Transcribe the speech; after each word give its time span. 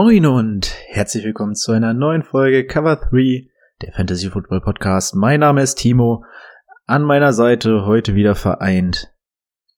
Moin 0.00 0.26
und 0.26 0.72
herzlich 0.90 1.24
willkommen 1.24 1.56
zu 1.56 1.72
einer 1.72 1.92
neuen 1.92 2.22
Folge 2.22 2.64
Cover 2.64 2.94
3, 3.10 3.50
der 3.82 3.92
Fantasy 3.94 4.30
Football 4.30 4.60
Podcast. 4.60 5.16
Mein 5.16 5.40
Name 5.40 5.60
ist 5.60 5.74
Timo. 5.74 6.24
An 6.86 7.02
meiner 7.02 7.32
Seite 7.32 7.84
heute 7.84 8.14
wieder 8.14 8.36
vereint 8.36 9.12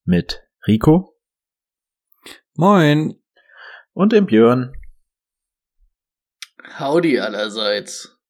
mit 0.04 0.46
Rico. 0.66 1.16
Moin. 2.52 3.18
Und 3.94 4.12
dem 4.12 4.26
Björn. 4.26 4.74
Howdy 6.78 7.18
allerseits. 7.18 8.20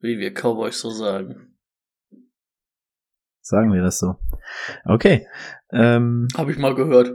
Wie 0.00 0.18
wir 0.18 0.32
Cowboys 0.34 0.80
so 0.80 0.90
sagen. 0.90 1.56
Sagen 3.42 3.72
wir 3.72 3.80
das 3.80 4.00
so. 4.00 4.16
Okay. 4.84 5.28
Ähm, 5.70 6.26
Hab 6.36 6.48
ich 6.48 6.58
mal 6.58 6.74
gehört. 6.74 7.12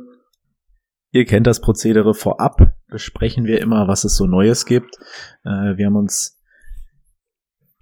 Ihr 1.11 1.25
kennt 1.25 1.45
das 1.45 1.59
Prozedere 1.59 2.13
vorab. 2.13 2.76
Besprechen 2.89 3.45
wir 3.45 3.61
immer, 3.61 3.87
was 3.87 4.03
es 4.03 4.15
so 4.15 4.25
Neues 4.25 4.65
gibt. 4.65 4.95
Äh, 5.43 5.77
wir 5.77 5.85
haben 5.85 5.95
uns 5.95 6.41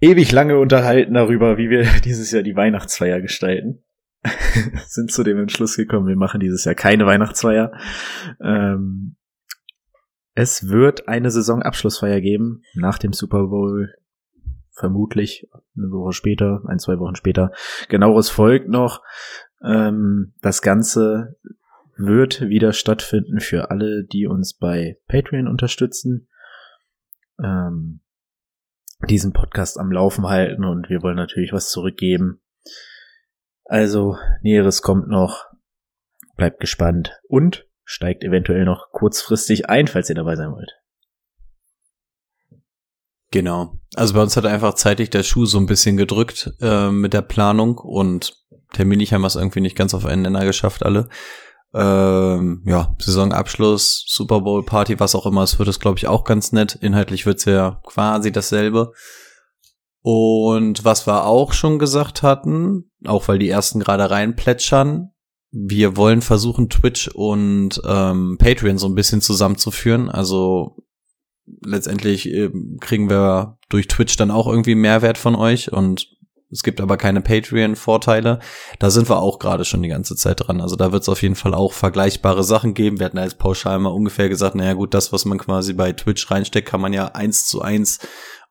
ewig 0.00 0.32
lange 0.32 0.58
unterhalten 0.58 1.14
darüber, 1.14 1.58
wie 1.58 1.70
wir 1.70 1.84
dieses 2.04 2.30
Jahr 2.30 2.42
die 2.42 2.56
Weihnachtsfeier 2.56 3.20
gestalten. 3.20 3.84
Sind 4.86 5.12
zu 5.12 5.22
dem 5.22 5.38
Entschluss 5.38 5.76
gekommen, 5.76 6.08
wir 6.08 6.16
machen 6.16 6.40
dieses 6.40 6.64
Jahr 6.64 6.74
keine 6.74 7.06
Weihnachtsfeier. 7.06 7.72
Ähm, 8.40 9.16
es 10.34 10.68
wird 10.68 11.08
eine 11.08 11.30
Saisonabschlussfeier 11.30 12.20
geben 12.20 12.62
nach 12.74 12.98
dem 12.98 13.12
Super 13.12 13.46
Bowl. 13.46 13.94
Vermutlich 14.72 15.48
eine 15.74 15.90
Woche 15.90 16.12
später, 16.12 16.62
ein, 16.66 16.78
zwei 16.78 16.98
Wochen 16.98 17.14
später. 17.14 17.52
Genaueres 17.88 18.28
folgt 18.28 18.68
noch. 18.68 19.00
Ähm, 19.64 20.34
das 20.42 20.60
Ganze 20.60 21.36
wird 21.96 22.42
wieder 22.42 22.72
stattfinden 22.72 23.40
für 23.40 23.70
alle, 23.70 24.04
die 24.04 24.26
uns 24.26 24.54
bei 24.54 24.98
Patreon 25.08 25.48
unterstützen. 25.48 26.28
Ähm, 27.42 28.00
diesen 29.08 29.32
Podcast 29.32 29.78
am 29.78 29.92
Laufen 29.92 30.26
halten 30.26 30.64
und 30.64 30.88
wir 30.88 31.02
wollen 31.02 31.16
natürlich 31.16 31.52
was 31.52 31.70
zurückgeben. 31.70 32.40
Also, 33.64 34.16
Näheres 34.42 34.82
kommt 34.82 35.08
noch. 35.08 35.44
Bleibt 36.36 36.60
gespannt 36.60 37.18
und 37.28 37.66
steigt 37.84 38.24
eventuell 38.24 38.64
noch 38.64 38.90
kurzfristig 38.92 39.68
ein, 39.70 39.86
falls 39.86 40.08
ihr 40.08 40.14
dabei 40.14 40.36
sein 40.36 40.52
wollt. 40.52 40.72
Genau. 43.30 43.78
Also 43.94 44.14
bei 44.14 44.22
uns 44.22 44.36
hat 44.36 44.46
einfach 44.46 44.74
zeitlich 44.74 45.10
der 45.10 45.22
Schuh 45.22 45.46
so 45.46 45.58
ein 45.58 45.66
bisschen 45.66 45.96
gedrückt 45.96 46.52
äh, 46.60 46.90
mit 46.90 47.12
der 47.12 47.22
Planung 47.22 47.78
und 47.78 48.36
terminlich 48.72 49.12
haben 49.12 49.22
wir 49.22 49.26
es 49.26 49.36
irgendwie 49.36 49.60
nicht 49.60 49.76
ganz 49.76 49.94
auf 49.94 50.06
einen 50.06 50.22
Nenner 50.22 50.44
geschafft, 50.44 50.84
alle. 50.84 51.08
Ähm, 51.78 52.62
ja, 52.64 52.96
Saisonabschluss, 52.98 54.06
Super 54.08 54.40
Bowl 54.40 54.64
Party, 54.64 54.98
was 54.98 55.14
auch 55.14 55.26
immer, 55.26 55.42
es 55.42 55.58
wird 55.58 55.68
es, 55.68 55.78
glaube 55.78 55.98
ich, 55.98 56.08
auch 56.08 56.24
ganz 56.24 56.52
nett. 56.52 56.78
Inhaltlich 56.80 57.26
wird's 57.26 57.44
ja 57.44 57.82
quasi 57.84 58.32
dasselbe. 58.32 58.92
Und 60.00 60.84
was 60.86 61.06
wir 61.06 61.26
auch 61.26 61.52
schon 61.52 61.78
gesagt 61.78 62.22
hatten, 62.22 62.90
auch 63.04 63.28
weil 63.28 63.38
die 63.38 63.50
ersten 63.50 63.80
gerade 63.80 64.10
reinplätschern, 64.10 65.10
wir 65.50 65.96
wollen 65.98 66.22
versuchen, 66.22 66.70
Twitch 66.70 67.08
und 67.08 67.80
ähm, 67.84 68.38
Patreon 68.38 68.78
so 68.78 68.88
ein 68.88 68.94
bisschen 68.94 69.20
zusammenzuführen. 69.20 70.08
Also 70.08 70.76
letztendlich 71.62 72.26
äh, 72.32 72.50
kriegen 72.80 73.10
wir 73.10 73.58
durch 73.68 73.86
Twitch 73.88 74.16
dann 74.16 74.30
auch 74.30 74.46
irgendwie 74.46 74.74
Mehrwert 74.74 75.18
von 75.18 75.34
euch 75.34 75.72
und 75.72 76.15
es 76.50 76.62
gibt 76.62 76.80
aber 76.80 76.96
keine 76.96 77.20
Patreon-Vorteile. 77.20 78.38
Da 78.78 78.90
sind 78.90 79.10
wir 79.10 79.18
auch 79.18 79.40
gerade 79.40 79.64
schon 79.64 79.82
die 79.82 79.88
ganze 79.88 80.14
Zeit 80.14 80.46
dran. 80.46 80.60
Also 80.60 80.76
da 80.76 80.92
wird 80.92 81.02
es 81.02 81.08
auf 81.08 81.22
jeden 81.22 81.34
Fall 81.34 81.54
auch 81.54 81.72
vergleichbare 81.72 82.44
Sachen 82.44 82.74
geben. 82.74 83.00
Wir 83.00 83.06
hatten 83.06 83.18
als 83.18 83.34
pauschal 83.34 83.80
mal 83.80 83.90
ungefähr 83.90 84.28
gesagt, 84.28 84.54
naja 84.54 84.74
gut, 84.74 84.94
das, 84.94 85.12
was 85.12 85.24
man 85.24 85.38
quasi 85.38 85.72
bei 85.72 85.92
Twitch 85.92 86.30
reinsteckt, 86.30 86.68
kann 86.68 86.80
man 86.80 86.92
ja 86.92 87.08
eins 87.08 87.46
zu 87.46 87.62
eins 87.62 87.98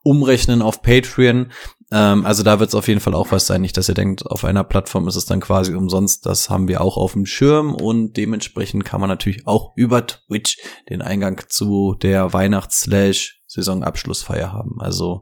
umrechnen 0.04 0.62
auf 0.62 0.82
Patreon. 0.82 1.54
Ähm, 1.92 2.26
also 2.26 2.44
da 2.44 2.60
wird 2.60 2.68
es 2.70 2.76
auf 2.76 2.90
jeden 2.90 3.00
Fall 3.00 3.14
auch 3.14 3.32
was 3.32 3.48
sein. 3.48 3.62
Nicht, 3.62 3.78
dass 3.78 3.88
ihr 3.88 3.96
denkt, 3.96 4.26
auf 4.26 4.44
einer 4.44 4.66
Plattform 4.66 5.08
ist 5.08 5.16
es 5.16 5.26
dann 5.26 5.40
quasi 5.40 5.74
umsonst. 5.74 6.26
Das 6.26 6.50
haben 6.50 6.68
wir 6.68 6.82
auch 6.82 6.98
auf 6.98 7.14
dem 7.14 7.26
Schirm 7.26 7.74
und 7.74 8.18
dementsprechend 8.18 8.84
kann 8.84 9.00
man 9.00 9.10
natürlich 9.10 9.48
auch 9.48 9.72
über 9.78 10.06
Twitch 10.06 10.58
den 10.90 11.02
Eingang 11.02 11.44
zu 11.48 11.96
der 12.02 12.34
Weihnachts-Saisonabschlussfeier 12.34 14.52
haben. 14.52 14.82
Also 14.82 15.22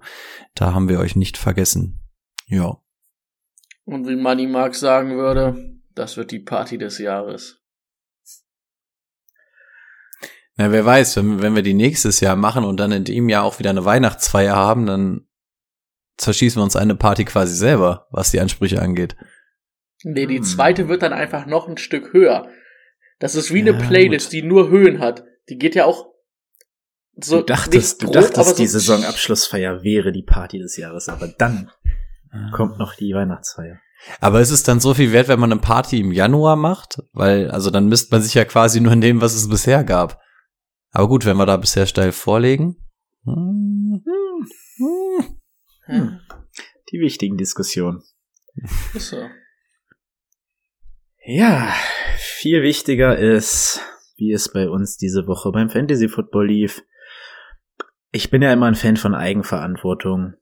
da 0.56 0.74
haben 0.74 0.90
wir 0.90 1.00
euch 1.00 1.16
nicht 1.16 1.38
vergessen. 1.38 2.00
Ja. 2.54 2.78
Und 3.86 4.08
wie 4.08 4.16
Money 4.16 4.48
Mark 4.48 4.76
sagen 4.76 5.18
würde, 5.18 5.80
das 5.96 6.18
wird 6.18 6.32
die 6.32 6.40
Party 6.40 6.78
des 6.78 7.00
Jahres. 7.00 7.60
Na, 10.56 10.72
wer 10.72 10.86
weiß, 10.86 11.18
wenn, 11.18 11.42
wenn 11.42 11.56
wir 11.56 11.64
die 11.64 11.74
nächstes 11.74 12.20
Jahr 12.20 12.36
machen 12.36 12.64
und 12.64 12.80
dann 12.80 12.92
in 12.92 13.04
dem 13.06 13.28
Jahr 13.28 13.44
auch 13.44 13.58
wieder 13.60 13.72
eine 13.72 13.86
Weihnachtsfeier 13.86 14.56
haben, 14.56 14.86
dann 14.86 15.28
zerschießen 16.18 16.60
wir 16.60 16.64
uns 16.64 16.76
eine 16.76 16.96
Party 16.96 17.26
quasi 17.26 17.56
selber, 17.56 18.08
was 18.12 18.30
die 18.32 18.40
Ansprüche 18.40 18.80
angeht. 18.82 19.16
Nee, 20.04 20.28
die 20.28 20.38
Hm. 20.38 20.44
zweite 20.44 20.88
wird 20.90 21.02
dann 21.02 21.14
einfach 21.14 21.48
noch 21.48 21.68
ein 21.68 21.78
Stück 21.78 22.14
höher. 22.14 22.48
Das 23.20 23.34
ist 23.36 23.52
wie 23.54 23.62
eine 23.62 23.72
Ja, 23.72 23.88
Playlist, 23.88 24.28
gut. 24.28 24.34
die 24.34 24.44
nur 24.44 24.70
Höhen 24.70 25.00
hat. 25.00 25.24
Die 25.50 25.58
geht 25.58 25.74
ja 25.76 25.86
auch 25.86 26.06
so. 27.16 27.40
du 27.40 27.46
dachtest, 27.46 28.02
nicht 28.02 28.16
du 28.16 28.20
dachtest, 28.20 28.50
so 28.50 28.56
die 28.56 28.68
Saisonabschlussfeier 28.68 29.84
wäre 29.84 30.12
die 30.12 30.24
Party 30.24 30.60
des 30.60 30.78
Jahres, 30.78 31.10
aber 31.10 31.28
dann 31.30 31.72
kommt 32.52 32.78
noch 32.80 32.96
die 32.96 33.14
Weihnachtsfeier. 33.14 33.80
Aber 34.20 34.42
ist 34.42 34.50
es 34.52 34.64
dann 34.64 34.80
so 34.80 34.94
viel 34.94 35.12
wert, 35.14 35.28
wenn 35.30 35.40
man 35.40 35.52
eine 35.52 35.62
Party 35.62 36.00
im 36.00 36.12
Januar 36.12 36.56
macht? 36.56 37.02
Weil, 37.14 37.50
also 37.52 37.70
dann 37.70 37.88
misst 37.88 38.12
man 38.12 38.22
sich 38.22 38.34
ja 38.34 38.44
quasi 38.46 38.82
nur 38.82 38.92
in 38.94 39.02
dem, 39.02 39.22
was 39.22 39.34
es 39.34 39.48
bisher 39.50 39.84
gab. 39.84 40.20
Aber 40.92 41.08
gut, 41.08 41.26
wenn 41.26 41.38
wir 41.38 41.46
da 41.46 41.58
bisher 41.58 41.86
steil 41.86 42.12
vorlegen. 42.12 42.76
Hm, 43.24 44.04
hm, 44.06 45.38
Hm, 45.86 46.20
Die 46.92 47.00
wichtigen 47.00 47.38
Diskussionen. 47.38 48.04
ist 48.94 49.10
so. 49.10 49.26
Ja, 51.26 51.74
viel 52.18 52.62
wichtiger 52.64 53.18
ist, 53.18 53.80
wie 54.18 54.34
es 54.34 54.52
bei 54.52 54.70
uns 54.70 54.98
diese 54.98 55.26
Woche 55.28 55.52
beim 55.52 55.70
Fantasy 55.70 56.10
Football 56.10 56.48
lief. 56.48 56.84
Ich 58.12 58.30
bin 58.30 58.42
ja 58.42 58.52
immer 58.52 58.68
ein 58.68 58.76
Fan 58.76 58.98
von 58.98 59.16
Eigenverantwortung 59.16 60.34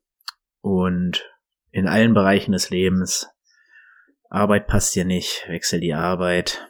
und 0.61 1.23
in 1.71 1.87
allen 1.87 2.13
Bereichen 2.13 2.51
des 2.51 2.69
Lebens. 2.69 3.29
Arbeit 4.29 4.67
passt 4.67 4.95
dir 4.95 5.05
nicht, 5.05 5.45
wechsel 5.47 5.79
die 5.79 5.93
Arbeit. 5.93 6.67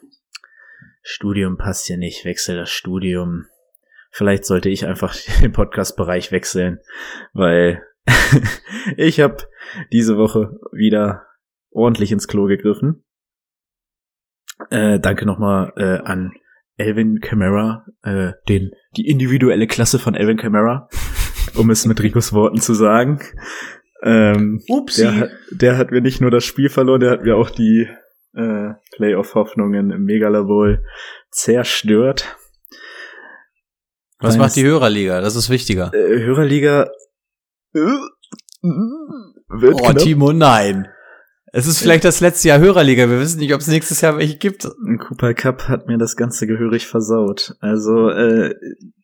Studium 1.03 1.57
passt 1.57 1.89
dir 1.89 1.97
nicht, 1.97 2.25
wechsel 2.25 2.57
das 2.57 2.69
Studium. 2.69 3.45
Vielleicht 4.11 4.45
sollte 4.45 4.69
ich 4.69 4.85
einfach 4.85 5.15
den 5.41 5.51
Podcast-Bereich 5.51 6.31
wechseln, 6.31 6.79
weil 7.33 7.83
ich 8.97 9.19
habe 9.19 9.37
diese 9.91 10.17
Woche 10.17 10.59
wieder 10.71 11.25
ordentlich 11.71 12.11
ins 12.11 12.27
Klo 12.27 12.45
gegriffen. 12.45 13.03
Äh, 14.69 14.99
danke 14.99 15.25
nochmal 15.25 15.73
äh, 15.75 15.97
an 16.03 16.33
Elvin 16.77 17.19
Kamara, 17.19 17.85
äh, 18.03 18.33
den, 18.47 18.71
die 18.97 19.07
individuelle 19.07 19.67
Klasse 19.67 19.99
von 19.99 20.15
Elvin 20.15 20.37
Kamara, 20.37 20.89
um 21.55 21.69
es 21.69 21.85
mit 21.85 22.01
Ricos 22.01 22.33
Worten 22.33 22.59
zu 22.59 22.73
sagen. 22.73 23.19
Ähm, 24.03 24.61
Upsi. 24.67 25.01
der, 25.01 25.17
hat, 25.17 25.29
der 25.51 25.77
hat 25.77 25.91
mir 25.91 26.01
nicht 26.01 26.21
nur 26.21 26.31
das 26.31 26.43
Spiel 26.43 26.69
verloren, 26.69 27.01
der 27.01 27.11
hat 27.11 27.23
mir 27.23 27.35
auch 27.35 27.49
die 27.49 27.87
äh, 28.33 28.69
Playoff-Hoffnungen 28.95 29.91
im 29.91 30.03
Megala 30.05 30.43
Bowl 30.43 30.83
zerstört. 31.29 32.37
Was 34.19 34.37
macht 34.37 34.55
die 34.55 34.63
Hörerliga? 34.63 35.21
Das 35.21 35.35
ist 35.35 35.49
wichtiger. 35.49 35.91
Äh, 35.93 36.23
Hörerliga 36.23 36.89
äh, 37.73 37.79
wird 38.61 39.73
Oh, 39.75 39.77
knapp. 39.77 39.97
Timo, 39.97 40.31
nein. 40.31 40.87
Es 41.53 41.67
ist 41.67 41.79
vielleicht 41.79 42.05
das 42.05 42.21
letzte 42.21 42.47
Jahr 42.47 42.59
Hörerliga. 42.59 43.09
Wir 43.09 43.19
wissen 43.19 43.39
nicht, 43.39 43.53
ob 43.53 43.59
es 43.59 43.67
nächstes 43.67 43.99
Jahr 43.99 44.17
welche 44.17 44.37
gibt. 44.37 44.65
Ein 44.65 44.99
Cooper 44.99 45.33
Cup 45.33 45.67
hat 45.67 45.87
mir 45.87 45.97
das 45.97 46.15
Ganze 46.15 46.47
gehörig 46.47 46.87
versaut. 46.87 47.55
Also 47.59 48.09
äh, 48.09 48.55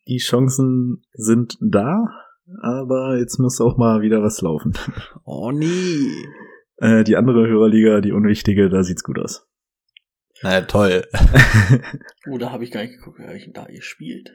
die 0.06 0.16
Chancen 0.18 1.02
sind 1.12 1.58
da, 1.60 2.06
aber 2.62 3.18
jetzt 3.18 3.38
muss 3.38 3.60
auch 3.60 3.76
mal 3.76 4.02
wieder 4.02 4.22
was 4.22 4.40
laufen. 4.40 4.72
Oh 5.24 5.52
nee. 5.52 6.24
Äh, 6.76 7.04
die 7.04 7.16
andere 7.16 7.46
Hörerliga, 7.46 8.00
die 8.00 8.12
unwichtige, 8.12 8.68
da 8.68 8.82
sieht's 8.82 9.02
gut 9.02 9.18
aus. 9.18 9.46
Na 10.42 10.60
toll. 10.62 11.04
Oh, 12.30 12.38
da 12.38 12.52
habe 12.52 12.64
ich 12.64 12.70
gar 12.70 12.82
nicht 12.82 12.98
geguckt, 12.98 13.18
wer 13.18 13.30
euch 13.30 13.44
denn 13.44 13.54
da 13.54 13.66
ihr 13.68 13.82
spielt. 13.82 14.30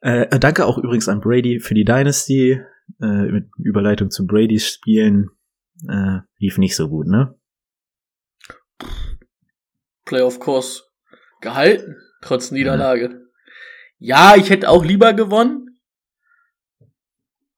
Äh, 0.00 0.38
danke 0.38 0.66
auch 0.66 0.78
übrigens 0.78 1.08
an 1.08 1.20
Brady 1.20 1.60
für 1.60 1.74
die 1.74 1.84
Dynasty. 1.84 2.60
Äh, 3.00 3.26
mit 3.30 3.50
Überleitung 3.58 4.10
zu 4.10 4.26
Brady's 4.26 4.66
Spielen. 4.66 5.30
Äh, 5.88 6.20
lief 6.38 6.58
nicht 6.58 6.76
so 6.76 6.88
gut, 6.88 7.06
ne? 7.06 7.38
Playoff-Kurs 10.04 10.90
gehalten, 11.40 11.96
trotz 12.20 12.50
Niederlage. 12.50 13.22
Ja, 13.98 14.34
ich 14.36 14.50
hätte 14.50 14.68
auch 14.68 14.84
lieber 14.84 15.12
gewonnen. 15.12 15.61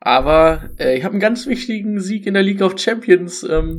Aber 0.05 0.69
äh, 0.79 0.99
ich 0.99 1.05
habe 1.05 1.13
einen 1.13 1.21
ganz 1.21 1.47
wichtigen 1.47 1.99
Sieg 1.99 2.27
in 2.27 2.35
der 2.35 2.43
League 2.43 2.61
of 2.61 2.79
Champions 2.79 3.43
ähm, 3.43 3.79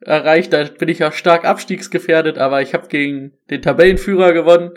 erreicht. 0.00 0.52
Da 0.52 0.62
bin 0.62 0.88
ich 0.88 1.00
ja 1.00 1.10
stark 1.10 1.44
abstiegsgefährdet, 1.44 2.38
aber 2.38 2.62
ich 2.62 2.72
habe 2.72 2.86
gegen 2.86 3.32
den 3.50 3.60
Tabellenführer 3.60 4.32
gewonnen. 4.32 4.70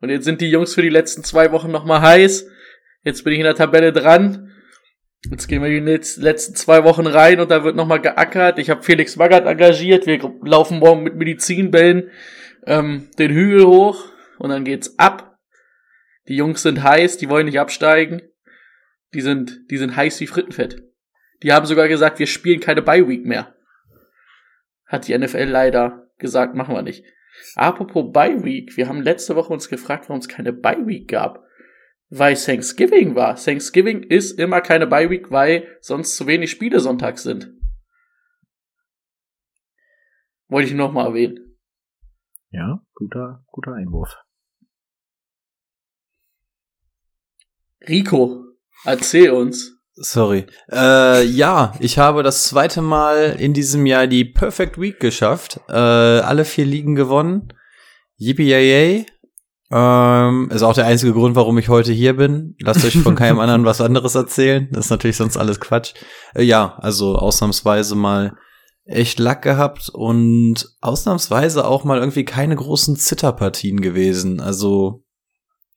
Und 0.00 0.08
jetzt 0.08 0.24
sind 0.24 0.40
die 0.40 0.50
Jungs 0.50 0.74
für 0.74 0.80
die 0.80 0.88
letzten 0.88 1.24
zwei 1.24 1.52
Wochen 1.52 1.70
nochmal 1.70 2.00
heiß. 2.00 2.48
Jetzt 3.04 3.22
bin 3.22 3.34
ich 3.34 3.40
in 3.40 3.44
der 3.44 3.54
Tabelle 3.54 3.92
dran. 3.92 4.50
Jetzt 5.30 5.46
gehen 5.46 5.62
wir 5.62 5.68
die 5.68 6.20
letzten 6.22 6.54
zwei 6.54 6.84
Wochen 6.84 7.06
rein 7.06 7.38
und 7.38 7.50
da 7.50 7.62
wird 7.62 7.76
nochmal 7.76 8.00
geackert. 8.00 8.58
Ich 8.58 8.70
habe 8.70 8.82
Felix 8.82 9.16
Magath 9.16 9.44
engagiert. 9.44 10.06
Wir 10.06 10.18
laufen 10.42 10.78
morgen 10.78 11.02
mit 11.02 11.16
Medizinbällen 11.16 12.10
ähm, 12.66 13.10
den 13.18 13.30
Hügel 13.30 13.66
hoch 13.66 14.06
und 14.38 14.48
dann 14.48 14.64
geht's 14.64 14.98
ab. 14.98 15.36
Die 16.28 16.36
Jungs 16.36 16.62
sind 16.62 16.82
heiß, 16.82 17.18
die 17.18 17.28
wollen 17.28 17.44
nicht 17.44 17.60
absteigen. 17.60 18.22
Die 19.14 19.20
sind, 19.20 19.70
die 19.70 19.76
sind 19.78 19.96
heiß 19.96 20.20
wie 20.20 20.26
Frittenfett. 20.26 20.82
Die 21.42 21.52
haben 21.52 21.66
sogar 21.66 21.88
gesagt, 21.88 22.18
wir 22.18 22.26
spielen 22.26 22.60
keine 22.60 22.82
Bye 22.82 23.08
Week 23.08 23.24
mehr. 23.24 23.54
Hat 24.86 25.08
die 25.08 25.16
NFL 25.16 25.44
leider 25.44 26.10
gesagt, 26.18 26.54
machen 26.54 26.74
wir 26.74 26.82
nicht. 26.82 27.04
Apropos 27.56 28.12
Bye 28.12 28.44
Week, 28.44 28.76
wir 28.76 28.88
haben 28.88 29.02
letzte 29.02 29.36
Woche 29.36 29.52
uns 29.52 29.68
gefragt, 29.68 30.08
warum 30.08 30.20
es 30.20 30.28
keine 30.28 30.52
Bye 30.52 30.86
Week 30.86 31.08
gab. 31.08 31.44
Weil 32.08 32.36
Thanksgiving 32.36 33.14
war. 33.14 33.36
Thanksgiving 33.36 34.02
ist 34.02 34.38
immer 34.38 34.60
keine 34.60 34.86
Bye 34.86 35.10
Week, 35.10 35.30
weil 35.30 35.78
sonst 35.80 36.16
zu 36.16 36.26
wenig 36.26 36.50
Spiele 36.50 36.78
sonntags 36.80 37.22
sind. 37.22 37.50
Wollte 40.48 40.68
ich 40.68 40.74
noch 40.74 40.92
mal 40.92 41.06
erwähnen. 41.06 41.58
Ja, 42.50 42.84
guter, 42.94 43.42
guter 43.46 43.72
Einwurf. 43.72 44.14
Rico, 47.88 48.51
erzähl 48.84 49.30
uns. 49.30 49.72
Sorry. 49.94 50.46
Äh, 50.70 51.24
ja, 51.24 51.74
ich 51.78 51.98
habe 51.98 52.22
das 52.22 52.44
zweite 52.44 52.80
Mal 52.80 53.36
in 53.38 53.52
diesem 53.52 53.84
Jahr 53.86 54.06
die 54.06 54.24
Perfect 54.24 54.80
Week 54.80 54.98
geschafft. 54.98 55.60
Äh, 55.68 55.72
alle 55.72 56.44
vier 56.44 56.64
Ligen 56.64 56.94
gewonnen. 56.94 57.52
Yippie 58.16 58.48
yay. 58.48 59.06
Ähm, 59.70 60.50
ist 60.50 60.62
auch 60.62 60.74
der 60.74 60.86
einzige 60.86 61.12
Grund, 61.12 61.34
warum 61.34 61.56
ich 61.58 61.68
heute 61.68 61.92
hier 61.92 62.16
bin. 62.16 62.56
Lasst 62.60 62.84
euch 62.84 62.98
von 62.98 63.14
keinem 63.14 63.38
anderen 63.40 63.64
was 63.64 63.80
anderes 63.80 64.14
erzählen. 64.14 64.68
Das 64.72 64.86
ist 64.86 64.90
natürlich 64.90 65.16
sonst 65.16 65.36
alles 65.36 65.60
Quatsch. 65.60 65.94
Äh, 66.34 66.42
ja, 66.42 66.76
also 66.78 67.16
ausnahmsweise 67.16 67.94
mal 67.94 68.36
echt 68.84 69.18
Lack 69.18 69.42
gehabt 69.42 69.88
und 69.88 70.68
ausnahmsweise 70.80 71.66
auch 71.66 71.84
mal 71.84 71.98
irgendwie 71.98 72.24
keine 72.24 72.56
großen 72.56 72.96
Zitterpartien 72.96 73.80
gewesen. 73.80 74.40
Also 74.40 75.04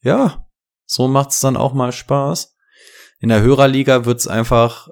ja, 0.02 0.46
so 0.86 1.08
macht's 1.08 1.40
dann 1.40 1.58
auch 1.58 1.74
mal 1.74 1.92
Spaß. 1.92 2.55
In 3.26 3.30
der 3.30 3.42
Hörerliga 3.42 4.06
wird's 4.06 4.28
einfach, 4.28 4.88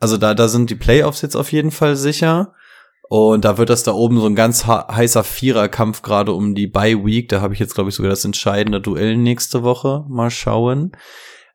also 0.00 0.16
da, 0.16 0.34
da 0.34 0.48
sind 0.48 0.70
die 0.70 0.74
Playoffs 0.74 1.22
jetzt 1.22 1.36
auf 1.36 1.52
jeden 1.52 1.70
Fall 1.70 1.94
sicher. 1.94 2.52
Und 3.08 3.44
da 3.44 3.58
wird 3.58 3.70
das 3.70 3.84
da 3.84 3.92
oben 3.92 4.18
so 4.18 4.26
ein 4.26 4.34
ganz 4.34 4.66
heißer 4.66 5.22
Viererkampf 5.22 6.02
gerade 6.02 6.32
um 6.32 6.56
die 6.56 6.66
Bye 6.66 7.04
Week. 7.04 7.28
Da 7.28 7.40
habe 7.40 7.54
ich 7.54 7.60
jetzt, 7.60 7.76
glaube 7.76 7.90
ich, 7.90 7.94
sogar 7.94 8.10
das 8.10 8.24
entscheidende 8.24 8.80
Duell 8.80 9.16
nächste 9.16 9.62
Woche. 9.62 10.04
Mal 10.08 10.32
schauen. 10.32 10.96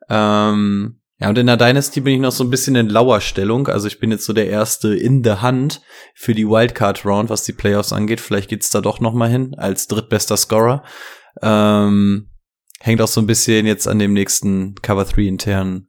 Ähm, 0.08 1.02
ja, 1.20 1.28
und 1.28 1.38
in 1.38 1.48
der 1.48 1.58
Dynasty 1.58 2.00
bin 2.00 2.14
ich 2.14 2.22
noch 2.22 2.32
so 2.32 2.46
ein 2.46 2.50
bisschen 2.50 2.78
in 2.78 2.88
Lauerstellung. 2.88 3.68
Also 3.68 3.88
ich 3.88 4.00
bin 4.00 4.10
jetzt 4.10 4.24
so 4.24 4.32
der 4.32 4.48
erste 4.48 4.96
in 4.96 5.22
the 5.22 5.32
Hand 5.42 5.82
für 6.16 6.34
die 6.34 6.48
Wildcard 6.48 7.04
Round, 7.04 7.30
was 7.30 7.44
die 7.44 7.52
Playoffs 7.52 7.92
angeht. 7.92 8.22
Vielleicht 8.22 8.48
geht's 8.50 8.70
da 8.70 8.80
doch 8.80 9.02
noch 9.02 9.14
mal 9.14 9.30
hin 9.30 9.54
als 9.58 9.88
drittbester 9.90 10.38
Scorer. 10.38 10.82
Ähm, 11.42 12.30
hängt 12.84 13.02
auch 13.02 13.08
so 13.08 13.22
ein 13.22 13.28
bisschen 13.28 13.66
jetzt 13.66 13.88
an 13.88 13.98
dem 13.98 14.12
nächsten 14.12 14.76
Cover 14.82 15.06
3 15.06 15.22
internen 15.22 15.88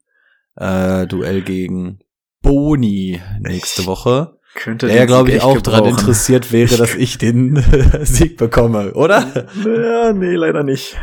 äh, 0.56 1.06
Duell 1.08 1.42
gegen 1.42 1.98
Boni 2.40 3.20
nächste 3.40 3.84
Woche. 3.86 4.38
Könnte 4.54 4.86
der 4.86 4.94
ja, 4.94 5.04
glaube 5.04 5.32
ich, 5.32 5.42
auch 5.42 5.60
daran 5.60 5.86
interessiert 5.86 6.52
wäre, 6.52 6.76
dass 6.76 6.94
ich 6.94 7.18
den 7.18 7.56
Sieg 8.02 8.36
bekomme, 8.36 8.94
oder? 8.94 9.48
Ja, 9.64 10.12
nee, 10.12 10.36
leider 10.36 10.62
nicht. 10.62 10.96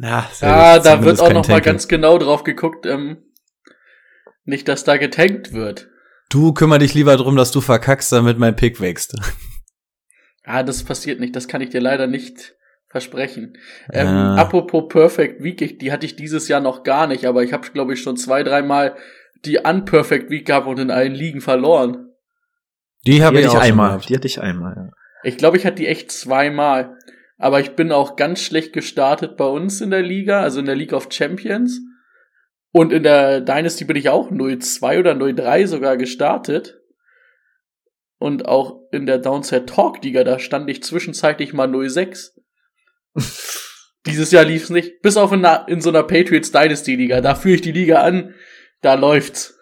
Ja, 0.00 0.30
ja 0.40 0.78
da 0.78 1.02
wird 1.02 1.18
auch 1.20 1.32
noch 1.32 1.48
mal 1.48 1.60
ganz 1.60 1.88
genau 1.88 2.18
drauf 2.18 2.44
geguckt, 2.44 2.86
ähm, 2.86 3.18
nicht, 4.44 4.68
dass 4.68 4.84
da 4.84 4.96
getankt 4.96 5.52
wird. 5.52 5.88
Du 6.30 6.52
kümmer 6.52 6.78
dich 6.78 6.94
lieber 6.94 7.16
drum, 7.16 7.34
dass 7.34 7.50
du 7.50 7.60
verkackst, 7.60 8.12
damit 8.12 8.38
mein 8.38 8.54
Pick 8.54 8.80
wächst. 8.80 9.16
Ah, 10.44 10.64
das 10.64 10.82
passiert 10.82 11.20
nicht. 11.20 11.36
Das 11.36 11.46
kann 11.46 11.60
ich 11.60 11.70
dir 11.70 11.80
leider 11.80 12.08
nicht 12.08 12.56
versprechen. 12.92 13.54
Ähm, 13.90 14.06
ja. 14.06 14.34
Apropos 14.36 14.84
Perfect 14.88 15.42
Week, 15.42 15.78
die 15.78 15.90
hatte 15.90 16.06
ich 16.06 16.14
dieses 16.14 16.46
Jahr 16.46 16.60
noch 16.60 16.84
gar 16.84 17.06
nicht, 17.06 17.24
aber 17.24 17.42
ich 17.42 17.52
habe, 17.52 17.68
glaube 17.70 17.94
ich, 17.94 18.02
schon 18.02 18.16
zwei, 18.16 18.42
dreimal 18.42 18.94
die 19.44 19.58
Unperfect 19.58 20.30
Week 20.30 20.46
gehabt 20.46 20.66
und 20.66 20.78
in 20.78 20.90
allen 20.90 21.14
Ligen 21.14 21.40
verloren. 21.40 22.10
Die 23.06 23.24
habe 23.24 23.40
ich 23.40 23.50
einmal. 23.56 23.98
Die 24.06 24.14
hatte 24.14 24.26
ich 24.26 24.40
einmal. 24.40 24.74
Ja. 24.76 24.90
Ich 25.24 25.38
glaube, 25.38 25.56
ich 25.56 25.66
hatte 25.66 25.76
die 25.76 25.88
echt 25.88 26.12
zweimal. 26.12 26.96
Aber 27.38 27.58
ich 27.58 27.74
bin 27.74 27.90
auch 27.90 28.14
ganz 28.14 28.40
schlecht 28.40 28.72
gestartet 28.72 29.36
bei 29.36 29.46
uns 29.46 29.80
in 29.80 29.90
der 29.90 30.02
Liga, 30.02 30.42
also 30.42 30.60
in 30.60 30.66
der 30.66 30.76
League 30.76 30.92
of 30.92 31.08
Champions. 31.10 31.80
Und 32.72 32.92
in 32.92 33.02
der 33.02 33.40
Dynasty 33.40 33.84
bin 33.84 33.96
ich 33.96 34.10
auch 34.10 34.30
0-2 34.30 35.00
oder 35.00 35.12
0-3 35.12 35.66
sogar 35.66 35.96
gestartet. 35.96 36.78
Und 38.18 38.46
auch 38.46 38.82
in 38.92 39.06
der 39.06 39.18
Downset 39.18 39.68
Talk 39.68 40.04
Liga, 40.04 40.22
da 40.22 40.38
stand 40.38 40.70
ich 40.70 40.84
zwischenzeitlich 40.84 41.52
mal 41.52 41.68
0-6. 41.68 42.41
Dieses 44.06 44.32
Jahr 44.32 44.44
lief's 44.44 44.70
nicht. 44.70 45.00
Bis 45.02 45.16
auf 45.16 45.32
in, 45.32 45.46
in 45.68 45.80
so 45.80 45.90
einer 45.90 46.02
Patriots 46.02 46.50
Dynasty 46.50 46.96
Liga. 46.96 47.20
Da 47.20 47.34
führe 47.34 47.56
ich 47.56 47.60
die 47.60 47.72
Liga 47.72 48.02
an. 48.02 48.34
Da 48.80 48.94
läuft's. 48.94 49.58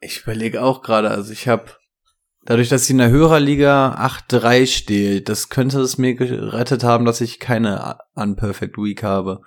Ich 0.00 0.22
überlege 0.22 0.62
auch 0.62 0.82
gerade, 0.82 1.10
also 1.10 1.32
ich 1.32 1.48
habe 1.48 1.76
dadurch, 2.44 2.68
dass 2.68 2.86
sie 2.86 2.92
in 2.92 2.98
der 2.98 3.10
Hörerliga 3.10 3.94
8-3 4.28 4.66
steht, 4.66 5.28
das 5.28 5.48
könnte 5.48 5.80
es 5.80 5.98
mir 5.98 6.14
gerettet 6.14 6.82
haben, 6.84 7.04
dass 7.04 7.20
ich 7.20 7.38
keine 7.38 7.98
Unperfect 8.14 8.76
Week 8.78 9.02
habe. 9.02 9.42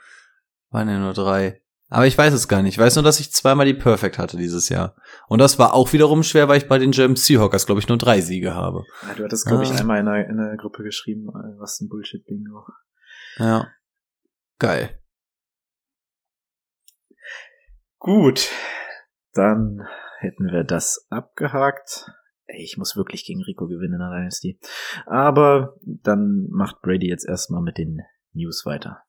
Waren 0.69 0.89
ja 0.89 0.99
nur 0.99 1.13
drei. 1.13 1.61
Aber 1.89 2.07
ich 2.07 2.17
weiß 2.17 2.33
es 2.33 2.47
gar 2.47 2.61
nicht. 2.61 2.73
Ich 2.73 2.79
weiß 2.79 2.95
nur, 2.95 3.03
dass 3.03 3.19
ich 3.19 3.31
zweimal 3.31 3.65
die 3.65 3.75
Perfect 3.75 4.17
hatte 4.17 4.37
dieses 4.37 4.69
Jahr. 4.69 4.95
Und 5.27 5.39
das 5.39 5.59
war 5.59 5.73
auch 5.73 5.93
wiederum 5.93 6.23
schwer, 6.23 6.47
weil 6.47 6.57
ich 6.57 6.67
bei 6.67 6.79
den 6.79 6.91
German 6.91 7.15
Seahawkers, 7.15 7.67
glaube 7.67 7.79
ich, 7.79 7.87
nur 7.87 7.97
drei 7.97 8.21
Siege 8.21 8.55
habe. 8.55 8.83
Ja, 9.07 9.13
du 9.13 9.23
hattest, 9.23 9.45
glaube 9.45 9.63
ah. 9.63 9.65
ich, 9.65 9.79
einmal 9.79 9.99
in 9.99 10.05
der, 10.05 10.27
in 10.27 10.37
der 10.37 10.57
Gruppe 10.57 10.83
geschrieben, 10.83 11.29
äh, 11.29 11.59
was 11.59 11.79
ein 11.79 11.87
Bullshit-Ding 11.87 12.45
auch. 12.55 12.67
Ja. 13.37 13.67
Geil. 14.57 14.99
Gut. 17.99 18.49
Dann 19.33 19.87
hätten 20.19 20.51
wir 20.51 20.63
das 20.63 21.05
abgehakt. 21.09 22.09
Ey, 22.45 22.63
ich 22.63 22.77
muss 22.77 22.95
wirklich 22.95 23.25
gegen 23.25 23.43
Rico 23.43 23.67
gewinnen 23.67 23.93
in 23.93 23.99
der 23.99 24.09
Dynasty. 24.09 24.59
Aber 25.05 25.75
dann 25.83 26.47
macht 26.49 26.81
Brady 26.81 27.07
jetzt 27.07 27.27
erstmal 27.27 27.61
mit 27.61 27.77
den 27.77 28.01
News 28.33 28.65
weiter. 28.65 29.04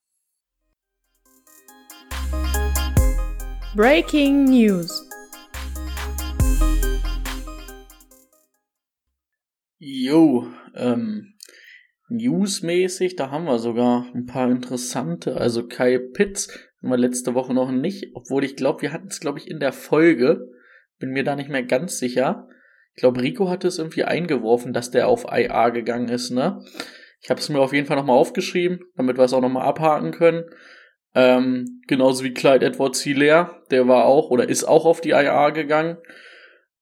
Breaking 3.76 4.44
News. 4.44 5.06
Jo, 9.78 10.46
ähm, 10.74 11.34
newsmäßig, 12.08 13.16
da 13.16 13.30
haben 13.30 13.44
wir 13.44 13.58
sogar 13.58 14.06
ein 14.14 14.24
paar 14.24 14.50
interessante. 14.50 15.36
Also 15.36 15.68
Kai 15.68 15.98
Pitts 15.98 16.48
haben 16.80 16.88
wir 16.88 16.96
letzte 16.96 17.34
Woche 17.34 17.52
noch 17.52 17.70
nicht, 17.70 18.12
obwohl 18.14 18.44
ich 18.44 18.56
glaube, 18.56 18.80
wir 18.80 18.94
hatten 18.94 19.08
es, 19.08 19.20
glaube 19.20 19.40
ich, 19.40 19.46
in 19.46 19.60
der 19.60 19.74
Folge. 19.74 20.48
Bin 20.98 21.10
mir 21.10 21.24
da 21.24 21.36
nicht 21.36 21.50
mehr 21.50 21.62
ganz 21.62 21.98
sicher. 21.98 22.48
Ich 22.94 23.02
glaube, 23.02 23.20
Rico 23.20 23.50
hatte 23.50 23.68
es 23.68 23.78
irgendwie 23.78 24.04
eingeworfen, 24.04 24.72
dass 24.72 24.90
der 24.90 25.06
auf 25.06 25.26
IA 25.30 25.68
gegangen 25.68 26.08
ist, 26.08 26.30
ne? 26.30 26.64
Ich 27.20 27.28
habe 27.28 27.40
es 27.40 27.50
mir 27.50 27.60
auf 27.60 27.74
jeden 27.74 27.86
Fall 27.86 27.98
nochmal 27.98 28.16
aufgeschrieben, 28.16 28.80
damit 28.94 29.18
wir 29.18 29.24
es 29.24 29.34
auch 29.34 29.42
nochmal 29.42 29.66
abhaken 29.66 30.12
können. 30.12 30.44
Ähm, 31.18 31.80
genauso 31.86 32.24
wie 32.24 32.34
Clyde 32.34 32.66
Edwards 32.66 33.00
Hilaire, 33.00 33.62
der 33.70 33.88
war 33.88 34.04
auch 34.04 34.30
oder 34.30 34.50
ist 34.50 34.64
auch 34.64 34.84
auf 34.84 35.00
die 35.00 35.10
IA 35.10 35.48
gegangen. 35.48 35.96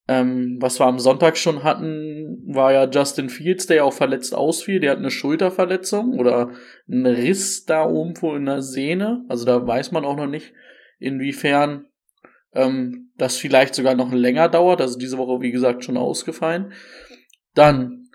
Ähm, 0.08 0.58
was 0.60 0.80
wir 0.80 0.86
am 0.86 0.98
Sonntag 0.98 1.38
schon 1.38 1.62
hatten, 1.62 2.42
war 2.44 2.72
ja 2.72 2.90
Justin 2.90 3.28
Fields, 3.28 3.68
der 3.68 3.76
ja 3.76 3.84
auch 3.84 3.92
verletzt 3.92 4.34
ausfiel. 4.34 4.80
Der 4.80 4.90
hat 4.90 4.98
eine 4.98 5.12
Schulterverletzung 5.12 6.18
oder 6.18 6.50
einen 6.90 7.06
Riss 7.06 7.64
da 7.64 7.88
irgendwo 7.88 8.34
in 8.34 8.46
der 8.46 8.60
Sehne. 8.60 9.24
Also 9.28 9.44
da 9.46 9.64
weiß 9.64 9.92
man 9.92 10.04
auch 10.04 10.16
noch 10.16 10.26
nicht, 10.26 10.52
inwiefern 10.98 11.86
ähm, 12.54 13.12
das 13.16 13.36
vielleicht 13.36 13.76
sogar 13.76 13.94
noch 13.94 14.12
länger 14.12 14.48
dauert. 14.48 14.80
Also 14.80 14.98
diese 14.98 15.16
Woche, 15.16 15.42
wie 15.42 15.52
gesagt, 15.52 15.84
schon 15.84 15.96
ausgefallen. 15.96 16.72
Dann, 17.54 18.08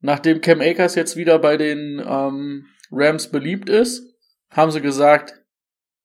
nachdem 0.00 0.42
Cam 0.42 0.60
Akers 0.60 0.94
jetzt 0.94 1.16
wieder 1.16 1.38
bei 1.38 1.56
den 1.56 2.02
ähm, 2.06 2.66
Rams 2.90 3.30
beliebt 3.30 3.70
ist, 3.70 4.14
haben 4.50 4.70
sie 4.70 4.82
gesagt, 4.82 5.40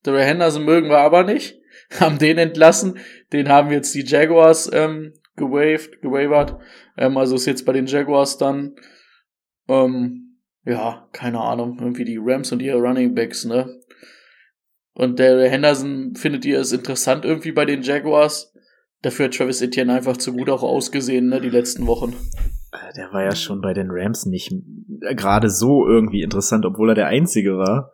Daryl 0.04 0.24
Henderson 0.24 0.66
mögen 0.66 0.90
wir 0.90 1.00
aber 1.00 1.24
nicht. 1.24 1.60
Haben 2.00 2.20
den 2.20 2.38
entlassen. 2.38 3.00
Den 3.34 3.50
haben 3.50 3.72
jetzt 3.72 3.96
die 3.96 4.06
Jaguars 4.06 4.70
ähm, 4.72 5.14
gewaved, 5.36 6.02
gewavert. 6.02 6.60
Ähm, 6.98 7.18
also 7.18 7.36
ist 7.36 7.48
jetzt 7.48 7.66
bei 7.66 7.74
den 7.74 7.88
Jaguars 7.88 8.38
dann, 8.38 8.76
ähm, 9.68 10.38
ja, 10.66 11.08
keine 11.14 11.40
Ahnung, 11.40 11.78
irgendwie 11.80 12.06
die 12.06 12.20
Rams 12.22 12.52
und 12.52 12.62
ihre 12.62 12.78
Running 12.78 13.16
Backs, 13.16 13.46
ne? 13.46 13.80
Und 14.94 15.18
der 15.18 15.50
Henderson 15.50 16.14
findet 16.16 16.46
ihr 16.46 16.60
es 16.60 16.74
interessant 16.74 17.24
irgendwie 17.24 17.54
bei 17.54 17.66
den 17.66 17.82
Jaguars. 17.82 18.54
Dafür 19.02 19.26
hat 19.26 19.34
Travis 19.34 19.62
Etienne 19.62 19.94
einfach 19.94 20.18
zu 20.18 20.34
gut 20.34 20.50
auch 20.50 20.62
ausgesehen, 20.62 21.30
ne, 21.30 21.40
die 21.40 21.50
letzten 21.50 21.88
Wochen. 21.88 22.14
Der 22.98 23.12
war 23.14 23.24
ja 23.24 23.34
schon 23.34 23.62
bei 23.62 23.74
den 23.74 23.88
Rams 23.90 24.26
nicht 24.26 24.52
äh, 25.02 25.16
gerade 25.16 25.50
so 25.50 25.88
irgendwie 25.88 26.22
interessant, 26.22 26.66
obwohl 26.66 26.90
er 26.90 26.96
der 26.96 27.08
Einzige 27.08 27.58
war. 27.58 27.94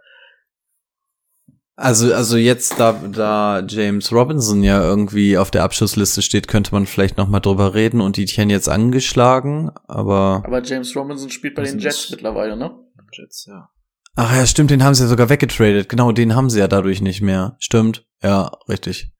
Also, 1.78 2.14
also 2.14 2.38
jetzt, 2.38 2.80
da, 2.80 2.94
da 2.94 3.62
James 3.68 4.12
Robinson 4.14 4.64
ja 4.64 4.82
irgendwie 4.82 5.38
auf 5.38 5.52
der 5.52 5.64
Abschussliste 5.64 6.22
steht, 6.22 6.48
könnte 6.48 6.72
man 6.72 6.86
vielleicht 6.86 7.18
noch 7.18 7.28
mal 7.28 7.42
drüber 7.42 7.74
reden 7.74 8.00
und 8.00 8.18
Etienne 8.18 8.54
jetzt 8.54 8.70
angeschlagen, 8.70 9.72
aber. 9.86 10.42
Aber 10.46 10.64
James 10.64 10.96
Robinson 10.96 11.30
spielt 11.30 11.56
bei 11.56 11.64
den 11.64 11.80
Jets 11.80 12.10
mittlerweile, 12.12 12.56
ne? 12.56 12.72
Jets, 13.12 13.46
ja. 13.48 13.70
Ach 14.16 14.34
ja, 14.34 14.46
stimmt, 14.46 14.72
den 14.72 14.84
haben 14.84 14.94
sie 14.96 15.04
ja 15.04 15.10
sogar 15.10 15.28
weggetradet. 15.30 15.90
Genau, 15.90 16.14
den 16.14 16.34
haben 16.36 16.50
sie 16.50 16.60
ja 16.60 16.70
dadurch 16.70 17.02
nicht 17.02 17.22
mehr. 17.22 17.58
Stimmt. 17.60 18.06
Ja, 18.24 18.52
richtig. 18.70 19.12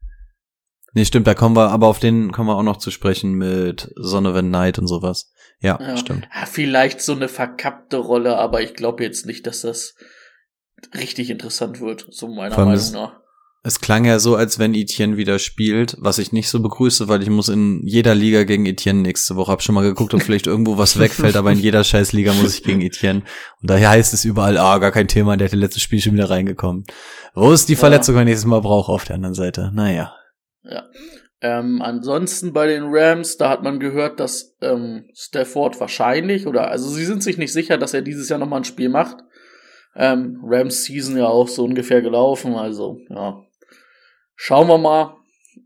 Nee, 0.94 1.04
stimmt, 1.04 1.28
da 1.28 1.34
kommen 1.34 1.58
wir, 1.58 1.72
aber 1.72 1.88
auf 1.88 2.00
den 2.00 2.32
kommen 2.32 2.48
wir 2.48 2.56
auch 2.56 2.64
noch 2.64 2.78
zu 2.78 2.90
sprechen 2.90 3.34
mit 3.34 3.92
Sonovan 3.98 4.48
Knight 4.48 4.80
und 4.80 4.88
sowas. 4.88 5.30
Ja, 5.60 5.78
Ja. 5.82 5.98
stimmt. 5.98 6.30
Ja, 6.34 6.46
vielleicht 6.46 7.02
so 7.02 7.12
eine 7.12 7.28
verkappte 7.28 7.98
Rolle, 7.98 8.38
aber 8.38 8.62
ich 8.62 8.76
glaube 8.76 9.04
jetzt 9.04 9.26
nicht, 9.26 9.46
dass 9.46 9.62
das 9.62 9.96
richtig 10.98 11.30
interessant 11.30 11.80
wird, 11.82 12.06
so 12.12 12.28
meiner 12.28 12.56
Meinung 12.56 12.74
ist- 12.74 12.94
nach. 12.94 13.14
Es 13.68 13.82
klang 13.82 14.06
ja 14.06 14.20
so, 14.20 14.36
als 14.36 14.60
wenn 14.60 14.76
Etienne 14.76 15.18
wieder 15.18 15.40
spielt, 15.40 15.96
was 16.00 16.20
ich 16.20 16.32
nicht 16.32 16.50
so 16.50 16.62
begrüße, 16.62 17.08
weil 17.08 17.24
ich 17.24 17.32
muss 17.32 17.50
in 17.50 17.82
jeder 17.84 18.14
Liga 18.14 18.44
gegen 18.44 18.68
Etienne 18.68 19.02
nächste 19.02 19.36
Woche. 19.38 19.52
Hab 19.52 19.64
schon 19.64 19.74
mal 19.74 19.82
geguckt, 19.82 20.14
ob 20.14 20.22
vielleicht 20.22 20.46
irgendwo 20.46 20.78
was 20.78 21.00
wegfällt, 21.00 21.36
aber 21.36 21.52
in 21.52 21.58
jeder 21.58 21.84
scheiß 21.84 22.14
Liga 22.14 22.32
muss 22.34 22.54
ich 22.54 22.64
gegen 22.64 22.82
Etienne. 22.82 23.24
Und 23.64 23.70
daher 23.72 23.90
heißt 23.90 24.14
es 24.14 24.24
überall, 24.24 24.60
ah, 24.60 24.78
gar 24.78 24.92
kein 24.92 25.08
Thema, 25.08 25.36
der 25.36 25.48
hat 25.48 25.56
letztes 25.56 25.82
Spiel 25.82 26.00
schon 26.00 26.14
wieder 26.14 26.30
reingekommen. 26.30 26.84
Wo 27.34 27.52
ist 27.52 27.68
die 27.68 27.74
Ja. 27.74 27.80
Verletzung, 27.80 28.14
wenn 28.14 28.28
ich 28.28 28.34
nächstes 28.34 28.46
Mal 28.48 28.62
brauche 28.62 28.92
auf 28.92 29.04
der 29.06 29.16
anderen 29.16 29.34
Seite? 29.34 29.72
Naja. 29.74 30.14
Ja. 30.62 30.84
Ähm, 31.42 31.82
ansonsten 31.82 32.54
bei 32.54 32.68
den 32.68 32.84
Rams, 32.86 33.38
da 33.38 33.50
hat 33.50 33.64
man 33.64 33.80
gehört, 33.80 34.20
dass 34.20 34.56
ähm, 34.62 35.06
Stafford 35.16 35.80
wahrscheinlich, 35.80 36.46
oder 36.46 36.70
also 36.70 36.88
sie 36.90 37.06
sind 37.06 37.24
sich 37.24 37.40
nicht 37.40 37.52
sicher, 37.52 37.80
dass 37.80 37.96
er 37.96 38.04
dieses 38.04 38.30
Jahr 38.30 38.38
nochmal 38.38 38.60
ein 38.62 38.64
Spiel 38.66 38.90
macht. 38.90 39.18
Ähm, 39.96 40.42
Rams 40.44 40.84
Season 40.84 41.18
ja 41.18 41.28
auch 41.28 41.48
so 41.48 41.64
ungefähr 41.64 42.02
gelaufen, 42.02 42.56
also 42.56 43.00
ja. 43.10 43.42
Schauen 44.36 44.68
wir 44.68 44.78
mal. 44.78 45.16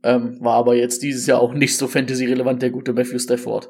Ähm, 0.04 0.38
war 0.40 0.56
aber 0.56 0.76
jetzt 0.76 1.02
dieses 1.02 1.26
Jahr 1.26 1.42
auch 1.42 1.54
nicht 1.54 1.76
so 1.76 1.88
fantasy-relevant, 1.88 2.62
der 2.62 2.70
gute 2.70 2.94
Matthew 2.94 3.20
Stafford. 3.20 3.70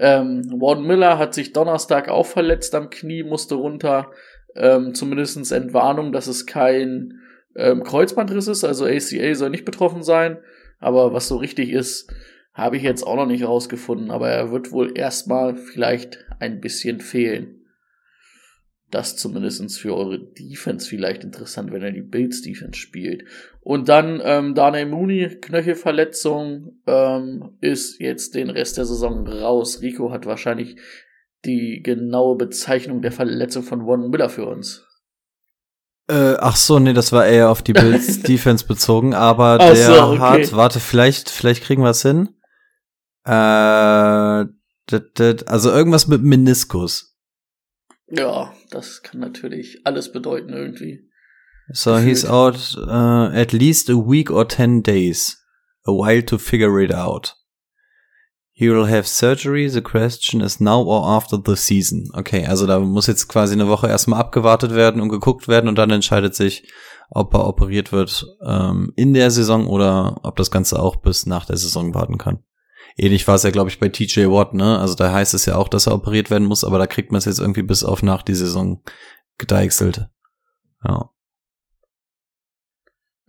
Ähm, 0.00 0.42
Warden 0.58 0.86
Miller 0.86 1.18
hat 1.18 1.34
sich 1.34 1.52
Donnerstag 1.52 2.08
auch 2.08 2.26
verletzt 2.26 2.74
am 2.74 2.90
Knie, 2.90 3.22
musste 3.22 3.56
runter. 3.56 4.10
Ähm, 4.56 4.94
zumindestens 4.94 5.50
Entwarnung, 5.52 6.12
dass 6.12 6.26
es 6.26 6.46
kein 6.46 7.20
ähm, 7.56 7.84
Kreuzbandriss 7.84 8.48
ist, 8.48 8.64
also 8.64 8.86
ACA 8.86 9.34
soll 9.34 9.50
nicht 9.50 9.64
betroffen 9.64 10.02
sein. 10.02 10.38
Aber 10.80 11.12
was 11.12 11.28
so 11.28 11.36
richtig 11.36 11.70
ist, 11.70 12.12
habe 12.52 12.76
ich 12.76 12.82
jetzt 12.82 13.06
auch 13.06 13.16
noch 13.16 13.26
nicht 13.26 13.46
rausgefunden. 13.46 14.10
Aber 14.10 14.30
er 14.30 14.50
wird 14.50 14.72
wohl 14.72 14.96
erstmal 14.96 15.56
vielleicht 15.56 16.24
ein 16.40 16.60
bisschen 16.60 17.00
fehlen. 17.00 17.63
Das 18.94 19.16
zumindestens 19.16 19.76
für 19.76 19.92
eure 19.96 20.20
Defense 20.20 20.88
vielleicht 20.88 21.24
interessant, 21.24 21.72
wenn 21.72 21.82
er 21.82 21.90
die 21.90 22.00
Bills 22.00 22.42
Defense 22.42 22.78
spielt. 22.78 23.24
Und 23.60 23.88
dann 23.88 24.22
ähm, 24.22 24.54
Daniel 24.54 24.86
Mooney, 24.86 25.40
Knöchelverletzung, 25.40 26.80
ähm, 26.86 27.56
ist 27.60 27.98
jetzt 28.00 28.36
den 28.36 28.50
Rest 28.50 28.76
der 28.76 28.84
Saison 28.84 29.26
raus. 29.26 29.82
Rico 29.82 30.12
hat 30.12 30.26
wahrscheinlich 30.26 30.76
die 31.44 31.80
genaue 31.82 32.36
Bezeichnung 32.36 33.02
der 33.02 33.10
Verletzung 33.10 33.64
von 33.64 33.84
Warren 33.84 34.10
Miller 34.10 34.28
für 34.28 34.46
uns. 34.46 34.86
Äh, 36.06 36.36
ach 36.38 36.54
so, 36.54 36.78
nee, 36.78 36.92
das 36.92 37.10
war 37.10 37.26
eher 37.26 37.50
auf 37.50 37.62
die 37.62 37.72
Bills 37.72 38.22
Defense 38.22 38.64
bezogen, 38.64 39.12
aber 39.12 39.58
Ach 39.60 39.72
der 39.72 39.76
so, 39.76 40.02
okay. 40.04 40.18
hat, 40.20 40.52
warte, 40.52 40.78
vielleicht, 40.78 41.30
vielleicht 41.30 41.64
kriegen 41.64 41.82
wir 41.82 41.90
es 41.90 42.02
hin. 42.02 42.28
Äh, 43.24 44.44
dat, 44.86 45.18
dat, 45.18 45.48
also 45.48 45.72
irgendwas 45.72 46.06
mit 46.06 46.22
Meniskus. 46.22 47.13
Ja, 48.08 48.52
das 48.70 49.02
kann 49.02 49.20
natürlich 49.20 49.80
alles 49.84 50.12
bedeuten 50.12 50.50
irgendwie. 50.50 51.10
So 51.72 51.96
he's 51.98 52.22
Gefühlt. 52.22 52.32
out 52.32 52.76
uh, 52.76 53.34
at 53.34 53.52
least 53.52 53.88
a 53.88 53.94
week 53.94 54.30
or 54.30 54.46
10 54.46 54.82
days. 54.82 55.40
A 55.86 55.92
while 55.92 56.24
to 56.24 56.38
figure 56.38 56.82
it 56.82 56.94
out. 56.94 57.36
He 58.52 58.70
will 58.70 58.86
have 58.86 59.06
surgery. 59.06 59.68
The 59.68 59.82
question 59.82 60.40
is 60.40 60.60
now 60.60 60.82
or 60.82 61.04
after 61.08 61.38
the 61.44 61.56
season. 61.56 62.08
Okay, 62.14 62.46
also 62.46 62.66
da 62.66 62.78
muss 62.78 63.06
jetzt 63.06 63.28
quasi 63.28 63.54
eine 63.54 63.66
Woche 63.68 63.88
erstmal 63.88 64.20
abgewartet 64.20 64.74
werden 64.74 65.00
und 65.00 65.08
geguckt 65.08 65.48
werden 65.48 65.68
und 65.68 65.76
dann 65.76 65.90
entscheidet 65.90 66.34
sich, 66.34 66.70
ob 67.10 67.34
er 67.34 67.46
operiert 67.46 67.90
wird 67.90 68.24
ähm, 68.46 68.92
in 68.96 69.12
der 69.12 69.30
Saison 69.30 69.66
oder 69.66 70.20
ob 70.22 70.36
das 70.36 70.50
Ganze 70.50 70.78
auch 70.78 70.96
bis 70.96 71.26
nach 71.26 71.46
der 71.46 71.56
Saison 71.56 71.94
warten 71.94 72.16
kann. 72.16 72.44
Ähnlich 72.96 73.26
war 73.26 73.34
es 73.34 73.42
ja, 73.42 73.50
glaube 73.50 73.70
ich, 73.70 73.80
bei 73.80 73.88
TJ 73.88 74.26
Watt, 74.26 74.54
ne? 74.54 74.78
Also 74.78 74.94
da 74.94 75.12
heißt 75.12 75.34
es 75.34 75.46
ja 75.46 75.56
auch, 75.56 75.68
dass 75.68 75.86
er 75.86 75.94
operiert 75.94 76.30
werden 76.30 76.46
muss, 76.46 76.62
aber 76.62 76.78
da 76.78 76.86
kriegt 76.86 77.10
man 77.10 77.18
es 77.18 77.24
jetzt 77.24 77.40
irgendwie 77.40 77.62
bis 77.62 77.82
auf 77.82 78.02
nach 78.02 78.22
die 78.22 78.34
Saison 78.34 78.82
gedeichselt. 79.36 80.08
Ja. 80.84 81.10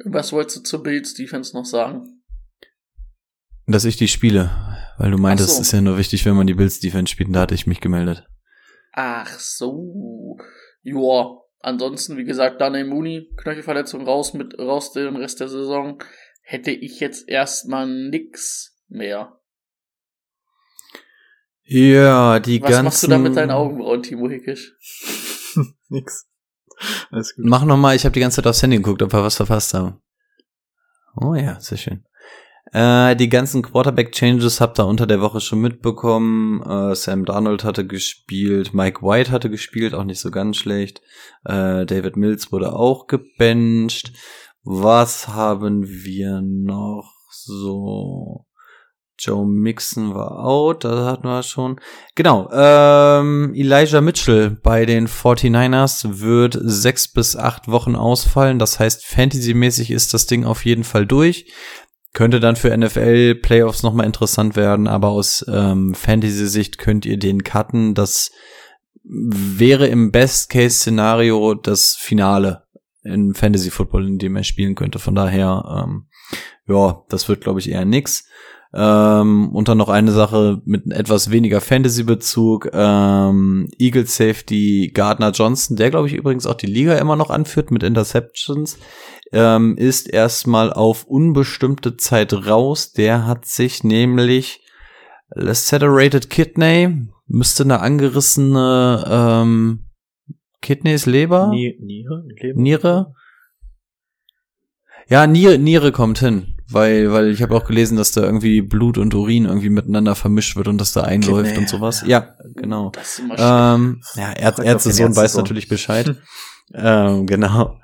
Was 0.03 0.31
wolltest 0.33 0.57
du 0.57 0.61
zur 0.61 0.83
Bills 0.83 1.15
Defense 1.15 1.55
noch 1.55 1.65
sagen? 1.65 2.23
Dass 3.65 3.85
ich 3.85 3.97
die 3.97 4.07
spiele. 4.07 4.51
Weil 4.97 5.11
du 5.11 5.17
meintest, 5.17 5.49
so. 5.49 5.55
es 5.55 5.67
ist 5.67 5.73
ja 5.73 5.81
nur 5.81 5.97
wichtig, 5.97 6.25
wenn 6.25 6.35
man 6.35 6.47
die 6.47 6.53
Bills 6.53 6.79
Defense 6.79 7.11
spielt. 7.11 7.27
Und 7.27 7.33
da 7.33 7.41
hatte 7.41 7.55
ich 7.55 7.65
mich 7.65 7.81
gemeldet. 7.81 8.27
Ach 8.91 9.39
so. 9.39 10.37
Joa. 10.83 11.41
Ansonsten, 11.59 12.17
wie 12.17 12.25
gesagt, 12.25 12.61
Daniel 12.61 12.85
Mooney, 12.85 13.31
Knöchelverletzung 13.37 14.05
raus 14.05 14.35
mit 14.35 14.59
raus 14.59 14.91
den 14.91 15.15
Rest 15.15 15.39
der 15.39 15.49
Saison. 15.49 15.97
Hätte 16.43 16.69
ich 16.69 16.99
jetzt 16.99 17.27
erstmal 17.27 17.87
nix 17.87 18.77
mehr. 18.87 19.39
Ja, 21.65 22.39
die 22.39 22.61
Was 22.61 22.69
ganzen. 22.69 22.85
machst 22.85 23.03
du 23.03 23.07
da 23.07 23.17
mit 23.17 23.35
deinen 23.35 23.51
Augenbrauen, 23.51 24.03
Timo 24.03 24.29
Hickisch? 24.29 24.73
Nix. 25.89 26.27
Alles 27.09 27.35
gut. 27.35 27.45
Mach 27.45 27.65
noch 27.65 27.77
mal, 27.77 27.95
ich 27.95 28.05
habe 28.05 28.13
die 28.13 28.19
ganze 28.19 28.37
Zeit 28.37 28.47
aufs 28.47 28.61
Handy 28.61 28.77
geguckt, 28.77 29.01
ob 29.01 29.13
wir 29.13 29.23
was 29.23 29.37
verpasst 29.37 29.73
haben. 29.73 30.01
Oh 31.15 31.33
ja, 31.33 31.59
sehr 31.59 31.77
schön. 31.77 32.05
Äh, 32.71 33.15
die 33.15 33.29
ganzen 33.29 33.61
Quarterback-Changes 33.61 34.59
habt 34.59 34.79
ihr 34.79 34.85
unter 34.85 35.07
der 35.07 35.21
Woche 35.21 35.39
schon 35.39 35.61
mitbekommen. 35.61 36.61
Äh, 36.61 36.95
Sam 36.95 37.25
Darnold 37.25 37.63
hatte 37.63 37.87
gespielt, 37.87 38.73
Mike 38.73 39.01
White 39.01 39.31
hatte 39.31 39.49
gespielt, 39.49 39.93
auch 39.93 40.03
nicht 40.03 40.19
so 40.19 40.29
ganz 40.29 40.57
schlecht. 40.57 41.01
Äh, 41.45 41.85
David 41.85 42.17
Mills 42.17 42.51
wurde 42.51 42.73
auch 42.73 43.07
gebencht. 43.07 44.11
Was 44.63 45.29
haben 45.29 45.87
wir 45.87 46.41
noch 46.41 47.13
so? 47.29 48.44
Joe 49.17 49.45
Mixon 49.45 50.13
war 50.13 50.45
out, 50.45 50.83
das 50.83 51.05
hatten 51.05 51.27
wir 51.27 51.43
schon. 51.43 51.79
Genau, 52.15 52.49
ähm, 52.51 53.53
Elijah 53.55 54.01
Mitchell 54.01 54.51
bei 54.51 54.85
den 54.85 55.07
49ers 55.07 56.19
wird 56.19 56.57
sechs 56.61 57.07
bis 57.07 57.35
acht 57.35 57.67
Wochen 57.67 57.95
ausfallen. 57.95 58.59
Das 58.59 58.79
heißt, 58.79 59.05
fantasymäßig 59.05 59.91
ist 59.91 60.13
das 60.13 60.25
Ding 60.25 60.43
auf 60.43 60.65
jeden 60.65 60.83
Fall 60.83 61.05
durch. 61.05 61.51
Könnte 62.13 62.39
dann 62.39 62.55
für 62.55 62.75
NFL 62.75 63.35
Playoffs 63.35 63.83
nochmal 63.83 64.05
interessant 64.05 64.55
werden, 64.55 64.87
aber 64.87 65.09
aus 65.09 65.45
ähm, 65.49 65.93
Fantasy-Sicht 65.95 66.77
könnt 66.77 67.05
ihr 67.05 67.17
den 67.17 67.43
cutten. 67.43 67.93
Das 67.93 68.31
wäre 69.03 69.87
im 69.87 70.11
Best-Case-Szenario 70.11 71.55
das 71.55 71.95
Finale 71.95 72.63
in 73.03 73.33
Fantasy 73.33 73.69
Football, 73.69 74.07
in 74.07 74.17
dem 74.17 74.35
er 74.35 74.43
spielen 74.43 74.75
könnte. 74.75 74.99
Von 74.99 75.15
daher, 75.15 75.83
ähm, 75.83 76.07
ja, 76.67 77.03
das 77.09 77.29
wird, 77.29 77.41
glaube 77.41 77.59
ich, 77.59 77.69
eher 77.69 77.85
nix. 77.85 78.25
Ähm, 78.77 79.49
und 79.49 79.69
dann 79.69 79.77
noch 79.77 79.87
eine 79.87 80.11
Sache 80.11 80.61
mit 80.65 80.91
etwas 80.91 81.31
weniger 81.31 81.61
Fantasy-Bezug. 81.61 82.71
Ähm, 82.73 83.69
Eagle 83.79 84.05
Safety 84.05 84.91
Gardner 84.93 85.31
Johnson, 85.31 85.77
der 85.77 85.91
glaube 85.91 86.07
ich 86.07 86.13
übrigens 86.13 86.45
auch 86.45 86.55
die 86.55 86.65
Liga 86.65 86.97
immer 86.97 87.15
noch 87.15 87.29
anführt 87.29 87.71
mit 87.71 87.83
Interceptions, 87.83 88.77
ähm, 89.31 89.77
ist 89.77 90.09
erstmal 90.11 90.73
auf 90.73 91.05
unbestimmte 91.05 91.95
Zeit 91.95 92.33
raus. 92.33 92.91
Der 92.91 93.25
hat 93.25 93.45
sich 93.45 93.85
nämlich 93.85 94.61
Lacerated 95.29 96.29
Kidney, 96.29 97.07
müsste 97.27 97.63
eine 97.63 97.79
angerissene 97.79 99.05
ähm, 99.07 99.85
Kidneys 100.61 101.05
Leber? 101.05 101.47
Nie, 101.49 101.77
Niere? 101.79 102.25
Leber? 102.27 102.59
Niere? 102.59 103.13
Ja, 105.07 105.27
Niere, 105.27 105.59
Niere 105.59 105.91
kommt 105.91 106.19
hin, 106.19 106.54
weil, 106.69 107.11
weil 107.11 107.29
ich 107.29 107.41
habe 107.41 107.55
auch 107.55 107.65
gelesen, 107.65 107.97
dass 107.97 108.11
da 108.11 108.23
irgendwie 108.23 108.61
Blut 108.61 108.97
und 108.97 109.13
Urin 109.13 109.45
irgendwie 109.45 109.69
miteinander 109.69 110.15
vermischt 110.15 110.55
wird 110.55 110.67
und 110.67 110.79
dass 110.79 110.93
da 110.93 111.01
einläuft 111.01 111.45
Kidney, 111.45 111.59
und 111.59 111.69
sowas. 111.69 112.01
ja. 112.01 112.15
Ja, 112.15 112.33
genau. 112.55 112.91
Das. 112.91 113.21
Ähm, 113.37 114.01
ja, 114.15 114.31
Ärz 114.31 114.59
Ärztesohn 114.59 115.15
weiß 115.15 115.35
natürlich 115.35 115.67
Bescheid. 115.67 116.15
ähm, 116.73 117.25
genau. 117.25 117.77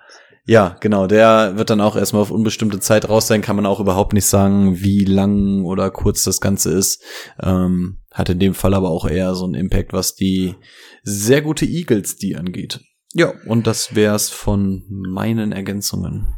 Ja, 0.46 0.76
genau, 0.80 1.06
der 1.06 1.58
wird 1.58 1.70
dann 1.70 1.82
auch 1.82 1.96
erstmal 1.96 2.24
auf 2.24 2.32
unbestimmte 2.32 2.80
Zeit 2.80 3.08
raus 3.08 3.28
sein, 3.28 3.42
kann 3.42 3.56
man 3.56 3.68
auch 3.68 3.80
überhaupt 3.80 4.14
nicht 4.14 4.26
sagen, 4.26 4.82
wie 4.82 5.06
lang 5.06 5.64
oder 5.66 5.92
kurz 5.92 6.24
das 6.24 6.42
Ganze 6.42 6.72
ist. 6.72 7.04
Ähm, 7.42 8.00
hat 8.12 8.30
in 8.30 8.40
dem 8.40 8.54
Fall 8.54 8.74
aber 8.74 8.90
auch 8.90 9.08
eher 9.08 9.36
so 9.36 9.46
einen 9.46 9.54
Impact, 9.54 9.94
was 9.94 10.16
die 10.16 10.56
sehr 11.04 11.42
gute 11.42 11.66
Eagles 11.66 12.18
die 12.18 12.36
angeht. 12.36 12.82
Ja, 13.14 13.34
und 13.46 13.68
das 13.68 13.96
wär's 13.96 14.30
von 14.30 14.84
meinen 14.90 15.52
Ergänzungen. 15.52 16.34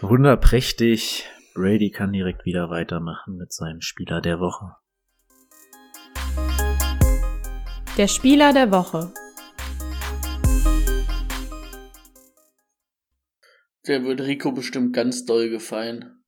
Wunderprächtig. 0.00 1.26
Brady 1.54 1.90
kann 1.90 2.12
direkt 2.12 2.44
wieder 2.44 2.70
weitermachen 2.70 3.36
mit 3.36 3.52
seinem 3.52 3.80
Spieler 3.80 4.20
der 4.20 4.38
Woche. 4.38 4.76
Der 7.96 8.06
Spieler 8.06 8.52
der 8.52 8.70
Woche. 8.70 9.12
Der 13.86 14.04
wird 14.04 14.20
Rico 14.20 14.52
bestimmt 14.52 14.94
ganz 14.94 15.24
doll 15.24 15.50
gefallen. 15.50 16.22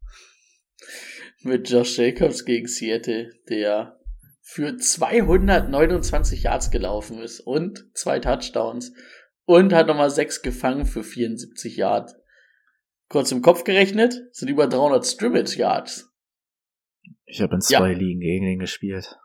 Mit 1.43 1.71
Josh 1.71 1.99
Jacobs 1.99 2.45
gegen 2.45 2.67
Seattle, 2.67 3.33
der 3.49 4.01
für 4.41 4.77
229 4.77 6.43
Yards 6.43 6.71
gelaufen 6.71 7.21
ist 7.21 7.41
und 7.41 7.87
zwei 7.95 8.19
Touchdowns 8.19 8.93
und 9.45 9.73
hat 9.73 9.87
nochmal 9.87 10.11
sechs 10.11 10.43
gefangen 10.43 10.85
für 10.85 11.05
74 11.05 11.77
Yards. 11.77 12.15
Kurz 13.13 13.31
im 13.31 13.43
Kopf 13.43 13.65
gerechnet, 13.65 14.15
sind 14.33 14.49
über 14.49 14.67
300 14.67 15.05
Scrimmage 15.05 15.59
Yards. 15.59 16.11
Ich 17.27 17.43
habe 17.43 17.57
in 17.57 17.61
zwei 17.61 17.93
ja. 17.93 17.99
Ligen 17.99 18.21
gegen 18.21 18.47
ihn 18.47 18.59
gespielt. 18.59 19.19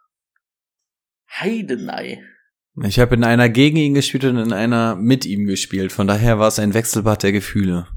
Heidenei. 1.31 2.21
Ich 2.83 2.99
habe 2.99 3.15
in 3.15 3.23
einer 3.23 3.47
gegen 3.47 3.77
ihn 3.77 3.93
gespielt 3.93 4.25
und 4.25 4.39
in 4.39 4.51
einer 4.51 4.97
mit 4.97 5.25
ihm 5.25 5.45
gespielt. 5.45 5.93
Von 5.93 6.05
daher 6.05 6.37
war 6.37 6.49
es 6.49 6.59
ein 6.59 6.73
Wechselbad 6.73 7.23
der 7.23 7.31
Gefühle. 7.31 7.87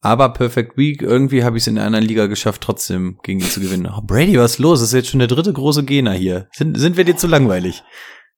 Aber 0.00 0.32
Perfect 0.32 0.78
Week, 0.78 1.02
irgendwie 1.02 1.42
habe 1.42 1.56
ich 1.56 1.64
es 1.64 1.66
in 1.66 1.78
einer 1.78 2.00
Liga 2.00 2.26
geschafft, 2.26 2.62
trotzdem 2.62 3.18
gegen 3.24 3.40
ihn 3.40 3.46
zu 3.46 3.58
gewinnen. 3.58 3.92
Oh, 3.92 4.02
Brady, 4.06 4.38
was 4.38 4.52
ist 4.52 4.58
los? 4.60 4.78
Das 4.78 4.90
ist 4.90 4.94
jetzt 4.94 5.08
schon 5.08 5.18
der 5.18 5.26
dritte 5.26 5.52
große 5.52 5.84
Gegner 5.84 6.12
hier. 6.12 6.48
Sind, 6.52 6.78
sind 6.78 6.96
wir 6.96 7.02
dir 7.02 7.16
zu 7.16 7.26
langweilig? 7.26 7.82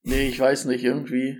Nee, 0.01 0.29
ich 0.29 0.39
weiß 0.39 0.65
nicht, 0.65 0.83
irgendwie. 0.83 1.37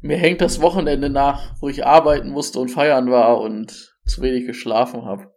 Mir 0.00 0.16
hängt 0.16 0.40
das 0.40 0.60
Wochenende 0.60 1.10
nach, 1.10 1.60
wo 1.60 1.68
ich 1.68 1.84
arbeiten 1.84 2.30
musste 2.30 2.60
und 2.60 2.68
feiern 2.68 3.10
war 3.10 3.40
und 3.40 3.91
zu 4.04 4.22
wenig 4.22 4.46
geschlafen 4.46 5.04
habe. 5.04 5.34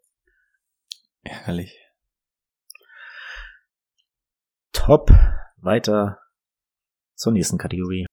Ärgerlich. 1.23 1.79
Top. 4.71 5.09
Weiter 5.57 6.19
zur 7.15 7.33
nächsten 7.33 7.57
Kategorie. 7.57 8.05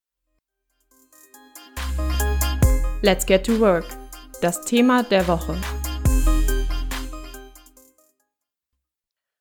Let's 3.03 3.27
get 3.27 3.45
to 3.45 3.61
work. 3.61 3.85
Das 4.41 4.65
Thema 4.65 5.03
der 5.03 5.29
Woche. 5.29 5.57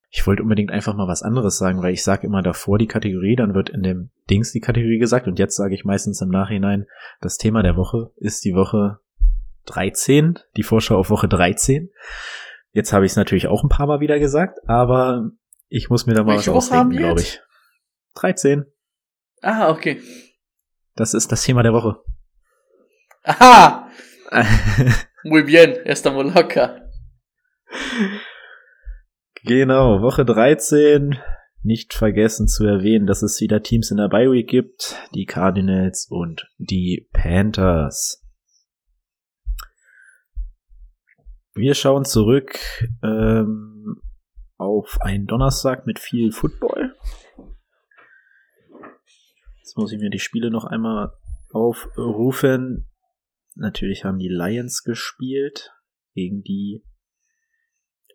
Ich 0.10 0.28
wollte 0.28 0.44
unbedingt 0.44 0.72
einfach 0.72 0.94
mal 0.94 1.08
was 1.08 1.24
anderes 1.24 1.58
sagen, 1.58 1.82
weil 1.82 1.94
ich 1.94 2.04
sage 2.04 2.28
immer 2.28 2.42
davor 2.42 2.78
die 2.78 2.88
Kategorie, 2.88 3.36
dann 3.36 3.54
wird 3.54 3.70
in 3.70 3.82
dem 3.82 4.10
Dings 4.30 4.52
die 4.52 4.60
Kategorie 4.60 5.00
gesagt 5.00 5.28
und 5.28 5.40
jetzt 5.40 5.56
sage 5.56 5.74
ich 5.74 5.86
meistens 5.86 6.22
im 6.22 6.30
Nachhinein, 6.30 6.86
das 7.22 7.38
Thema 7.38 7.64
der 7.64 7.78
Woche 7.78 8.12
ist 8.18 8.44
die 8.44 8.54
Woche 8.54 9.00
13, 9.66 10.40
die 10.58 10.64
Vorschau 10.64 10.98
auf 10.98 11.10
Woche 11.10 11.28
13. 11.28 11.90
Jetzt 12.72 12.94
habe 12.94 13.06
ich 13.06 13.12
es 13.12 13.16
natürlich 13.18 13.48
auch 13.48 13.64
ein 13.64 13.70
paar 13.70 13.88
Mal 13.88 14.00
wieder 14.00 14.20
gesagt, 14.20 14.60
aber 14.68 15.32
ich 15.68 15.90
muss 15.90 16.06
mir 16.06 16.14
da 16.14 16.24
mal 16.24 16.36
Welche 16.36 16.52
was 16.52 16.72
ausdenken, 16.72 16.98
glaube 16.98 17.22
ich. 17.22 17.42
13. 18.16 18.66
Ah, 19.42 19.70
okay. 19.70 20.02
Das 20.96 21.14
ist 21.14 21.32
das 21.32 21.44
Thema 21.44 21.64
der 21.64 21.74
Woche. 21.74 21.98
Aha! 23.24 23.90
Muy 25.24 25.44
bien, 25.44 25.76
estamos 25.86 26.34
locker. 26.34 26.90
Genau, 29.44 30.02
Woche 30.02 30.26
13. 30.26 31.18
Nicht 31.64 31.94
vergessen 31.94 32.48
zu 32.48 32.66
erwähnen, 32.66 33.06
dass 33.06 33.22
es 33.22 33.40
wieder 33.40 33.62
Teams 33.62 33.92
in 33.92 33.98
der 33.98 34.10
Bye 34.10 34.32
Week 34.32 34.48
gibt. 34.48 34.96
Die 35.14 35.26
Cardinals 35.26 36.08
und 36.10 36.48
die 36.58 37.08
Panthers. 37.14 38.21
Wir 41.54 41.74
schauen 41.74 42.06
zurück 42.06 42.58
ähm, 43.04 44.02
auf 44.58 45.02
einen 45.02 45.28
Donnerstag 45.28 45.86
mit 45.86 46.00
viel 46.00 46.32
Football. 46.32 46.96
Jetzt 49.58 49.76
muss 49.76 49.92
ich 49.92 50.00
mir 50.00 50.10
die 50.10 50.20
Spiele 50.20 50.50
noch 50.50 50.64
einmal 50.64 51.14
aufrufen. 51.52 52.90
Natürlich 53.56 54.06
haben 54.06 54.18
die 54.18 54.30
Lions 54.30 54.84
gespielt 54.84 55.74
gegen 56.14 56.42
die 56.42 56.86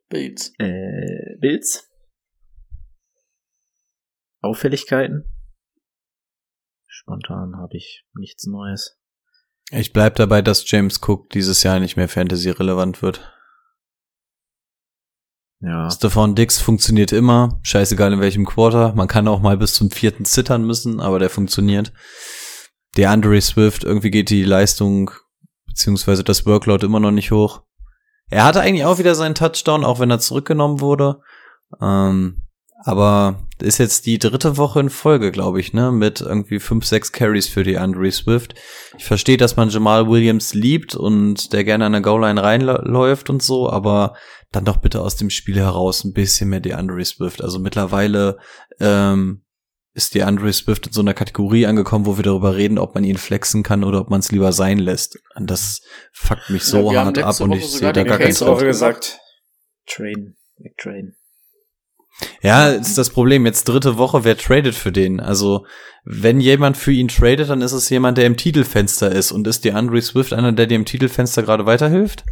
Bills. 0.08 0.54
Äh, 0.58 1.36
Bills. 1.38 1.90
Auffälligkeiten. 4.40 5.24
Spontan 6.86 7.56
habe 7.56 7.76
ich 7.76 8.06
nichts 8.14 8.46
Neues. 8.46 8.98
Ich 9.70 9.92
bleib 9.92 10.14
dabei, 10.16 10.42
dass 10.42 10.70
James 10.70 11.00
Cook 11.02 11.30
dieses 11.30 11.62
Jahr 11.62 11.80
nicht 11.80 11.96
mehr 11.96 12.08
Fantasy 12.08 12.50
relevant 12.50 13.02
wird. 13.02 13.32
Ja. 15.60 15.90
Stefan 15.90 16.34
Dix 16.34 16.60
funktioniert 16.60 17.12
immer, 17.12 17.58
scheißegal 17.62 18.12
in 18.12 18.20
welchem 18.20 18.44
Quarter. 18.44 18.94
Man 18.94 19.08
kann 19.08 19.26
auch 19.26 19.40
mal 19.40 19.56
bis 19.56 19.74
zum 19.74 19.90
vierten 19.90 20.24
zittern 20.24 20.64
müssen, 20.64 21.00
aber 21.00 21.18
der 21.18 21.30
funktioniert. 21.30 21.92
Der 22.96 23.10
Andre 23.10 23.40
Swift, 23.40 23.82
irgendwie 23.82 24.10
geht 24.10 24.30
die 24.30 24.44
Leistung 24.44 25.10
beziehungsweise 25.66 26.24
das 26.24 26.46
Workload 26.46 26.86
immer 26.86 27.00
noch 27.00 27.10
nicht 27.10 27.32
hoch. 27.32 27.62
Er 28.28 28.44
hatte 28.44 28.60
eigentlich 28.60 28.84
auch 28.84 28.98
wieder 28.98 29.14
seinen 29.14 29.34
Touchdown, 29.34 29.84
auch 29.84 29.98
wenn 29.98 30.10
er 30.10 30.18
zurückgenommen 30.18 30.80
wurde. 30.80 31.20
Ähm, 31.80 32.45
aber 32.84 33.42
ist 33.60 33.78
jetzt 33.78 34.06
die 34.06 34.18
dritte 34.18 34.56
Woche 34.58 34.80
in 34.80 34.90
Folge, 34.90 35.32
glaube 35.32 35.60
ich, 35.60 35.72
ne, 35.72 35.90
mit 35.90 36.20
irgendwie 36.20 36.60
fünf, 36.60 36.84
sechs 36.84 37.10
Carries 37.10 37.48
für 37.48 37.64
die 37.64 37.78
Andre 37.78 38.10
Swift. 38.10 38.54
Ich 38.98 39.04
verstehe, 39.04 39.38
dass 39.38 39.56
man 39.56 39.70
Jamal 39.70 40.08
Williams 40.08 40.52
liebt 40.52 40.94
und 40.94 41.52
der 41.52 41.64
gerne 41.64 41.86
an 41.86 41.92
der 41.92 42.02
Goal-Line 42.02 42.42
reinläuft 42.42 43.30
und 43.30 43.42
so, 43.42 43.70
aber 43.70 44.14
dann 44.52 44.64
doch 44.64 44.76
bitte 44.76 45.00
aus 45.00 45.16
dem 45.16 45.30
Spiel 45.30 45.56
heraus 45.56 46.04
ein 46.04 46.12
bisschen 46.12 46.50
mehr 46.50 46.60
die 46.60 46.74
Andre 46.74 47.04
Swift. 47.04 47.42
Also 47.42 47.58
mittlerweile 47.58 48.38
ähm, 48.78 49.42
ist 49.94 50.14
die 50.14 50.22
Andre 50.22 50.52
Swift 50.52 50.88
in 50.88 50.92
so 50.92 51.00
einer 51.00 51.14
Kategorie 51.14 51.66
angekommen, 51.66 52.04
wo 52.04 52.18
wir 52.18 52.22
darüber 52.22 52.56
reden, 52.56 52.78
ob 52.78 52.94
man 52.94 53.04
ihn 53.04 53.16
flexen 53.16 53.62
kann 53.62 53.82
oder 53.82 54.00
ob 54.02 54.10
man 54.10 54.20
es 54.20 54.30
lieber 54.30 54.52
sein 54.52 54.78
lässt. 54.78 55.18
Und 55.34 55.50
das 55.50 55.80
fuckt 56.12 56.50
mich 56.50 56.64
so 56.64 56.92
ja, 56.92 57.06
hart 57.06 57.18
ab 57.18 57.40
und 57.40 57.52
ich 57.52 57.66
sehe 57.66 57.92
da 57.94 58.04
gar 58.04 58.18
keinen 58.18 58.34
gesagt, 58.66 59.18
Train, 59.86 60.36
McTrain. 60.58 61.16
Ja, 62.40 62.70
ist 62.70 62.96
das 62.96 63.10
Problem. 63.10 63.44
Jetzt 63.44 63.64
dritte 63.64 63.98
Woche, 63.98 64.24
wer 64.24 64.36
tradet 64.36 64.74
für 64.74 64.92
den? 64.92 65.20
Also, 65.20 65.66
wenn 66.04 66.40
jemand 66.40 66.76
für 66.76 66.92
ihn 66.92 67.08
tradet, 67.08 67.50
dann 67.50 67.60
ist 67.60 67.72
es 67.72 67.90
jemand, 67.90 68.18
der 68.18 68.26
im 68.26 68.36
Titelfenster 68.36 69.10
ist. 69.12 69.32
Und 69.32 69.46
ist 69.46 69.64
die 69.64 69.72
Andre 69.72 70.00
Swift 70.00 70.32
einer, 70.32 70.52
der 70.52 70.66
dir 70.66 70.76
im 70.76 70.84
Titelfenster 70.84 71.42
gerade 71.42 71.66
weiterhilft? 71.66 72.24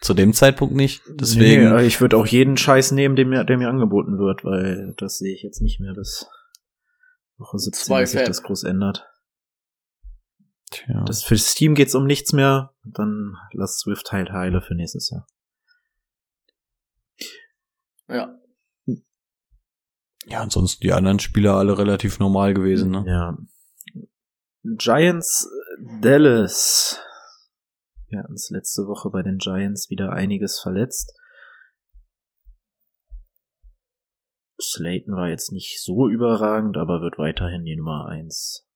Zu 0.00 0.14
dem 0.14 0.32
Zeitpunkt 0.32 0.74
nicht. 0.74 1.02
Deswegen. 1.08 1.74
Nee, 1.74 1.84
ich 1.84 2.00
würde 2.00 2.16
auch 2.16 2.26
jeden 2.26 2.56
Scheiß 2.56 2.92
nehmen, 2.92 3.16
der 3.16 3.26
mir, 3.26 3.44
der 3.44 3.58
mir 3.58 3.68
angeboten 3.68 4.18
wird, 4.18 4.44
weil 4.44 4.94
das 4.96 5.18
sehe 5.18 5.34
ich 5.34 5.42
jetzt 5.42 5.60
nicht 5.60 5.80
mehr, 5.80 5.94
dass 5.94 6.26
Woche 7.38 7.58
17 7.58 7.94
dass 7.94 8.10
sich 8.12 8.22
das 8.22 8.42
groß 8.42 8.64
ändert. 8.64 9.06
Tja. 10.70 11.04
Das, 11.06 11.22
für 11.22 11.34
das 11.34 11.54
Team 11.54 11.74
geht's 11.74 11.94
um 11.94 12.06
nichts 12.06 12.32
mehr. 12.32 12.74
Dann 12.84 13.34
lass 13.52 13.78
Swift 13.78 14.12
halt 14.12 14.30
heile 14.30 14.60
für 14.60 14.74
nächstes 14.74 15.10
Jahr. 15.10 15.26
Ja. 18.08 18.38
Ja, 20.28 20.40
ansonsten 20.40 20.82
die 20.82 20.92
anderen 20.92 21.18
Spieler 21.20 21.54
alle 21.54 21.78
relativ 21.78 22.18
normal 22.18 22.52
gewesen, 22.54 22.90
ne? 22.90 23.04
Ja. 23.06 23.38
Giants 24.64 25.48
Dallas. 26.00 27.00
Wir 28.08 28.20
hatten 28.20 28.34
es 28.34 28.50
letzte 28.50 28.86
Woche 28.86 29.10
bei 29.10 29.22
den 29.22 29.38
Giants 29.38 29.88
wieder 29.90 30.12
einiges 30.12 30.58
verletzt. 30.60 31.12
Slayton 34.60 35.14
war 35.14 35.28
jetzt 35.28 35.52
nicht 35.52 35.82
so 35.82 36.08
überragend, 36.08 36.76
aber 36.76 37.00
wird 37.02 37.18
weiterhin 37.18 37.64
die 37.64 37.76
Nummer 37.76 38.06
eins 38.06 38.66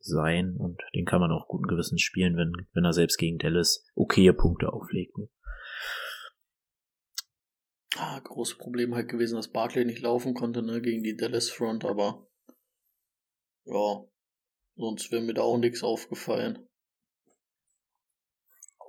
sein 0.00 0.56
und 0.56 0.80
den 0.94 1.04
kann 1.04 1.20
man 1.20 1.32
auch 1.32 1.48
guten 1.48 1.66
Gewissens 1.66 2.02
spielen, 2.02 2.36
wenn, 2.36 2.52
wenn 2.72 2.84
er 2.84 2.92
selbst 2.92 3.18
gegen 3.18 3.38
Dallas 3.38 3.84
okaye 3.94 4.32
Punkte 4.32 4.72
auflegt. 4.72 5.16
Ne? 5.16 5.28
Ah, 8.00 8.20
großes 8.20 8.58
Problem 8.58 8.94
halt 8.94 9.08
gewesen, 9.08 9.36
dass 9.36 9.48
Barkley 9.48 9.84
nicht 9.84 10.00
laufen 10.00 10.34
konnte, 10.34 10.62
ne, 10.62 10.80
gegen 10.80 11.02
die 11.02 11.16
Dallas 11.16 11.50
Front, 11.50 11.84
aber 11.84 12.26
ja, 13.64 14.04
sonst 14.76 15.10
wäre 15.10 15.22
mir 15.22 15.34
da 15.34 15.42
auch 15.42 15.58
nichts 15.58 15.82
aufgefallen 15.82 16.68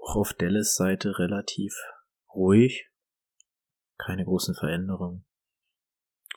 auch 0.10 0.15
auf 0.15 0.34
Dallas 0.34 0.76
Seite 0.76 1.19
relativ 1.19 1.74
ruhig. 2.34 2.89
Keine 3.98 4.26
großen 4.26 4.56
Veränderungen. 4.56 5.26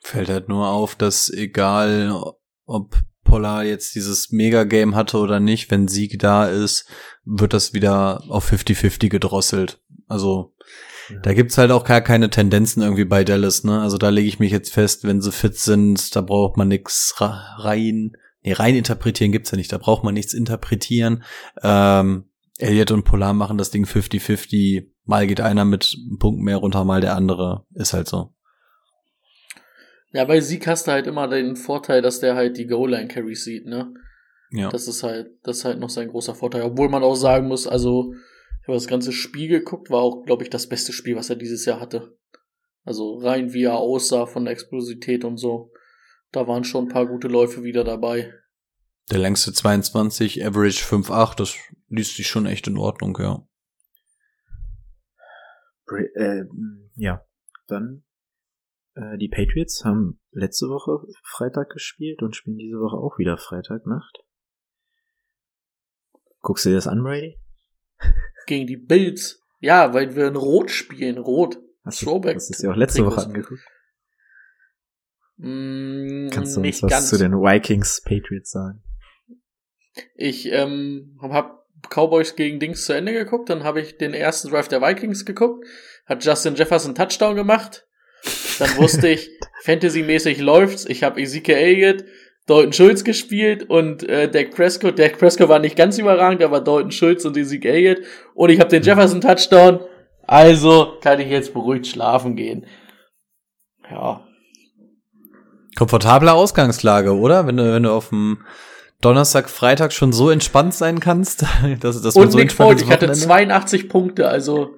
Fällt 0.03 0.29
halt 0.29 0.49
nur 0.49 0.69
auf, 0.69 0.97
dass 0.97 1.31
egal 1.31 2.13
ob 2.65 2.97
Pollard 3.25 3.67
jetzt 3.67 3.95
dieses 3.95 4.31
Mega-Game 4.31 4.97
hatte 4.97 5.19
oder 5.19 5.39
nicht, 5.39 5.71
wenn 5.71 5.87
Sieg 5.87 6.19
da 6.19 6.47
ist, 6.47 6.89
wird 7.25 7.53
das 7.53 7.73
wieder 7.73 8.25
auf 8.29 8.51
50-50 8.51 9.09
gedrosselt. 9.09 9.81
Also 10.09 10.55
da 11.23 11.35
gibt's 11.35 11.59
halt 11.59 11.71
auch 11.71 11.85
gar 11.85 12.01
keine 12.01 12.31
Tendenzen 12.31 12.83
irgendwie 12.83 13.05
bei 13.05 13.25
Dallas, 13.25 13.65
ne? 13.65 13.81
Also 13.81 13.99
da 13.99 14.09
lege 14.09 14.29
ich 14.29 14.39
mich 14.39 14.53
jetzt 14.53 14.73
fest, 14.73 15.05
wenn 15.05 15.21
sie 15.21 15.33
fit 15.33 15.57
sind, 15.57 16.15
da 16.15 16.21
braucht 16.21 16.57
man 16.57 16.69
nichts 16.69 17.15
rein, 17.19 18.13
nee, 18.43 18.53
rein 18.53 18.77
interpretieren 18.77 19.33
gibt's 19.33 19.51
ja 19.51 19.57
nicht, 19.57 19.73
da 19.73 19.79
braucht 19.79 20.05
man 20.05 20.15
nichts 20.15 20.35
interpretieren. 20.35 21.23
Ähm, 21.63 22.25
Elliot 22.59 22.91
und 22.91 23.05
Polar 23.05 23.33
machen 23.33 23.59
das 23.59 23.71
Ding 23.71 23.85
50-50. 23.85 24.87
Mal 25.05 25.27
geht 25.27 25.41
einer 25.41 25.65
mit 25.65 25.97
einem 25.99 26.19
Punkt 26.19 26.43
mehr 26.43 26.59
runter, 26.59 26.85
mal 26.85 27.01
der 27.01 27.17
andere. 27.17 27.67
Ist 27.75 27.93
halt 27.93 28.09
so. 28.09 28.33
Ja, 30.13 30.25
bei 30.25 30.41
Sieg 30.41 30.67
hast 30.67 30.87
du 30.87 30.93
halt 30.93 31.07
immer 31.07 31.27
den 31.27 31.57
Vorteil, 31.57 32.03
dass 32.03 32.21
der 32.21 32.35
halt 32.35 32.59
die 32.59 32.67
Goal-Line-Carry 32.67 33.35
sieht, 33.35 33.67
ne? 33.67 33.93
Ja. 34.51 34.69
Das 34.69 34.87
ist 34.87 35.03
halt, 35.03 35.31
das 35.43 35.59
ist 35.59 35.65
halt 35.65 35.81
noch 35.81 35.89
sein 35.89 36.09
großer 36.09 36.35
Vorteil. 36.35 36.63
Obwohl 36.63 36.91
man 36.91 37.03
auch 37.03 37.15
sagen 37.15 37.49
muss, 37.49 37.67
also, 37.67 38.13
ich 38.63 38.69
habe 38.69 38.77
das 38.77 38.87
ganze 38.87 39.11
Spiel 39.11 39.49
geguckt, 39.49 39.91
war 39.91 40.03
auch, 40.03 40.25
glaube 40.25 40.45
ich, 40.45 40.51
das 40.51 40.69
beste 40.69 40.93
Spiel, 40.93 41.17
was 41.17 41.29
er 41.29 41.35
dieses 41.35 41.65
Jahr 41.65 41.81
hatte. 41.81 42.17
Also 42.85 43.19
rein 43.19 43.53
wie 43.53 43.65
er 43.65 43.75
aussah 43.75 44.27
von 44.27 44.45
der 44.45 44.53
Explosität 44.53 45.25
und 45.25 45.37
so. 45.37 45.73
Da 46.31 46.47
waren 46.47 46.63
schon 46.63 46.87
ein 46.87 46.93
paar 46.93 47.07
gute 47.07 47.27
Läufe 47.27 47.65
wieder 47.65 47.83
dabei. 47.83 48.33
Der 49.11 49.19
längste 49.19 49.53
22, 49.53 50.47
Average 50.47 50.85
5,8, 50.85 51.37
das 51.37 51.57
liest 51.89 52.17
sich 52.17 52.29
schon 52.29 52.47
echt 52.47 52.69
in 52.69 52.79
Ordnung, 52.79 53.19
ja. 53.21 53.45
Äh, 56.15 56.45
ja, 56.95 57.27
dann 57.67 58.05
äh, 58.95 59.19
die 59.19 59.29
Patriots 59.29 59.85
haben 59.85 60.21
letzte 60.31 60.69
Woche 60.69 61.05
Freitag 61.25 61.71
gespielt 61.71 62.23
und 62.23 62.37
spielen 62.37 62.59
diese 62.59 62.79
Woche 62.79 62.97
auch 62.97 63.19
wieder 63.19 63.37
Freitagnacht. 63.37 64.25
Guckst 66.41 66.65
du 66.65 66.71
dir 66.71 66.77
das 66.77 66.87
an, 66.87 67.03
Brady? 67.03 67.41
Gegen 68.47 68.67
die 68.67 68.77
Bills. 68.77 69.41
Ja, 69.61 69.95
weil 69.95 70.17
wir 70.17 70.27
in 70.29 70.37
Rot 70.37 70.71
spielen. 70.71 71.19
Rot. 71.19 71.59
Hast 71.85 72.03
du, 72.03 72.21
das 72.21 72.51
ist 72.51 72.63
ja 72.63 72.71
auch 72.71 72.77
letzte 72.77 73.05
Woche 73.05 73.23
angeguckt. 73.23 73.61
Mm, 75.37 76.29
Kannst 76.31 76.55
du 76.55 76.61
uns 76.61 76.67
nicht 76.67 76.83
was 76.83 76.91
ganz. 76.91 77.09
zu 77.09 77.19
den 77.19 77.33
Vikings 77.33 78.03
Patriots 78.03 78.51
sagen? 78.51 78.83
Ich 80.15 80.47
ähm, 80.47 81.19
habe 81.21 81.59
Cowboys 81.91 82.37
gegen 82.37 82.61
Dings 82.61 82.85
zu 82.85 82.93
Ende 82.93 83.13
geguckt, 83.13 83.51
dann 83.51 83.65
habe 83.65 83.81
ich 83.81 83.99
den 83.99 84.15
ersten 84.15 84.49
Drive 84.51 84.69
der 84.69 84.81
Vikings 84.81 85.25
geguckt, 85.25 85.67
hat 86.07 86.25
Justin 86.25 86.55
Jefferson 86.55 86.95
Touchdown 86.95 87.35
gemacht. 87.35 87.87
Dann 88.59 88.77
wusste 88.77 89.09
ich, 89.09 89.31
Fantasy-mäßig 89.63 90.39
läuft's. 90.41 90.87
Ich 90.87 91.03
habe 91.03 91.21
Ezekiel 91.21 91.57
Elliott, 91.57 92.05
Dalton 92.47 92.73
Schulz 92.73 93.05
gespielt 93.05 93.69
und 93.71 94.09
äh, 94.09 94.29
Dak 94.31 94.51
Prescott. 94.51 94.99
Dak 94.99 95.19
Prescott 95.19 95.49
war 95.49 95.59
nicht 95.59 95.77
ganz 95.77 95.99
überragend, 95.99 96.43
aber 96.43 96.61
Dalton 96.61 96.91
Schulz 96.91 97.25
und 97.25 97.37
Ezekiel 97.37 97.71
Elliott. 97.71 97.99
Und 98.35 98.51
ich 98.51 98.59
habe 98.59 98.71
den 98.71 98.83
Jefferson 98.83 99.21
Touchdown. 99.21 99.81
Also 100.27 100.99
kann 101.01 101.21
ich 101.21 101.29
jetzt 101.29 101.53
beruhigt 101.55 101.87
schlafen 101.87 102.37
gehen. 102.37 102.67
Ja, 103.91 104.25
Komfortable 105.77 106.33
Ausgangslage, 106.33 107.17
oder? 107.17 107.47
Wenn 107.47 107.57
du, 107.57 107.73
wenn 107.73 107.83
du 107.83 107.93
auf 107.93 108.11
dem 108.11 108.45
Donnerstag, 109.01 109.49
Freitag 109.49 109.93
schon 109.93 110.13
so 110.13 110.31
entspannt 110.31 110.75
sein 110.75 111.01
kannst, 111.01 111.43
dass, 111.81 112.03
dass 112.03 112.15
man 112.15 112.25
Und 112.25 112.31
so 112.31 112.39
Nick 112.39 112.45
entspannt 112.45 112.71
Foles, 112.71 112.83
ich 112.83 112.91
hatte 112.91 113.07
Wochenende- 113.09 113.27
82 113.27 113.89
Punkte, 113.89 114.29
also 114.29 114.77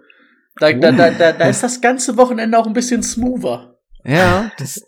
da, 0.60 0.72
da, 0.72 0.92
da, 0.92 1.10
da, 1.10 1.32
da 1.32 1.48
ist 1.48 1.64
das 1.64 1.80
ganze 1.80 2.16
Wochenende 2.16 2.56
auch 2.56 2.66
ein 2.66 2.72
bisschen 2.74 3.02
smoother. 3.02 3.76
Ja, 4.04 4.52
das, 4.58 4.80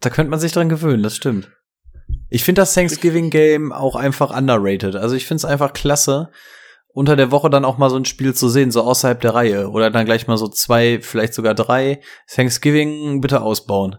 da 0.00 0.10
könnte 0.10 0.30
man 0.30 0.40
sich 0.40 0.50
dran 0.52 0.68
gewöhnen, 0.68 1.04
das 1.04 1.14
stimmt. 1.14 1.50
Ich 2.34 2.42
finde 2.42 2.62
das 2.62 2.74
Thanksgiving 2.74 3.30
Game 3.30 3.70
auch 3.72 3.94
einfach 3.94 4.36
underrated. 4.36 4.96
Also 4.96 5.14
ich 5.14 5.24
finde 5.24 5.36
es 5.36 5.44
einfach 5.44 5.72
klasse, 5.72 6.30
unter 6.88 7.14
der 7.14 7.30
Woche 7.30 7.48
dann 7.48 7.64
auch 7.64 7.78
mal 7.78 7.90
so 7.90 7.96
ein 7.96 8.04
Spiel 8.06 8.34
zu 8.34 8.48
sehen, 8.48 8.72
so 8.72 8.82
außerhalb 8.82 9.20
der 9.20 9.36
Reihe. 9.36 9.70
Oder 9.70 9.92
dann 9.92 10.04
gleich 10.04 10.26
mal 10.26 10.36
so 10.36 10.48
zwei, 10.48 10.98
vielleicht 11.00 11.32
sogar 11.32 11.54
drei. 11.54 12.00
Thanksgiving 12.28 13.20
bitte 13.20 13.40
ausbauen. 13.40 13.98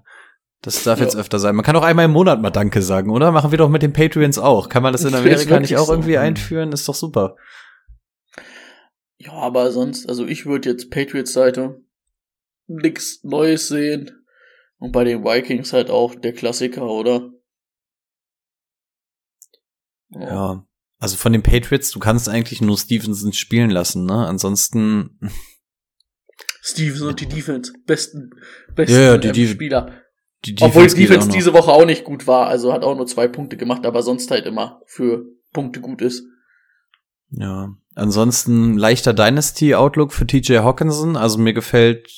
Das 0.62 0.84
darf 0.84 1.00
Ja. 1.00 1.06
jetzt 1.06 1.16
öfter 1.16 1.40
sein. 1.40 1.56
Man 1.56 1.64
kann 1.64 1.78
auch 1.78 1.84
einmal 1.84 2.04
im 2.06 2.12
Monat 2.12 2.42
mal 2.42 2.50
Danke 2.50 2.82
sagen, 2.82 3.10
oder? 3.10 3.32
Machen 3.32 3.52
wir 3.52 3.58
doch 3.58 3.70
mit 3.70 3.84
den 3.84 3.94
Patreons 3.94 4.38
auch. 4.38 4.68
Kann 4.68 4.84
man 4.84 4.92
das 4.92 5.06
in 5.06 5.16
Amerika 5.16 5.58
nicht 5.62 5.78
auch 5.78 5.86
so. 5.88 5.94
irgendwie 5.94 6.18
einführen? 6.18 6.74
Ist 6.74 6.90
doch 6.90 6.96
super. 6.96 7.38
Ja, 9.18 9.32
aber 9.32 9.72
sonst, 9.72 10.10
also 10.10 10.26
ich 10.26 10.46
würde 10.46 10.72
jetzt 10.72 10.92
Patriots 10.92 11.32
Seite 11.32 11.82
nix 12.68 13.24
Neues 13.24 13.70
sehen. 13.70 14.12
Und 14.78 14.92
bei 14.92 15.06
den 15.06 15.24
Vikings 15.24 15.72
halt 15.72 15.90
auch 15.90 16.16
der 16.16 16.34
Klassiker, 16.34 16.84
oder? 16.86 17.30
Ja. 20.20 20.66
Also 21.00 21.18
von 21.18 21.34
den 21.34 21.44
Patriots, 21.44 21.92
du 21.92 22.00
kannst 22.00 22.30
eigentlich 22.30 22.62
nur 22.62 22.78
Stevenson 22.78 23.34
spielen 23.34 23.70
lassen, 23.70 24.06
ne? 24.06 24.26
Ansonsten, 24.28 25.20
Stevenson 26.62 27.10
und 27.10 27.20
die 27.20 27.28
Defense. 27.28 27.74
Besten, 27.86 28.32
besten 28.76 28.96
Ja, 28.96 29.02
ja, 29.02 29.18
die 29.18 29.28
ähm, 29.28 29.34
Def- 29.34 29.52
Spieler. 29.52 30.02
die 30.46 30.56
Obwohl 30.62 30.88
die 30.88 30.96
Defense 30.96 31.22
auch 31.24 31.28
noch. 31.28 31.34
diese 31.36 31.54
Woche 31.54 31.72
auch 31.72 31.86
nicht 31.86 32.04
gut 32.06 32.28
war. 32.28 32.48
Also 32.48 32.74
hat 32.74 32.84
auch 32.84 32.96
nur 32.96 33.08
zwei 33.08 33.28
Punkte 33.28 33.58
gemacht, 33.58 33.86
aber 33.86 34.02
sonst 34.04 34.32
halt 34.32 34.46
immer 34.46 34.82
für 34.88 35.26
Punkte 35.54 35.82
gut 35.82 36.02
ist. 36.02 36.24
Ja. 37.30 37.70
Ansonsten 37.96 38.78
leichter 38.78 39.14
Dynasty-Outlook 39.14 40.12
für 40.14 40.26
TJ 40.28 40.58
Hawkinson. 40.60 41.16
Also 41.18 41.38
mir 41.38 41.54
gefällt 41.54 42.10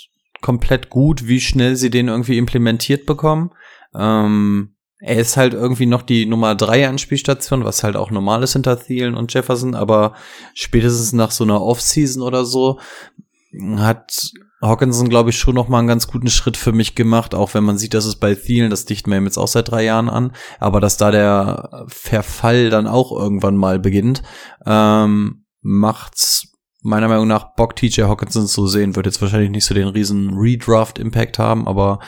komplett 0.41 0.89
gut, 0.89 1.27
wie 1.27 1.41
schnell 1.41 1.75
sie 1.75 1.89
den 1.89 2.07
irgendwie 2.07 2.38
implementiert 2.38 3.05
bekommen. 3.05 3.51
Ähm, 3.95 4.75
er 4.99 5.17
ist 5.17 5.38
halt 5.38 5.53
irgendwie 5.53 5.86
noch 5.86 6.01
die 6.01 6.25
Nummer 6.25 6.55
drei 6.55 6.88
Anspielstation, 6.88 7.63
was 7.63 7.83
halt 7.83 7.95
auch 7.95 8.10
normal 8.10 8.43
ist 8.43 8.53
hinter 8.53 8.79
Thielen 8.79 9.15
und 9.15 9.33
Jefferson, 9.33 9.75
aber 9.75 10.13
spätestens 10.53 11.13
nach 11.13 11.31
so 11.31 11.43
einer 11.43 11.62
Offseason 11.62 12.23
oder 12.23 12.45
so 12.45 12.79
hat 13.77 14.31
Hawkinson, 14.62 15.10
glaube 15.10 15.29
ich, 15.29 15.38
schon 15.38 15.55
noch 15.55 15.67
mal 15.67 15.79
einen 15.79 15.88
ganz 15.88 16.07
guten 16.07 16.29
Schritt 16.29 16.57
für 16.57 16.71
mich 16.71 16.95
gemacht, 16.95 17.36
auch 17.36 17.53
wenn 17.53 17.63
man 17.63 17.77
sieht, 17.77 17.93
dass 17.93 18.05
es 18.05 18.15
bei 18.15 18.33
Thielen, 18.33 18.71
das 18.71 18.86
dichten 18.86 19.12
wir 19.12 19.17
ihm 19.17 19.25
jetzt 19.25 19.38
auch 19.38 19.47
seit 19.47 19.69
drei 19.69 19.83
Jahren 19.83 20.10
an, 20.10 20.33
aber 20.60 20.79
dass 20.81 20.97
da 20.97 21.12
der 21.12 21.86
Verfall 21.88 22.69
dann 22.69 22.88
auch 22.88 23.12
irgendwann 23.12 23.55
mal 23.55 23.77
beginnt, 23.77 24.23
ähm, 24.65 25.45
macht's 25.62 26.57
meiner 26.88 27.08
Meinung 27.08 27.28
nach 27.28 27.54
Bock, 27.56 27.76
TJ 27.76 28.02
Hawkinson 28.04 28.47
zu 28.47 28.67
sehen. 28.67 28.95
Wird 28.95 29.06
jetzt 29.06 29.21
wahrscheinlich 29.21 29.50
nicht 29.52 29.65
so 29.65 29.73
den 29.73 29.88
riesen 29.89 30.34
Redraft-Impact 30.38 31.38
haben, 31.39 31.67
aber 31.67 32.00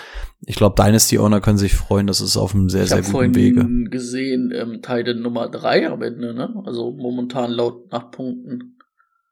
ich 0.46 0.56
glaube, 0.56 0.82
Dynasty-Owner 0.82 1.42
können 1.42 1.58
sich 1.58 1.76
freuen, 1.76 2.08
das 2.08 2.22
ist 2.22 2.38
auf 2.38 2.56
einem 2.56 2.70
sehr, 2.70 2.84
Ich 2.84 2.90
sehr 2.90 2.98
habe 2.98 3.06
guten 3.06 3.12
vorhin 3.12 3.36
Wege. 3.36 3.90
gesehen, 3.90 4.52
ähm, 4.56 4.82
Titan 4.82 5.22
Nummer 5.22 5.50
drei 5.50 5.88
am 5.90 6.02
Ende, 6.02 6.34
ne? 6.34 6.64
Also 6.66 6.92
momentan 6.92 7.52
laut 7.52 7.92
nach 7.92 8.10
Punkten. 8.12 8.78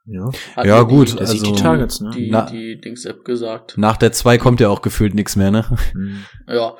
Ja. 0.05 0.29
Hat 0.55 0.65
Ja, 0.65 0.81
mir 0.83 0.87
gut, 0.87 1.13
die, 1.13 1.19
also- 1.19 1.43
die 1.45 1.59
Targets, 1.59 1.99
ne? 2.01 2.11
die, 2.15 2.29
Na- 2.31 2.45
die 2.49 2.79
Dings-App 2.79 3.25
gesagt. 3.25 3.77
Nach 3.77 3.97
der 3.97 4.11
2 4.13 4.37
kommt 4.37 4.59
ja 4.61 4.69
auch 4.69 4.81
gefühlt 4.81 5.13
nichts 5.15 5.35
mehr, 5.35 5.51
ne? 5.51 5.65
Hm. 5.93 6.23
Ja, 6.47 6.75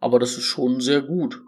aber 0.00 0.18
das 0.18 0.36
ist 0.36 0.44
schon 0.44 0.80
sehr 0.80 1.00
gut. 1.02 1.42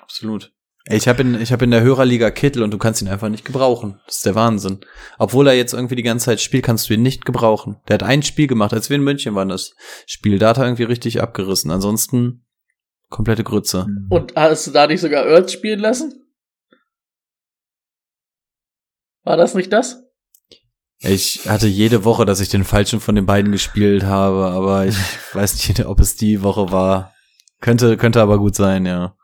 Absolut. 0.00 0.52
Ich 0.86 1.08
habe 1.08 1.22
in, 1.22 1.40
ich 1.40 1.50
hab 1.50 1.62
in 1.62 1.70
der 1.70 1.80
Hörerliga 1.80 2.30
Kittel 2.30 2.62
und 2.62 2.70
du 2.70 2.76
kannst 2.76 3.00
ihn 3.00 3.08
einfach 3.08 3.30
nicht 3.30 3.46
gebrauchen. 3.46 4.00
Das 4.06 4.16
ist 4.16 4.26
der 4.26 4.34
Wahnsinn. 4.34 4.80
Obwohl 5.18 5.46
er 5.46 5.54
jetzt 5.54 5.72
irgendwie 5.72 5.94
die 5.94 6.02
ganze 6.02 6.26
Zeit 6.26 6.42
spielt, 6.42 6.64
kannst 6.64 6.90
du 6.90 6.94
ihn 6.94 7.02
nicht 7.02 7.24
gebrauchen. 7.24 7.76
Der 7.88 7.94
hat 7.94 8.02
ein 8.02 8.22
Spiel 8.22 8.48
gemacht, 8.48 8.74
als 8.74 8.90
wir 8.90 8.96
in 8.96 9.02
München 9.02 9.34
waren, 9.34 9.48
das 9.48 9.74
Spiel. 10.06 10.38
Da 10.38 10.50
hat 10.50 10.58
er 10.58 10.64
irgendwie 10.64 10.82
richtig 10.82 11.22
abgerissen. 11.22 11.70
Ansonsten 11.70 12.44
komplette 13.08 13.44
Grütze. 13.44 13.86
Hm. 13.86 14.08
Und 14.10 14.36
hast 14.36 14.66
du 14.66 14.72
da 14.72 14.86
nicht 14.86 15.00
sogar 15.00 15.24
Earth 15.24 15.50
spielen 15.50 15.80
lassen? 15.80 16.22
War 19.22 19.38
das 19.38 19.54
nicht 19.54 19.72
das? 19.72 20.02
Ich 20.98 21.48
hatte 21.48 21.66
jede 21.66 22.04
Woche, 22.04 22.26
dass 22.26 22.40
ich 22.40 22.50
den 22.50 22.64
falschen 22.64 23.00
von 23.00 23.14
den 23.14 23.26
beiden 23.26 23.52
gespielt 23.52 24.04
habe, 24.04 24.46
aber 24.46 24.86
ich 24.86 24.96
weiß 25.32 25.68
nicht, 25.68 25.86
ob 25.86 25.98
es 26.00 26.16
die 26.16 26.42
Woche 26.42 26.70
war. 26.72 27.14
Könnte, 27.60 27.96
könnte 27.96 28.20
aber 28.20 28.38
gut 28.38 28.54
sein, 28.54 28.84
ja. 28.84 29.16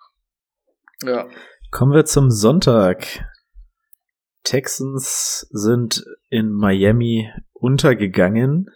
Ja. 1.02 1.28
Kommen 1.70 1.92
wir 1.92 2.04
zum 2.04 2.30
Sonntag. 2.30 3.06
Texans 4.42 5.46
sind 5.50 6.04
in 6.28 6.50
Miami 6.50 7.30
untergegangen. 7.52 8.70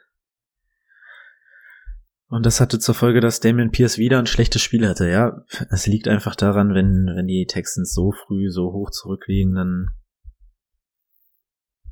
Und 2.28 2.46
das 2.46 2.60
hatte 2.60 2.78
zur 2.78 2.94
Folge, 2.94 3.20
dass 3.20 3.40
Damian 3.40 3.70
Pierce 3.70 3.98
wieder 3.98 4.18
ein 4.18 4.26
schlechtes 4.26 4.62
Spiel 4.62 4.88
hatte. 4.88 5.08
Ja, 5.08 5.44
es 5.70 5.86
liegt 5.86 6.08
einfach 6.08 6.34
daran, 6.34 6.74
wenn, 6.74 7.06
wenn 7.14 7.26
die 7.26 7.46
Texans 7.46 7.92
so 7.94 8.12
früh 8.12 8.50
so 8.50 8.72
hoch 8.72 8.90
zurückliegen, 8.90 9.54
dann 9.54 9.88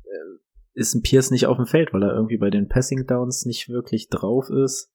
äh, 0.03 0.39
ist 0.73 0.95
ein 0.95 1.01
Pierce 1.01 1.31
nicht 1.31 1.45
auf 1.45 1.57
dem 1.57 1.65
Feld, 1.65 1.93
weil 1.93 2.03
er 2.03 2.13
irgendwie 2.13 2.37
bei 2.37 2.49
den 2.49 2.67
Passing 2.67 3.05
Downs 3.05 3.45
nicht 3.45 3.69
wirklich 3.69 4.09
drauf 4.09 4.49
ist. 4.49 4.91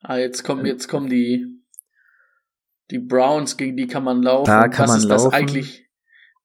Ah, 0.00 0.16
jetzt 0.16 0.44
kommen, 0.44 0.64
jetzt 0.64 0.88
kommen 0.88 1.10
die, 1.10 1.57
die 2.90 2.98
Browns, 2.98 3.56
gegen 3.56 3.76
die 3.76 3.86
kann 3.86 4.04
man 4.04 4.22
laufen. 4.22 4.46
Da 4.46 4.68
kann 4.68 4.84
was 4.84 4.90
man 4.90 4.98
ist 4.98 5.08
das 5.08 5.22
laufen. 5.24 5.34
eigentlich, 5.34 5.86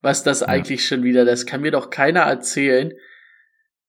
was 0.02 0.18
ist 0.18 0.26
das 0.26 0.42
eigentlich 0.42 0.86
schon 0.86 1.02
wieder? 1.02 1.24
Das 1.24 1.46
kann 1.46 1.62
mir 1.62 1.70
doch 1.70 1.90
keiner 1.90 2.20
erzählen, 2.20 2.92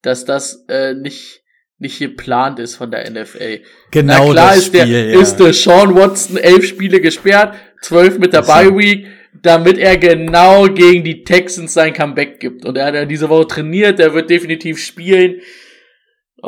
dass 0.02 0.26
das 0.26 0.65
äh, 0.68 0.94
nicht 0.94 1.41
nicht 1.78 2.00
geplant 2.00 2.60
ist 2.60 2.76
von 2.76 2.89
der 2.89 3.10
NFL. 3.10 3.62
Genau 3.91 4.28
Na 4.28 4.32
klar 4.32 4.48
das 4.50 4.58
ist 4.58 4.74
der, 4.74 4.82
Spiel, 4.84 5.10
ja. 5.10 5.20
ist 5.20 5.36
der 5.36 5.54
Sean 5.54 5.94
Watson 5.94 6.38
elf 6.38 6.65
Spiele 6.65 7.02
gesperrt, 7.02 7.56
zwölf 7.82 8.18
mit 8.18 8.32
der. 8.32 8.44
Bye 8.44 8.76
Week, 8.78 9.08
damit 9.41 9.78
er 9.78 9.98
genau 9.98 10.68
gegen 10.68 11.04
die 11.04 11.24
Texans 11.24 11.74
sein 11.74 11.94
Comeback 11.94 12.39
gibt. 12.39 12.65
Und 12.65 12.78
er 12.78 12.86
hat 12.86 12.96
ja 12.96 13.06
diese 13.06 13.28
Woche 13.28 13.48
trainiert, 13.48 14.00
der 14.00 14.13
wird 14.13 14.30
definitiv 14.30 14.80
spielen. 14.80 15.41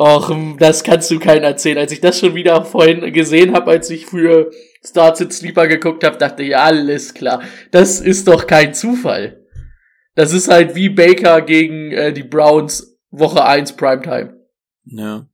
Och, 0.00 0.30
das 0.58 0.84
kannst 0.84 1.10
du 1.10 1.18
keinen 1.18 1.42
erzählen. 1.42 1.78
Als 1.78 1.90
ich 1.90 2.00
das 2.00 2.20
schon 2.20 2.36
wieder 2.36 2.64
vorhin 2.64 3.12
gesehen 3.12 3.52
habe, 3.52 3.72
als 3.72 3.90
ich 3.90 4.06
für 4.06 4.52
Starts 4.84 5.20
and 5.20 5.32
Sleeper 5.32 5.66
geguckt 5.66 6.04
habe, 6.04 6.16
dachte 6.16 6.44
ich, 6.44 6.56
alles 6.56 7.14
klar. 7.14 7.42
Das 7.72 8.00
ist 8.00 8.28
doch 8.28 8.46
kein 8.46 8.74
Zufall. 8.74 9.44
Das 10.14 10.32
ist 10.32 10.46
halt 10.46 10.76
wie 10.76 10.88
Baker 10.88 11.40
gegen 11.40 11.90
äh, 11.90 12.12
die 12.12 12.22
Browns 12.22 12.96
Woche 13.10 13.44
1 13.44 13.72
Primetime. 13.72 14.36
Ja. 14.84 15.27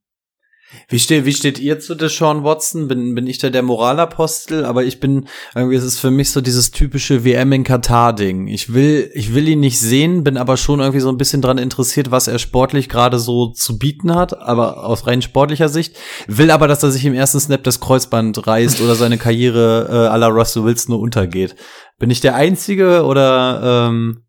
Wie 0.89 0.99
steht, 0.99 1.25
wie 1.25 1.33
steht 1.33 1.59
ihr 1.59 1.79
zu 1.79 1.95
der 1.95 2.09
Sean 2.09 2.43
Watson? 2.43 2.87
Bin, 2.87 3.15
bin 3.15 3.27
ich 3.27 3.37
da 3.37 3.49
der 3.49 3.63
Moralapostel? 3.63 4.65
Aber 4.65 4.83
ich 4.83 4.99
bin, 4.99 5.27
irgendwie 5.55 5.75
ist 5.75 5.83
es 5.83 5.99
für 5.99 6.11
mich 6.11 6.31
so 6.31 6.41
dieses 6.41 6.71
typische 6.71 7.23
WM 7.25 7.51
in 7.51 7.63
Katar-Ding. 7.63 8.47
Ich 8.47 8.73
will, 8.73 9.09
ich 9.13 9.33
will 9.33 9.47
ihn 9.47 9.59
nicht 9.59 9.79
sehen, 9.79 10.23
bin 10.23 10.37
aber 10.37 10.57
schon 10.57 10.79
irgendwie 10.79 10.99
so 10.99 11.09
ein 11.09 11.17
bisschen 11.17 11.41
dran 11.41 11.57
interessiert, 11.57 12.11
was 12.11 12.27
er 12.27 12.39
sportlich 12.39 12.89
gerade 12.89 13.19
so 13.19 13.47
zu 13.49 13.77
bieten 13.79 14.13
hat, 14.15 14.39
aber 14.39 14.85
aus 14.85 15.07
rein 15.07 15.21
sportlicher 15.21 15.69
Sicht. 15.69 15.95
Will 16.27 16.51
aber, 16.51 16.67
dass 16.67 16.83
er 16.83 16.91
sich 16.91 17.05
im 17.05 17.13
ersten 17.13 17.39
Snap 17.39 17.63
das 17.63 17.79
Kreuzband 17.79 18.47
reißt 18.47 18.81
oder 18.81 18.95
seine 18.95 19.17
Karriere 19.17 19.87
äh, 19.89 20.13
à 20.13 20.17
la 20.17 20.27
Russell 20.27 20.63
Wilson 20.63 20.93
nur 20.93 21.01
untergeht. 21.01 21.55
Bin 21.99 22.09
ich 22.09 22.21
der 22.21 22.35
Einzige 22.35 23.03
oder 23.03 23.87
ähm, 23.89 24.23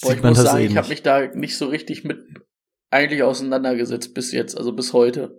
Boah, 0.00 0.10
sieht 0.10 0.18
ich 0.18 0.22
man 0.22 0.32
muss 0.32 0.38
das 0.38 0.46
sagen, 0.46 0.64
ich 0.64 0.64
ähnlich? 0.64 0.76
habe 0.76 0.88
mich 0.88 1.02
da 1.02 1.26
nicht 1.34 1.56
so 1.56 1.66
richtig 1.66 2.04
mit 2.04 2.18
eigentlich 2.90 3.22
auseinandergesetzt 3.22 4.14
bis 4.14 4.32
jetzt, 4.32 4.56
also 4.56 4.72
bis 4.72 4.92
heute. 4.92 5.38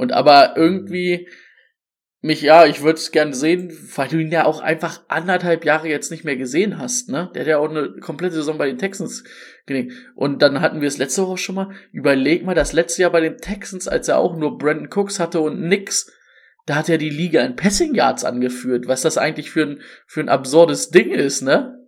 Und 0.00 0.12
aber 0.12 0.54
irgendwie 0.56 1.28
mich, 2.22 2.40
ja, 2.40 2.64
ich 2.64 2.80
würde 2.80 2.98
es 2.98 3.12
gern 3.12 3.34
sehen, 3.34 3.70
weil 3.96 4.08
du 4.08 4.16
ihn 4.16 4.32
ja 4.32 4.46
auch 4.46 4.62
einfach 4.62 5.02
anderthalb 5.08 5.66
Jahre 5.66 5.88
jetzt 5.88 6.10
nicht 6.10 6.24
mehr 6.24 6.36
gesehen 6.36 6.78
hast, 6.78 7.10
ne? 7.10 7.30
Der 7.34 7.42
hat 7.42 7.48
ja 7.48 7.58
auch 7.58 7.68
eine 7.68 8.00
komplette 8.00 8.36
Saison 8.36 8.56
bei 8.56 8.66
den 8.66 8.78
Texans 8.78 9.24
gelegt. 9.66 9.92
Und 10.14 10.40
dann 10.40 10.62
hatten 10.62 10.80
wir 10.80 10.88
es 10.88 10.96
letzte 10.96 11.26
Woche 11.26 11.36
schon 11.36 11.54
mal. 11.54 11.74
Überleg 11.92 12.46
mal, 12.46 12.54
das 12.54 12.72
letzte 12.72 13.02
Jahr 13.02 13.12
bei 13.12 13.20
den 13.20 13.36
Texans, 13.36 13.88
als 13.88 14.08
er 14.08 14.16
auch 14.16 14.38
nur 14.38 14.56
Brandon 14.56 14.88
Cooks 14.90 15.20
hatte 15.20 15.40
und 15.40 15.60
nix, 15.60 16.10
da 16.64 16.76
hat 16.76 16.88
er 16.88 16.96
die 16.96 17.10
Liga 17.10 17.42
in 17.42 17.56
Passing 17.56 17.94
Yards 17.94 18.24
angeführt, 18.24 18.86
was 18.86 19.02
das 19.02 19.18
eigentlich 19.18 19.50
für 19.50 19.64
ein, 19.64 19.82
für 20.06 20.20
ein 20.20 20.30
absurdes 20.30 20.88
Ding 20.88 21.10
ist, 21.10 21.42
ne? 21.42 21.79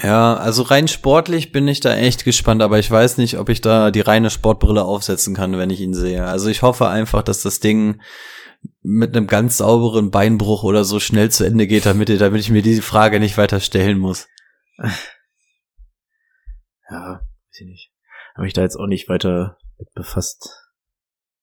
Ja, 0.00 0.36
also 0.36 0.62
rein 0.62 0.86
sportlich 0.86 1.50
bin 1.50 1.66
ich 1.66 1.80
da 1.80 1.94
echt 1.96 2.24
gespannt, 2.24 2.62
aber 2.62 2.78
ich 2.78 2.88
weiß 2.88 3.18
nicht, 3.18 3.36
ob 3.38 3.48
ich 3.48 3.60
da 3.60 3.90
die 3.90 4.00
reine 4.00 4.30
Sportbrille 4.30 4.84
aufsetzen 4.84 5.34
kann, 5.34 5.58
wenn 5.58 5.70
ich 5.70 5.80
ihn 5.80 5.94
sehe. 5.94 6.24
Also 6.24 6.48
ich 6.48 6.62
hoffe 6.62 6.88
einfach, 6.88 7.22
dass 7.22 7.42
das 7.42 7.58
Ding 7.58 8.00
mit 8.82 9.16
einem 9.16 9.26
ganz 9.26 9.56
sauberen 9.56 10.12
Beinbruch 10.12 10.62
oder 10.62 10.84
so 10.84 11.00
schnell 11.00 11.30
zu 11.30 11.44
Ende 11.44 11.66
geht, 11.66 11.84
damit, 11.84 12.08
damit 12.20 12.40
ich 12.40 12.50
mir 12.50 12.62
diese 12.62 12.82
Frage 12.82 13.18
nicht 13.18 13.38
weiter 13.38 13.60
stellen 13.60 13.98
muss. 13.98 14.28
Ja, 16.90 17.20
weiß 17.20 17.60
ich 17.60 17.66
nicht. 17.66 17.92
Habe 18.34 18.46
ich 18.46 18.54
da 18.54 18.62
jetzt 18.62 18.76
auch 18.76 18.86
nicht 18.86 19.10
weiter 19.10 19.58
mit 19.78 19.92
befasst. 19.92 20.70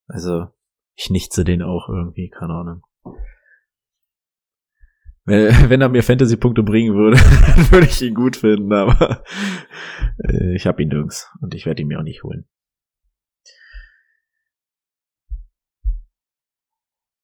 Also, 0.07 0.47
ich 0.95 1.11
nichte 1.11 1.43
den 1.43 1.61
auch 1.61 1.87
irgendwie, 1.87 2.29
keine 2.29 2.53
Ahnung. 2.53 2.81
Wenn, 5.27 5.81
er 5.81 5.89
mir 5.89 6.03
Fantasy-Punkte 6.03 6.61
bringen 6.61 6.93
würde, 6.95 7.17
dann 7.55 7.71
würde 7.71 7.87
ich 7.87 7.99
ihn 8.01 8.13
gut 8.13 8.35
finden, 8.37 8.71
aber 8.71 9.23
äh, 10.23 10.55
ich 10.55 10.67
habe 10.67 10.83
ihn 10.83 10.89
nirgends 10.89 11.31
und 11.41 11.55
ich 11.55 11.65
werde 11.65 11.81
ihn 11.81 11.87
mir 11.87 11.99
auch 11.99 12.03
nicht 12.03 12.23
holen. 12.23 12.45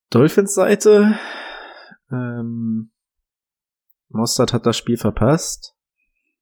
Dolphins 0.10 0.56
Seite. 0.56 1.18
Ähm, 2.12 2.92
Mostert 4.10 4.52
hat 4.52 4.66
das 4.66 4.78
Spiel 4.78 4.98
verpasst. 4.98 5.76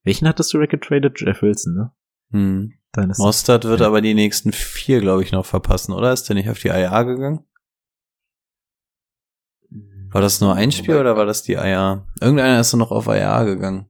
Welchen 0.04 0.28
hattest 0.28 0.54
du 0.54 0.60
weggetradet? 0.60 1.20
Jeff 1.20 1.42
Wilson, 1.42 1.76
ne? 1.76 1.92
Hm. 2.32 2.74
Deines 2.94 3.20
Mostert 3.20 3.66
wird 3.66 3.82
Ja. 3.82 3.88
aber 3.88 4.02
die 4.02 4.16
nächsten 4.16 4.52
vier, 4.52 5.02
glaube 5.02 5.22
ich, 5.24 5.32
noch 5.32 5.46
verpassen, 5.46 5.92
oder? 5.94 6.12
Ist 6.12 6.24
der 6.24 6.36
nicht 6.36 6.50
auf 6.50 6.58
die 6.60 6.70
IA 6.70 7.04
gegangen? 7.04 7.46
War 10.12 10.22
das 10.22 10.42
nur 10.42 10.56
ein 10.56 10.72
Spiel 10.72 10.98
oder 10.98 11.16
war 11.16 11.26
das 11.26 11.44
die 11.44 11.54
IA? 11.54 12.06
Irgendeiner 12.20 12.60
ist 12.60 12.74
noch 12.74 12.92
auf 12.92 13.08
IA 13.08 13.44
gegangen. 13.44 13.90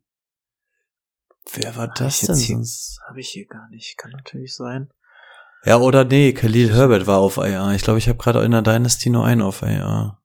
Wer 1.53 1.75
war 1.75 1.87
das 1.87 2.19
denn 2.21 2.35
jetzt 2.35 2.41
hier- 2.45 2.55
sonst? 2.57 2.99
Habe 3.07 3.19
ich 3.21 3.29
hier 3.29 3.45
gar 3.47 3.69
nicht. 3.69 3.97
Kann 3.97 4.11
natürlich 4.11 4.53
sein. 4.55 4.89
Ja, 5.65 5.77
oder 5.77 6.03
nee, 6.05 6.33
Khalil 6.33 6.73
Herbert 6.73 7.07
war 7.07 7.19
auf 7.19 7.37
IA. 7.37 7.73
Ich 7.73 7.83
glaube, 7.83 7.99
ich 7.99 8.07
habe 8.07 8.17
gerade 8.17 8.43
in 8.43 8.51
der 8.51 8.61
Dynasty 8.61 9.09
nur 9.09 9.25
einen 9.25 9.41
auf 9.41 9.61
IA. 9.61 10.21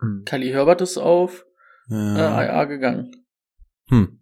Hm. 0.00 0.22
Kali 0.24 0.50
Herbert 0.50 0.80
ist 0.80 0.96
auf 0.98 1.44
äh, 1.90 1.94
Ja. 1.94 2.42
IA 2.42 2.64
gegangen. 2.64 3.10
Hm. 3.88 4.20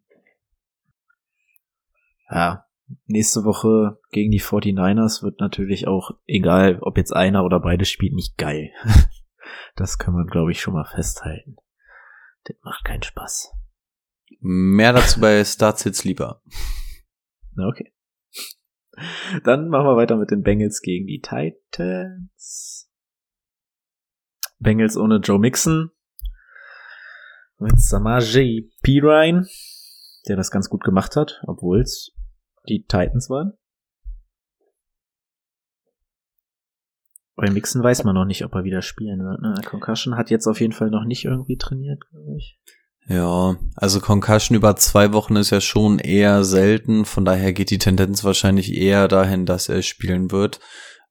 Ja, 2.31 2.67
nächste 3.07 3.45
Woche 3.45 3.99
gegen 4.11 4.31
die 4.31 4.41
49ers 4.41 5.23
wird 5.23 5.41
natürlich 5.41 5.87
auch, 5.89 6.11
egal 6.27 6.79
ob 6.81 6.97
jetzt 6.99 7.13
einer 7.15 7.45
oder 7.45 7.61
beide 7.61 7.85
spielt, 7.85 8.15
nicht 8.15 8.37
geil. 8.39 8.71
Das 9.77 9.99
können 9.99 10.17
wir, 10.17 10.27
glaube 10.27 10.51
ich, 10.51 10.61
schon 10.61 10.75
mal 10.75 10.85
festhalten. 10.85 11.57
Das 12.45 12.57
macht 12.63 12.85
keinen 12.85 13.03
Spaß. 13.03 13.53
Mehr 14.41 14.93
dazu 14.93 15.21
bei 15.21 15.45
Starts 15.45 15.83
Hits 15.83 16.05
lieber. 16.05 16.43
Okay. 17.57 17.93
Dann 19.45 19.69
machen 19.69 19.87
wir 19.87 19.97
weiter 19.97 20.17
mit 20.17 20.31
den 20.31 20.43
Bengals 20.43 20.81
gegen 20.81 21.07
die 21.07 21.21
Titans. 21.21 22.91
Bengals 24.59 24.97
ohne 24.97 25.19
Joe 25.19 25.39
Mixon. 25.39 25.91
Mit 27.59 27.81
Samaje 27.81 28.71
Pirine, 28.83 29.47
der 30.29 30.37
das 30.37 30.51
ganz 30.51 30.69
gut 30.69 30.85
gemacht 30.85 31.17
hat, 31.17 31.43
obwohl 31.47 31.81
es 31.81 32.15
die 32.69 32.85
Titans 32.85 33.29
waren. 33.29 33.55
Bei 37.39 37.49
Mixon 37.51 37.85
weiß 37.85 38.03
man 38.03 38.17
noch 38.17 38.25
nicht, 38.25 38.45
ob 38.45 38.53
er 38.57 38.65
wieder 38.65 38.83
spielen 38.83 39.21
wird. 39.21 39.41
Ne? 39.41 39.55
Concussion 39.65 40.17
hat 40.17 40.29
jetzt 40.29 40.49
auf 40.49 40.61
jeden 40.61 40.73
Fall 40.73 40.91
noch 40.91 41.05
nicht 41.05 41.25
irgendwie 41.25 41.57
trainiert, 41.57 42.03
glaube 42.11 42.37
ich. 42.37 42.59
Ja, 43.07 43.57
also 43.77 44.01
Concussion 44.01 44.57
über 44.57 44.75
zwei 44.75 45.13
Wochen 45.13 45.37
ist 45.37 45.51
ja 45.51 45.61
schon 45.61 46.01
eher 46.01 46.43
selten. 46.43 47.05
Von 47.05 47.25
daher 47.25 47.53
geht 47.53 47.71
die 47.71 47.79
Tendenz 47.79 48.25
wahrscheinlich 48.25 48.75
eher 48.75 49.07
dahin, 49.07 49.47
dass 49.47 49.69
er 49.69 49.83
spielen 49.83 50.33
wird. 50.33 50.59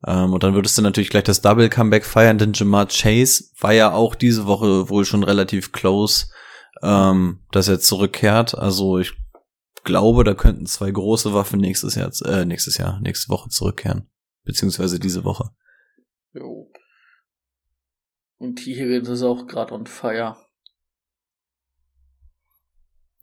Ähm, 0.06 0.34
und 0.34 0.44
dann 0.44 0.54
würdest 0.54 0.78
du 0.78 0.82
natürlich 0.82 1.10
gleich 1.10 1.24
das 1.24 1.42
Double 1.42 1.70
Comeback 1.70 2.04
feiern, 2.04 2.38
denn 2.38 2.52
Jamar 2.52 2.88
Chase 2.88 3.46
war 3.62 3.72
ja 3.72 3.94
auch 3.94 4.14
diese 4.14 4.48
Woche 4.48 4.90
wohl 4.90 5.06
schon 5.06 5.24
relativ 5.24 5.72
close, 5.72 6.26
ähm, 6.84 7.40
dass 7.54 7.70
er 7.70 7.80
zurückkehrt. 7.80 8.54
Also 8.54 9.00
ich 9.00 9.14
glaube, 9.86 10.26
da 10.26 10.34
könnten 10.34 10.66
zwei 10.66 10.92
große 10.92 11.34
Waffen 11.34 11.62
nächstes 11.62 11.96
Jahr, 11.96 12.12
äh, 12.26 12.44
nächstes 12.44 12.78
Jahr, 12.78 13.00
nächste 13.00 13.30
Woche 13.30 13.48
zurückkehren. 13.48 14.10
Beziehungsweise 14.44 15.00
diese 15.00 15.24
Woche. 15.24 15.52
Jo. 16.38 16.72
Und 18.38 18.58
T. 18.58 18.76
Higgins 18.76 19.10
ist 19.10 19.24
auch 19.24 19.48
gerade 19.48 19.74
on 19.74 19.88
fire. 19.88 20.38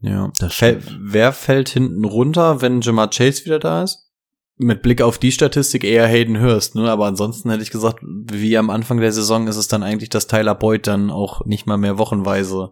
Ja. 0.00 0.32
Das 0.38 0.54
stimmt. 0.54 0.98
wer 1.00 1.32
fällt 1.32 1.68
hinten 1.68 2.04
runter, 2.04 2.60
wenn 2.60 2.80
Jamar 2.80 3.08
Chase 3.10 3.44
wieder 3.44 3.58
da 3.58 3.84
ist? 3.84 4.10
Mit 4.56 4.82
Blick 4.82 5.02
auf 5.02 5.18
die 5.18 5.32
Statistik 5.32 5.82
eher 5.82 6.06
Hayden 6.06 6.40
Hurst, 6.40 6.74
ne? 6.74 6.88
Aber 6.90 7.06
ansonsten 7.06 7.50
hätte 7.50 7.62
ich 7.62 7.70
gesagt, 7.70 8.00
wie 8.02 8.56
am 8.56 8.70
Anfang 8.70 9.00
der 9.00 9.12
Saison 9.12 9.48
ist 9.48 9.56
es 9.56 9.66
dann 9.66 9.82
eigentlich, 9.82 10.10
dass 10.10 10.26
Tyler 10.26 10.54
Boyd 10.54 10.86
dann 10.86 11.10
auch 11.10 11.44
nicht 11.44 11.66
mal 11.66 11.76
mehr 11.76 11.98
wochenweise 11.98 12.70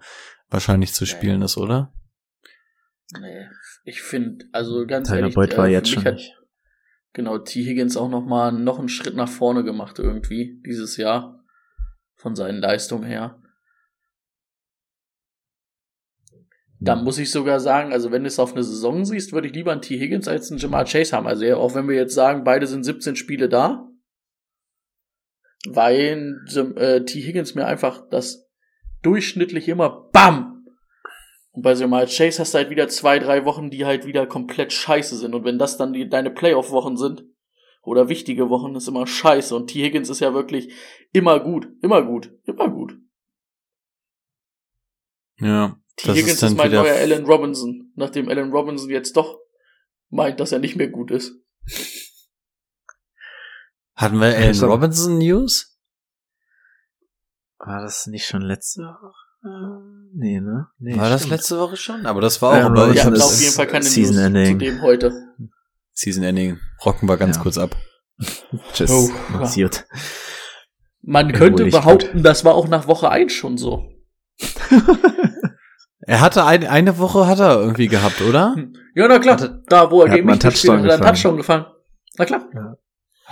wahrscheinlich 0.49 0.93
zu 0.93 1.07
spielen 1.07 1.43
ist, 1.43 1.57
oder? 1.57 1.93
Nee, 3.19 3.47
ich 3.85 4.01
finde, 4.01 4.45
also 4.53 4.87
ganz 4.87 5.09
Tyler 5.09 5.21
ehrlich, 5.21 5.35
Boyd 5.35 5.57
war 5.57 5.69
äh, 5.69 5.73
jetzt 5.73 5.91
schon 5.91 6.05
hat 6.05 6.15
nicht. 6.15 6.37
Genau 7.13 7.39
T. 7.39 7.65
Higgins 7.65 7.97
auch 7.97 8.09
noch 8.09 8.25
mal 8.25 8.53
noch 8.53 8.79
einen 8.79 8.89
Schritt 8.89 9.15
nach 9.15 9.29
vorne 9.29 9.65
gemacht 9.65 9.99
irgendwie 9.99 10.61
dieses 10.67 10.97
Jahr 10.97 11.45
von 12.15 12.37
seinen 12.37 12.61
Leistungen 12.61 13.05
her. 13.05 13.39
Da 16.85 16.97
muss 16.97 17.19
ich 17.19 17.31
sogar 17.31 17.61
sagen, 17.61 17.93
also 17.93 18.11
wenn 18.11 18.25
du 18.25 18.27
es 18.27 18.41
auf 18.41 18.55
eine 18.55 18.65
Saison 18.65 19.05
siehst, 19.05 19.33
würde 19.33 19.47
ich 19.47 19.55
lieber 19.55 19.71
einen 19.71 19.83
T. 19.83 20.01
Higgins 20.01 20.27
als 20.27 20.51
einen 20.51 20.59
Jamar 20.59 20.85
Chase 20.85 21.17
haben. 21.17 21.29
Also 21.29 21.45
ja, 21.45 21.57
auch 21.57 21.77
wenn 21.77 21.89
wir 21.89 21.95
jetzt 21.95 22.15
sagen, 22.15 22.43
beide 22.43 22.67
sind 22.67 22.83
17 22.83 23.15
Spiele 23.15 23.49
da, 23.49 23.89
weil 25.69 26.41
äh, 26.77 27.05
T. 27.05 27.21
Higgins 27.21 27.55
mir 27.55 27.67
einfach 27.67 28.09
das 28.11 28.51
durchschnittlich 29.03 29.69
immer 29.69 30.09
BAM! 30.11 30.52
Und 31.53 31.63
bei 31.63 31.73
Jamar 31.75 32.07
Chase 32.07 32.41
hast 32.41 32.55
du 32.55 32.59
halt 32.59 32.71
wieder 32.71 32.89
zwei, 32.89 33.19
drei 33.19 33.45
Wochen, 33.45 33.71
die 33.71 33.85
halt 33.85 34.07
wieder 34.07 34.27
komplett 34.27 34.73
scheiße 34.73 35.17
sind. 35.17 35.35
Und 35.35 35.45
wenn 35.45 35.59
das 35.59 35.77
dann 35.77 35.93
die, 35.93 36.09
deine 36.09 36.31
Playoff-Wochen 36.31 36.97
sind, 36.97 37.25
oder 37.85 38.09
wichtige 38.09 38.49
Wochen, 38.49 38.75
ist 38.77 38.87
immer 38.89 39.07
scheiße. 39.07 39.55
Und 39.57 39.67
T. 39.67 39.83
Higgins 39.83 40.09
ist 40.09 40.21
ja 40.21 40.33
wirklich 40.35 40.73
immer 41.13 41.41
gut, 41.41 41.67
immer 41.83 42.03
gut, 42.03 42.33
immer 42.45 42.69
gut. 42.69 42.97
Ja. 45.39 45.79
T. 45.97 46.07
Das 46.07 46.17
Higgins 46.17 46.33
ist 46.35 46.43
dann 46.43 46.53
ist 46.53 46.59
mein 46.59 46.71
wieder- 46.71 46.83
neuer 46.83 46.95
Allen 46.95 47.27
Robinson, 47.27 47.93
nachdem 47.97 48.29
Allen 48.29 48.53
Robinson 48.53 48.89
jetzt 48.89 49.17
doch 49.17 49.39
meint, 50.11 50.39
dass 50.41 50.53
er 50.53 50.59
nicht 50.61 50.77
mehr 50.77 50.89
gut 50.89 51.11
ist. 51.11 51.35
Hatten 53.95 54.19
wir 54.21 54.35
Allen 54.37 54.55
Sag- 54.55 54.71
Robinson 54.71 55.19
News? 55.19 55.77
War 57.59 57.83
das 57.83 58.07
nicht 58.07 58.27
schon 58.27 58.43
letzte 58.43 58.83
Woche? 58.83 59.13
Nee, 60.15 60.41
ne? 60.41 60.67
Nee, 60.79 60.97
War 60.99 61.09
das 61.09 61.23
stimmt. 61.23 61.37
letzte 61.37 61.59
Woche 61.59 61.77
schon? 61.77 62.05
Aber 62.07 62.21
das 62.21 62.41
war 62.43 62.51
auch, 62.51 62.55
Aaron 62.55 62.93
ich 62.95 63.05
habe 63.05 63.17
auf 63.23 63.41
jeden 63.41 63.53
Fall 63.55 63.67
keine 63.67 63.85
Season 63.85 64.15
News 64.17 64.25
Ending. 64.27 64.59
zu 64.59 64.65
dem 64.65 64.83
heute. 64.83 65.13
Season 65.93 66.23
Ending. 66.23 66.59
Rocken 66.85 67.09
wir 67.09 67.17
ganz 67.17 67.37
Ja. 67.37 67.43
kurz 67.43 67.57
ab. 67.59 67.77
Tschüss. 68.75 68.91
Oh, 68.91 69.11
Passiert. 69.39 69.87
Man 71.03 71.33
könnte 71.33 71.67
behaupten, 71.67 72.23
das 72.23 72.45
war 72.45 72.55
auch 72.55 72.69
nach 72.69 72.87
Woche 72.87 73.09
1 73.11 73.33
schon 73.33 73.57
so. 73.59 73.89
Er 76.05 76.21
hatte 76.21 76.45
ein, 76.45 76.67
eine 76.67 76.99
Woche 76.99 77.29
hat 77.29 77.39
er 77.39 77.61
irgendwie 77.61 77.87
gehabt, 77.87 78.21
oder? 78.23 78.55
Hm. 78.57 78.73
Ja, 78.97 79.07
na 79.07 79.21
klar. 79.21 79.35
Hatte- 79.37 79.63
da, 79.69 79.89
wo 79.91 80.03
er 80.03 80.09
gegen 80.09 80.27
mich 80.27 80.41
gespielt 80.41 80.73
hat, 80.73 80.79
hat 80.83 80.89
er 80.89 80.95
einen. 80.95 81.03
Touchdown 81.15 81.37
gefangen. 81.37 81.67
Na 82.19 82.25
klar. 82.25 82.77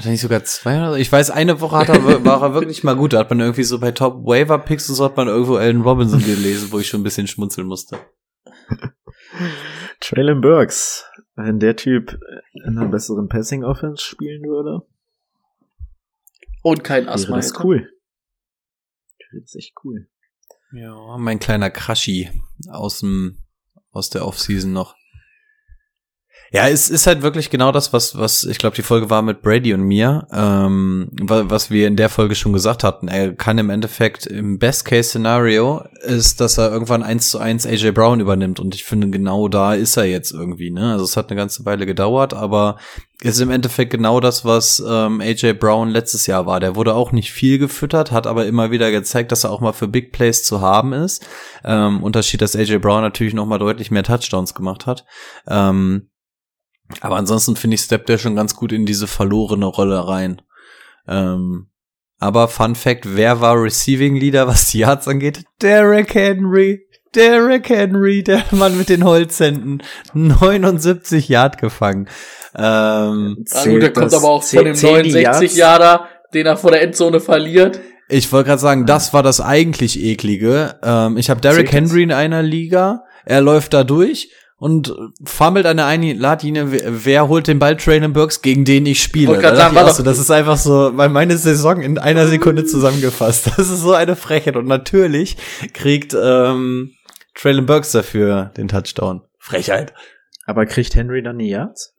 Hat 0.00 0.06
er 0.06 0.12
nicht 0.12 0.22
sogar 0.22 0.42
zwei 0.44 0.78
oder 0.78 0.92
so? 0.92 0.96
Ich 0.96 1.12
weiß, 1.12 1.30
eine 1.30 1.60
Woche 1.60 1.76
hat 1.76 1.90
er, 1.90 2.02
war 2.24 2.40
er 2.40 2.54
wirklich 2.54 2.82
mal 2.84 2.96
gut. 2.96 3.12
Da 3.12 3.18
hat 3.18 3.28
man 3.28 3.38
irgendwie 3.38 3.64
so 3.64 3.78
bei 3.78 3.90
Top 3.90 4.24
Waiver 4.24 4.56
Picks 4.56 4.88
und 4.88 4.94
so 4.94 5.04
hat 5.04 5.14
man 5.14 5.28
irgendwo 5.28 5.56
Allen 5.56 5.82
Robinson 5.82 6.20
gelesen, 6.20 6.72
wo 6.72 6.78
ich 6.78 6.88
schon 6.88 7.02
ein 7.02 7.04
bisschen 7.04 7.26
schmunzeln 7.26 7.66
musste. 7.66 7.98
Traylon 10.00 10.40
Burks. 10.40 11.04
Wenn 11.34 11.58
der 11.58 11.76
Typ 11.76 12.18
in 12.64 12.78
einer 12.78 12.88
besseren 12.88 13.28
Passing 13.28 13.62
Offense 13.62 14.02
spielen 14.02 14.42
würde, 14.44 14.86
Und 16.62 16.82
kein 16.82 17.06
Asthma. 17.06 17.36
das 17.36 17.52
hätte. 17.52 17.62
cool. 17.62 17.92
Das 19.38 19.54
echt 19.54 19.74
cool. 19.84 20.08
Ja, 20.72 21.18
mein 21.18 21.40
kleiner 21.40 21.68
Crashy 21.68 22.30
aus 22.70 23.00
dem, 23.00 23.36
aus 23.90 24.08
der 24.08 24.26
Offseason 24.26 24.72
noch. 24.72 24.96
Ja, 26.52 26.68
es 26.68 26.90
ist 26.90 27.06
halt 27.06 27.22
wirklich 27.22 27.48
genau 27.48 27.70
das, 27.70 27.92
was, 27.92 28.18
was 28.18 28.42
ich 28.42 28.58
glaube, 28.58 28.74
die 28.74 28.82
Folge 28.82 29.08
war 29.08 29.22
mit 29.22 29.40
Brady 29.40 29.72
und 29.72 29.82
mir, 29.82 30.26
ähm, 30.32 31.08
wa- 31.12 31.44
was 31.46 31.70
wir 31.70 31.86
in 31.86 31.94
der 31.94 32.08
Folge 32.08 32.34
schon 32.34 32.52
gesagt 32.52 32.82
hatten. 32.82 33.06
Er 33.06 33.34
kann 33.34 33.58
im 33.58 33.70
Endeffekt 33.70 34.26
im 34.26 34.58
Best-Case-Szenario 34.58 35.84
ist, 36.02 36.40
dass 36.40 36.58
er 36.58 36.72
irgendwann 36.72 37.04
eins 37.04 37.30
zu 37.30 37.38
eins 37.38 37.66
AJ 37.66 37.92
Brown 37.92 38.18
übernimmt. 38.18 38.58
Und 38.58 38.74
ich 38.74 38.82
finde, 38.84 39.10
genau 39.10 39.46
da 39.46 39.74
ist 39.74 39.96
er 39.96 40.06
jetzt 40.06 40.32
irgendwie. 40.32 40.72
Ne? 40.72 40.90
Also 40.92 41.04
es 41.04 41.16
hat 41.16 41.30
eine 41.30 41.38
ganze 41.38 41.64
Weile 41.66 41.86
gedauert, 41.86 42.34
aber 42.34 42.78
ist 43.22 43.38
im 43.40 43.50
Endeffekt 43.50 43.92
genau 43.92 44.18
das, 44.18 44.44
was 44.44 44.82
ähm, 44.84 45.20
AJ 45.20 45.52
Brown 45.54 45.88
letztes 45.90 46.26
Jahr 46.26 46.46
war. 46.46 46.58
Der 46.58 46.74
wurde 46.74 46.94
auch 46.94 47.12
nicht 47.12 47.30
viel 47.30 47.58
gefüttert, 47.58 48.10
hat 48.10 48.26
aber 48.26 48.46
immer 48.46 48.72
wieder 48.72 48.90
gezeigt, 48.90 49.30
dass 49.30 49.44
er 49.44 49.52
auch 49.52 49.60
mal 49.60 49.72
für 49.72 49.86
Big 49.88 50.10
Plays 50.10 50.42
zu 50.42 50.60
haben 50.60 50.94
ist. 50.94 51.24
Ähm, 51.64 52.02
Unterschied, 52.02 52.42
dass 52.42 52.56
AJ 52.56 52.78
Brown 52.78 53.02
natürlich 53.02 53.34
noch 53.34 53.46
mal 53.46 53.58
deutlich 53.58 53.92
mehr 53.92 54.02
Touchdowns 54.02 54.54
gemacht 54.54 54.86
hat. 54.86 55.04
Ähm, 55.46 56.08
aber 57.00 57.16
ansonsten 57.16 57.57
finde 57.57 57.76
ich, 57.76 57.83
steppt 57.83 58.11
er 58.11 58.18
schon 58.18 58.37
ganz 58.37 58.55
gut 58.55 58.72
in 58.72 58.87
diese 58.87 59.07
verlorene 59.07 59.66
Rolle 59.66 60.07
rein. 60.07 60.42
Ähm, 61.09 61.66
aber 62.18 62.48
Fun 62.48 62.74
Fact, 62.74 63.16
wer 63.16 63.40
war 63.40 63.62
Receiving 63.62 64.16
Leader, 64.16 64.46
was 64.46 64.70
die 64.70 64.81
Yards 64.81 65.09
angeht? 65.09 65.44
Derrick 65.62 66.14
Henry. 66.14 66.87
Derrick 67.14 67.68
Henry, 67.68 68.22
der 68.22 68.44
Mann 68.53 68.76
mit 68.76 68.88
den 68.88 69.05
Holzhänden. 69.05 69.83
79 70.12 71.29
Yard 71.29 71.59
gefangen. 71.59 72.09
Ähm, 72.55 73.44
Ah, 73.53 73.64
gut, 73.64 73.83
der 73.83 73.92
kommt 73.92 74.14
aber 74.14 74.29
auch 74.29 74.42
von 74.42 74.64
dem 74.64 74.76
69 74.81 75.57
Jahre, 75.57 76.07
den 76.35 76.46
er 76.46 76.57
vor 76.57 76.70
der 76.70 76.83
Endzone 76.83 77.20
verliert. 77.20 77.81
Ich 78.09 78.31
wollte 78.33 78.48
gerade 78.48 78.61
sagen, 78.61 78.87
das 78.87 79.12
war 79.12 79.22
das 79.22 79.40
eigentlich 79.40 80.00
eklige. 80.00 80.79
Ähm, 80.83 81.16
ich 81.16 81.31
habe 81.31 81.40
Derrick? 81.40 81.72
Henry 81.72 82.03
in 82.03 82.12
einer 82.12 82.42
Liga. 82.42 83.05
Er 83.24 83.40
läuft 83.40 83.72
da 83.72 83.85
durch 83.85 84.31
und 84.60 84.94
fummelt 85.24 85.64
an 85.64 85.78
der 85.78 85.86
einen 85.86 86.18
Ladlinie. 86.18 86.70
Wer, 86.70 87.04
wer 87.06 87.28
holt 87.28 87.48
den 87.48 87.58
Ball? 87.58 87.78
Traylon 87.78 88.12
Burks, 88.12 88.42
gegen 88.42 88.66
den 88.66 88.84
ich 88.84 89.02
spiele. 89.02 89.28
Wollte 89.28 89.42
grad 89.42 89.52
Da 89.54 89.72
sagen, 89.72 89.88
ich 89.88 89.94
so, 89.94 90.02
das 90.02 90.18
ist 90.18 90.30
einfach 90.30 90.58
so, 90.58 90.90
weil 90.96 91.08
meine 91.08 91.38
Saison 91.38 91.80
in 91.80 91.96
einer 91.96 92.26
Sekunde 92.26 92.64
zusammengefasst. 92.66 93.50
Das 93.56 93.70
ist 93.70 93.80
so 93.80 93.94
eine 93.94 94.16
Frechheit. 94.16 94.56
Und 94.56 94.66
natürlich 94.66 95.38
kriegt 95.72 96.14
ähm, 96.14 96.92
Traylon 97.34 97.64
Burks 97.64 97.92
dafür 97.92 98.52
den 98.56 98.68
Touchdown. 98.68 99.22
Frechheit. 99.38 99.94
Aber 100.44 100.66
kriegt 100.66 100.94
Henry 100.94 101.22
dann 101.22 101.38
die 101.38 101.48
Yards? 101.48 101.94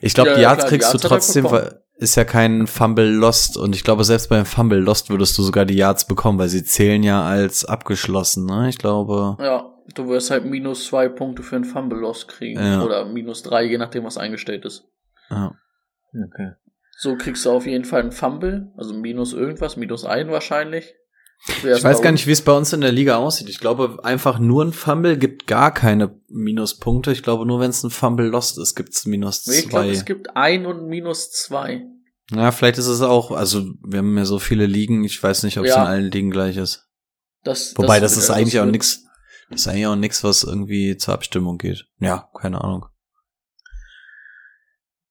Ich 0.00 0.14
glaube, 0.14 0.30
Ja, 0.30 0.36
die 0.36 0.42
Yards 0.42 0.64
klar, 0.64 0.70
die 0.70 0.78
kriegst 0.78 0.92
du 0.92 0.98
Yards 0.98 1.04
er 1.04 1.08
trotzdem, 1.08 1.44
weil 1.50 1.80
ist 1.98 2.16
ja 2.16 2.24
kein 2.24 2.66
Fumble 2.66 3.08
Lost 3.08 3.56
und 3.56 3.74
ich 3.74 3.82
glaube, 3.82 4.04
selbst 4.04 4.28
beim 4.28 4.44
Fumble 4.44 4.80
Lost 4.80 5.08
würdest 5.08 5.38
du 5.38 5.42
sogar 5.42 5.64
die 5.64 5.76
Yards 5.76 6.06
bekommen, 6.06 6.38
weil 6.38 6.48
sie 6.48 6.62
zählen 6.64 7.02
ja 7.02 7.22
als 7.22 7.64
abgeschlossen, 7.64 8.44
ne? 8.44 8.68
Ich 8.68 8.76
glaube. 8.76 9.36
Ja, 9.40 9.72
du 9.94 10.08
wirst 10.08 10.30
halt 10.30 10.44
minus 10.44 10.86
zwei 10.86 11.08
Punkte 11.08 11.42
für 11.42 11.56
einen 11.56 11.64
Fumble 11.64 11.98
Loss 11.98 12.26
kriegen. 12.28 12.60
Ja. 12.60 12.82
Oder 12.82 13.04
minus 13.06 13.42
drei, 13.42 13.64
je 13.64 13.78
nachdem, 13.78 14.04
was 14.04 14.18
eingestellt 14.18 14.64
ist. 14.64 14.84
Ja. 15.30 15.54
Okay. 16.12 16.52
So 16.98 17.16
kriegst 17.16 17.44
du 17.44 17.50
auf 17.50 17.66
jeden 17.66 17.84
Fall 17.84 18.00
einen 18.00 18.12
Fumble, 18.12 18.72
also 18.76 18.94
minus 18.94 19.32
irgendwas, 19.34 19.76
minus 19.76 20.04
ein 20.04 20.30
wahrscheinlich. 20.30 20.94
Ich 21.48 21.84
weiß 21.84 22.00
gar 22.00 22.12
nicht, 22.12 22.26
wie 22.26 22.32
es 22.32 22.40
bei 22.40 22.52
uns 22.52 22.72
in 22.72 22.80
der 22.80 22.92
Liga 22.92 23.16
aussieht. 23.16 23.50
Ich 23.50 23.60
glaube, 23.60 23.98
einfach 24.02 24.38
nur 24.38 24.64
ein 24.64 24.72
Fumble 24.72 25.18
gibt 25.18 25.46
gar 25.46 25.72
keine 25.72 26.18
Minuspunkte. 26.28 27.12
Ich 27.12 27.22
glaube, 27.22 27.44
nur 27.44 27.60
wenn 27.60 27.68
es 27.70 27.84
ein 27.84 27.90
Fumble 27.90 28.28
Lost 28.28 28.58
ist, 28.58 28.74
gibt's 28.74 29.04
minus 29.04 29.46
Ich 29.46 29.68
glaube, 29.68 29.86
zwei. 29.86 29.92
es 29.92 30.04
gibt 30.06 30.34
ein 30.34 30.64
und 30.64 30.88
minus 30.88 31.30
zwei. 31.32 31.86
Ja, 32.30 32.50
vielleicht 32.50 32.78
ist 32.78 32.86
es 32.88 33.02
auch, 33.02 33.30
also 33.30 33.64
wir 33.84 33.98
haben 33.98 34.16
ja 34.16 34.24
so 34.24 34.38
viele 34.38 34.66
Ligen, 34.66 35.04
ich 35.04 35.22
weiß 35.22 35.42
nicht, 35.42 35.58
ob 35.58 35.66
es 35.66 35.70
Ja. 35.72 35.82
in 35.82 35.88
allen 35.88 36.10
Ligen 36.10 36.30
gleich 36.30 36.56
ist. 36.56 36.88
Das, 37.44 37.76
Wobei, 37.76 38.00
das, 38.00 38.16
ist 38.16 38.28
das 38.28 38.36
eigentlich 38.36 38.58
auch 38.58 38.64
nix, 38.66 39.04
das 39.50 39.60
ist 39.60 39.68
eigentlich 39.68 39.86
auch 39.86 39.96
nix, 39.96 40.24
was 40.24 40.42
irgendwie 40.42 40.96
zur 40.96 41.14
Abstimmung 41.14 41.58
geht. 41.58 41.86
Ja, 41.98 42.28
keine 42.38 42.62
Ahnung. 42.62 42.86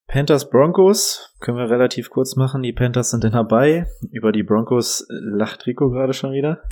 Panthers 0.08 0.50
Broncos 0.50 1.34
können 1.39 1.58
wir 1.58 1.69
relativ 1.69 2.10
kurz 2.10 2.36
machen. 2.36 2.62
Die 2.62 2.74
Panthers 2.74 3.10
sind 3.10 3.24
dabei. 3.24 3.88
Über 4.12 4.32
die 4.32 4.43
Broncos 4.43 5.06
lacht 5.10 5.65
Rico 5.65 5.89
gerade 5.89 6.13
schon 6.13 6.32
wieder. 6.32 6.63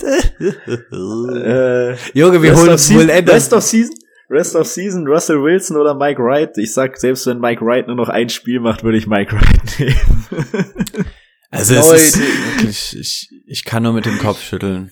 Äh, 0.92 1.96
Junge, 2.16 2.42
wir 2.42 2.52
Rest 2.52 2.62
holen 2.62 2.70
uns 2.70 2.86
season, 2.86 3.08
wohl 3.08 3.14
Rest 3.30 3.52
of 3.52 3.62
Season. 3.62 3.94
Rest 4.30 4.56
of 4.56 4.66
Season, 4.66 5.06
Russell 5.06 5.42
Wilson 5.42 5.76
oder 5.76 5.94
Mike 5.94 6.22
Wright. 6.22 6.56
Ich 6.56 6.72
sag, 6.72 6.96
selbst 6.96 7.26
wenn 7.26 7.38
Mike 7.38 7.64
Wright 7.64 7.86
nur 7.86 7.96
noch 7.96 8.08
ein 8.08 8.28
Spiel 8.28 8.60
macht, 8.60 8.82
würde 8.82 8.98
ich 8.98 9.06
Mike 9.06 9.32
Wright 9.34 9.78
nehmen. 9.78 11.06
Also 11.50 11.74
es 11.74 11.86
Leute. 11.86 12.02
ist 12.02 12.18
wirklich, 12.18 12.98
ich, 12.98 13.28
ich 13.46 13.64
kann 13.64 13.82
nur 13.82 13.92
mit 13.92 14.06
dem 14.06 14.18
Kopf 14.18 14.40
schütteln. 14.40 14.90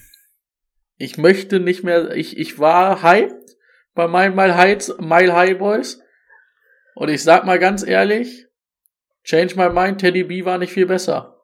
Ich 1.03 1.19
möchte 1.19 1.59
nicht 1.59 1.83
mehr, 1.83 2.13
ich, 2.13 2.39
ich 2.39 2.61
war 2.61 3.03
hyped 3.03 3.57
bei 3.93 4.07
meinen 4.07 4.37
Mile 4.37 4.57
High, 4.57 4.89
Mile 5.01 5.35
High 5.35 5.59
Boys. 5.59 6.01
Und 6.95 7.09
ich 7.09 7.25
sag 7.25 7.45
mal 7.45 7.59
ganz 7.59 7.85
ehrlich, 7.85 8.47
change 9.25 9.57
my 9.57 9.69
mind, 9.69 10.01
Teddy 10.01 10.23
B 10.23 10.45
war 10.45 10.59
nicht 10.59 10.73
viel 10.73 10.87
besser. 10.87 11.41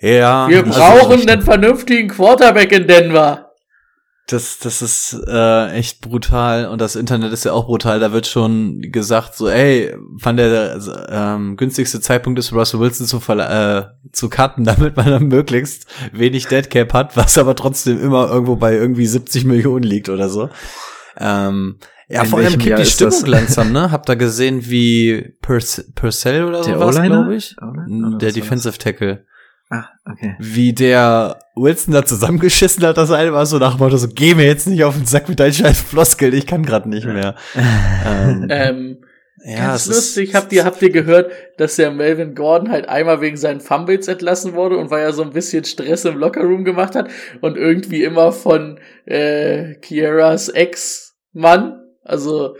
Ja. 0.00 0.50
Wir 0.50 0.64
brauchen 0.64 1.26
einen 1.26 1.40
vernünftigen 1.40 2.10
Quarterback 2.10 2.72
in 2.72 2.86
Denver. 2.86 3.45
Das, 4.28 4.58
das 4.58 4.82
ist 4.82 5.16
äh, 5.28 5.70
echt 5.70 6.00
brutal 6.00 6.66
und 6.66 6.80
das 6.80 6.96
Internet 6.96 7.32
ist 7.32 7.44
ja 7.44 7.52
auch 7.52 7.66
brutal. 7.66 8.00
Da 8.00 8.10
wird 8.10 8.26
schon 8.26 8.80
gesagt, 8.90 9.36
so, 9.36 9.48
ey, 9.48 9.94
wann 10.00 10.36
der 10.36 10.80
ähm, 11.08 11.56
günstigste 11.56 12.00
Zeitpunkt 12.00 12.36
ist, 12.40 12.52
Russell 12.52 12.80
Wilson 12.80 13.06
zu, 13.06 13.18
äh, 13.32 13.84
zu 14.10 14.28
cutten, 14.28 14.64
damit 14.64 14.96
man 14.96 15.06
dann 15.06 15.28
möglichst 15.28 15.86
wenig 16.12 16.48
Deadcap 16.48 16.92
hat, 16.92 17.16
was 17.16 17.38
aber 17.38 17.54
trotzdem 17.54 18.02
immer 18.02 18.28
irgendwo 18.28 18.56
bei 18.56 18.74
irgendwie 18.74 19.06
70 19.06 19.44
Millionen 19.44 19.84
liegt 19.84 20.08
oder 20.08 20.28
so. 20.28 20.50
Ähm, 21.18 21.78
ja, 22.08 22.22
In 22.22 22.28
vor 22.28 22.40
allem 22.40 22.50
kippt 22.50 22.66
Jahr 22.66 22.80
die 22.80 22.86
Stimmung 22.86 23.12
das? 23.12 23.26
langsam, 23.28 23.70
ne? 23.72 23.92
Habt 23.92 24.08
ihr 24.08 24.16
gesehen, 24.16 24.68
wie 24.68 25.36
Purcell 25.40 26.44
oder 26.44 26.64
so 26.64 26.80
was, 26.80 26.96
glaube 27.00 27.36
ich? 27.36 27.54
Der 28.20 28.32
Defensive 28.32 28.78
Tackle 28.78 29.24
ah, 29.70 29.84
okay. 30.10 30.36
wie 30.38 30.72
der 30.72 31.38
Wilson 31.54 31.94
da 31.94 32.04
zusammengeschissen 32.04 32.84
hat, 32.84 32.96
das 32.96 33.10
eine 33.10 33.32
war 33.32 33.46
so 33.46 33.58
nach 33.58 33.76
dem 33.76 33.80
Motto 33.80 33.96
so, 33.96 34.08
geh 34.08 34.34
mir 34.34 34.46
jetzt 34.46 34.66
nicht 34.66 34.84
auf 34.84 34.94
den 34.96 35.06
Sack 35.06 35.28
mit 35.28 35.40
deinen 35.40 35.52
scheiß 35.52 35.80
Floskeln, 35.80 36.34
ich 36.34 36.46
kann 36.46 36.64
gerade 36.64 36.88
nicht 36.88 37.06
mehr. 37.06 37.34
ähm, 38.06 38.46
Ähm, 38.50 38.98
ja, 39.44 39.66
ganz 39.68 39.82
es 39.82 39.88
ist- 39.88 39.94
lustig, 39.96 40.34
habt 40.34 40.52
ihr, 40.52 40.64
habt 40.64 40.80
ihr 40.82 40.90
gehört, 40.90 41.30
dass 41.58 41.76
der 41.76 41.90
Melvin 41.90 42.34
Gordon 42.34 42.70
halt 42.70 42.88
einmal 42.88 43.20
wegen 43.20 43.36
seinen 43.36 43.60
Fumbles 43.60 44.08
entlassen 44.08 44.54
wurde 44.54 44.76
und 44.76 44.90
weil 44.90 45.02
er 45.02 45.12
so 45.12 45.22
ein 45.22 45.30
bisschen 45.32 45.64
Stress 45.64 46.04
im 46.04 46.16
Lockerroom 46.18 46.64
gemacht 46.64 46.94
hat 46.94 47.10
und 47.42 47.56
irgendwie 47.56 48.02
immer 48.02 48.32
von 48.32 48.80
äh, 49.04 49.74
Kieras 49.76 50.48
Ex-Mann, 50.48 51.80
also 52.02 52.56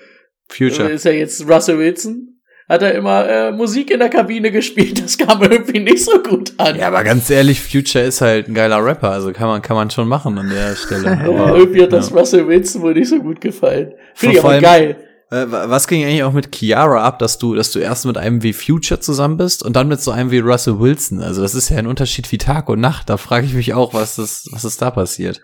Future. 0.48 0.88
ist 0.90 1.04
ja 1.04 1.10
jetzt 1.12 1.48
Russell 1.48 1.78
Wilson, 1.78 2.35
hat 2.68 2.82
er 2.82 2.94
immer 2.94 3.28
äh, 3.28 3.52
Musik 3.52 3.90
in 3.90 4.00
der 4.00 4.08
Kabine 4.08 4.50
gespielt. 4.50 5.02
Das 5.02 5.16
kam 5.18 5.40
irgendwie 5.42 5.78
nicht 5.80 6.04
so 6.04 6.20
gut 6.22 6.52
an. 6.58 6.76
Ja, 6.76 6.88
aber 6.88 7.04
ganz 7.04 7.30
ehrlich, 7.30 7.60
Future 7.60 8.04
ist 8.04 8.20
halt 8.20 8.48
ein 8.48 8.54
geiler 8.54 8.84
Rapper, 8.84 9.10
also 9.10 9.32
kann 9.32 9.46
man, 9.48 9.62
kann 9.62 9.76
man 9.76 9.90
schon 9.90 10.08
machen 10.08 10.36
an 10.38 10.48
der 10.50 10.74
Stelle. 10.76 11.12
Aber, 11.24 11.56
irgendwie 11.56 11.82
hat 11.82 11.92
das 11.92 12.10
ja. 12.10 12.16
Russell 12.16 12.46
Wilson 12.48 12.82
wohl 12.82 12.94
nicht 12.94 13.08
so 13.08 13.18
gut 13.20 13.40
gefallen. 13.40 13.92
Finde 14.14 14.34
ich 14.36 14.40
aber 14.40 14.50
allem- 14.52 14.62
geil. 14.62 14.96
Äh, 15.30 15.50
wa- 15.50 15.64
was 15.68 15.88
ging 15.88 16.04
eigentlich 16.04 16.22
auch 16.22 16.32
mit 16.32 16.52
Kiara 16.52 17.02
ab, 17.04 17.18
dass 17.18 17.38
du, 17.38 17.54
dass 17.56 17.72
du 17.72 17.80
erst 17.80 18.06
mit 18.06 18.16
einem 18.16 18.44
wie 18.44 18.52
Future 18.52 19.00
zusammen 19.00 19.36
bist 19.36 19.64
und 19.64 19.74
dann 19.74 19.88
mit 19.88 20.00
so 20.00 20.12
einem 20.12 20.30
wie 20.30 20.38
Russell 20.38 20.78
Wilson? 20.78 21.20
Also 21.20 21.42
das 21.42 21.54
ist 21.56 21.68
ja 21.68 21.78
ein 21.78 21.88
Unterschied 21.88 22.30
wie 22.30 22.38
Tag 22.38 22.68
und 22.68 22.80
Nacht. 22.80 23.10
Da 23.10 23.16
frage 23.16 23.44
ich 23.46 23.54
mich 23.54 23.74
auch, 23.74 23.92
was 23.92 24.16
das, 24.16 24.46
was 24.52 24.64
ist 24.64 24.80
da 24.80 24.90
passiert? 24.92 25.40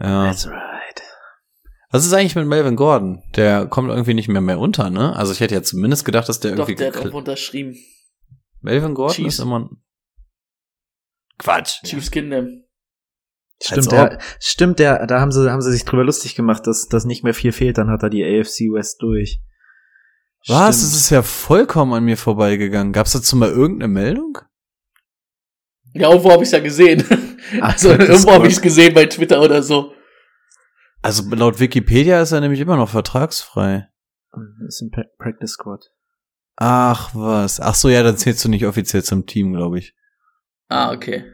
Ja. 0.00 0.26
That's 0.26 0.46
right. 0.48 0.56
Was 1.90 2.04
ist 2.04 2.12
eigentlich 2.12 2.34
mit 2.34 2.46
Melvin 2.46 2.76
Gordon? 2.76 3.22
Der 3.36 3.66
kommt 3.66 3.90
irgendwie 3.90 4.14
nicht 4.14 4.28
mehr 4.28 4.40
mehr 4.40 4.58
unter, 4.58 4.90
ne? 4.90 5.14
Also 5.14 5.32
ich 5.32 5.40
hätte 5.40 5.54
ja 5.54 5.62
zumindest 5.62 6.04
gedacht, 6.04 6.28
dass 6.28 6.40
der 6.40 6.52
Doch, 6.56 6.68
irgendwie 6.68 6.74
der 6.90 6.92
hat 6.94 7.12
unterschrieben. 7.14 7.76
Melvin 8.60 8.94
Gordon 8.94 9.14
Chiefs. 9.14 9.34
ist 9.34 9.40
immer 9.40 9.70
Quatsch. 11.38 11.82
Chiefs 11.84 12.10
Kingdom. 12.10 12.62
Stimmt, 13.62 13.90
der, 13.92 14.18
stimmt, 14.38 14.78
der, 14.80 15.06
da 15.06 15.20
haben 15.20 15.32
sie, 15.32 15.50
haben 15.50 15.62
sie 15.62 15.72
sich 15.72 15.84
drüber 15.86 16.04
lustig 16.04 16.34
gemacht, 16.34 16.66
dass, 16.66 16.88
dass 16.88 17.06
nicht 17.06 17.24
mehr 17.24 17.32
viel 17.32 17.52
fehlt, 17.52 17.78
dann 17.78 17.88
hat 17.88 18.02
er 18.02 18.10
die 18.10 18.22
AFC 18.22 18.70
West 18.72 19.00
durch. 19.00 19.40
Was? 20.46 20.76
Stimmt. 20.76 20.92
Das 20.92 20.96
ist 20.96 21.10
ja 21.10 21.22
vollkommen 21.22 21.94
an 21.94 22.04
mir 22.04 22.18
vorbeigegangen. 22.18 22.92
Gab's 22.92 23.12
dazu 23.12 23.34
mal 23.36 23.48
irgendeine 23.48 23.92
Meldung? 23.92 24.38
Ja, 25.94 26.10
irgendwo 26.10 26.30
habe 26.32 26.44
ich 26.44 26.50
ja 26.50 26.58
gesehen. 26.60 27.02
Ach, 27.62 27.72
also 27.72 27.90
irgendwo 27.90 28.30
habe 28.32 28.40
war- 28.42 28.46
ich 28.46 28.54
es 28.56 28.60
gesehen 28.62 28.92
bei 28.92 29.06
Twitter 29.06 29.40
oder 29.40 29.62
so. 29.62 29.92
Also 31.06 31.22
laut 31.36 31.60
Wikipedia 31.60 32.20
ist 32.20 32.32
er 32.32 32.40
nämlich 32.40 32.58
immer 32.58 32.76
noch 32.76 32.88
vertragsfrei. 32.90 33.88
Das 34.32 34.74
ist 34.74 34.82
ein 34.82 34.90
pra 34.90 35.04
Practice 35.18 35.52
Squad. 35.52 35.92
Ach 36.56 37.14
was. 37.14 37.60
Ach 37.60 37.76
so, 37.76 37.88
ja, 37.88 38.02
dann 38.02 38.16
zählst 38.16 38.44
du 38.44 38.48
nicht 38.48 38.66
offiziell 38.66 39.04
zum 39.04 39.24
Team, 39.24 39.52
glaube 39.52 39.78
ich. 39.78 39.94
Ah, 40.66 40.90
okay. 40.92 41.24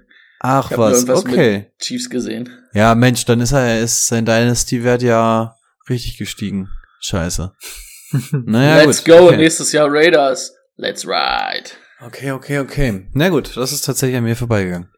Ach 0.41 0.71
Ich 0.71 0.77
was, 0.77 1.09
okay. 1.09 1.73
Chiefs 1.79 2.11
gesehen. 2.11 2.51
Ja, 2.75 2.95
Mensch, 2.95 3.25
dann 3.25 3.41
ist 3.41 3.53
er, 3.53 3.81
ist 3.81 4.09
sein 4.09 4.27
Dynasty-Wert 4.27 5.01
ja 5.01 5.57
richtig 5.89 6.19
gestiegen. 6.19 6.69
Scheiße. 7.01 7.53
Naja, 8.45 8.85
Let's 8.85 9.03
gut. 9.03 9.15
go, 9.15 9.27
okay. 9.29 9.39
nächstes 9.39 9.73
Jahr 9.73 9.89
Raiders. 9.91 10.55
Let's 10.77 11.07
ride. 11.07 11.71
Okay, 12.05 12.33
okay, 12.33 12.59
okay. 12.59 13.09
Na 13.15 13.31
gut, 13.31 13.57
das 13.57 13.73
ist 13.73 13.87
tatsächlich 13.87 14.19
an 14.19 14.25
mir 14.25 14.37
vorbeigegangen. 14.37 14.92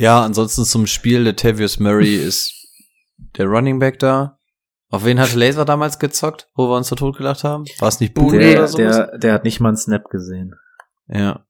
Ja, 0.00 0.22
ansonsten 0.22 0.64
zum 0.64 0.86
Spiel, 0.86 1.20
Latavius 1.20 1.78
Murray 1.78 2.16
ist 2.26 2.54
der 3.36 3.46
Running 3.46 3.78
Back 3.78 3.98
da. 3.98 4.38
Auf 4.88 5.04
wen 5.04 5.20
hat 5.20 5.34
Laser 5.34 5.64
damals 5.64 5.98
gezockt, 5.98 6.48
wo 6.56 6.68
wir 6.68 6.76
uns 6.76 6.88
so 6.88 6.96
totgelacht 6.96 7.44
haben? 7.44 7.64
War 7.78 7.88
es 7.88 8.00
nicht 8.00 8.14
Boone 8.14 8.38
Nee, 8.38 8.50
oder 8.52 8.58
Der, 8.60 8.66
sowas? 8.68 8.96
der, 8.96 9.18
der 9.18 9.32
hat 9.34 9.44
nicht 9.44 9.60
mal 9.60 9.68
einen 9.68 9.76
Snap 9.76 10.08
gesehen. 10.10 10.54
ja. 11.08 11.44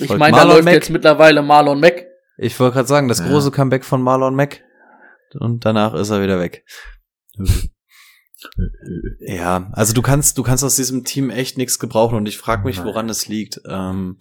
Ich 0.00 0.08
meine, 0.10 0.30
da 0.30 0.44
Marlon 0.44 0.48
läuft 0.54 0.64
Mack. 0.66 0.74
jetzt 0.74 0.90
mittlerweile 0.90 1.42
Marlon 1.42 1.80
Mack. 1.80 2.06
Ich 2.36 2.58
wollte 2.60 2.74
gerade 2.74 2.86
sagen, 2.88 3.08
das 3.08 3.18
Ja. 3.18 3.26
große 3.26 3.50
Comeback 3.50 3.84
von 3.84 4.00
Marlon 4.00 4.36
Mack. 4.36 4.62
Und 5.40 5.64
danach 5.64 5.92
ist 5.94 6.10
er 6.10 6.22
wieder 6.22 6.38
weg. 6.38 6.64
Ja, 9.20 9.68
also 9.72 9.92
du 9.92 10.02
kannst, 10.02 10.38
du 10.38 10.42
kannst 10.44 10.62
aus 10.62 10.76
diesem 10.76 11.04
Team 11.04 11.30
echt 11.30 11.58
nichts 11.58 11.78
gebrauchen 11.78 12.16
und 12.16 12.26
ich 12.26 12.38
frage 12.38 12.64
mich, 12.64 12.84
woran 12.84 13.08
es 13.08 13.26
liegt. 13.26 13.60
Ähm, 13.68 14.18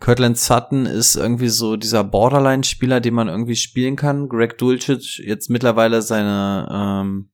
Cortland 0.00 0.38
Sutton 0.38 0.86
ist 0.86 1.14
irgendwie 1.14 1.48
so 1.48 1.76
dieser 1.76 2.02
Borderline-Spieler, 2.02 3.00
den 3.00 3.14
man 3.14 3.28
irgendwie 3.28 3.56
spielen 3.56 3.94
kann. 3.94 4.28
Greg 4.28 4.58
Dulcich 4.58 5.22
jetzt 5.24 5.50
mittlerweile 5.50 6.02
seine 6.02 6.68
ähm, 6.70 7.30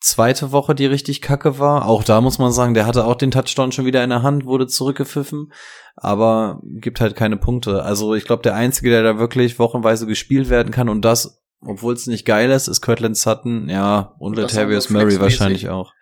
zweite 0.00 0.52
Woche, 0.52 0.74
die 0.74 0.86
richtig 0.86 1.20
kacke 1.20 1.58
war. 1.58 1.86
Auch 1.86 2.04
da 2.04 2.20
muss 2.20 2.38
man 2.38 2.52
sagen, 2.52 2.74
der 2.74 2.86
hatte 2.86 3.04
auch 3.04 3.16
den 3.16 3.30
Touchdown 3.30 3.72
schon 3.72 3.86
wieder 3.86 4.02
in 4.02 4.10
der 4.10 4.22
Hand, 4.22 4.46
wurde 4.46 4.66
zurückgepfiffen, 4.66 5.52
aber 5.96 6.60
gibt 6.64 7.00
halt 7.00 7.16
keine 7.16 7.36
Punkte. 7.36 7.82
Also 7.82 8.14
ich 8.14 8.24
glaube, 8.24 8.42
der 8.42 8.54
Einzige, 8.54 8.90
der 8.90 9.02
da 9.02 9.18
wirklich 9.18 9.58
wochenweise 9.58 10.06
gespielt 10.06 10.48
werden 10.48 10.72
kann 10.72 10.88
und 10.88 11.02
das, 11.02 11.42
obwohl 11.60 11.94
es 11.94 12.06
nicht 12.06 12.24
geil 12.24 12.50
ist, 12.50 12.68
ist 12.68 12.80
Cortland 12.80 13.16
Sutton, 13.16 13.68
ja, 13.68 14.14
und 14.18 14.36
Latavius 14.36 14.90
Murray 14.90 15.20
wahrscheinlich 15.20 15.68
auch. 15.68 15.92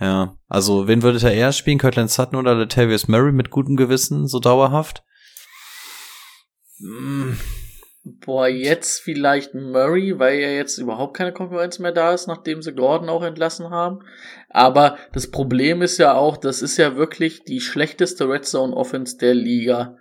Ja, 0.00 0.36
also 0.46 0.86
wen 0.86 1.02
würdet 1.02 1.22
ihr 1.24 1.32
eher 1.32 1.52
spielen, 1.52 1.78
Cortland 1.78 2.10
Sutton 2.10 2.36
oder 2.36 2.54
Latavius 2.54 3.08
Murray 3.08 3.32
mit 3.32 3.50
gutem 3.50 3.76
Gewissen, 3.76 4.28
so 4.28 4.38
dauerhaft? 4.38 5.02
Mm, 6.78 7.32
Boah, 8.24 8.48
jetzt 8.48 9.00
vielleicht 9.00 9.54
Murray, 9.54 10.18
weil 10.18 10.38
ja 10.38 10.48
jetzt 10.48 10.78
überhaupt 10.78 11.16
keine 11.16 11.32
Konkurrenz 11.32 11.78
mehr 11.78 11.92
da 11.92 12.12
ist, 12.14 12.26
nachdem 12.26 12.62
sie 12.62 12.72
Gordon 12.72 13.08
auch 13.08 13.22
entlassen 13.22 13.70
haben. 13.70 14.00
Aber 14.48 14.96
das 15.12 15.30
Problem 15.30 15.82
ist 15.82 15.98
ja 15.98 16.14
auch, 16.14 16.36
das 16.36 16.62
ist 16.62 16.76
ja 16.76 16.96
wirklich 16.96 17.44
die 17.44 17.60
schlechteste 17.60 18.28
Red 18.28 18.46
Zone 18.46 18.74
Offense 18.74 19.18
der 19.18 19.34
Liga. 19.34 19.96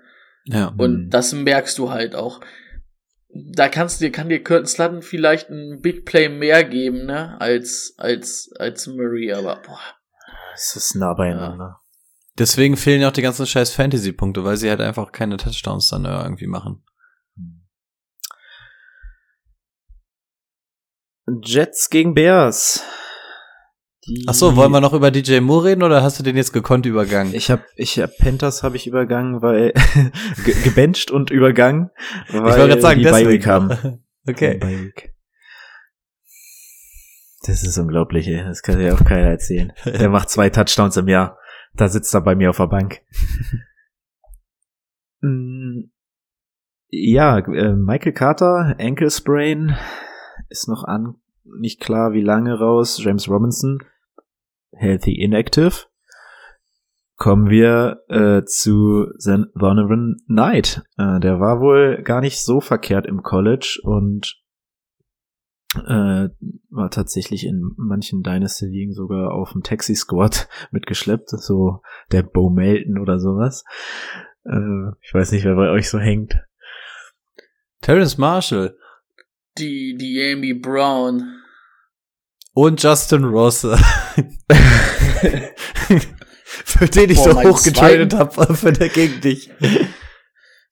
Ja, 0.45 0.73
Und 0.77 1.09
das 1.09 1.33
merkst 1.33 1.77
du 1.77 1.89
halt 1.89 2.15
auch. 2.15 2.39
Da 3.29 3.67
kannst 3.69 4.01
du, 4.01 4.09
kann 4.09 4.29
dir 4.29 4.43
Curtin 4.43 4.65
Sutton 4.65 5.01
vielleicht 5.01 5.49
ein 5.49 5.81
Big 5.81 6.05
Play 6.05 6.29
mehr 6.29 6.63
geben, 6.63 7.05
ne, 7.05 7.39
als, 7.39 7.93
als, 7.97 8.51
als 8.57 8.87
Murray, 8.87 9.33
aber 9.33 9.61
boah. 9.61 9.79
Es 10.55 10.75
ist 10.75 10.95
nah 10.95 11.13
beieinander. 11.13 11.79
deswegen 12.39 12.77
fehlen 12.77 13.01
ja 13.01 13.09
auch 13.09 13.13
die 13.13 13.21
ganzen 13.21 13.45
scheiß 13.45 13.73
Fantasy-Punkte, 13.73 14.43
weil 14.43 14.57
sie 14.57 14.69
halt 14.69 14.81
einfach 14.81 15.11
keine 15.11 15.37
Touchdowns 15.37 15.89
dann 15.89 16.05
irgendwie 16.05 16.47
machen. 16.47 16.83
Jets 21.43 21.89
gegen 21.89 22.13
Bears. 22.13 22.83
Die 24.07 24.23
Ach 24.25 24.33
so, 24.33 24.55
wollen 24.55 24.71
wir 24.71 24.79
noch 24.79 24.93
über 24.93 25.11
DJ 25.11 25.41
Moore 25.41 25.65
reden 25.65 25.83
oder 25.83 26.01
hast 26.01 26.17
du 26.17 26.23
den 26.23 26.37
jetzt 26.37 26.53
gekonnt 26.53 26.85
übergangen? 26.85 27.33
Ich 27.33 27.51
habe 27.51 27.63
ich 27.75 27.99
hab 27.99 28.17
Panthers 28.17 28.63
habe 28.63 28.77
ich 28.77 28.87
übergangen, 28.87 29.41
weil 29.41 29.73
ge 30.45 30.55
gebencht 30.63 31.11
und 31.11 31.29
übergangen, 31.29 31.89
weil 32.29 32.37
Ich 32.37 32.43
wollte 32.43 32.67
gerade 32.69 32.81
sagen, 32.81 32.99
die 32.99 33.03
deswegen. 33.03 33.45
Haben. 33.45 33.99
okay. 34.27 34.59
Das 37.45 37.63
ist 37.63 37.77
unglaublich, 37.77 38.27
ey. 38.27 38.43
Das 38.43 38.61
kann 38.61 38.79
ja 38.79 38.93
auch 38.93 39.03
keiner 39.03 39.27
erzählen. 39.27 39.73
Der 39.85 40.09
macht 40.09 40.29
zwei 40.29 40.49
Touchdowns 40.49 40.95
im 40.95 41.09
Jahr. 41.09 41.37
Da 41.73 41.89
sitzt 41.89 42.13
er 42.13 42.21
bei 42.21 42.35
mir 42.35 42.49
auf 42.49 42.57
der 42.57 42.67
Bank. 42.67 43.01
Mm, 45.19 45.89
ja, 46.89 47.39
äh, 47.39 47.73
Michael 47.73 48.13
Carter, 48.13 48.75
Ankle 48.79 49.11
Sprain, 49.11 49.75
ist 50.49 50.69
noch 50.69 50.83
an, 50.85 51.15
nicht 51.59 51.81
klar, 51.81 52.13
wie 52.13 52.21
lange 52.21 52.57
raus. 52.57 53.01
James 53.03 53.29
Robinson, 53.29 53.79
healthy 54.77 55.21
inactive. 55.21 55.85
Kommen 57.17 57.49
wir 57.49 58.03
äh, 58.09 58.43
zu 58.45 59.07
Zen 59.17 59.47
Donovan 59.55 60.17
Knight. 60.27 60.83
Äh, 60.97 61.19
der 61.19 61.39
war 61.39 61.59
wohl 61.59 62.03
gar 62.03 62.21
nicht 62.21 62.43
so 62.43 62.61
verkehrt 62.61 63.07
im 63.07 63.23
College 63.23 63.79
und 63.83 64.39
äh, 65.75 66.29
war 66.69 66.91
tatsächlich 66.91 67.45
in 67.45 67.73
manchen 67.75 68.21
Dynasty-Ligen 68.21 68.93
sogar 68.93 69.31
auf 69.33 69.51
dem 69.51 69.63
Taxi-Squad 69.63 70.47
mitgeschleppt, 70.71 71.29
so 71.29 71.81
der 72.11 72.23
Bo 72.23 72.49
Melton 72.49 72.99
oder 72.99 73.19
sowas. 73.19 73.63
Äh, 74.45 74.91
ich 75.01 75.13
weiß 75.13 75.31
nicht, 75.31 75.43
wer 75.43 75.55
bei 75.55 75.69
euch 75.69 75.89
so 75.89 75.99
hängt. 75.99 76.39
Terrence 77.81 78.17
Marshall 78.17 78.75
Die, 79.57 79.95
die 79.97 80.33
Amy 80.33 80.53
Brown. 80.53 81.36
Und 82.57 82.81
Justin 82.81 83.23
Ross. 83.23 83.61
für 86.65 86.87
den 86.87 87.11
ich 87.11 87.17
Boah, 87.17 87.33
so 87.33 87.43
hoch 87.43 87.61
getradet 87.61 88.15
habe, 88.15 88.55
für 88.55 88.73
der 88.73 88.89
gegen 88.89 89.21
dich. 89.21 89.51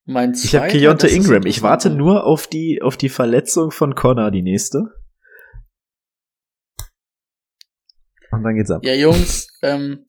Mein 0.06 0.34
Ich 0.34 0.56
habe 0.56 0.68
ist 0.68 1.14
Ingram. 1.14 1.46
Ich 1.46 1.62
warte 1.62 1.92
nur 1.92 2.24
auf 2.24 2.48
die, 2.48 2.82
auf 2.82 2.98
die 2.98 3.10
Verletzung 3.10 3.70
von 3.70 3.94
Connor, 3.94 4.32
die 4.32 4.42
nächste. 4.42 4.96
Und 8.32 8.44
dann 8.44 8.56
geht's 8.56 8.72
ab. 8.72 8.82
Ja, 8.84 8.96
Jungs, 8.96 9.48
ähm, 9.62 10.08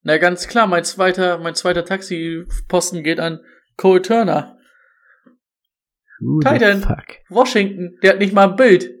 na 0.00 0.16
ganz 0.16 0.48
klar, 0.48 0.66
mein 0.66 0.84
zweiter, 0.84 1.36
mein 1.36 1.54
zweiter 1.54 1.84
Taxiposten 1.84 3.04
geht 3.04 3.20
an 3.20 3.40
Cole 3.76 4.00
Turner. 4.00 4.56
Who 6.20 6.40
Titan. 6.40 6.82
Washington, 7.28 7.98
der 8.02 8.12
hat 8.12 8.18
nicht 8.18 8.32
mal 8.32 8.48
ein 8.48 8.56
Bild. 8.56 8.94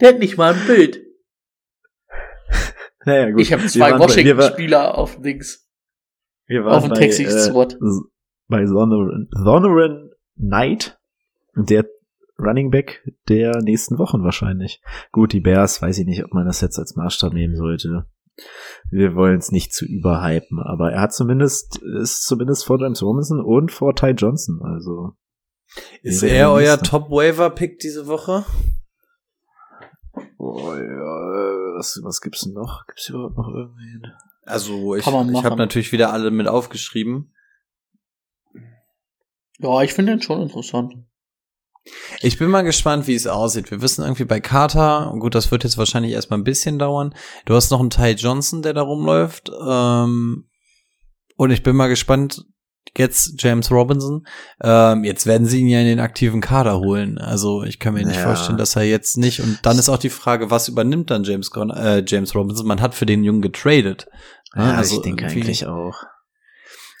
Der 0.00 0.10
hat 0.10 0.18
nicht 0.18 0.36
mal 0.36 0.54
ein 0.54 0.66
Bild. 0.66 1.04
Naja, 3.04 3.30
gut. 3.30 3.40
Ich 3.40 3.52
habe 3.52 3.64
zwei 3.66 3.98
Washington-Spieler 3.98 4.98
auf 4.98 5.22
Dings. 5.22 5.66
Wir 6.46 6.64
waren 6.64 6.74
auf 6.74 6.82
dem 6.82 6.90
bei, 6.90 7.00
Taxi-Squad. 7.00 7.74
Äh, 7.74 7.78
bei 8.48 8.66
Sonoran, 8.66 9.28
Sonoran 9.30 10.10
Knight, 10.36 10.98
der 11.54 11.86
Running 12.38 12.70
Back 12.70 13.02
der 13.28 13.62
nächsten 13.62 13.98
Wochen 13.98 14.22
wahrscheinlich. 14.22 14.82
Gut, 15.12 15.32
die 15.32 15.40
Bears, 15.40 15.80
weiß 15.80 15.98
ich 15.98 16.06
nicht, 16.06 16.24
ob 16.24 16.34
man 16.34 16.46
das 16.46 16.60
jetzt 16.60 16.78
als 16.78 16.96
Maßstab 16.96 17.32
nehmen 17.32 17.56
sollte. 17.56 18.06
Wir 18.90 19.14
wollen 19.14 19.38
es 19.38 19.50
nicht 19.50 19.72
zu 19.72 19.84
überhypen, 19.84 20.60
aber 20.60 20.92
er 20.92 21.00
hat 21.02 21.12
zumindest, 21.12 21.82
ist 22.00 22.24
zumindest 22.24 22.64
vor 22.64 22.80
James 22.80 23.02
Robinson 23.02 23.40
und 23.40 23.72
vor 23.72 23.94
Ty 23.94 24.10
Johnson, 24.10 24.60
also. 24.62 25.12
Ist 26.02 26.22
er 26.22 26.52
euer 26.52 26.76
nächste. 26.76 26.90
Top-Waiver-Pick 26.90 27.78
diese 27.80 28.06
Woche? 28.06 28.44
Oh, 30.38 30.72
ja, 30.72 31.74
was, 31.76 32.00
was 32.04 32.20
gibt's 32.20 32.42
denn 32.42 32.54
noch? 32.54 32.86
Gibt's 32.86 33.08
überhaupt 33.08 33.36
noch 33.36 33.48
irgendwen? 33.48 34.12
Also 34.44 34.94
ich, 34.94 35.06
ich 35.06 35.44
habe 35.44 35.56
natürlich 35.56 35.92
wieder 35.92 36.12
alle 36.12 36.30
mit 36.30 36.46
aufgeschrieben. 36.46 37.34
Ja, 39.58 39.82
ich 39.82 39.92
finde 39.92 40.12
den 40.12 40.22
schon 40.22 40.40
interessant. 40.40 40.94
Ich 42.20 42.38
bin 42.38 42.50
mal 42.50 42.62
gespannt, 42.62 43.06
wie 43.06 43.14
es 43.14 43.26
aussieht. 43.26 43.70
Wir 43.70 43.82
wissen 43.82 44.02
irgendwie 44.02 44.24
bei 44.24 44.40
Carter, 44.40 45.12
gut, 45.18 45.34
das 45.34 45.50
wird 45.50 45.64
jetzt 45.64 45.78
wahrscheinlich 45.78 46.12
erstmal 46.12 46.38
ein 46.38 46.44
bisschen 46.44 46.78
dauern. 46.78 47.14
Du 47.44 47.54
hast 47.54 47.70
noch 47.70 47.80
einen 47.80 47.90
Ty 47.90 48.12
Johnson, 48.12 48.62
der 48.62 48.74
da 48.74 48.82
rumläuft. 48.82 49.50
Ähm, 49.50 50.48
und 51.36 51.50
ich 51.50 51.62
bin 51.62 51.76
mal 51.76 51.88
gespannt, 51.88 52.44
jetzt 52.96 53.34
James 53.42 53.70
Robinson. 53.70 54.26
Ähm, 54.62 55.04
jetzt 55.04 55.26
werden 55.26 55.46
sie 55.46 55.60
ihn 55.60 55.68
ja 55.68 55.80
in 55.80 55.86
den 55.86 56.00
aktiven 56.00 56.40
Kader 56.40 56.78
holen. 56.78 57.18
Also 57.18 57.62
ich 57.64 57.78
kann 57.78 57.94
mir 57.94 58.04
nicht 58.06 58.16
Ja. 58.16 58.22
vorstellen, 58.22 58.58
dass 58.58 58.76
er 58.76 58.82
jetzt 58.84 59.16
nicht. 59.18 59.40
Und 59.40 59.58
dann 59.62 59.78
ist 59.78 59.88
auch 59.88 59.98
die 59.98 60.10
Frage, 60.10 60.50
was 60.50 60.68
übernimmt 60.68 61.10
dann 61.10 61.24
James, 61.24 61.50
Gon 61.50 61.70
äh, 61.70 62.02
James 62.06 62.34
Robinson? 62.34 62.66
Man 62.66 62.80
hat 62.80 62.94
für 62.94 63.06
den 63.06 63.24
Jungen 63.24 63.42
getradet. 63.42 64.06
Ja, 64.56 64.74
also 64.74 64.96
ich 64.96 65.02
denke 65.02 65.26
eigentlich 65.26 65.66
auch. 65.66 66.02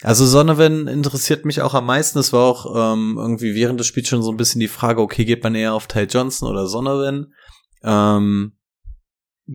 Also 0.02 0.26
Sonovan 0.26 0.86
interessiert 0.86 1.44
mich 1.44 1.60
auch 1.60 1.74
am 1.74 1.86
meisten. 1.86 2.18
Es 2.18 2.32
war 2.32 2.42
auch 2.44 2.92
ähm, 2.94 3.16
irgendwie 3.18 3.54
während 3.54 3.80
des 3.80 3.86
Spiels 3.88 4.08
schon 4.08 4.22
so 4.22 4.30
ein 4.30 4.36
bisschen 4.36 4.60
die 4.60 4.68
Frage, 4.68 5.00
okay, 5.00 5.24
geht 5.24 5.42
man 5.42 5.54
eher 5.56 5.74
auf 5.74 5.86
Ty 5.88 6.02
Johnson 6.02 6.48
oder 6.48 6.66
Sonovan? 6.68 7.32
Ähm, 7.82 8.52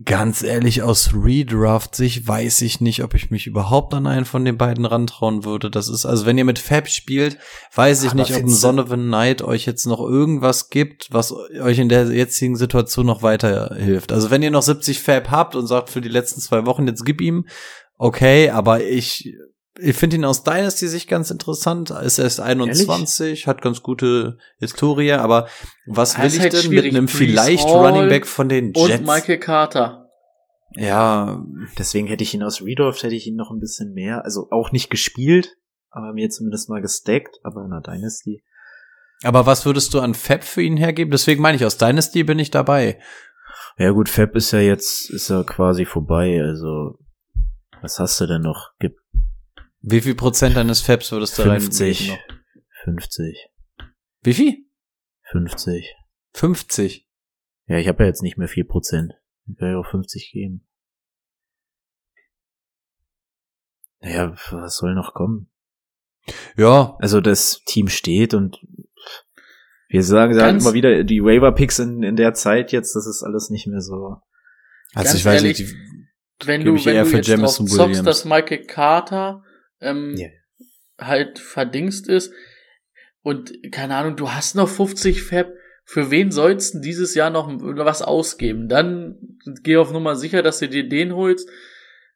ganz 0.04 0.42
ehrlich, 0.42 0.82
aus 0.82 1.10
Redraft-Sicht 1.14 2.26
weiß 2.26 2.62
ich 2.62 2.80
nicht, 2.80 3.04
ob 3.04 3.14
ich 3.14 3.30
mich 3.30 3.46
überhaupt 3.46 3.94
an 3.94 4.06
einen 4.08 4.24
von 4.24 4.44
den 4.44 4.58
beiden 4.58 4.84
rantrauen 4.86 5.44
würde. 5.44 5.70
Das 5.70 5.88
ist, 5.88 6.04
also 6.04 6.26
wenn 6.26 6.36
ihr 6.36 6.44
mit 6.44 6.58
Fab 6.58 6.88
spielt, 6.88 7.38
weiß 7.74 8.02
ich 8.02 8.10
Aber 8.10 8.16
nicht, 8.20 8.30
ob 8.30 8.36
ein 8.36 8.40
findest 8.40 8.58
du- 8.64 8.66
Sonovan 8.66 9.06
Knight 9.06 9.42
euch 9.42 9.66
jetzt 9.66 9.86
noch 9.86 10.00
irgendwas 10.00 10.68
gibt, 10.70 11.08
was 11.12 11.32
euch 11.32 11.78
in 11.78 11.88
der 11.88 12.06
jetzigen 12.06 12.56
Situation 12.56 13.06
noch 13.06 13.22
weiterhilft. 13.22 14.10
Also 14.10 14.30
wenn 14.30 14.42
ihr 14.42 14.50
noch 14.50 14.62
70 14.62 15.00
Fab 15.00 15.30
habt 15.30 15.54
und 15.54 15.68
sagt 15.68 15.90
für 15.90 16.00
die 16.00 16.08
letzten 16.08 16.40
zwei 16.40 16.66
Wochen, 16.66 16.88
jetzt 16.88 17.04
gib 17.04 17.20
ihm, 17.20 17.46
okay, 17.96 18.50
aber 18.50 18.82
ich, 18.82 19.32
ich 19.78 19.96
finde 19.96 20.16
ihn 20.16 20.24
aus 20.24 20.44
Dynasty-Sicht 20.44 21.08
ganz 21.08 21.30
interessant. 21.30 21.90
Ist 21.90 22.18
erst 22.18 22.40
21, 22.40 23.46
hat 23.46 23.60
ganz 23.60 23.82
gute 23.82 24.38
Historie, 24.58 25.12
aber 25.12 25.48
was 25.86 26.18
will 26.18 26.26
ich 26.26 26.40
halt 26.40 26.52
denn 26.52 26.62
schwierig. 26.62 26.92
mit 26.92 26.96
einem 26.96 27.06
Brees 27.06 27.16
vielleicht 27.16 27.66
Hall 27.66 27.86
Running 27.86 28.08
Back 28.08 28.26
von 28.26 28.48
den 28.48 28.72
Jets? 28.72 29.00
Und 29.00 29.06
Michael 29.06 29.38
Carter. 29.38 30.10
ja, 30.76 31.44
Deswegen 31.78 32.06
hätte 32.06 32.22
ich 32.22 32.34
ihn 32.34 32.42
aus 32.42 32.62
Redraft, 32.62 33.02
hätte 33.02 33.14
ich 33.16 33.26
ihn 33.26 33.36
noch 33.36 33.50
ein 33.50 33.58
bisschen 33.58 33.92
mehr, 33.92 34.24
also 34.24 34.48
auch 34.50 34.70
nicht 34.70 34.90
gespielt, 34.90 35.56
aber 35.90 36.12
mir 36.12 36.30
zumindest 36.30 36.68
mal 36.68 36.80
gestackt, 36.80 37.40
aber 37.42 37.64
in 37.64 37.70
der 37.70 37.80
Dynasty. 37.80 38.44
aber 39.22 39.46
was 39.46 39.66
würdest 39.66 39.92
du 39.94 40.00
an 40.00 40.14
Fab 40.14 40.44
für 40.44 40.62
ihn 40.62 40.76
hergeben? 40.76 41.10
Deswegen 41.10 41.42
meine 41.42 41.56
ich, 41.56 41.64
aus 41.64 41.78
Dynasty 41.78 42.22
bin 42.22 42.38
ich 42.38 42.50
dabei. 42.50 43.00
Ja 43.76 43.90
gut, 43.90 44.08
Fab 44.08 44.36
ist 44.36 44.52
ja 44.52 44.60
jetzt, 44.60 45.10
ist 45.10 45.30
ja 45.30 45.42
quasi 45.42 45.84
vorbei, 45.84 46.40
also 46.40 46.98
was 47.82 47.98
hast 47.98 48.20
du 48.20 48.26
denn 48.26 48.42
noch? 48.42 48.70
Gib 48.78 48.96
Wie 49.86 50.00
viel 50.00 50.14
Prozent 50.14 50.56
deines 50.56 50.80
Fabs 50.80 51.12
würdest 51.12 51.38
du 51.38 51.42
50. 51.42 51.80
reinlegen 51.80 52.06
noch? 52.08 52.36
50. 52.84 53.48
Wie 54.22 54.32
viel? 54.34 54.56
50. 55.30 55.94
50. 56.32 57.06
Ja, 57.66 57.78
ich 57.78 57.88
habe 57.88 58.02
ja 58.02 58.08
jetzt 58.08 58.22
nicht 58.22 58.38
mehr 58.38 58.48
4 58.48 58.66
Prozent. 58.66 59.12
Ich 59.46 59.60
werde 59.60 59.74
ja 59.74 59.78
auch 59.80 59.90
50 59.90 60.30
geben. 60.32 60.66
Naja, 64.00 64.34
was 64.50 64.76
soll 64.76 64.94
noch 64.94 65.14
kommen? 65.14 65.50
Ja, 66.56 66.96
Also 67.00 67.20
das 67.20 67.62
Team 67.66 67.88
steht 67.88 68.32
und 68.34 68.58
wir 69.88 70.02
sagen, 70.02 70.34
sagen 70.34 70.58
immer 70.60 70.72
wieder, 70.72 71.04
die 71.04 71.22
Waiver-Picks 71.22 71.78
in, 71.78 72.02
in 72.02 72.16
der 72.16 72.34
Zeit 72.34 72.72
jetzt, 72.72 72.96
das 72.96 73.06
ist 73.06 73.22
alles 73.22 73.50
nicht 73.50 73.66
mehr 73.66 73.80
so. 73.80 74.16
also 74.94 75.04
Ganz 75.08 75.14
ich 75.14 75.24
weiß 75.24 75.42
ehrlich, 75.42 75.58
nicht. 75.60 75.72
die- 75.72 76.46
Wenn 76.46 76.64
du, 76.64 76.74
ich 76.74 76.86
wenn 76.86 76.96
eher 76.96 77.04
du 77.04 77.10
für 77.10 77.16
jetzt 77.18 77.28
drauf 77.28 77.64
zockst, 77.64 78.06
dass 78.06 78.24
Michael 78.24 78.64
Carter 78.66 79.43
ähm, 79.84 80.14
Ja. 80.16 80.28
halt 80.98 81.38
verdingst 81.38 82.08
ist 82.08 82.32
und 83.22 83.52
keine 83.72 83.96
Ahnung, 83.96 84.16
du 84.16 84.30
hast 84.32 84.54
noch 84.54 84.68
50 84.68 85.22
Fab, 85.22 85.52
für 85.84 86.10
wen 86.10 86.30
sollst 86.32 86.74
du 86.74 86.78
dieses 86.80 87.14
Jahr 87.14 87.30
noch 87.30 87.48
was 87.60 88.02
ausgeben? 88.02 88.68
Dann 88.68 89.18
geh 89.62 89.76
auf 89.76 89.92
Nummer 89.92 90.16
sicher, 90.16 90.42
dass 90.42 90.58
du 90.60 90.68
dir 90.68 90.88
den 90.88 91.14
holst. 91.14 91.48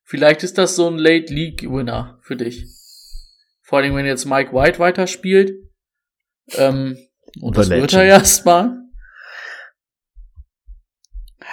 Vielleicht 0.05 0.43
ist 0.43 0.57
das 0.57 0.75
so 0.75 0.89
ein 0.89 0.97
Late 0.99 1.33
League 1.33 1.63
Winner 1.71 2.19
für 2.23 2.37
dich. 2.37 2.65
Vor 3.61 3.79
allem, 3.81 3.95
wenn 3.95 4.07
jetzt 4.07 4.25
Mike 4.25 4.53
White 4.55 4.79
weiterspielt. 4.79 5.53
Ähm, 6.53 6.97
und 7.43 7.59
das 7.59 7.69
wird 7.69 7.93
er 7.93 8.05
Legend. 8.05 8.11
erstmal. 8.21 8.79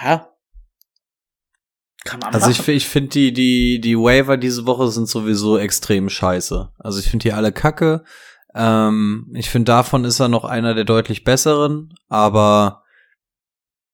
Ja. 0.02 0.35
Kann 2.06 2.20
man 2.20 2.32
Also 2.34 2.50
ich, 2.50 2.58
machen. 2.58 2.64
fi- 2.64 2.72
ich 2.72 2.86
finde 2.88 3.08
die, 3.10 3.32
die, 3.32 3.80
die 3.82 3.96
Waiver 3.98 4.36
diese 4.36 4.64
Woche 4.66 4.88
sind 4.88 5.08
sowieso 5.08 5.58
extrem 5.58 6.08
scheiße. 6.08 6.70
Also 6.78 6.98
ich 7.00 7.10
finde 7.10 7.24
die 7.24 7.32
alle 7.32 7.52
kacke. 7.52 8.04
Ähm, 8.54 9.30
ich 9.34 9.50
finde 9.50 9.66
davon 9.66 10.04
ist 10.04 10.18
er 10.20 10.28
noch 10.28 10.44
einer 10.44 10.74
der 10.74 10.84
deutlich 10.84 11.24
besseren, 11.24 11.92
aber 12.08 12.82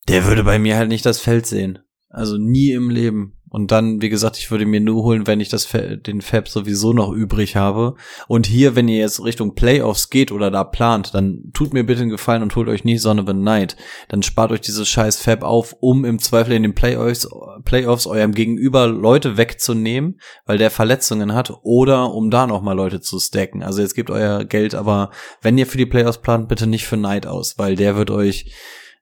der 0.08 0.26
würde 0.26 0.44
bei 0.44 0.58
mir 0.58 0.76
halt 0.76 0.88
nicht 0.88 1.04
das 1.06 1.18
Feld 1.20 1.46
sehen. 1.46 1.80
Also 2.08 2.36
nie 2.38 2.70
im 2.72 2.90
Leben. 2.90 3.40
Und 3.52 3.70
dann, 3.70 4.00
wie 4.00 4.08
gesagt, 4.08 4.38
ich 4.38 4.50
würde 4.50 4.64
mir 4.64 4.80
nur 4.80 5.02
holen, 5.02 5.26
wenn 5.26 5.40
ich 5.40 5.50
das 5.50 5.68
den 5.68 6.22
Fab 6.22 6.48
sowieso 6.48 6.94
noch 6.94 7.12
übrig 7.12 7.54
habe. 7.54 7.96
Und 8.26 8.46
hier, 8.46 8.76
wenn 8.76 8.88
ihr 8.88 8.96
jetzt 8.96 9.22
Richtung 9.22 9.54
Playoffs 9.54 10.08
geht 10.08 10.32
oder 10.32 10.50
da 10.50 10.64
plant, 10.64 11.14
dann 11.14 11.50
tut 11.52 11.74
mir 11.74 11.84
bitte 11.84 12.00
einen 12.00 12.10
Gefallen 12.10 12.42
und 12.42 12.56
holt 12.56 12.68
euch 12.68 12.84
nicht 12.84 13.04
Donovan 13.04 13.42
Knight. 13.42 13.76
Dann 14.08 14.22
spart 14.22 14.52
euch 14.52 14.62
dieses 14.62 14.88
scheiß 14.88 15.20
Fab 15.20 15.42
auf, 15.42 15.76
um 15.80 16.06
im 16.06 16.18
Zweifel 16.18 16.54
in 16.54 16.62
den 16.62 16.74
Playoffs, 16.74 17.28
Playoffs 17.64 18.06
eurem 18.06 18.32
Gegenüber 18.32 18.86
Leute 18.86 19.36
wegzunehmen, 19.36 20.18
weil 20.46 20.56
der 20.56 20.70
Verletzungen 20.70 21.34
hat, 21.34 21.52
oder 21.62 22.12
um 22.14 22.30
da 22.30 22.46
nochmal 22.46 22.76
Leute 22.76 23.02
zu 23.02 23.20
stacken. 23.20 23.62
Also 23.62 23.82
jetzt 23.82 23.94
gebt 23.94 24.10
euer 24.10 24.44
Geld, 24.44 24.74
aber 24.74 25.10
wenn 25.42 25.58
ihr 25.58 25.66
für 25.66 25.78
die 25.78 25.84
Playoffs 25.84 26.22
plant, 26.22 26.48
bitte 26.48 26.66
nicht 26.66 26.86
für 26.86 26.96
Knight 26.96 27.26
aus, 27.26 27.58
weil 27.58 27.76
der 27.76 27.96
wird 27.96 28.10
euch 28.10 28.50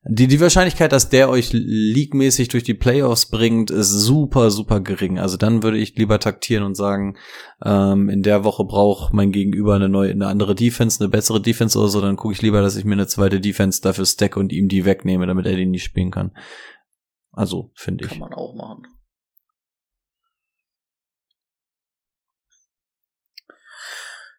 die, 0.02 0.28
die 0.28 0.40
Wahrscheinlichkeit, 0.40 0.92
dass 0.92 1.10
der 1.10 1.28
euch 1.28 1.52
leaguemäßig 1.52 2.48
durch 2.48 2.62
die 2.62 2.72
Playoffs 2.72 3.26
bringt, 3.26 3.70
ist 3.70 3.90
super, 3.90 4.50
super 4.50 4.80
gering. 4.80 5.18
Also 5.18 5.36
dann 5.36 5.62
würde 5.62 5.76
ich 5.76 5.94
lieber 5.96 6.18
taktieren 6.18 6.64
und 6.64 6.74
sagen, 6.74 7.18
ähm, 7.62 8.08
in 8.08 8.22
der 8.22 8.42
Woche 8.42 8.64
braucht 8.64 9.12
mein 9.12 9.30
Gegenüber 9.30 9.74
eine 9.74 9.90
neue, 9.90 10.10
eine 10.12 10.26
andere 10.28 10.54
Defense, 10.54 11.00
eine 11.04 11.10
bessere 11.10 11.42
Defense 11.42 11.78
oder 11.78 11.88
so, 11.88 12.00
dann 12.00 12.16
gucke 12.16 12.32
ich 12.32 12.40
lieber, 12.40 12.62
dass 12.62 12.76
ich 12.76 12.86
mir 12.86 12.94
eine 12.94 13.08
zweite 13.08 13.40
Defense 13.40 13.82
dafür 13.82 14.06
stack 14.06 14.38
und 14.38 14.52
ihm 14.52 14.68
die 14.68 14.86
wegnehme, 14.86 15.26
damit 15.26 15.44
er 15.44 15.56
die 15.56 15.66
nicht 15.66 15.84
spielen 15.84 16.10
kann. 16.10 16.32
Also, 17.32 17.70
finde 17.74 18.06
ich. 18.06 18.12
Kann 18.12 18.20
man 18.20 18.32
auch 18.32 18.54
machen. 18.54 18.86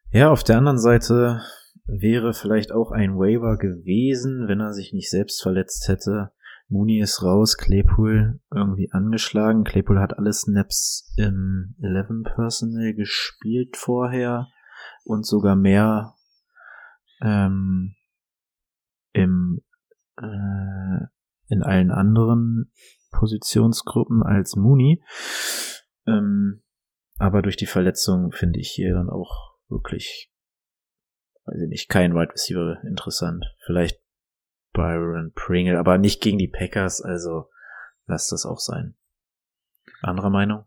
Ja, 0.10 0.32
auf 0.32 0.44
der 0.44 0.58
anderen 0.58 0.80
Seite 0.80 1.42
wäre 1.86 2.34
vielleicht 2.34 2.72
auch 2.72 2.92
ein 2.92 3.16
Waiver 3.16 3.58
gewesen, 3.58 4.48
wenn 4.48 4.60
er 4.60 4.74
sich 4.74 4.94
nicht 4.94 5.10
selbst 5.10 5.42
verletzt 5.42 5.88
hätte. 5.88 6.32
Mooney 6.68 7.02
ist 7.02 7.22
raus, 7.22 7.58
Claypool 7.58 8.40
irgendwie 8.54 8.90
angeschlagen. 8.92 9.64
Claypool 9.64 10.00
hat 10.00 10.18
alle 10.18 10.32
Snaps 10.32 11.14
im 11.18 11.76
11 11.82 12.34
Personal 12.34 12.94
gespielt 12.94 13.76
vorher 13.76 14.48
und 15.04 15.26
sogar 15.26 15.56
mehr 15.56 16.16
ähm, 17.22 17.96
im 19.12 19.62
äh, 20.18 21.06
in 21.52 21.64
allen 21.64 21.92
anderen 21.92 22.72
Positionsgruppen 23.12 24.24
als 24.24 24.56
Mooney. 24.56 25.04
Ähm, 26.08 26.64
aber 27.18 27.42
durch 27.42 27.58
die 27.58 27.66
Verletzung 27.66 28.32
finde 28.32 28.60
ich 28.60 28.72
hier 28.72 28.94
dann 28.94 29.10
auch 29.10 29.58
wirklich, 29.68 30.31
weiß 31.46 31.62
ich 31.64 31.70
nicht, 31.70 31.90
kein 31.90 32.14
Wide 32.14 32.34
Receiver 32.34 32.78
interessant. 32.88 33.46
Vielleicht 33.66 34.00
Byron 34.74 35.32
Pringle, 35.34 35.78
aber 35.78 35.98
nicht 35.98 36.22
gegen 36.22 36.38
die 36.38 36.48
Packers, 36.48 37.02
also 37.02 37.50
lass 38.08 38.28
das 38.28 38.46
auch 38.46 38.60
sein. 38.60 38.96
Andere 40.02 40.32
Meinung? 40.32 40.66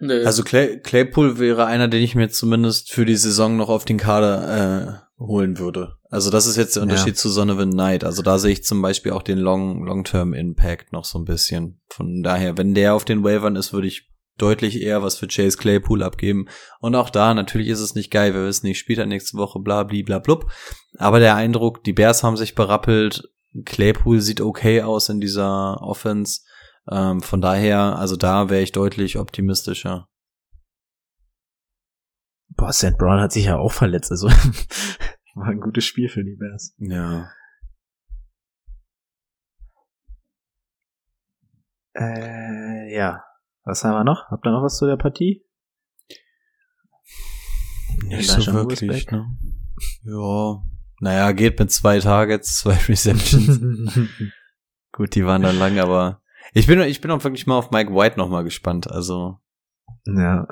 Nö. 0.00 0.24
Also 0.24 0.42
Clay, 0.42 0.80
Claypool 0.80 1.38
wäre 1.38 1.66
einer, 1.66 1.86
den 1.86 2.02
ich 2.02 2.14
mir 2.14 2.30
zumindest 2.30 2.90
für 2.90 3.04
die 3.04 3.16
Saison 3.16 3.56
noch 3.58 3.68
auf 3.68 3.84
den 3.84 3.98
Kader 3.98 5.04
äh, 5.18 5.22
holen 5.22 5.58
würde. 5.58 5.96
Also 6.08 6.30
das 6.30 6.46
ist 6.46 6.56
jetzt 6.56 6.76
der 6.76 6.82
Ja. 6.82 6.88
Unterschied 6.88 7.18
zu 7.18 7.32
Donovan 7.32 7.70
Knight. 7.70 8.02
Also 8.02 8.22
da 8.22 8.38
sehe 8.38 8.52
ich 8.52 8.64
zum 8.64 8.80
Beispiel 8.80 9.12
auch 9.12 9.22
den 9.22 9.38
Long 9.38 9.84
Long-Term 9.84 10.32
Impact 10.32 10.92
noch 10.92 11.04
so 11.04 11.18
ein 11.18 11.26
bisschen. 11.26 11.82
Von 11.88 12.22
daher, 12.22 12.56
wenn 12.56 12.74
der 12.74 12.94
auf 12.94 13.04
den 13.04 13.22
Waivern 13.22 13.56
ist, 13.56 13.74
würde 13.74 13.88
ich 13.88 14.08
deutlich 14.40 14.80
eher 14.80 15.02
was 15.02 15.16
für 15.16 15.28
Chase 15.28 15.56
Claypool 15.56 16.02
abgeben. 16.02 16.46
Und 16.80 16.94
auch 16.94 17.10
da, 17.10 17.34
natürlich 17.34 17.68
ist 17.68 17.80
es 17.80 17.94
nicht 17.94 18.10
geil, 18.10 18.34
wir 18.34 18.44
wissen 18.44 18.66
nicht, 18.66 18.78
spielt 18.78 18.98
er 18.98 19.06
nächste 19.06 19.36
Woche, 19.36 19.60
bla 19.60 19.84
bli 19.84 20.02
bla 20.02 20.18
blub. 20.18 20.50
Aber 20.98 21.20
der 21.20 21.36
Eindruck, 21.36 21.84
die 21.84 21.92
Bears 21.92 22.22
haben 22.22 22.36
sich 22.36 22.54
berappelt, 22.54 23.28
Claypool 23.64 24.20
sieht 24.20 24.40
okay 24.40 24.82
aus 24.82 25.08
in 25.08 25.20
dieser 25.20 25.80
Offense. 25.82 26.40
Ähm, 26.90 27.20
von 27.20 27.40
daher, 27.40 27.98
also 27.98 28.16
da 28.16 28.48
wäre 28.48 28.62
ich 28.62 28.72
deutlich 28.72 29.18
optimistischer. 29.18 30.08
Boah, 32.56 32.72
St. 32.72 32.96
Brown 32.98 33.20
hat 33.20 33.32
sich 33.32 33.46
ja 33.46 33.58
auch 33.58 33.72
verletzt, 33.72 34.10
also 34.10 34.28
war 35.34 35.48
ein 35.48 35.60
gutes 35.60 35.84
Spiel 35.84 36.08
für 36.08 36.24
die 36.24 36.36
Bears. 36.36 36.74
Ja. 36.78 37.30
Äh, 41.94 42.94
ja. 42.94 43.24
Was 43.70 43.84
haben 43.84 43.94
wir 43.94 44.02
noch? 44.02 44.28
Habt 44.32 44.44
ihr 44.44 44.50
noch 44.50 44.64
was 44.64 44.78
zu 44.78 44.86
der 44.86 44.96
Partie? 44.96 45.44
Nicht 48.02 48.28
so 48.28 48.52
wirklich, 48.52 49.08
ne? 49.12 49.26
Ja. 50.02 50.60
Naja, 50.98 51.30
geht 51.30 51.56
mit 51.60 51.70
zwei 51.70 52.00
Targets, 52.00 52.56
zwei 52.62 52.74
Receptions. 52.74 53.60
Gut, 54.92 55.14
die 55.14 55.24
waren 55.24 55.42
dann 55.42 55.56
lang, 55.56 55.78
aber 55.78 56.20
ich 56.52 56.66
bin, 56.66 56.80
ich 56.80 57.00
bin 57.00 57.12
auch 57.12 57.22
wirklich 57.22 57.46
mal 57.46 57.58
auf 57.58 57.70
Mike 57.70 57.94
White 57.94 58.18
nochmal 58.18 58.42
gespannt. 58.42 58.90
Also, 58.90 59.38
ja. 60.04 60.48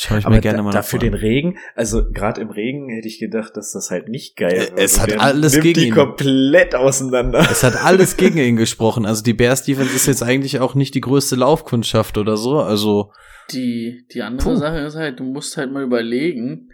Schau 0.00 0.16
ich 0.16 0.24
Aber 0.26 0.36
mir 0.36 0.40
gerne 0.40 0.58
da, 0.58 0.62
mal 0.62 0.70
dafür 0.70 1.00
den. 1.00 1.14
Regen, 1.14 1.58
also 1.74 2.08
gerade 2.12 2.40
im 2.40 2.50
Regen 2.50 2.88
hätte 2.88 3.08
ich 3.08 3.18
gedacht, 3.18 3.56
dass 3.56 3.72
das 3.72 3.90
halt 3.90 4.08
nicht 4.08 4.36
geil 4.36 4.52
wird. 4.70 4.78
es 4.78 4.94
Und 4.94 5.02
hat 5.02 5.10
der 5.10 5.20
alles 5.22 5.52
nimmt 5.54 5.64
gegen 5.64 5.80
die 5.80 5.86
ihn. 5.88 5.94
komplett 5.94 6.74
auseinander. 6.76 7.40
Es 7.50 7.64
hat 7.64 7.76
alles 7.84 8.16
gegen 8.16 8.38
ihn 8.38 8.56
gesprochen. 8.56 9.06
Also 9.06 9.24
die 9.24 9.34
Bears 9.34 9.64
Defense 9.64 9.94
ist 9.94 10.06
jetzt 10.06 10.22
eigentlich 10.22 10.60
auch 10.60 10.74
nicht 10.76 10.94
die 10.94 11.00
größte 11.00 11.34
Laufkundschaft 11.34 12.16
oder 12.16 12.36
so. 12.36 12.60
Also 12.60 13.10
Die, 13.50 14.04
die 14.12 14.22
andere 14.22 14.50
Puh. 14.50 14.56
Sache 14.56 14.78
ist 14.78 14.94
halt, 14.94 15.18
du 15.18 15.24
musst 15.24 15.56
halt 15.56 15.72
mal 15.72 15.82
überlegen, 15.82 16.68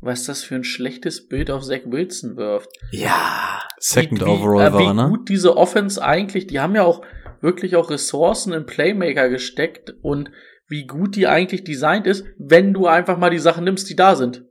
was 0.00 0.24
das 0.24 0.42
für 0.42 0.56
ein 0.56 0.64
schlechtes 0.64 1.28
Bild 1.28 1.50
auf 1.50 1.62
Zach 1.62 1.80
Wilson 1.86 2.36
wirft. 2.36 2.70
Ja. 2.90 3.60
Second 3.78 4.20
wie, 4.20 4.26
wie, 4.26 4.30
Overall 4.30 4.66
äh, 4.68 4.72
war 4.72 4.80
wie 4.80 4.94
ne? 4.94 5.08
gut 5.10 5.28
diese 5.28 5.56
Offense 5.56 6.02
eigentlich, 6.02 6.46
die 6.48 6.58
haben 6.60 6.74
ja 6.74 6.82
auch 6.82 7.02
wirklich 7.40 7.76
auch 7.76 7.90
Ressourcen 7.90 8.52
in 8.52 8.66
Playmaker 8.66 9.28
gesteckt 9.28 9.94
und 10.02 10.30
wie 10.66 10.86
gut 10.86 11.16
die 11.16 11.26
eigentlich 11.26 11.64
designt 11.64 12.06
ist, 12.06 12.24
wenn 12.38 12.72
du 12.72 12.86
einfach 12.86 13.18
mal 13.18 13.30
die 13.30 13.38
Sachen 13.38 13.64
nimmst, 13.64 13.88
die 13.90 13.96
da 13.96 14.16
sind. 14.16 14.44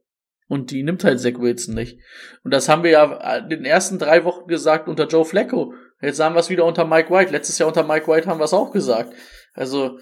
Und 0.47 0.72
die 0.72 0.84
nimmt 0.84 1.03
halt 1.03 1.20
Zach 1.20 1.39
Wilson 1.39 1.74
nicht. 1.74 1.99
Und 2.43 2.53
das 2.53 2.70
haben 2.70 2.84
wir 2.84 2.91
ja 2.91 3.38
in 3.38 3.49
den 3.49 3.66
ersten 3.66 3.97
drei 3.97 4.24
Wochen 4.24 4.47
gesagt 4.47 4.88
unter 4.88 5.07
Joe 5.07 5.26
Flacco. 5.26 5.74
Jetzt 6.01 6.18
sagen 6.18 6.36
wir 6.36 6.39
es 6.39 6.49
wieder 6.49 6.66
unter 6.66 6.86
Mike 6.86 7.09
White. 7.09 7.32
Letztes 7.32 7.57
Jahr 7.57 7.68
unter 7.68 7.84
Mike 7.84 8.07
White 8.07 8.28
haben 8.28 8.39
wir 8.39 8.45
es 8.45 8.53
auch 8.53 8.72
gesagt. 8.72 9.14
Also, 9.53 9.99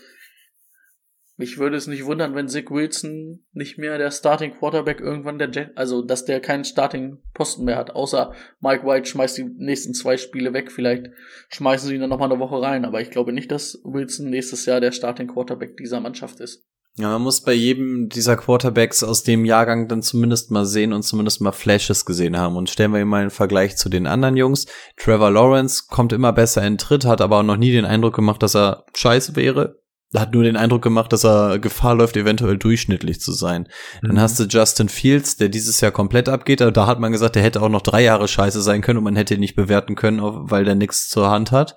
mich 1.41 1.57
würde 1.57 1.75
es 1.75 1.87
nicht 1.87 2.05
wundern, 2.05 2.35
wenn 2.35 2.47
Zach 2.47 2.69
Wilson 2.69 3.43
nicht 3.51 3.79
mehr 3.79 3.97
der 3.97 4.11
Starting 4.11 4.53
Quarterback 4.59 4.99
irgendwann 4.99 5.39
der 5.39 5.49
Jet, 5.49 5.71
also 5.75 6.03
dass 6.03 6.23
der 6.23 6.39
keinen 6.39 6.65
Starting 6.65 7.17
Posten 7.33 7.65
mehr 7.65 7.77
hat, 7.77 7.95
außer 7.95 8.31
Mike 8.59 8.85
White 8.85 9.09
schmeißt 9.09 9.39
die 9.39 9.49
nächsten 9.57 9.95
zwei 9.95 10.17
Spiele 10.17 10.53
weg, 10.53 10.71
vielleicht 10.71 11.07
schmeißen 11.49 11.89
sie 11.89 11.95
ihn 11.95 12.01
dann 12.01 12.11
nochmal 12.11 12.31
eine 12.31 12.39
Woche 12.39 12.61
rein, 12.61 12.85
aber 12.85 13.01
ich 13.01 13.09
glaube 13.09 13.33
nicht, 13.33 13.51
dass 13.51 13.81
Wilson 13.83 14.29
nächstes 14.29 14.67
Jahr 14.67 14.81
der 14.81 14.91
Starting 14.91 15.29
Quarterback 15.29 15.77
dieser 15.77 15.99
Mannschaft 15.99 16.39
ist. 16.41 16.63
Ja, 16.97 17.09
man 17.09 17.21
muss 17.21 17.41
bei 17.41 17.53
jedem 17.53 18.09
dieser 18.09 18.35
Quarterbacks 18.35 19.01
aus 19.01 19.23
dem 19.23 19.45
Jahrgang 19.45 19.87
dann 19.87 20.03
zumindest 20.03 20.51
mal 20.51 20.65
sehen 20.65 20.93
und 20.93 21.03
zumindest 21.03 21.39
mal 21.39 21.53
Flashes 21.53 22.05
gesehen 22.05 22.37
haben. 22.37 22.57
Und 22.57 22.69
stellen 22.69 22.93
wir 22.93 23.03
mal 23.05 23.21
einen 23.21 23.29
Vergleich 23.29 23.77
zu 23.77 23.87
den 23.87 24.07
anderen 24.07 24.35
Jungs. 24.35 24.65
Trevor 24.97 25.31
Lawrence 25.31 25.85
kommt 25.89 26.11
immer 26.11 26.33
besser 26.33 26.67
in 26.67 26.77
Tritt, 26.77 27.05
hat 27.05 27.21
aber 27.21 27.39
auch 27.39 27.43
noch 27.43 27.55
nie 27.55 27.71
den 27.71 27.85
Eindruck 27.85 28.13
gemacht, 28.13 28.43
dass 28.43 28.57
er 28.57 28.85
scheiße 28.93 29.37
wäre. 29.37 29.80
Hat 30.15 30.33
nur 30.33 30.43
den 30.43 30.57
Eindruck 30.57 30.81
gemacht, 30.81 31.13
dass 31.13 31.23
er 31.23 31.57
Gefahr 31.59 31.95
läuft, 31.95 32.17
eventuell 32.17 32.57
durchschnittlich 32.57 33.21
zu 33.21 33.31
sein. 33.31 33.69
Dann 34.01 34.15
Mhm. 34.15 34.19
hast 34.19 34.37
du 34.39 34.43
Justin 34.43 34.89
Fields, 34.89 35.37
der 35.37 35.47
dieses 35.47 35.79
Jahr 35.79 35.91
komplett 35.91 36.27
abgeht. 36.27 36.61
Aber 36.61 36.71
da 36.73 36.85
hat 36.85 36.99
man 36.99 37.13
gesagt, 37.13 37.35
der 37.35 37.43
hätte 37.43 37.61
auch 37.61 37.69
noch 37.69 37.81
drei 37.81 38.03
Jahre 38.03 38.27
scheiße 38.27 38.61
sein 38.61 38.81
können 38.81 38.97
und 38.97 39.05
man 39.05 39.15
hätte 39.15 39.35
ihn 39.35 39.39
nicht 39.39 39.55
bewerten 39.55 39.95
können, 39.95 40.19
weil 40.21 40.65
der 40.65 40.75
nichts 40.75 41.07
zur 41.07 41.29
Hand 41.29 41.51
hat. 41.53 41.75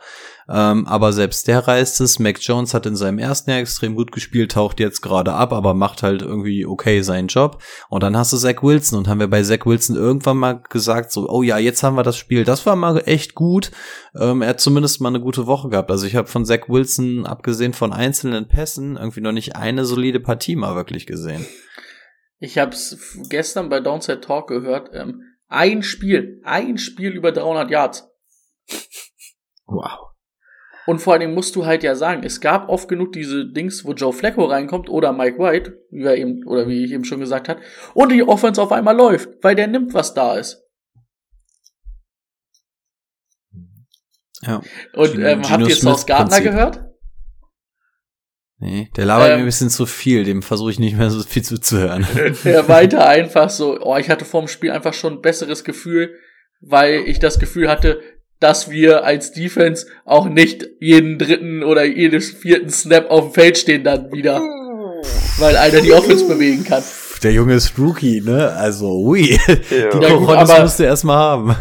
Ähm, 0.49 0.87
aber 0.87 1.13
selbst 1.13 1.49
der 1.49 1.67
reißt 1.67 2.01
es. 2.01 2.19
Mac 2.19 2.39
Jones 2.41 2.75
hat 2.75 2.87
in 2.87 2.97
seinem 2.97 3.19
ersten 3.19 3.51
Jahr 3.51 3.61
extrem 3.61 3.95
gut 3.95 4.13
gespielt, 4.13 4.53
taucht 4.53 4.81
jetzt 4.81 5.01
gerade 5.01 5.33
ab, 5.33 5.53
aber 5.53 5.75
macht 5.75 6.03
halt 6.03 6.23
irgendwie 6.23 6.67
okay 6.67 7.01
seinen 7.01 7.29
Job. 7.29 7.63
Und 7.89 8.03
dann 8.03 8.17
hast 8.17 8.33
du 8.33 8.37
Zach 8.37 8.63
Wilson 8.63 8.99
und 8.99 9.09
haben 9.09 9.21
wir 9.21 9.29
bei 9.29 9.43
Zach 9.43 9.65
Wilson 9.65 9.97
irgendwann 9.97 10.37
mal 10.37 10.63
gesagt, 10.69 11.13
so, 11.13 11.29
oh 11.29 11.43
ja, 11.43 11.59
jetzt 11.59 11.83
haben 11.83 11.97
wir 11.97 12.03
das 12.03 12.17
Spiel. 12.17 12.45
Das 12.45 12.67
war 12.67 12.77
mal 12.77 13.03
echt 13.07 13.35
gut. 13.35 13.71
Ähm, 14.19 14.43
er 14.43 14.51
hat 14.51 14.61
zumindest 14.61 15.01
mal 15.01 15.09
eine 15.09 15.21
gute 15.21 15.47
Woche 15.47 15.69
gehabt. 15.69 15.91
Also 15.91 16.07
ich 16.07 16.17
habe 16.17 16.29
von 16.29 16.45
Zach 16.45 16.69
Wilson, 16.69 17.27
abgesehen 17.27 17.73
von 17.73 17.93
einzelnen 17.93 18.49
Pässen, 18.49 18.97
irgendwie 18.97 19.21
noch 19.21 19.33
nicht 19.33 19.57
eine 19.57 19.85
solide 19.85 20.21
Partie 20.21 20.57
mal 20.57 20.75
wirklich 20.77 21.07
gesehen. 21.07 21.47
Ich 22.39 22.59
habe 22.59 22.73
es 22.73 23.17
gestern 23.31 23.71
bei 23.71 23.81
Downside 23.81 24.21
Talk 24.21 24.49
gehört, 24.49 24.91
ähm, 24.93 25.23
ein 25.49 25.83
Spiel, 25.83 26.41
ein 26.45 26.79
Spiel 26.79 27.13
über 27.13 27.33
300 27.33 27.71
Yards. 27.71 28.11
Wow. 29.67 30.14
Und 30.87 31.01
vor 31.01 31.14
allen 31.14 31.20
Dingen 31.20 31.35
musst 31.35 31.57
du 31.57 31.64
halt 31.64 31.82
ja 31.82 31.95
sagen, 31.95 32.22
es 32.24 32.41
gab 32.41 32.68
oft 32.68 32.89
genug 32.89 33.12
diese 33.12 33.47
Dings, 33.51 33.85
wo 33.85 33.93
Joe 33.93 34.12
Flacco 34.12 34.45
reinkommt 34.45 34.89
oder 34.89 35.12
Mike 35.12 35.39
White, 35.39 35.78
wie 35.91 36.05
wir 36.05 36.16
eben, 36.16 36.45
oder 36.47 36.68
wie 36.68 36.85
ich 36.85 36.93
eben 36.93 37.05
schon 37.05 37.20
gesagt 37.20 37.49
habe, 37.49 37.61
und 37.95 38.11
die 38.12 38.22
Offense 38.22 38.61
auf 38.61 38.72
einmal 38.72 38.97
läuft, 38.97 39.30
weil 39.43 39.55
der 39.55 39.66
nimmt, 39.66 39.95
was 39.95 40.14
da 40.14 40.37
ist. 40.37 40.62
Ja. 44.43 44.61
Und 44.93 45.18
ähm, 45.18 45.43
habt 45.49 45.66
ihr 45.66 45.74
Smith 45.74 45.80
South 45.80 46.07
Gardner 46.07 46.37
Prinzip. 46.37 46.45
gehört? 46.45 46.85
Nee, 48.59 48.91
der 48.97 49.07
labert 49.07 49.30
Ähm. 49.30 49.37
mir 49.37 49.43
ein 49.43 49.47
bisschen 49.47 49.70
zu 49.70 49.87
viel, 49.87 50.24
dem 50.24 50.43
versuche 50.43 50.70
ich 50.70 50.78
nicht 50.78 50.97
mehr 50.97 51.11
so 51.11 51.22
viel 51.22 51.43
zuzuhören. 51.43 52.07
Er 52.45 52.68
weiter 52.68 53.07
einfach 53.09 53.51
so, 53.51 53.80
oh, 53.80 53.97
ich 53.97 54.11
hatte 54.11 54.24
vor 54.24 54.43
dem 54.43 54.49
Spiel 54.49 54.70
einfach 54.70 54.95
schon 54.95 55.14
ein 55.14 55.22
besseres 55.22 55.64
Gefühl, 55.64 56.14
weil 56.61 57.05
ich 57.07 57.18
das 57.18 57.39
Gefühl 57.39 57.68
hatte, 57.68 58.01
dass 58.45 58.69
wir 58.71 59.05
als 59.05 59.33
Defense 59.33 59.87
auch 60.05 60.29
nicht 60.29 60.67
jeden 60.79 61.19
dritten 61.19 61.63
oder 61.63 61.85
jeden 61.85 62.21
vierten 62.21 62.69
Snap 62.69 63.11
auf 63.11 63.25
dem 63.25 63.33
Feld 63.33 63.57
stehen 63.57 63.85
dann 63.85 64.13
wieder. 64.13 64.39
Weil 65.39 65.57
einer 65.57 65.81
die 65.81 65.93
Offense 65.95 66.29
bewegen 66.29 66.63
kann. 66.63 66.83
Der 67.23 67.33
Junge 67.33 67.55
ist 67.55 67.79
Rookie, 67.79 68.21
ne? 68.21 68.53
Also, 68.53 68.99
ui. 68.99 69.39
Die 69.71 69.75
Ja, 69.75 69.89
gut, 70.15 70.29
aber- 70.29 70.61
musst 70.61 70.79
du 70.79 70.83
erstmal 70.85 71.17
haben. 71.17 71.57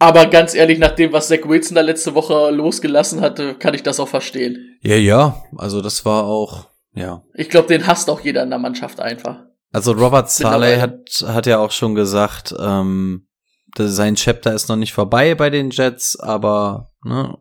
Aber 0.00 0.26
ganz 0.26 0.54
ehrlich, 0.56 0.80
nach 0.80 0.90
dem, 0.96 1.12
was 1.12 1.28
Zach 1.28 1.38
Wilson 1.46 1.76
da 1.76 1.80
letzte 1.80 2.14
Woche 2.16 2.50
losgelassen 2.50 3.20
hatte, 3.20 3.54
kann 3.54 3.72
ich 3.74 3.84
das 3.84 4.00
auch 4.00 4.08
verstehen. 4.08 4.76
Ja, 4.82 4.96
ja. 4.96 5.44
Also, 5.56 5.80
das 5.80 6.04
war 6.04 6.24
auch, 6.24 6.70
ja. 6.94 7.22
Ich 7.34 7.48
glaube, 7.48 7.68
den 7.68 7.86
hasst 7.86 8.10
auch 8.10 8.20
jeder 8.20 8.42
in 8.42 8.50
der 8.50 8.58
Mannschaft 8.58 8.98
einfach. 8.98 9.44
Also, 9.72 9.92
Robert 9.92 10.28
Saleh 10.30 10.80
hat, 10.80 11.24
hat 11.26 11.46
ja 11.46 11.58
auch 11.58 11.70
schon 11.70 11.94
gesagt, 11.94 12.52
ähm, 12.60 13.23
sein 13.76 14.14
Chapter 14.14 14.54
ist 14.54 14.68
noch 14.68 14.76
nicht 14.76 14.92
vorbei 14.92 15.34
bei 15.34 15.50
den 15.50 15.70
Jets, 15.70 16.18
aber, 16.18 16.92
ne, 17.04 17.36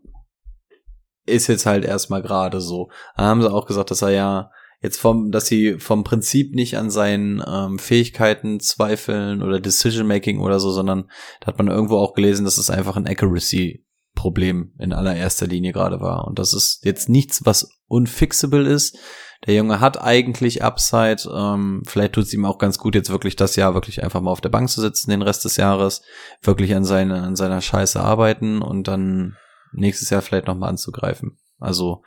ist 1.26 1.48
jetzt 1.48 1.66
halt 1.66 1.86
erstmal 1.86 2.22
gerade 2.22 2.60
so. 2.60 2.90
Dann 3.16 3.26
haben 3.26 3.42
sie 3.42 3.52
auch 3.52 3.66
gesagt, 3.66 3.92
dass 3.92 4.02
er 4.02 4.12
ja 4.12 4.52
jetzt 4.82 5.00
vom, 5.00 5.32
dass 5.32 5.48
sie 5.48 5.80
vom 5.80 6.04
Prinzip 6.04 6.54
nicht 6.54 6.78
an 6.78 6.92
seinen 6.92 7.42
ähm, 7.48 7.80
Fähigkeiten 7.80 8.60
zweifeln 8.60 9.42
oder 9.42 9.62
Decision 9.62 10.06
Making 10.06 10.40
oder 10.40 10.60
so, 10.60 10.72
sondern 10.72 11.10
da 11.40 11.48
hat 11.48 11.58
man 11.58 11.70
irgendwo 11.70 11.98
auch 11.98 12.14
gelesen, 12.14 12.44
dass 12.44 12.58
es 12.58 12.70
einfach 12.70 12.98
ein 12.98 13.08
Accuracy 13.08 13.86
Problem 14.16 14.74
in 14.78 14.94
allererster 14.94 15.48
Linie 15.48 15.72
gerade 15.72 16.00
war. 16.00 16.28
Und 16.28 16.38
das 16.38 16.54
ist 16.54 16.82
jetzt 16.84 17.10
nichts, 17.10 17.46
was 17.46 17.70
unfixable 17.88 18.68
ist. 18.68 18.98
Der 19.46 19.56
Junge 19.56 19.80
hat 19.80 20.02
eigentlich 20.02 20.64
Upside. 20.64 21.30
Ähm, 21.34 21.84
vielleicht 21.86 22.14
tut 22.14 22.26
es 22.26 22.34
ihm 22.34 22.46
auch 22.46 22.58
ganz 22.58 22.78
gut, 22.78 22.96
jetzt 22.96 23.10
wirklich 23.10 23.36
das 23.36 23.56
Jahr 23.56 23.74
wirklich 23.74 24.04
einfach 24.04 24.22
mal 24.22 24.32
auf 24.32 24.42
der 24.42 24.50
Bank 24.50 24.70
zu 24.70 24.82
sitzen, 24.82 25.12
den 25.12 25.22
Rest 25.22 25.46
des 25.46 25.58
Jahres, 25.58 26.02
wirklich 26.42 26.74
an, 26.76 26.86
seine, 26.86 27.22
an 27.22 27.36
seiner 27.36 27.62
Scheiße 27.62 28.00
arbeiten 28.00 28.62
und 28.62 28.88
dann 28.88 29.36
nächstes 29.74 30.10
Jahr 30.10 30.22
vielleicht 30.22 30.48
nochmal 30.48 30.70
anzugreifen. 30.70 31.38
Also 31.64 32.04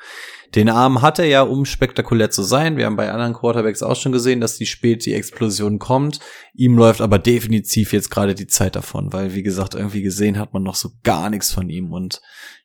den 0.55 0.69
Arm 0.69 1.01
hat 1.01 1.19
er 1.19 1.25
ja, 1.25 1.41
um 1.41 1.65
spektakulär 1.65 2.31
zu 2.31 2.43
sein. 2.43 2.77
Wir 2.77 2.85
haben 2.85 2.97
bei 2.97 3.11
anderen 3.11 3.33
Quarterbacks 3.33 3.83
auch 3.83 3.97
schon 3.97 4.13
gesehen, 4.13 4.41
dass 4.41 4.59
die 4.59 4.67
spät 4.67 5.07
die 5.07 5.15
Explosion 5.15 5.79
kommt. 5.79 6.21
Ihm 6.53 6.77
läuft 6.77 7.01
aber 7.01 7.19
definitiv 7.19 7.95
jetzt 7.95 8.11
gerade 8.11 8.35
die 8.35 8.47
Zeit 8.47 8.77
davon, 8.77 9.15
weil 9.15 9.35
wie 9.35 9.43
gesagt, 9.43 9.75
irgendwie 9.75 10.03
gesehen 10.03 10.39
hat 10.39 10.53
man 10.53 10.63
noch 10.63 10.75
so 10.75 10.91
gar 11.05 11.31
nichts 11.31 11.53
von 11.53 11.71
ihm 11.71 11.93
und 11.93 12.21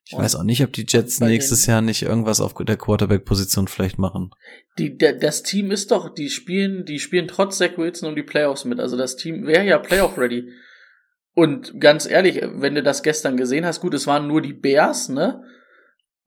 ich 0.05 0.13
Und 0.13 0.23
weiß 0.23 0.35
auch 0.35 0.43
nicht, 0.43 0.63
ob 0.63 0.73
die 0.73 0.85
Jets 0.87 1.19
nächstes 1.19 1.65
Jahr 1.65 1.81
nicht 1.81 2.01
irgendwas 2.01 2.41
auf 2.41 2.53
der 2.53 2.77
Quarterback-Position 2.77 3.67
vielleicht 3.67 3.97
machen. 3.97 4.31
Die, 4.77 4.97
der, 4.97 5.13
das 5.13 5.43
Team 5.43 5.71
ist 5.71 5.91
doch, 5.91 6.13
die 6.13 6.29
spielen, 6.29 6.85
die 6.85 6.99
spielen 6.99 7.27
trotz 7.27 7.57
Zach 7.57 7.77
Wilson 7.77 8.09
um 8.09 8.15
die 8.15 8.23
Playoffs 8.23 8.65
mit. 8.65 8.79
Also 8.79 8.97
das 8.97 9.15
Team 9.15 9.45
wäre 9.45 9.65
ja 9.65 9.77
Playoff-ready. 9.77 10.49
Und 11.33 11.79
ganz 11.79 12.09
ehrlich, 12.09 12.41
wenn 12.41 12.75
du 12.75 12.83
das 12.83 13.03
gestern 13.03 13.37
gesehen 13.37 13.65
hast, 13.65 13.79
gut, 13.79 13.93
es 13.93 14.07
waren 14.07 14.27
nur 14.27 14.41
die 14.41 14.53
Bears, 14.53 15.07
ne? 15.09 15.43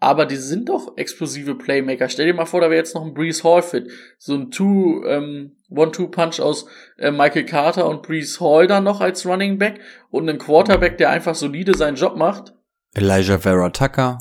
Aber 0.00 0.26
die 0.26 0.36
sind 0.36 0.68
doch 0.68 0.96
explosive 0.96 1.54
Playmaker. 1.54 2.08
Stell 2.08 2.26
dir 2.26 2.34
mal 2.34 2.46
vor, 2.46 2.60
da 2.60 2.68
wäre 2.68 2.78
jetzt 2.78 2.94
noch 2.94 3.04
ein 3.04 3.14
Breeze 3.14 3.42
Hall 3.42 3.62
fit. 3.62 3.90
So 4.18 4.34
ein 4.34 4.50
Two, 4.50 5.02
ähm, 5.06 5.56
One-Two-Punch 5.70 6.40
aus 6.40 6.66
äh, 6.98 7.10
Michael 7.10 7.46
Carter 7.46 7.88
und 7.88 8.02
Breeze 8.02 8.38
Hall 8.40 8.66
dann 8.66 8.84
noch 8.84 9.00
als 9.00 9.24
Running 9.24 9.58
Back 9.58 9.80
und 10.10 10.28
ein 10.28 10.38
Quarterback, 10.38 10.98
der 10.98 11.10
einfach 11.10 11.34
solide 11.34 11.74
seinen 11.74 11.96
Job 11.96 12.16
macht. 12.16 12.54
Elijah 12.94 13.38
Vera 13.38 13.70
Tucker. 13.70 14.18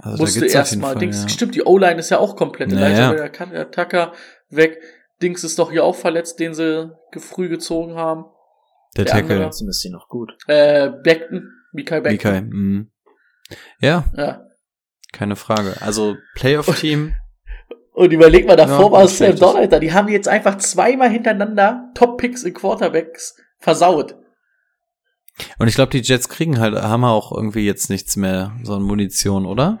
Also 0.00 0.22
musste 0.22 0.46
erstmal 0.46 0.94
Dings. 0.96 1.22
ja. 1.22 1.28
Stimmt, 1.28 1.54
die 1.54 1.62
O-Line 1.62 1.98
ist 1.98 2.10
ja 2.10 2.18
auch 2.18 2.36
komplett. 2.36 2.70
Naja. 2.70 3.12
Elijah 3.12 3.30
Vera 3.34 3.52
äh, 3.54 3.70
Tucker 3.70 4.12
weg. 4.50 4.78
Dings 5.22 5.42
ist 5.44 5.58
doch 5.58 5.70
hier 5.70 5.84
auch 5.84 5.94
verletzt, 5.96 6.38
den 6.38 6.52
sie 6.54 6.92
früh 7.16 7.48
gezogen 7.48 7.94
haben. 7.94 8.24
Der, 8.96 9.04
der 9.04 9.12
Tackle. 9.14 9.34
andere- 9.36 9.48
ist 9.48 9.80
sie 9.80 9.90
noch 9.90 10.08
gut. 10.08 10.32
Äh, 10.46 10.90
Beckton, 11.02 11.50
Mikael 11.72 12.02
Beckton. 12.02 12.32
Mikael. 12.32 12.42
Mhm. 12.42 12.90
Ja, 13.80 14.04
Ja. 14.16 14.42
keine 15.12 15.36
Frage. 15.36 15.74
Also 15.80 16.16
Playoff-Team. 16.34 17.14
Und 17.92 18.12
überleg 18.12 18.46
mal, 18.46 18.56
davor 18.56 18.86
Ja, 18.86 18.92
war 18.92 19.04
es 19.04 19.16
Sam. 19.16 19.36
Donald 19.36 19.72
da. 19.72 19.78
Die 19.78 19.94
haben 19.94 20.08
jetzt 20.08 20.28
einfach 20.28 20.58
zweimal 20.58 21.08
hintereinander 21.08 21.90
Top-Picks 21.94 22.42
in 22.42 22.52
Quarterbacks 22.52 23.34
versaut. 23.58 24.16
Und 25.58 25.68
ich 25.68 25.74
glaube, 25.74 25.90
die 25.90 26.06
Jets 26.06 26.28
kriegen 26.28 26.58
halt, 26.58 26.74
haben 26.74 27.04
auch 27.04 27.32
irgendwie 27.32 27.66
jetzt 27.66 27.90
nichts 27.90 28.16
mehr, 28.16 28.56
so 28.62 28.74
an 28.74 28.82
Munition, 28.82 29.46
oder? 29.46 29.80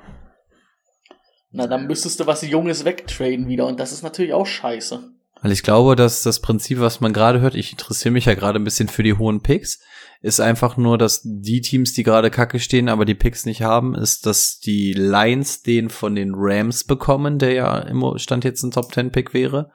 Na, 1.50 1.66
dann 1.66 1.86
müsstest 1.86 2.20
du 2.20 2.26
was 2.26 2.42
Junges 2.42 2.84
wegtraden 2.84 3.48
wieder. 3.48 3.66
Und 3.66 3.80
das 3.80 3.92
ist 3.92 4.02
natürlich 4.02 4.34
auch 4.34 4.46
scheiße. 4.46 5.10
Weil 5.42 5.52
ich 5.52 5.62
glaube, 5.62 5.96
dass 5.96 6.22
das 6.22 6.40
Prinzip, 6.40 6.80
was 6.80 7.00
man 7.00 7.12
gerade 7.12 7.40
hört, 7.40 7.54
ich 7.54 7.72
interessiere 7.72 8.12
mich 8.12 8.24
ja 8.24 8.34
gerade 8.34 8.58
ein 8.58 8.64
bisschen 8.64 8.88
für 8.88 9.02
die 9.02 9.14
hohen 9.14 9.42
Picks, 9.42 9.80
ist 10.22 10.40
einfach 10.40 10.76
nur, 10.76 10.98
dass 10.98 11.20
die 11.24 11.60
Teams, 11.60 11.92
die 11.92 12.02
gerade 12.02 12.30
kacke 12.30 12.58
stehen, 12.58 12.88
aber 12.88 13.04
die 13.04 13.14
Picks 13.14 13.44
nicht 13.44 13.62
haben, 13.62 13.94
ist, 13.94 14.26
dass 14.26 14.58
die 14.58 14.92
Lions 14.94 15.62
den 15.62 15.90
von 15.90 16.14
den 16.14 16.32
Rams 16.34 16.84
bekommen, 16.84 17.38
der 17.38 17.52
ja 17.52 17.78
im 17.78 18.02
Stand 18.16 18.44
jetzt 18.44 18.62
ein 18.62 18.70
Top 18.70 18.92
10 18.92 19.12
Pick 19.12 19.34
wäre. 19.34 19.70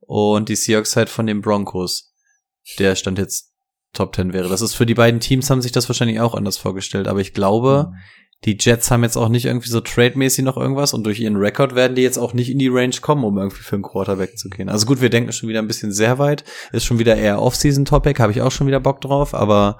und 0.00 0.48
die 0.48 0.56
Seahawks 0.56 0.96
halt 0.96 1.08
von 1.08 1.26
den 1.26 1.40
Broncos. 1.40 2.12
Der 2.78 2.94
stand 2.94 3.18
jetzt 3.18 3.55
Top 3.96 4.14
10 4.14 4.32
wäre. 4.32 4.48
Das 4.48 4.60
ist 4.60 4.74
für 4.74 4.86
die 4.86 4.94
beiden 4.94 5.20
Teams 5.20 5.50
haben 5.50 5.62
sich 5.62 5.72
das 5.72 5.88
wahrscheinlich 5.88 6.20
auch 6.20 6.34
anders 6.34 6.56
vorgestellt, 6.56 7.08
aber 7.08 7.20
ich 7.20 7.32
glaube, 7.32 7.88
Mhm. 7.90 7.96
die 8.44 8.56
Jets 8.60 8.90
haben 8.90 9.02
jetzt 9.02 9.16
auch 9.16 9.28
nicht 9.28 9.46
irgendwie 9.46 9.70
so 9.70 9.80
trade-mäßig 9.80 10.44
noch 10.44 10.56
irgendwas 10.56 10.92
und 10.94 11.04
durch 11.04 11.18
ihren 11.18 11.36
Rekord 11.36 11.74
werden 11.74 11.94
die 11.96 12.02
jetzt 12.02 12.18
auch 12.18 12.34
nicht 12.34 12.50
in 12.50 12.58
die 12.58 12.68
Range 12.68 12.94
kommen, 13.00 13.24
um 13.24 13.38
irgendwie 13.38 13.62
für 13.62 13.76
einen 13.76 13.82
Quarterback 13.82 14.38
zu 14.38 14.50
gehen. 14.50 14.68
Also 14.68 14.86
gut, 14.86 15.00
wir 15.00 15.10
denken 15.10 15.32
schon 15.32 15.48
wieder 15.48 15.60
ein 15.60 15.66
bisschen 15.68 15.90
sehr 15.90 16.18
weit, 16.18 16.44
ist 16.72 16.84
schon 16.84 16.98
wieder 16.98 17.16
eher 17.16 17.40
Off-Season-Topic, 17.40 18.22
habe 18.22 18.32
ich 18.32 18.42
auch 18.42 18.52
schon 18.52 18.66
wieder 18.66 18.78
Bock 18.80 19.00
drauf, 19.00 19.34
aber 19.34 19.78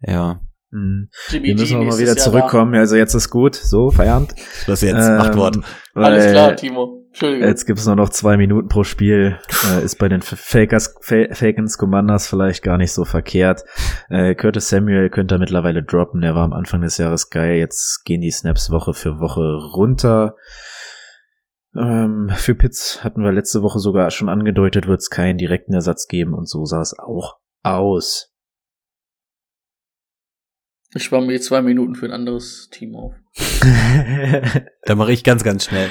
ja, 0.00 0.40
Mhm. 0.72 1.08
Jimmy 1.28 1.48
Wir 1.48 1.54
müssen 1.54 1.80
G 1.80 1.86
auch 1.86 1.90
mal 1.92 1.98
wieder 1.98 2.16
zurückkommen. 2.16 2.74
Also 2.74 2.96
jetzt 2.96 3.14
ist 3.14 3.30
gut. 3.30 3.54
So, 3.54 3.90
Feierabend. 3.90 4.34
das 4.66 4.80
jetzt 4.80 4.94
Ähm, 5.06 5.16
macht 5.18 5.36
Wort. 5.36 5.58
Da. 5.94 6.00
Alles 6.00 6.30
klar, 6.32 6.56
Timo. 6.56 6.98
Entschuldigung. 7.08 7.46
Jetzt 7.46 7.66
gibt's 7.66 7.84
nur 7.84 7.94
noch 7.94 8.08
zwei 8.08 8.38
Minuten 8.38 8.68
pro 8.68 8.84
Spiel. 8.84 9.38
Äh, 9.70 9.84
ist 9.84 9.98
bei 9.98 10.08
den 10.08 10.22
Fakers, 10.22 10.94
Fa- 11.02 11.32
Falcons 11.34 11.76
Commanders 11.76 12.26
vielleicht 12.26 12.62
gar 12.62 12.78
nicht 12.78 12.92
so 12.92 13.04
verkehrt. 13.04 13.64
Äh, 14.08 14.34
Curtis 14.34 14.70
Samuel 14.70 15.10
könnte 15.10 15.34
er 15.34 15.38
mittlerweile 15.38 15.82
droppen. 15.82 16.22
Der 16.22 16.34
war 16.34 16.44
am 16.44 16.54
Anfang 16.54 16.80
des 16.80 16.96
Jahres 16.96 17.28
geil. 17.28 17.56
Jetzt 17.56 18.04
gehen 18.06 18.22
die 18.22 18.30
Snaps 18.30 18.70
Woche 18.70 18.94
für 18.94 19.20
Woche 19.20 19.42
runter. 19.76 20.36
Ähm, 21.76 22.30
für 22.34 22.54
Pitts 22.54 23.04
hatten 23.04 23.22
wir 23.22 23.32
letzte 23.32 23.62
Woche 23.62 23.78
sogar 23.78 24.10
schon 24.10 24.28
angedeutet, 24.30 24.86
wird 24.86 25.00
es 25.00 25.10
keinen 25.10 25.38
direkten 25.38 25.72
Ersatz 25.74 26.06
geben 26.06 26.34
und 26.34 26.48
so 26.48 26.64
sah 26.64 26.80
es 26.80 26.94
auch 26.98 27.36
aus. 27.62 28.31
Ich 30.94 31.04
spare 31.04 31.24
mir 31.24 31.40
zwei 31.40 31.62
Minuten 31.62 31.94
für 31.94 32.06
ein 32.06 32.12
anderes 32.12 32.68
Team 32.70 32.94
auf. 32.94 33.14
Da 34.84 34.96
mache 34.96 35.12
ich 35.12 35.22
ganz, 35.22 35.44
ganz 35.44 35.64
schnell. 35.64 35.88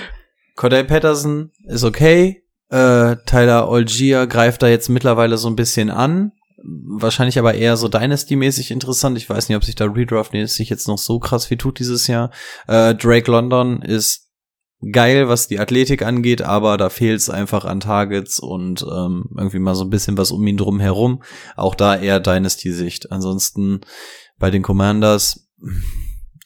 Cordell 0.56 0.84
Patterson 0.84 1.52
ist 1.66 1.84
okay. 1.84 2.44
Äh, 2.70 3.16
Tyler 3.26 3.70
Algier 3.70 4.28
greift 4.28 4.62
da 4.62 4.68
jetzt 4.68 4.90
mittlerweile 4.90 5.38
so 5.38 5.48
ein 5.48 5.56
bisschen 5.56 5.90
an. 5.90 6.34
Wahrscheinlich 6.64 7.40
aber 7.40 7.56
eher 7.56 7.78
so 7.78 7.88
Dynasty-mäßig 7.88 8.70
interessant. 8.70 9.18
Ich 9.18 9.30
weiß 9.30 9.50
nicht, 9.50 9.56
ob 9.56 9.64
sich 9.64 9.76
da 9.76 9.86
Redraft 9.86 10.34
sich 10.34 10.70
jetzt 10.70 10.88
noch 10.88 10.98
so 10.98 11.20
krass 11.20 11.50
wie 11.50 11.58
tut 11.58 11.80
dieses 11.80 12.08
Jahr. 12.08 12.32
Äh, 12.68 12.94
Drake 12.94 13.32
London 13.32 13.82
ist 13.82 14.30
geil, 14.92 15.28
was 15.28 15.48
die 15.48 15.60
Athletik 15.60 16.04
angeht, 16.04 16.42
aber 16.42 16.78
da 16.78 16.90
fehlt 16.90 17.20
es 17.20 17.30
einfach 17.30 17.66
an 17.66 17.80
Targets 17.80 18.40
und 18.40 18.84
ähm, 18.84 19.26
irgendwie 19.38 19.60
mal 19.60 19.76
so 19.76 19.84
ein 19.84 19.90
bisschen 19.90 20.18
was 20.18 20.32
um 20.32 20.46
ihn 20.46 20.58
drum 20.58 20.80
herum. 20.80 21.24
Auch 21.56 21.76
da 21.76 21.96
eher 21.96 22.20
Dynasty-Sicht. 22.20 23.12
Ansonsten 23.12 23.82
bei 24.42 24.52
den 24.52 24.64
Commanders 24.64 25.48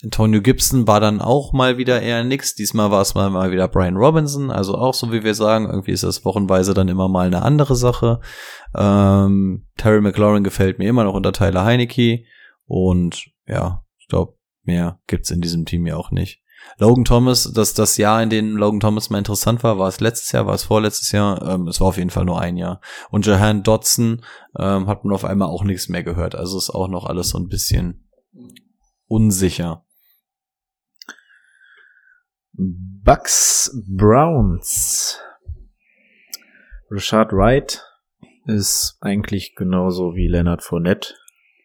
Antonio 0.04 0.41
Gibson 0.41 0.88
war 0.88 1.00
dann 1.00 1.20
auch 1.20 1.52
mal 1.52 1.78
wieder 1.78 2.02
eher 2.02 2.24
nix. 2.24 2.54
Diesmal 2.54 2.91
war 2.91 3.02
es 3.02 3.16
mal, 3.16 3.30
mal 3.32 3.52
wieder 3.52 3.68
Brian 3.68 3.98
Robinson. 3.98 4.52
Also 4.52 4.76
auch 4.76 4.93
so 4.93 5.12
wie 5.12 5.24
wir 5.24 5.34
sagen, 5.34 5.66
irgendwie 5.66 5.91
ist 5.93 6.04
das 6.04 6.24
wochenweise 6.24 6.76
dann 6.76 6.89
immer 6.89 7.10
mal 7.10 7.26
eine 7.26 7.41
andere 7.41 7.76
Sache. 7.76 8.20
Ähm, 8.76 9.66
Terry 9.78 10.02
McLaurin 10.02 10.43
gefällt 10.43 10.78
mir 10.78 10.88
immer 10.88 11.06
noch 11.06 11.16
unter 11.16 11.34
Tyler 11.34 11.66
Heinecke. 11.66 12.24
Und 12.66 13.26
ja, 13.48 13.84
ich 13.98 14.08
glaube, 14.08 14.38
mehr 14.64 15.00
gibt's 15.08 15.32
in 15.32 15.41
diesem 15.41 15.66
Team 15.66 15.88
ja 15.88 15.96
auch 15.96 16.12
nicht. 16.12 16.43
Logan 16.78 17.06
Thomas, 17.06 17.52
dass 17.54 17.74
das 17.74 17.98
Jahr, 17.98 18.22
in 18.22 18.30
dem 18.30 18.58
Logan 18.58 18.80
Thomas 18.80 19.10
mal 19.10 19.18
interessant 19.18 19.64
war, 19.64 19.80
war 19.80 19.88
es 19.88 20.00
letztes 20.00 20.32
Jahr, 20.32 20.46
war 20.46 20.56
es 20.56 20.64
vorletztes 20.64 21.12
Jahr, 21.12 21.42
ähm, 21.48 21.68
es 21.68 21.80
war 21.80 21.88
auf 21.88 21.98
jeden 21.98 22.10
Fall 22.10 22.26
nur 22.26 22.42
ein 22.42 22.58
Jahr. 22.58 22.82
Und 23.12 23.26
Jahan 23.26 23.64
Dodson 23.64 24.24
ähm, 24.58 24.88
hat 24.88 25.06
man 25.06 25.14
auf 25.14 25.24
einmal 25.24 25.48
auch 25.48 25.64
nichts 25.64 25.88
mehr 25.90 26.04
gehört. 26.04 26.36
Also 26.36 26.58
ist 26.58 26.70
auch 26.70 26.88
noch 26.88 27.06
alles 27.06 27.30
so 27.30 27.38
ein 27.38 27.48
bisschen 27.48 28.10
unsicher. 29.08 29.86
Bucks 32.54 33.72
Browns. 33.88 35.20
Rashad 36.90 37.32
Wright 37.34 37.84
ist 38.46 38.98
eigentlich 39.02 39.56
genauso 39.56 40.16
wie 40.16 40.28
Leonard 40.28 40.64
Fournette. 40.64 41.14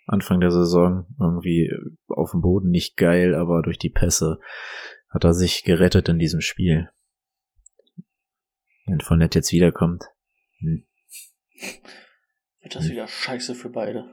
Anfang 0.06 0.40
der 0.40 0.50
Saison 0.50 1.06
irgendwie 1.20 1.70
auf 2.08 2.32
dem 2.32 2.40
Boden 2.40 2.70
nicht 2.70 2.96
geil, 2.96 3.34
aber 3.36 3.62
durch 3.62 3.78
die 3.78 3.90
Pässe 3.90 4.40
hat 5.10 5.24
er 5.24 5.34
sich 5.34 5.64
gerettet 5.64 6.08
in 6.08 6.18
diesem 6.18 6.40
Spiel. 6.40 6.90
Wenn 8.86 9.00
Fournette 9.00 9.38
jetzt 9.38 9.52
wiederkommt. 9.52 10.04
Hm. 10.58 10.86
Wird 12.60 12.74
das 12.74 12.88
wieder 12.88 13.06
scheiße 13.06 13.54
für 13.54 13.68
beide. 13.70 14.08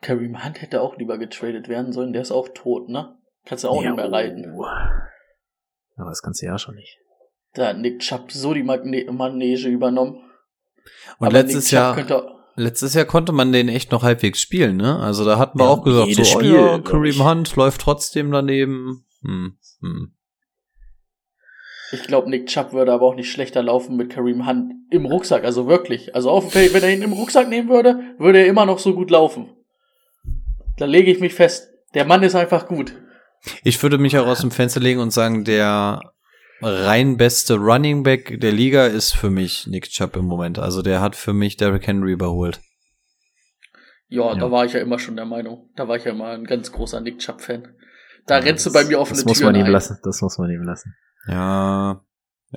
Kareem 0.00 0.44
Hunt 0.44 0.60
hätte 0.60 0.82
auch 0.82 0.96
lieber 0.96 1.18
getradet 1.18 1.68
werden 1.68 1.92
sollen. 1.92 2.12
Der 2.12 2.22
ist 2.22 2.30
auch 2.30 2.48
tot, 2.54 2.88
ne? 2.88 3.16
Kannst 3.44 3.64
du 3.64 3.68
auch 3.68 3.82
Ja, 3.82 3.90
nicht 3.90 3.96
mehr 3.96 4.12
reiten. 4.12 4.52
oh. 4.54 4.64
Aber 5.96 6.10
das 6.10 6.22
kannst 6.22 6.42
du 6.42 6.46
ja 6.46 6.58
schon 6.58 6.74
nicht. 6.74 6.98
Da 7.52 7.68
hat 7.68 7.78
Nick 7.78 8.00
Chubb 8.00 8.32
so 8.32 8.52
die 8.52 8.62
Magne 8.64 9.04
Manege 9.12 9.68
übernommen. 9.68 10.16
Und 11.18 11.26
Aber 11.26 11.30
letztes 11.30 11.70
Jahr, 11.70 11.94
letztes 12.56 12.94
Jahr 12.94 13.04
konnte 13.04 13.32
man 13.32 13.52
den 13.52 13.68
echt 13.68 13.92
noch 13.92 14.02
halbwegs 14.02 14.40
spielen, 14.40 14.76
ne? 14.76 14.98
Also 14.98 15.24
da 15.24 15.38
hatten 15.38 15.58
wir 15.58 15.64
Ja, 15.64 15.70
auch 15.70 15.82
gesagt, 15.82 16.12
so, 16.12 16.22
oh 16.22 16.24
Spiel, 16.24 16.54
ja, 16.54 16.66
glaub 16.78 16.84
Kareem 16.84 17.10
ich. 17.10 17.20
Hunt 17.20 17.56
läuft 17.56 17.80
trotzdem 17.80 18.30
daneben. 18.30 19.04
Hm, 19.22 19.56
hm. 19.80 20.12
ich 21.92 22.02
glaube, 22.02 22.28
Nick 22.28 22.46
Chubb 22.46 22.72
würde 22.72 22.92
aber 22.92 23.06
auch 23.06 23.14
nicht 23.14 23.30
schlechter 23.30 23.62
laufen 23.62 23.96
mit 23.96 24.10
Kareem 24.10 24.46
Hunt 24.46 24.74
im 24.90 25.06
Rucksack. 25.06 25.44
Also 25.44 25.66
wirklich. 25.66 26.14
Also 26.14 26.30
auf 26.30 26.44
dem 26.44 26.50
Feld, 26.50 26.74
wenn 26.74 26.82
er 26.82 26.92
ihn 26.92 27.02
im 27.02 27.12
Rucksack 27.12 27.48
nehmen 27.48 27.68
würde, 27.68 28.14
würde 28.18 28.38
er 28.38 28.46
immer 28.46 28.66
noch 28.66 28.78
so 28.78 28.94
gut 28.94 29.10
laufen. 29.10 29.50
Da 30.76 30.86
lege 30.86 31.10
ich 31.10 31.20
mich 31.20 31.34
fest. 31.34 31.68
Der 31.94 32.04
Mann 32.04 32.22
ist 32.22 32.34
einfach 32.34 32.66
gut. 32.66 32.94
Ich 33.62 33.82
würde 33.82 33.98
mich 33.98 34.18
auch 34.18 34.26
aus 34.26 34.40
dem 34.40 34.50
Fenster 34.50 34.80
legen 34.80 35.00
und 35.00 35.12
sagen, 35.12 35.44
der 35.44 36.00
rein 36.62 37.16
beste 37.16 37.54
Running 37.56 38.02
Back 38.02 38.40
der 38.40 38.52
Liga 38.52 38.86
ist 38.86 39.14
für 39.14 39.30
mich 39.30 39.66
Nick 39.66 39.88
Chubb 39.90 40.16
im 40.16 40.24
Moment. 40.26 40.58
Also 40.58 40.82
der 40.82 41.00
hat 41.00 41.16
für 41.16 41.32
mich 41.32 41.56
Derrick 41.56 41.86
Henry 41.86 42.12
überholt. 42.12 42.60
Ja, 44.08 44.32
Ja. 44.32 44.38
da 44.38 44.50
war 44.50 44.64
ich 44.64 44.72
ja 44.72 44.80
immer 44.80 44.98
schon 44.98 45.16
der 45.16 45.24
Meinung. 45.26 45.70
Da 45.76 45.88
war 45.88 45.96
ich 45.96 46.04
ja 46.04 46.12
immer 46.12 46.28
ein 46.28 46.44
ganz 46.44 46.70
großer 46.72 47.00
Nick 47.00 47.18
Chubb-Fan. 47.18 47.68
Da 48.26 48.38
Ja, 48.38 48.44
rennst 48.44 48.64
du 48.66 48.70
das- 48.70 48.82
bei 48.82 48.88
mir 48.88 48.98
offene 49.00 49.16
Das 49.18 49.24
muss 49.26 49.38
Türen 49.38 49.52
man 49.52 49.60
ihm 49.60 49.66
ein. 49.66 49.72
lassen. 49.72 49.98
Das 50.02 50.20
muss 50.22 50.38
man 50.38 50.50
ihm 50.50 50.62
lassen. 50.62 50.94
Ja, 51.28 52.04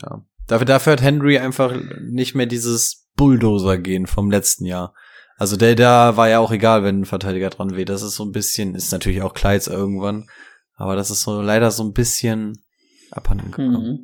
ja. 0.01 0.25
Dafür, 0.47 0.65
dafür 0.65 0.93
hat 0.93 1.01
Henry 1.01 1.39
einfach 1.39 1.73
nicht 2.01 2.35
mehr 2.35 2.45
dieses 2.45 3.09
Bulldozer-Gehen 3.15 4.07
vom 4.07 4.31
letzten 4.31 4.65
Jahr. 4.65 4.93
Also 5.37 5.57
der 5.57 5.75
da 5.75 6.15
war 6.17 6.29
ja 6.29 6.39
auch 6.39 6.51
egal, 6.51 6.83
wenn 6.83 7.01
ein 7.01 7.05
Verteidiger 7.05 7.49
dran 7.49 7.75
weht. 7.75 7.89
Das 7.89 8.01
ist 8.01 8.15
so 8.15 8.23
ein 8.23 8.31
bisschen, 8.31 8.75
ist 8.75 8.91
natürlich 8.91 9.21
auch 9.21 9.33
Kleids 9.33 9.67
irgendwann. 9.67 10.27
Aber 10.75 10.95
das 10.95 11.11
ist 11.11 11.23
so 11.23 11.41
leider 11.41 11.69
so 11.71 11.83
ein 11.83 11.93
bisschen 11.93 12.63
abhanden 13.11 13.51
gekommen. 13.51 13.71
Mhm. 13.83 13.99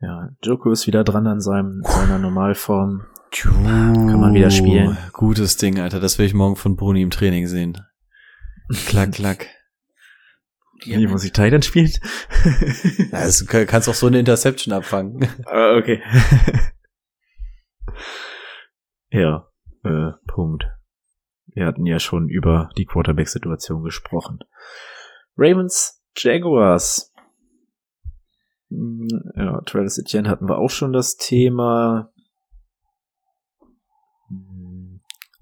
Ja, 0.00 0.28
Joko 0.42 0.70
ist 0.70 0.86
wieder 0.86 1.02
dran 1.04 1.26
an 1.26 1.40
seinem, 1.40 1.82
seiner 1.84 2.18
Normalform. 2.18 3.06
Kann 3.30 4.20
man 4.20 4.34
wieder 4.34 4.50
spielen. 4.50 4.96
Gutes 5.12 5.56
Ding, 5.56 5.80
Alter. 5.80 5.98
Das 5.98 6.18
will 6.18 6.26
ich 6.26 6.34
morgen 6.34 6.56
von 6.56 6.76
Bruni 6.76 7.02
im 7.02 7.10
Training 7.10 7.46
sehen. 7.46 7.78
Klack, 8.86 9.12
klack. 9.14 9.48
Wie 10.84 11.06
muss 11.06 11.24
ich 11.24 11.32
Titan 11.32 11.62
spielen? 11.62 11.90
Ja, 13.10 13.18
also, 13.18 13.44
du 13.46 13.50
kann- 13.50 13.66
kannst 13.66 13.88
auch 13.88 13.94
so 13.94 14.06
eine 14.06 14.18
Interception 14.18 14.74
abfangen. 14.74 15.26
Ah, 15.46 15.76
okay. 15.78 16.02
ja, 19.10 19.48
äh, 19.84 20.10
Punkt. 20.26 20.64
Wir 21.46 21.66
hatten 21.66 21.86
ja 21.86 21.98
schon 22.00 22.28
über 22.28 22.70
die 22.76 22.84
Quarterback-Situation 22.84 23.82
gesprochen. 23.84 24.40
Ravens, 25.36 26.03
Jaguars. 26.16 27.12
Hm, 28.70 29.08
Ja, 29.36 29.60
Travis 29.62 29.98
Etienne 29.98 30.28
hatten 30.28 30.48
wir 30.48 30.58
auch 30.58 30.70
schon 30.70 30.92
das 30.92 31.16
Thema. 31.16 32.10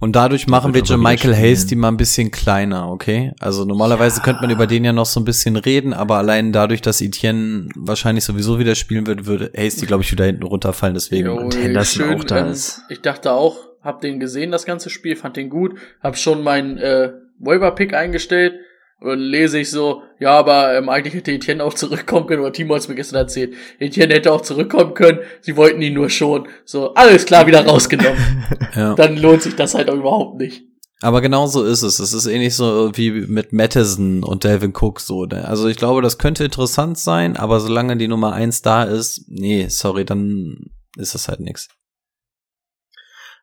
Und 0.00 0.16
dadurch 0.16 0.48
machen 0.48 0.74
wir 0.74 0.82
Michael. 0.98 1.32
Hasty 1.36 1.76
mal 1.76 1.86
ein 1.86 1.96
bisschen 1.96 2.32
kleiner, 2.32 2.90
okay? 2.90 3.32
Also 3.38 3.64
normalerweise 3.64 4.16
Ja. 4.18 4.24
könnte 4.24 4.42
man 4.42 4.50
über 4.50 4.66
den 4.66 4.84
ja 4.84 4.92
noch 4.92 5.06
so 5.06 5.20
ein 5.20 5.24
bisschen 5.24 5.54
reden, 5.54 5.92
aber 5.92 6.16
allein 6.16 6.50
dadurch, 6.52 6.82
dass 6.82 7.00
Etienne 7.00 7.68
wahrscheinlich 7.76 8.24
sowieso 8.24 8.58
wieder 8.58 8.74
spielen 8.74 9.06
wird, 9.06 9.26
würde 9.26 9.52
Hasty, 9.56 9.86
glaube 9.86 10.02
ich, 10.02 10.10
wieder 10.10 10.24
hinten 10.24 10.42
runterfallen. 10.42 10.94
Deswegen. 10.94 11.26
Jo, 11.28 11.36
Und 11.36 11.56
Henderson 11.56 12.06
schön, 12.06 12.18
auch 12.20 12.24
da 12.24 12.38
ähm, 12.46 12.50
ist. 12.50 12.82
Ich 12.88 13.00
dachte 13.00 13.30
auch, 13.30 13.56
hab 13.80 14.00
den 14.00 14.18
gesehen, 14.18 14.50
das 14.50 14.66
ganze 14.66 14.90
Spiel, 14.90 15.14
fand 15.14 15.36
den 15.36 15.48
gut, 15.50 15.78
hab 16.00 16.18
schon 16.18 16.42
meinen 16.42 16.78
äh, 16.78 17.12
Waiver-Pick 17.38 17.94
eingestellt 17.94 18.54
und 19.02 19.18
lese 19.18 19.58
ich 19.58 19.70
so, 19.70 20.02
ja, 20.18 20.38
aber 20.38 20.76
ähm, 20.76 20.88
eigentlich 20.88 21.14
hätte 21.14 21.32
Etienne 21.32 21.64
auch 21.64 21.74
zurückkommen 21.74 22.26
können, 22.26 22.42
oder 22.42 22.52
Timo 22.52 22.74
hat's 22.74 22.88
mir 22.88 22.94
gestern 22.94 23.18
erzählt. 23.18 23.54
Etienne 23.78 24.14
hätte 24.14 24.32
auch 24.32 24.42
zurückkommen 24.42 24.94
können, 24.94 25.18
sie 25.40 25.56
wollten 25.56 25.82
ihn 25.82 25.94
nur 25.94 26.10
schon. 26.10 26.48
So, 26.64 26.94
alles 26.94 27.24
klar, 27.26 27.46
wieder 27.46 27.64
rausgenommen. 27.64 28.18
Ja. 28.74 28.94
Dann 28.94 29.18
lohnt 29.18 29.42
sich 29.42 29.54
das 29.54 29.74
halt 29.74 29.90
auch 29.90 29.96
überhaupt 29.96 30.38
nicht. 30.38 30.64
Aber 31.02 31.20
genau 31.20 31.46
so 31.46 31.64
ist 31.64 31.82
es. 31.82 31.98
Es 31.98 32.14
ist 32.14 32.26
ähnlich 32.26 32.54
so 32.54 32.90
wie 32.94 33.10
mit 33.10 33.52
Mattison 33.52 34.22
und 34.22 34.44
Delvin 34.44 34.72
Cook 34.72 35.00
so. 35.00 35.26
Ne? 35.26 35.46
Also 35.46 35.68
ich 35.68 35.76
glaube, 35.76 36.00
das 36.00 36.16
könnte 36.16 36.44
interessant 36.44 36.96
sein, 36.96 37.36
aber 37.36 37.60
solange 37.60 37.96
die 37.96 38.08
Nummer 38.08 38.32
eins 38.32 38.62
da 38.62 38.84
ist, 38.84 39.24
nee, 39.28 39.66
sorry, 39.68 40.04
dann 40.04 40.70
ist 40.96 41.14
das 41.14 41.28
halt 41.28 41.40
nix. 41.40 41.68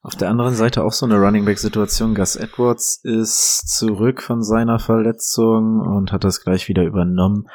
Auf 0.02 0.16
der 0.16 0.30
anderen 0.30 0.56
Seite 0.56 0.84
auch 0.86 0.93
so 0.93 1.06
eine 1.06 1.18
Running 1.18 1.43
Back 1.43 1.60
Situation. 1.60 2.16
Gus 2.16 2.38
Edwards 2.38 3.02
ist 3.04 3.68
zurück 3.68 4.22
von 4.22 4.41
seiner 4.41 4.80
Verletzung 4.80 5.82
und 5.82 6.14
hat 6.14 6.24
das 6.24 6.41
gleich 6.41 6.70
wieder 6.70 6.84
übernommen. 6.84 7.47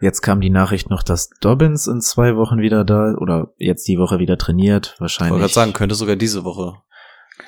Jetzt 0.00 0.20
kam 0.22 0.40
die 0.40 0.50
Nachricht 0.50 0.90
noch, 0.90 1.02
dass 1.02 1.28
Dobbins 1.40 1.88
in 1.88 2.00
zwei 2.00 2.36
Wochen 2.36 2.58
wieder 2.60 2.84
da 2.84 3.14
oder 3.18 3.52
jetzt 3.56 3.88
die 3.88 3.98
Woche 3.98 4.20
wieder 4.20 4.38
trainiert. 4.38 4.92
Ich 4.94 5.00
Wahrscheinlich. 5.00 5.32
wollte 5.32 5.42
gerade 5.42 5.54
sagen, 5.54 5.72
könnte 5.72 5.96
sogar 5.96 6.14
diese 6.14 6.44
Woche. 6.44 6.74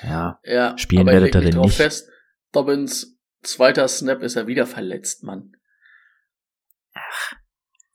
ja. 0.03 0.39
Ja, 0.43 0.77
Spielen 0.77 1.03
aber 1.03 1.11
ich 1.11 1.21
werdet 1.21 1.35
ihr 1.35 1.51
denn 1.51 1.61
nicht? 1.61 1.77
fest, 1.77 2.09
Dobbins 2.51 3.17
zweiter 3.43 3.87
Snap 3.87 4.21
ist 4.21 4.35
er 4.35 4.47
wieder 4.47 4.65
verletzt, 4.65 5.23
Mann. 5.23 5.53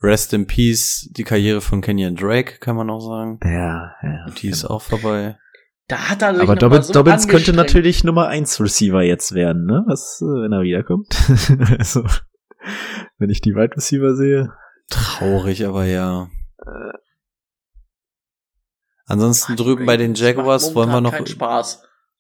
Rest 0.03 0.33
in 0.33 0.47
Peace, 0.47 1.09
die 1.13 1.25
Karriere 1.25 1.61
von 1.61 1.81
Kenyon 1.81 2.17
Drake, 2.17 2.59
kann 2.61 2.77
man 2.77 2.89
auch 2.91 3.01
sagen. 3.01 3.41
Ja, 3.45 3.95
ja. 4.03 4.27
Die 4.41 4.49
ist 4.49 4.65
auch 4.65 4.83
vorbei. 4.83 5.39
Da 5.89 6.09
hat 6.09 6.23
er 6.23 6.35
sich 6.35 6.43
Aber 6.43 6.57
Dobbins, 6.57 6.89
so 6.89 6.93
Dobbins 6.93 7.29
könnte 7.29 7.53
natürlich 7.53 8.03
Nummer 8.03 8.27
1 8.27 8.61
Receiver 8.61 9.03
jetzt 9.03 9.35
werden, 9.35 9.67
ne? 9.67 9.85
Was, 9.87 10.21
äh, 10.21 10.25
wenn 10.25 10.53
er 10.53 10.63
wiederkommt? 10.63 11.17
also, 11.79 12.05
wenn 13.19 13.31
ich 13.31 13.41
die 13.41 13.55
Wide 13.55 13.77
Receiver 13.77 14.15
sehe. 14.17 14.53
Traurig, 14.91 15.65
aber 15.65 15.85
ja. 15.85 16.29
Ansonsten 19.07 19.53
Mann, 19.53 19.57
drüben 19.59 19.87
bei 19.87 19.97
den 19.97 20.15
Jaguars 20.15 20.75
wollen 20.75 20.91
wir 20.91 21.01
noch 21.01 21.15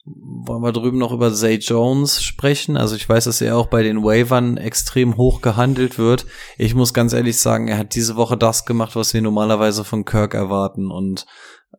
wollen 0.06 0.62
wir 0.62 0.72
drüben 0.72 0.98
noch 0.98 1.10
über 1.10 1.34
Zay 1.34 1.56
Jones 1.56 2.22
sprechen. 2.22 2.76
Also 2.76 2.94
ich 2.94 3.08
weiß, 3.08 3.24
dass 3.24 3.40
er 3.40 3.56
auch 3.56 3.66
bei 3.66 3.82
den 3.82 4.04
Wavern 4.04 4.56
extrem 4.56 5.16
hoch 5.16 5.40
gehandelt 5.40 5.98
wird. 5.98 6.26
Ich 6.58 6.76
muss 6.76 6.94
ganz 6.94 7.12
ehrlich 7.12 7.40
sagen, 7.40 7.66
er 7.66 7.78
hat 7.78 7.96
diese 7.96 8.14
Woche 8.14 8.36
das 8.36 8.64
gemacht, 8.66 8.94
was 8.94 9.14
wir 9.14 9.20
normalerweise 9.20 9.82
von 9.82 10.04
Kirk 10.04 10.34
erwarten. 10.34 10.92
Und 10.92 11.26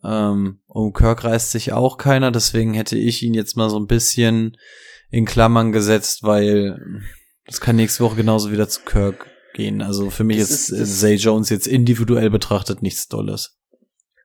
ähm, 0.04 0.60
um 0.68 0.94
Kirk 0.94 1.24
reißt 1.24 1.52
sich 1.52 1.74
auch 1.74 1.98
keiner. 1.98 2.32
Deswegen 2.32 2.74
hätte 2.74 2.98
ich 2.98 3.24
ihn 3.24 3.34
jetzt 3.34 3.56
mal 3.58 3.70
so 3.70 3.80
ein 3.80 3.88
bisschen 3.88 4.58
in 5.10 5.26
Klammern 5.26 5.72
gesetzt, 5.72 6.24
weil 6.24 6.80
das 7.46 7.62
kann 7.62 7.76
nächste 7.78 8.04
Woche 8.04 8.16
genauso 8.18 8.52
wieder 8.52 8.68
zu 8.68 8.82
Kirk 8.82 9.28
gehen. 9.54 9.82
Also 9.82 10.10
für 10.10 10.24
mich 10.24 10.38
Das 10.40 10.50
ist, 10.52 10.70
ist- 10.70 11.00
Zay 11.00 11.16
Jones 11.16 11.50
jetzt 11.50 11.68
individuell 11.68 12.30
betrachtet 12.30 12.82
nichts 12.82 13.08
Dolles. 13.08 13.54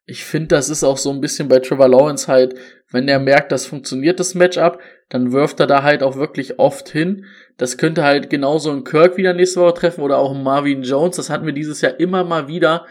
Ich 0.05 0.25
finde, 0.25 0.49
das 0.49 0.69
ist 0.69 0.83
auch 0.83 0.99
so 0.99 1.11
ein 1.11 1.21
bisschen 1.21 1.49
bei 1.49 1.61
Trevor 1.61 1.87
Lawrence 1.89 2.27
halt, 2.27 2.57
wenn 2.91 3.07
er 3.07 3.21
merkt, 3.21 3.53
das 3.53 3.67
funktioniert 3.67 4.19
das 4.19 4.35
Matchup, 4.35 4.81
dann 5.09 5.31
wirft 5.33 5.61
er 5.61 5.69
da 5.69 5.85
halt 5.85 6.03
auch 6.03 6.17
wirklich 6.17 6.59
oft 6.59 6.89
hin. 6.89 7.25
Das 7.57 7.79
könnte 7.79 8.03
halt 8.03 8.29
genauso 8.29 8.73
ein 8.73 8.83
Kirk 8.83 9.17
wieder 9.17 9.33
nächste 9.33 9.61
Woche 9.61 9.75
treffen 9.75 10.01
oder 10.03 10.19
auch 10.19 10.35
ein 10.35 10.43
Marvin 10.43 10.83
Jones. 10.83 11.17
Das 11.17 11.31
hatten 11.31 11.47
wir 11.47 11.53
dieses 11.53 11.81
Jahr 11.83 12.01
immer 12.01 12.25
mal 12.25 12.49
wieder, 12.49 12.85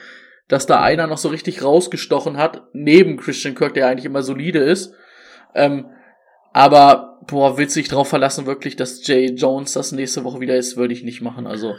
dass 0.51 0.65
da 0.65 0.81
einer 0.81 1.07
noch 1.07 1.17
so 1.17 1.29
richtig 1.29 1.63
rausgestochen 1.63 2.35
hat, 2.35 2.63
neben 2.73 3.15
Christian 3.15 3.55
Kirk, 3.55 3.73
der 3.73 3.87
eigentlich 3.87 4.03
immer 4.03 4.21
solide 4.21 4.59
ist. 4.59 4.93
Ähm, 5.55 5.85
aber, 6.51 7.19
boah, 7.25 7.57
willst 7.57 7.77
du 7.77 7.79
dich 7.79 7.87
drauf 7.87 8.09
verlassen, 8.09 8.45
wirklich, 8.45 8.75
dass 8.75 9.07
Jay 9.07 9.27
Jones 9.27 9.71
das 9.71 9.93
nächste 9.93 10.25
Woche 10.25 10.41
wieder 10.41 10.57
ist, 10.57 10.75
würde 10.75 10.93
ich 10.93 11.03
nicht 11.03 11.21
machen. 11.21 11.47
Also, 11.47 11.75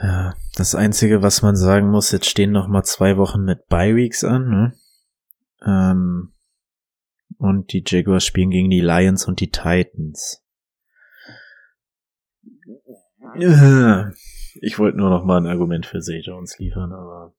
Ja, 0.00 0.34
das 0.56 0.74
Einzige, 0.74 1.20
was 1.20 1.42
man 1.42 1.54
sagen 1.54 1.90
muss, 1.90 2.12
jetzt 2.12 2.30
stehen 2.30 2.50
noch 2.50 2.66
mal 2.66 2.82
zwei 2.82 3.18
Wochen 3.18 3.42
mit 3.44 3.68
Bye 3.68 3.94
Weeks 3.94 4.24
an, 4.24 4.48
ne? 4.48 4.72
Ähm, 5.66 6.32
und 7.36 7.74
die 7.74 7.84
Jaguars 7.86 8.24
spielen 8.24 8.48
gegen 8.48 8.70
die 8.70 8.80
Lions 8.80 9.26
und 9.26 9.40
die 9.40 9.50
Titans. 9.50 10.42
Äh, 13.36 14.04
Ich 14.60 14.78
wollte 14.78 14.98
nur 14.98 15.10
noch 15.10 15.24
mal 15.24 15.38
ein 15.38 15.46
Argument 15.46 15.86
für 15.86 16.00
Zay 16.00 16.20
Jones 16.20 16.58
liefern, 16.58 16.92
aber 16.92 17.34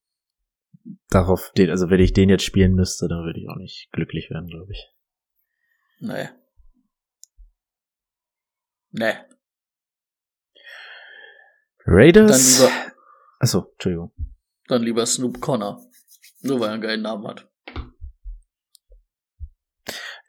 darauf, 1.09 1.51
den, 1.57 1.69
also 1.69 1.89
wenn 1.89 1.99
ich 1.99 2.13
den 2.13 2.29
jetzt 2.29 2.43
spielen 2.43 2.73
müsste, 2.73 3.07
dann 3.07 3.23
würde 3.23 3.39
ich 3.39 3.49
auch 3.49 3.55
nicht 3.57 3.89
glücklich 3.91 4.29
werden, 4.29 4.47
glaube 4.47 4.71
ich. 4.71 4.87
nee. 5.99 6.29
Nee. 8.97 9.13
Raiders. 11.85 12.59
Dann 12.59 12.69
lieber- 12.69 12.91
Achso, 13.39 13.69
Entschuldigung. 13.73 14.13
Dann 14.67 14.81
lieber 14.83 15.05
Snoop 15.05 15.41
Connor. 15.41 15.81
Nur 16.41 16.59
weil 16.61 16.69
er 16.69 16.73
einen 16.73 16.81
geilen 16.81 17.01
Namen 17.01 17.27
hat. 17.27 17.49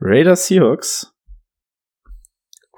Raiders 0.01 0.47
Seahawks. 0.49 1.15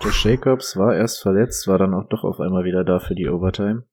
Josh 0.01 0.25
Jacobs 0.27 0.77
war 0.77 0.95
erst 0.95 1.21
verletzt, 1.23 1.67
war 1.67 1.79
dann 1.79 1.95
auch 1.95 2.09
doch 2.09 2.23
auf 2.23 2.39
einmal 2.39 2.65
wieder 2.65 2.85
da 2.85 3.01
für 3.01 3.15
die 3.17 3.29
Overtime. 3.29 3.89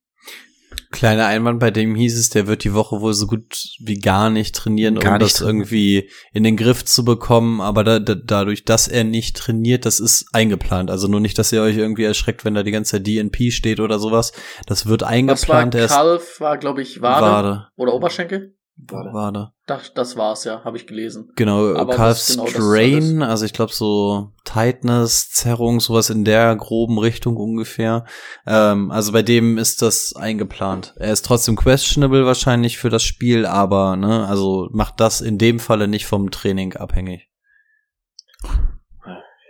Kleiner 0.96 1.26
Einwand, 1.26 1.60
bei 1.60 1.70
dem 1.70 1.94
hieß 1.94 2.18
es, 2.18 2.30
der 2.30 2.46
wird 2.46 2.64
die 2.64 2.72
Woche 2.72 3.02
wohl 3.02 3.12
so 3.12 3.26
gut 3.26 3.68
wie 3.80 3.98
gar 3.98 4.30
nicht 4.30 4.54
trainieren, 4.54 4.94
Gar 4.94 5.12
um 5.12 5.18
nicht 5.18 5.30
das 5.34 5.40
trainieren. 5.40 5.56
irgendwie 5.58 6.10
in 6.32 6.42
den 6.42 6.56
Griff 6.56 6.86
zu 6.86 7.04
bekommen. 7.04 7.60
Aber 7.60 7.84
da, 7.84 7.98
da, 7.98 8.14
dadurch, 8.14 8.64
dass 8.64 8.88
er 8.88 9.04
nicht 9.04 9.36
trainiert, 9.36 9.84
das 9.84 10.00
ist 10.00 10.28
eingeplant. 10.32 10.90
Also 10.90 11.06
nur 11.06 11.20
nicht, 11.20 11.38
dass 11.38 11.52
ihr 11.52 11.60
euch 11.60 11.76
irgendwie 11.76 12.04
erschreckt, 12.04 12.46
wenn 12.46 12.54
da 12.54 12.62
die 12.62 12.70
ganze 12.70 12.92
Zeit 12.92 13.06
DNP 13.06 13.52
steht 13.52 13.78
oder 13.78 13.98
sowas. 13.98 14.32
Das 14.66 14.86
wird 14.86 15.02
war 15.02 15.10
eingeplant. 15.10 15.74
Er 15.74 15.84
ist 15.84 15.90
Calf, 15.92 16.40
war 16.40 16.56
glaube 16.56 16.80
ich 16.80 17.02
Wade, 17.02 17.26
Wade. 17.26 17.66
oder 17.76 17.92
Oberschenkel? 17.92 18.55
Wade. 18.78 19.12
Wade. 19.12 19.52
Das, 19.66 19.94
das 19.94 20.16
war's 20.16 20.44
ja, 20.44 20.62
habe 20.62 20.76
ich 20.76 20.86
gelesen. 20.86 21.32
Genau, 21.34 21.74
Aber 21.74 21.94
Calf 21.94 22.26
genau 22.28 22.44
das 22.44 22.52
Strain, 22.52 23.22
also 23.22 23.46
ich 23.46 23.54
glaube 23.54 23.72
so 23.72 24.32
Tightness, 24.44 25.30
Zerrung, 25.30 25.80
sowas 25.80 26.10
in 26.10 26.24
der 26.24 26.54
groben 26.56 26.98
Richtung 26.98 27.36
ungefähr. 27.36 28.04
Ähm, 28.46 28.90
also 28.90 29.12
bei 29.12 29.22
dem 29.22 29.56
ist 29.56 29.80
das 29.80 30.14
eingeplant. 30.14 30.94
Er 30.96 31.12
ist 31.12 31.24
trotzdem 31.24 31.56
questionable 31.56 32.26
wahrscheinlich 32.26 32.76
für 32.76 32.90
das 32.90 33.02
Spiel, 33.02 33.46
aber 33.46 33.96
ne, 33.96 34.26
also 34.28 34.68
macht 34.72 35.00
das 35.00 35.22
in 35.22 35.38
dem 35.38 35.58
Falle 35.58 35.88
nicht 35.88 36.06
vom 36.06 36.30
Training 36.30 36.74
abhängig. 36.74 37.30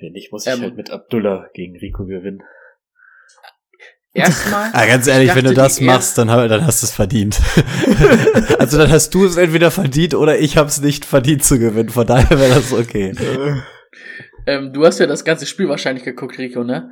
Wenn 0.00 0.12
nicht, 0.12 0.30
muss 0.30 0.46
ich 0.46 0.52
Ähm, 0.52 0.60
halt 0.60 0.76
mit 0.76 0.90
Abdullah 0.90 1.48
gegen 1.52 1.76
Rico 1.76 2.04
gewinnen. 2.04 2.42
Erstmal. 4.16 4.70
Ah, 4.72 4.86
ganz 4.86 5.06
ehrlich, 5.06 5.30
Ich 5.30 5.34
wenn 5.36 5.44
du 5.44 5.54
das 5.54 5.80
machst, 5.80 6.16
dann, 6.18 6.28
dann 6.28 6.66
hast 6.66 6.82
du 6.82 6.86
es 6.86 6.92
verdient. 6.92 7.38
also 8.58 8.78
dann 8.78 8.90
hast 8.90 9.14
du 9.14 9.24
es 9.26 9.36
entweder 9.36 9.70
verdient 9.70 10.14
oder 10.14 10.38
ich 10.38 10.56
habe 10.56 10.68
es 10.68 10.80
nicht 10.80 11.04
verdient 11.04 11.44
zu 11.44 11.58
gewinnen. 11.58 11.90
Von 11.90 12.06
daher 12.06 12.38
wäre 12.38 12.54
das 12.54 12.72
okay. 12.72 13.12
Ähm, 14.46 14.72
du 14.72 14.86
hast 14.86 14.98
ja 15.00 15.06
das 15.06 15.24
ganze 15.24 15.46
Spiel 15.46 15.68
wahrscheinlich 15.68 16.04
geguckt, 16.04 16.38
Rico, 16.38 16.64
ne? 16.64 16.90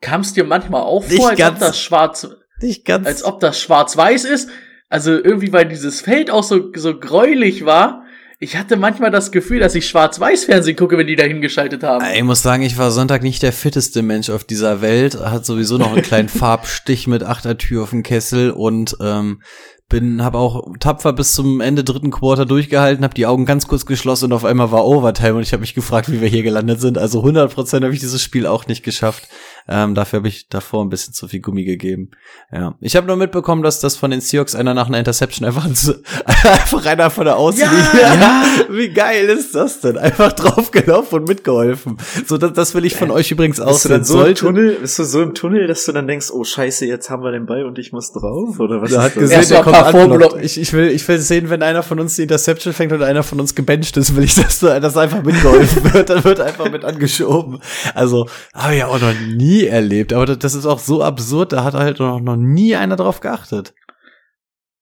Kam 0.00 0.20
es 0.20 0.32
dir 0.32 0.44
manchmal 0.44 0.82
auch 0.82 1.06
Nicht 1.06 1.16
vor, 1.16 1.30
als 1.30 1.38
ganz. 1.38 1.60
ob 1.60 1.66
das 1.66 1.80
schwarz, 1.80 2.28
Nicht 2.60 2.84
ganz. 2.84 3.06
als 3.06 3.24
ob 3.24 3.40
das 3.40 3.60
schwarz-weiß 3.60 4.24
ist? 4.24 4.48
Also 4.88 5.12
irgendwie, 5.12 5.52
weil 5.52 5.66
dieses 5.68 6.00
Feld 6.00 6.30
auch 6.30 6.42
so, 6.42 6.70
so 6.74 6.98
gräulich 6.98 7.64
war. 7.64 8.04
Ich 8.42 8.56
hatte 8.56 8.78
manchmal 8.78 9.10
das 9.10 9.32
Gefühl, 9.32 9.60
dass 9.60 9.74
ich 9.74 9.86
Schwarz-Weiß-Fernsehen 9.86 10.74
gucke, 10.74 10.96
wenn 10.96 11.06
die 11.06 11.14
da 11.14 11.24
hingeschaltet 11.24 11.82
haben. 11.82 12.02
Ich 12.14 12.22
muss 12.22 12.40
sagen, 12.40 12.62
ich 12.62 12.78
war 12.78 12.90
Sonntag 12.90 13.22
nicht 13.22 13.42
der 13.42 13.52
fitteste 13.52 14.00
Mensch 14.00 14.30
auf 14.30 14.44
dieser 14.44 14.80
Welt. 14.80 15.20
Hat 15.20 15.44
sowieso 15.44 15.76
noch 15.76 15.92
einen 15.92 16.00
kleinen 16.00 16.28
Farbstich 16.30 17.06
mit 17.06 17.22
Achtertür 17.22 17.82
auf 17.82 17.90
dem 17.90 18.02
Kessel 18.02 18.50
und 18.50 18.96
ähm, 19.02 19.42
bin, 19.90 20.22
habe 20.22 20.38
auch 20.38 20.74
tapfer 20.78 21.12
bis 21.12 21.34
zum 21.34 21.60
Ende 21.60 21.84
dritten 21.84 22.10
Quarter 22.10 22.46
durchgehalten, 22.46 23.04
habe 23.04 23.12
die 23.12 23.26
Augen 23.26 23.44
ganz 23.44 23.66
kurz 23.66 23.84
geschlossen 23.84 24.26
und 24.26 24.32
auf 24.32 24.46
einmal 24.46 24.72
war 24.72 24.86
Overtime 24.86 25.34
und 25.34 25.42
ich 25.42 25.52
habe 25.52 25.60
mich 25.60 25.74
gefragt, 25.74 26.10
wie 26.10 26.22
wir 26.22 26.28
hier 26.28 26.42
gelandet 26.42 26.80
sind. 26.80 26.96
Also 26.96 27.22
100% 27.22 27.82
habe 27.82 27.92
ich 27.92 28.00
dieses 28.00 28.22
Spiel 28.22 28.46
auch 28.46 28.66
nicht 28.66 28.82
geschafft. 28.82 29.28
Ähm, 29.68 29.94
dafür 29.94 30.18
habe 30.18 30.28
ich 30.28 30.48
davor 30.48 30.84
ein 30.84 30.88
bisschen 30.88 31.14
zu 31.14 31.28
viel 31.28 31.40
Gummi 31.40 31.64
gegeben. 31.64 32.10
Ja, 32.52 32.74
ich 32.80 32.96
habe 32.96 33.06
nur 33.06 33.16
mitbekommen, 33.16 33.62
dass 33.62 33.80
das 33.80 33.96
von 33.96 34.10
den 34.10 34.20
Seahawks 34.20 34.54
einer 34.54 34.74
nach 34.74 34.88
einer 34.88 34.98
Interception 34.98 35.46
einfach 35.46 35.66
einfach 36.26 36.86
einer 36.86 37.10
von 37.10 37.24
der 37.24 37.36
Außenlinie. 37.36 37.70
Ja, 38.00 38.42
Wie 38.70 38.88
geil 38.90 39.26
ist 39.28 39.54
das 39.54 39.80
denn? 39.80 39.96
Einfach 39.98 40.32
draufgelaufen 40.32 41.20
und 41.20 41.28
mitgeholfen. 41.28 41.96
So, 42.26 42.38
das, 42.38 42.52
das 42.52 42.74
will 42.74 42.84
ich 42.84 42.96
von 42.96 43.10
euch 43.10 43.30
übrigens 43.30 43.60
auch 43.60 43.68
Bist 43.72 43.84
du 43.84 43.88
dann 43.90 44.04
sehen. 44.04 44.16
so 44.18 44.24
im 44.24 44.34
Tunnel, 44.34 44.76
bist 44.80 44.98
du 44.98 45.04
so 45.04 45.22
im 45.22 45.34
Tunnel, 45.34 45.66
dass 45.66 45.84
du 45.84 45.92
dann 45.92 46.06
denkst, 46.06 46.30
oh 46.32 46.44
scheiße, 46.44 46.86
jetzt 46.86 47.10
haben 47.10 47.22
wir 47.22 47.30
den 47.32 47.46
Ball 47.46 47.64
und 47.64 47.78
ich 47.78 47.92
muss 47.92 48.12
drauf? 48.12 48.58
Oder 48.58 48.80
was 48.82 48.90
Der 48.90 49.02
hat 49.02 49.06
ist 49.08 49.16
das? 49.16 49.22
gesehen, 49.22 49.38
Erst 49.38 49.50
der 49.50 49.62
kommt 49.62 49.76
ein 49.76 49.82
paar 49.92 49.94
anblockt. 50.02 50.34
Vorblock- 50.34 50.42
Ich, 50.42 50.60
ich, 50.60 50.72
will, 50.72 50.88
ich 50.88 51.06
will 51.06 51.18
sehen, 51.18 51.50
wenn 51.50 51.62
einer 51.62 51.82
von 51.82 52.00
uns 52.00 52.16
die 52.16 52.22
Interception 52.22 52.72
fängt 52.72 52.92
und 52.92 53.02
einer 53.02 53.22
von 53.22 53.38
uns 53.40 53.54
gebencht 53.54 53.96
ist, 53.96 54.16
will 54.16 54.24
ich, 54.24 54.34
dass, 54.36 54.60
da- 54.60 54.80
dass 54.80 54.96
einfach 54.96 55.22
mitgeholfen 55.22 55.92
wird. 55.94 56.10
Dann 56.10 56.24
wird 56.24 56.40
einfach 56.40 56.70
mit 56.70 56.84
angeschoben. 56.84 57.60
Also, 57.94 58.28
habe 58.54 58.76
ich 58.76 58.84
auch 58.84 59.00
noch 59.00 59.14
nie 59.34 59.59
erlebt. 59.66 60.12
Aber 60.12 60.26
das, 60.26 60.54
ist 60.54 60.66
auch 60.66 60.78
so 60.78 61.02
absurd, 61.02 61.52
da 61.52 61.64
hat 61.64 61.74
halt 61.74 61.98
noch, 61.98 62.20
noch 62.20 62.36
nie 62.36 62.76
einer 62.76 62.96
drauf 62.96 63.20
geachtet. 63.20 63.74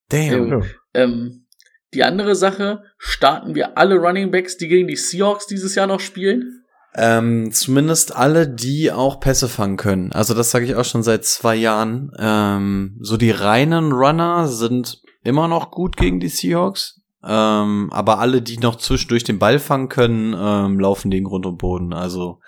Damn. 0.08 0.48
Ja. 0.48 0.60
Ähm, 0.94 1.46
die 1.94 2.04
andere 2.04 2.34
Sache, 2.34 2.82
starten 2.98 3.54
wir 3.54 3.78
alle 3.78 3.96
Running 3.96 4.30
Backs, 4.30 4.56
die 4.56 4.68
gegen 4.68 4.88
die 4.88 4.96
Seahawks 4.96 5.46
dieses 5.46 5.74
Jahr 5.74 5.86
noch 5.86 6.00
spielen? 6.00 6.64
Ähm, 6.94 7.52
zumindest 7.52 8.16
alle, 8.16 8.48
die 8.48 8.90
auch 8.90 9.20
Pässe 9.20 9.48
fangen 9.48 9.76
können. 9.76 10.12
Also 10.12 10.34
das 10.34 10.50
sage 10.50 10.64
ich 10.64 10.74
auch 10.74 10.84
schon 10.84 11.02
seit 11.02 11.24
zwei 11.24 11.54
Jahren. 11.54 12.10
Ähm, 12.18 12.96
so 13.00 13.16
die 13.16 13.30
reinen 13.30 13.92
Runner 13.92 14.48
sind 14.48 15.02
immer 15.22 15.48
noch 15.48 15.70
gut 15.70 15.96
gegen 15.96 16.20
die 16.20 16.28
Seahawks. 16.28 17.00
Ähm, 17.22 17.90
aber 17.92 18.18
alle, 18.18 18.42
die 18.42 18.58
noch 18.58 18.76
zwischendurch 18.76 19.24
den 19.24 19.38
Ball 19.38 19.58
fangen 19.58 19.88
können, 19.88 20.34
ähm, 20.38 20.80
laufen 20.80 21.10
den 21.10 21.24
Grund 21.24 21.46
und 21.46 21.58
Boden. 21.58 21.92
Also 21.92 22.40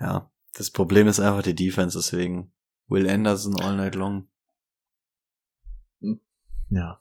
ja, 0.00 0.30
das 0.56 0.70
Problem 0.70 1.08
ist 1.08 1.20
einfach 1.20 1.42
die 1.42 1.54
Defense. 1.54 1.98
Deswegen 1.98 2.52
Will 2.88 3.08
Anderson 3.08 3.60
all 3.60 3.76
night 3.76 3.94
long. 3.94 4.28
Ja. 6.70 7.00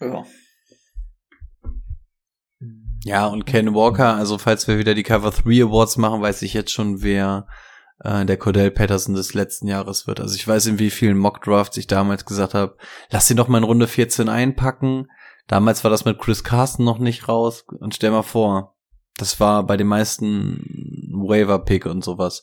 Ja. 0.00 0.24
Ja, 3.02 3.26
und 3.26 3.46
Ken 3.46 3.74
Walker, 3.74 4.14
also 4.14 4.36
falls 4.36 4.68
wir 4.68 4.78
wieder 4.78 4.94
die 4.94 5.02
Cover 5.02 5.30
3 5.30 5.64
Awards 5.64 5.96
machen, 5.96 6.20
weiß 6.20 6.42
ich 6.42 6.52
jetzt 6.52 6.70
schon, 6.70 7.02
wer 7.02 7.46
äh, 8.00 8.26
der 8.26 8.36
Cordell 8.36 8.70
Patterson 8.70 9.14
des 9.14 9.32
letzten 9.32 9.68
Jahres 9.68 10.06
wird. 10.06 10.20
Also 10.20 10.34
ich 10.34 10.46
weiß, 10.46 10.66
in 10.66 10.78
wie 10.78 10.90
vielen 10.90 11.16
Mock 11.16 11.42
Drafts 11.42 11.78
ich 11.78 11.86
damals 11.86 12.26
gesagt 12.26 12.52
habe, 12.52 12.76
lass 13.10 13.30
ihn 13.30 13.38
doch 13.38 13.48
mal 13.48 13.58
in 13.58 13.64
Runde 13.64 13.86
14 13.86 14.28
einpacken. 14.28 15.08
Damals 15.46 15.82
war 15.82 15.90
das 15.90 16.04
mit 16.04 16.18
Chris 16.18 16.44
Carson 16.44 16.84
noch 16.84 16.98
nicht 16.98 17.26
raus. 17.26 17.64
Und 17.80 17.94
stell 17.94 18.10
mal 18.10 18.22
vor, 18.22 18.76
das 19.16 19.40
war 19.40 19.64
bei 19.66 19.76
den 19.76 19.86
meisten 19.86 20.79
Waiver-Pick 21.30 21.86
und 21.86 22.04
sowas. 22.04 22.42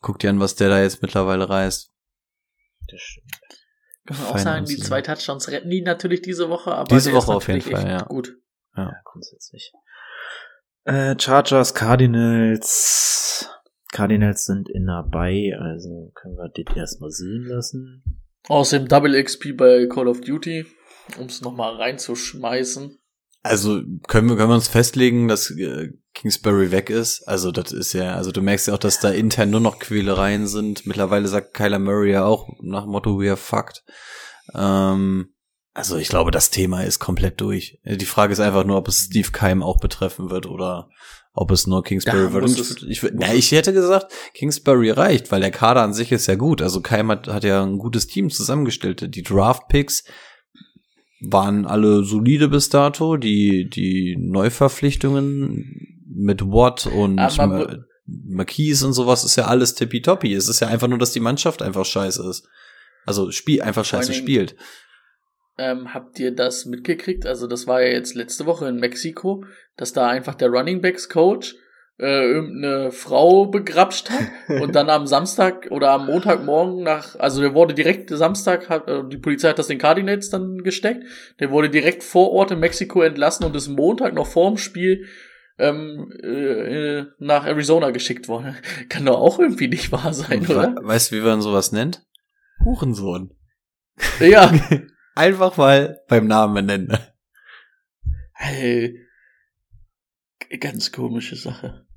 Guck 0.00 0.20
dir 0.20 0.30
an, 0.30 0.38
was 0.38 0.54
der 0.54 0.68
da 0.68 0.80
jetzt 0.80 1.02
mittlerweile 1.02 1.48
reißt. 1.48 1.92
Das 2.88 3.00
stimmt. 3.00 3.26
Kann 4.06 4.16
man 4.18 4.26
auch 4.26 4.32
Fein 4.32 4.42
sagen, 4.42 4.64
die 4.66 4.76
zwei 4.78 5.02
Touchdowns 5.02 5.48
retten 5.48 5.68
die 5.68 5.82
natürlich 5.82 6.22
diese 6.22 6.48
Woche, 6.48 6.72
aber 6.72 6.94
Diese 6.94 7.10
der 7.10 7.18
Woche 7.18 7.34
auf 7.34 7.48
jeden 7.48 7.60
Fall, 7.60 7.88
ja. 7.88 8.04
Gut. 8.04 8.36
Ja, 8.76 8.92
grundsätzlich. 9.04 9.72
Äh, 10.84 11.16
Chargers, 11.18 11.74
Cardinals. 11.74 13.50
Cardinals 13.92 14.44
sind 14.44 14.68
in 14.70 14.86
dabei, 14.86 15.52
also 15.58 16.12
können 16.14 16.36
wir 16.36 16.48
das 16.48 16.76
erstmal 16.76 17.10
sehen 17.10 17.44
lassen. 17.44 18.02
Außerdem 18.48 18.88
Double 18.88 19.22
XP 19.22 19.56
bei 19.56 19.86
Call 19.86 20.08
of 20.08 20.20
Duty, 20.20 20.66
um 21.18 21.26
es 21.26 21.42
nochmal 21.42 21.74
reinzuschmeißen. 21.76 22.97
Also 23.42 23.80
können 24.08 24.28
wir, 24.28 24.36
können 24.36 24.50
wir 24.50 24.54
uns 24.56 24.68
festlegen, 24.68 25.28
dass 25.28 25.50
äh, 25.50 25.90
Kingsbury 26.14 26.70
weg 26.70 26.90
ist? 26.90 27.22
Also 27.26 27.52
das 27.52 27.72
ist 27.72 27.92
ja, 27.92 28.14
also 28.14 28.32
du 28.32 28.42
merkst 28.42 28.66
ja 28.66 28.74
auch, 28.74 28.78
dass 28.78 29.00
da 29.00 29.10
intern 29.10 29.50
nur 29.50 29.60
noch 29.60 29.78
Quälereien 29.78 30.46
sind. 30.46 30.86
Mittlerweile 30.86 31.28
sagt 31.28 31.54
Kyler 31.54 31.78
Murray 31.78 32.12
ja 32.12 32.24
auch 32.24 32.48
nach 32.60 32.82
dem 32.82 32.90
Motto, 32.90 33.20
we 33.20 33.28
are 33.28 33.36
fucked. 33.36 33.84
Ähm, 34.54 35.28
also 35.72 35.96
ich 35.96 36.08
glaube, 36.08 36.32
das 36.32 36.50
Thema 36.50 36.82
ist 36.82 36.98
komplett 36.98 37.40
durch. 37.40 37.78
Die 37.84 38.04
Frage 38.04 38.32
ist 38.32 38.40
einfach 38.40 38.64
nur, 38.64 38.76
ob 38.76 38.88
es 38.88 39.04
Steve 39.04 39.30
Keim 39.30 39.62
auch 39.62 39.78
betreffen 39.78 40.28
wird 40.28 40.46
oder 40.46 40.88
ob 41.32 41.52
es 41.52 41.68
nur 41.68 41.84
Kingsbury 41.84 42.24
Ja, 42.24 42.32
wird. 42.32 42.50
ich, 42.50 42.88
ich, 43.04 43.10
na, 43.14 43.32
ich 43.32 43.52
hätte 43.52 43.72
gesagt, 43.72 44.12
Kingsbury 44.34 44.90
reicht, 44.90 45.30
weil 45.30 45.40
der 45.40 45.52
Kader 45.52 45.82
an 45.82 45.94
sich 45.94 46.10
ist 46.10 46.26
ja 46.26 46.34
gut. 46.34 46.62
Also 46.62 46.80
Keim 46.80 47.08
hat, 47.12 47.28
hat 47.28 47.44
ja 47.44 47.62
ein 47.62 47.78
gutes 47.78 48.08
Team 48.08 48.28
zusammengestellt. 48.28 49.14
Die 49.14 49.22
Draft-Picks 49.22 50.02
waren 51.20 51.66
alle 51.66 52.04
solide 52.04 52.48
bis 52.48 52.68
dato. 52.68 53.16
Die, 53.16 53.68
die 53.68 54.16
Neuverpflichtungen 54.18 56.04
mit 56.06 56.42
Watt 56.42 56.86
und 56.86 57.18
Aber 57.18 57.46
Ma 57.46 57.76
Marquise 58.10 58.86
und 58.86 58.94
sowas 58.94 59.22
ist 59.22 59.36
ja 59.36 59.46
alles 59.46 59.74
tippitoppi. 59.74 60.32
Es 60.32 60.48
ist 60.48 60.60
ja 60.60 60.68
einfach 60.68 60.88
nur, 60.88 60.98
dass 60.98 61.12
die 61.12 61.20
Mannschaft 61.20 61.60
einfach 61.60 61.84
scheiße 61.84 62.26
ist. 62.28 62.48
Also 63.04 63.30
spiel 63.30 63.60
einfach 63.60 63.84
scheiße 63.84 64.14
spielt. 64.14 64.56
Ähm, 65.58 65.92
habt 65.92 66.18
ihr 66.18 66.34
das 66.34 66.64
mitgekriegt? 66.64 67.26
Also 67.26 67.46
das 67.46 67.66
war 67.66 67.82
ja 67.82 67.88
jetzt 67.88 68.14
letzte 68.14 68.46
Woche 68.46 68.68
in 68.68 68.76
Mexiko, 68.76 69.44
dass 69.76 69.92
da 69.92 70.08
einfach 70.08 70.34
der 70.34 70.48
Running 70.48 70.80
Backs 70.80 71.08
Coach 71.08 71.54
äh, 71.98 72.30
irgendeine 72.30 72.92
Frau 72.92 73.46
begrapscht 73.46 74.10
hat 74.10 74.28
und 74.62 74.74
dann 74.74 74.88
am 74.88 75.06
Samstag 75.06 75.68
oder 75.70 75.90
am 75.90 76.06
Montagmorgen 76.06 76.82
nach, 76.82 77.18
also 77.18 77.40
der 77.40 77.54
wurde 77.54 77.74
direkt 77.74 78.10
Samstag 78.10 78.68
hat 78.68 78.86
äh, 78.88 79.02
die 79.08 79.18
Polizei 79.18 79.48
hat 79.48 79.58
das 79.58 79.66
den 79.66 79.78
Cardinals 79.78 80.30
dann 80.30 80.58
gesteckt, 80.58 81.04
der 81.40 81.50
wurde 81.50 81.70
direkt 81.70 82.04
vor 82.04 82.30
Ort 82.32 82.52
in 82.52 82.60
Mexiko 82.60 83.02
entlassen 83.02 83.44
und 83.44 83.56
ist 83.56 83.68
Montag 83.68 84.14
noch 84.14 84.26
vorm 84.26 84.58
Spiel 84.58 85.06
ähm, 85.58 86.12
äh, 86.22 87.04
nach 87.18 87.44
Arizona 87.44 87.90
geschickt 87.90 88.28
worden. 88.28 88.56
Kann 88.88 89.04
doch 89.04 89.18
auch 89.18 89.38
irgendwie 89.40 89.68
nicht 89.68 89.90
wahr 89.90 90.12
sein, 90.14 90.48
We 90.48 90.54
oder? 90.54 90.76
weißt 90.80 91.10
du, 91.10 91.16
wie 91.16 91.20
man 91.20 91.42
sowas 91.42 91.72
nennt? 91.72 92.06
Hurensohn. 92.64 93.34
Ja. 94.20 94.52
Einfach 95.16 95.56
mal 95.56 96.00
beim 96.08 96.28
Namen 96.28 96.54
benennen. 96.54 96.96
Hey, 98.34 99.04
ganz 100.60 100.92
komische 100.92 101.34
Sache. 101.34 101.87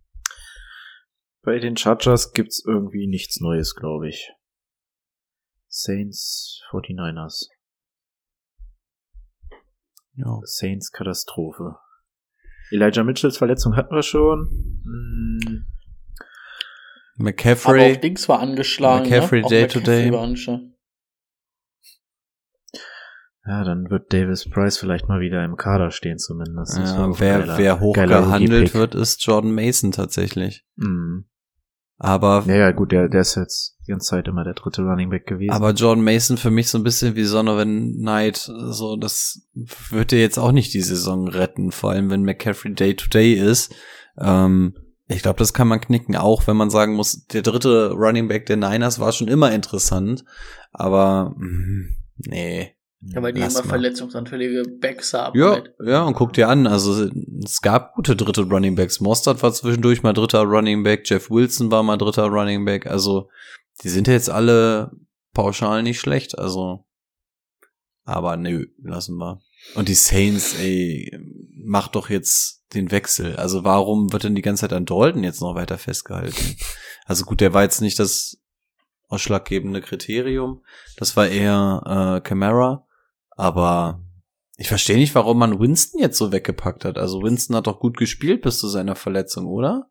Bei 1.44 1.58
den 1.60 1.76
Chargers 1.76 2.34
gibt's 2.34 2.64
irgendwie 2.66 3.08
nichts 3.08 3.40
Neues, 3.40 3.76
glaube 3.76 4.10
ich. 4.10 4.32
Saints, 5.68 6.62
49ers. 6.70 7.48
Ja. 10.16 10.40
Saints 10.44 10.92
Katastrophe. 10.92 11.78
Elijah 12.72 13.04
Mitchells 13.04 13.38
Verletzung 13.38 13.76
hatten 13.76 13.96
wir 13.96 14.04
schon. 14.04 14.50
Hm, 14.84 15.66
Aber 17.16 17.24
McCaffrey. 17.24 17.96
auch 17.96 18.00
Dings 18.00 18.30
war 18.30 18.40
angeschlagen. 18.40 19.10
McCaffrey 19.10 19.40
ne? 19.40 19.46
Auch 19.46 19.50
Day 19.50 19.68
to 19.68 19.80
McCaffrey 19.80 20.12
Day. 20.12 20.72
Ja, 23.46 23.64
dann 23.64 23.90
wird 23.90 24.14
Davis 24.14 24.48
Price 24.50 24.78
vielleicht 24.78 25.08
mal 25.08 25.20
wieder 25.20 25.44
im 25.44 25.56
Kader 25.56 25.90
stehen 25.92 26.20
zumindest. 26.20 26.78
Ja, 26.78 27.10
wer, 27.20 27.40
geiler- 27.40 27.58
wer 27.58 27.80
hoch 27.80 27.96
geiler 27.96 28.22
gehandelt 28.22 28.52
Rookie-Pick. 28.52 28.74
wird, 28.76 28.96
ist 28.96 29.26
Jordan 29.26 29.54
Mason 29.56 29.92
tatsächlich. 29.92 30.64
Mhm. 30.76 31.26
Aber, 31.98 32.44
Ja, 32.48 32.56
ja, 32.56 32.72
gut, 32.72 32.92
der, 32.92 33.10
der 33.10 33.22
ist 33.22 33.36
jetzt 33.36 33.78
die 33.86 33.92
ganze 33.92 34.10
Zeit 34.10 34.28
immer 34.28 34.44
der 34.44 34.56
dritte 34.56 34.82
Running 34.82 35.10
Back 35.12 35.28
gewesen. 35.28 35.52
aber 35.52 35.72
Jordan 35.72 36.04
Mason 36.04 36.38
für 36.38 36.50
mich 36.50 36.68
so 36.70 36.78
ein 36.80 36.84
bisschen 36.84 37.16
wie 37.16 37.24
Donovan 37.26 37.94
Knight. 38.00 38.38
So, 38.38 38.96
das 38.96 39.48
wird 39.90 40.12
dir 40.12 40.20
jetzt 40.20 40.40
auch 40.40 40.52
nicht 40.52 40.74
die 40.74 40.82
Saison 40.82 41.28
retten. 41.28 41.72
Vor 41.72 41.92
allem, 41.92 42.10
wenn 42.10 42.24
McCaffrey 42.24 42.74
Day 42.74 42.96
to 42.96 43.08
Day 43.08 43.34
ist. 43.34 43.74
Ähm, 44.20 44.76
ich 45.08 45.22
glaube, 45.22 45.40
das 45.40 45.54
kann 45.54 45.68
man 45.68 45.82
knicken, 45.82 46.16
auch 46.16 46.48
wenn 46.48 46.58
man 46.58 46.70
sagen 46.70 46.94
muss, 46.96 47.26
der 47.28 47.42
dritte 47.44 47.92
Running 47.92 48.28
Back 48.28 48.46
der 48.46 48.58
Niners 48.58 49.00
war 49.00 49.12
schon 49.12 49.28
immer 49.28 49.52
interessant. 49.52 50.24
Aber, 50.72 51.36
mh, 51.38 51.86
nee. 52.18 52.76
Ja, 53.04 53.22
weil 53.24 53.34
die 53.34 53.42
Lass 53.42 53.56
immer 53.56 53.64
mal. 53.64 53.70
verletzungsanfällige 53.70 54.64
Backs 54.80 55.14
haben. 55.14 55.38
Ja, 55.38 55.54
halt. 55.54 55.74
ja, 55.84 56.04
und 56.04 56.14
guck 56.14 56.34
dir 56.34 56.50
an, 56.50 56.68
also 56.68 57.10
es 57.44 57.62
gab 57.62 57.96
gute 57.96 58.16
dritte 58.16 58.44
Running 58.44 58.76
Backs. 58.76 59.00
Mostert 59.00 59.42
war 59.42 59.52
zwischendurch 59.54 60.04
mal 60.04 60.14
dritter 60.14 60.44
Running 60.44 60.84
Back, 60.84 61.10
Jeff 61.10 61.32
Wilson 61.32 61.72
war 61.72 61.82
mal 61.82 61.98
dritter 61.98 62.26
Running 62.26 62.64
Back, 62.64 62.86
also 62.86 63.28
die 63.84 63.90
sind 63.90 64.08
ja 64.08 64.14
jetzt 64.14 64.30
alle 64.30 64.92
pauschal 65.34 65.82
nicht 65.82 66.00
schlecht, 66.00 66.38
also 66.38 66.86
aber 68.04 68.38
nö, 68.38 68.68
lassen 68.84 69.18
wir. 69.18 69.42
Und 69.76 69.88
die 69.88 69.96
Saints, 69.96 70.56
ey, 70.60 71.12
mach 71.64 71.88
doch 71.88 72.10
jetzt 72.10 72.64
den 72.74 72.92
Wechsel. 72.92 73.36
Also 73.36 73.64
warum 73.64 74.12
wird 74.12 74.24
denn 74.24 74.36
die 74.36 74.42
ganze 74.42 74.62
Zeit 74.62 74.74
an 74.74 74.86
Dalton 74.86 75.24
jetzt 75.24 75.42
noch 75.42 75.56
weiter 75.56 75.78
festgehalten? 75.78 76.56
Also 77.06 77.26
gut, 77.26 77.42
der 77.42 77.54
war 77.54 77.64
jetzt 77.64 77.82
nicht 77.82 78.00
das 78.00 78.38
ausschlaggebende 79.10 79.82
Kriterium. 79.82 80.64
Das 80.98 81.18
war 81.18 81.28
eher 81.28 81.82
äh, 82.18 82.22
Camara. 82.22 82.88
Aber 83.42 84.00
ich 84.56 84.68
verstehe 84.68 84.98
nicht, 84.98 85.16
warum 85.16 85.40
man 85.40 85.60
Winston 85.60 86.00
jetzt 86.00 86.20
so 86.20 86.32
weggepackt 86.32 86.86
hat. 86.86 87.00
Also 87.00 87.24
Winston 87.24 87.56
hat 87.56 87.66
doch 87.66 87.80
gut 87.80 87.98
gespielt 87.98 88.44
bis 88.44 88.60
zu 88.60 88.68
seiner 88.68 88.96
Verletzung, 88.96 89.48
oder? 89.48 89.90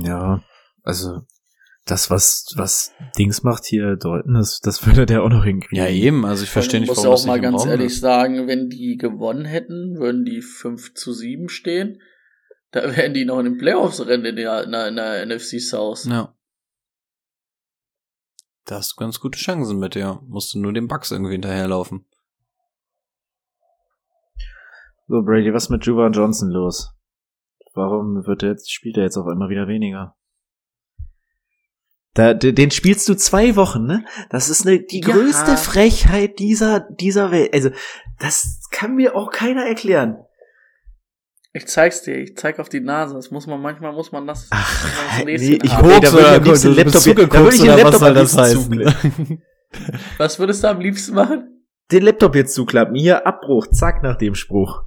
Ja, 0.00 0.42
also 0.82 1.20
das, 1.84 2.08
was, 2.08 2.46
was 2.56 2.94
Dings 3.18 3.42
macht 3.42 3.66
hier 3.66 3.96
Dalton, 3.96 4.32
das, 4.32 4.60
das 4.60 4.86
würde 4.86 5.04
der 5.04 5.22
auch 5.22 5.28
noch 5.28 5.44
hinkriegen. 5.44 5.84
Ja, 5.84 5.90
eben. 5.90 6.24
Also 6.24 6.44
ich 6.44 6.48
verstehe 6.48 6.80
nicht, 6.80 6.88
muss 6.88 6.96
warum 6.96 7.10
auch 7.10 7.16
das 7.16 7.26
mal 7.26 7.34
nicht 7.34 7.44
im 7.44 7.52
ganz 7.52 7.62
Raum 7.62 7.68
ehrlich 7.68 7.92
ist. 7.92 8.00
sagen, 8.00 8.46
wenn 8.46 8.70
die 8.70 8.96
gewonnen 8.96 9.44
hätten, 9.44 9.98
würden 9.98 10.24
die 10.24 10.40
5 10.40 10.94
zu 10.94 11.12
7 11.12 11.50
stehen. 11.50 12.00
Da 12.70 12.84
wären 12.96 13.12
die 13.12 13.26
noch 13.26 13.38
in 13.40 13.44
den 13.44 13.58
Playoffs-Rennen 13.58 14.24
in 14.24 14.36
der, 14.36 14.64
in 14.64 14.72
der, 14.72 14.88
in 14.88 14.96
der 14.96 15.26
NFC 15.26 15.60
South. 15.60 16.06
Ja. 16.06 16.34
Da 18.64 18.76
hast 18.76 18.92
du 18.92 18.96
ganz 18.96 19.20
gute 19.20 19.38
Chancen 19.38 19.78
mit, 19.78 19.94
ja. 19.94 20.22
Musst 20.26 20.54
du 20.54 20.58
nur 20.58 20.72
den 20.72 20.88
Bugs 20.88 21.10
irgendwie 21.10 21.32
hinterherlaufen. 21.32 22.06
So, 25.10 25.22
Brady, 25.24 25.52
was 25.52 25.68
mit 25.70 25.84
Juvan 25.84 26.12
Johnson 26.12 26.50
los? 26.50 26.92
Warum 27.74 28.24
wird 28.28 28.44
er 28.44 28.50
jetzt, 28.50 28.72
spielt 28.72 28.96
er 28.96 29.02
jetzt 29.02 29.16
auf 29.16 29.26
einmal 29.26 29.48
wieder 29.48 29.66
weniger? 29.66 30.14
Da, 32.14 32.32
den 32.32 32.70
spielst 32.70 33.08
du 33.08 33.14
zwei 33.14 33.56
Wochen, 33.56 33.86
ne? 33.86 34.04
Das 34.30 34.48
ist 34.48 34.64
ne, 34.64 34.78
die 34.80 35.00
Ja. 35.00 35.08
größte 35.08 35.56
Frechheit 35.56 36.38
dieser, 36.38 36.86
dieser 37.00 37.32
Welt. 37.32 37.52
Also, 37.52 37.70
das 38.20 38.60
kann 38.70 38.94
mir 38.94 39.16
auch 39.16 39.32
keiner 39.32 39.66
erklären. 39.66 40.16
Ich 41.52 41.66
zeig's 41.66 42.02
dir, 42.02 42.16
ich 42.16 42.36
zeig 42.36 42.60
auf 42.60 42.68
die 42.68 42.78
Nase. 42.78 43.14
Das 43.14 43.32
muss 43.32 43.48
man, 43.48 43.60
manchmal 43.60 43.92
muss 43.92 44.12
man 44.12 44.28
das, 44.28 44.46
Ach, 44.52 45.18
das 45.18 45.24
nee, 45.24 45.58
ich 45.60 45.72
haben. 45.72 45.88
will- 45.88 46.00
da 46.00 46.12
würde 46.12 46.20
ich 46.20 46.36
am 46.36 46.44
liebsten 46.44 46.68
einen 46.68 46.76
Laptop- 46.76 47.02
da 47.30 47.40
würde 47.42 47.56
ich 47.56 47.62
den 47.62 47.76
Laptop 47.76 48.02
am 48.02 48.14
liebsten 48.14 48.44
zuklappen. 48.44 49.42
Was 50.18 50.38
würdest 50.38 50.62
du 50.62 50.68
am 50.68 50.80
liebsten 50.80 51.14
machen? 51.16 51.66
Den 51.90 52.04
Laptop 52.04 52.36
jetzt 52.36 52.54
zuklappen. 52.54 52.94
Hier, 52.94 53.26
Abbruch, 53.26 53.66
zack, 53.72 54.04
nach 54.04 54.16
dem 54.16 54.36
Spruch. 54.36 54.84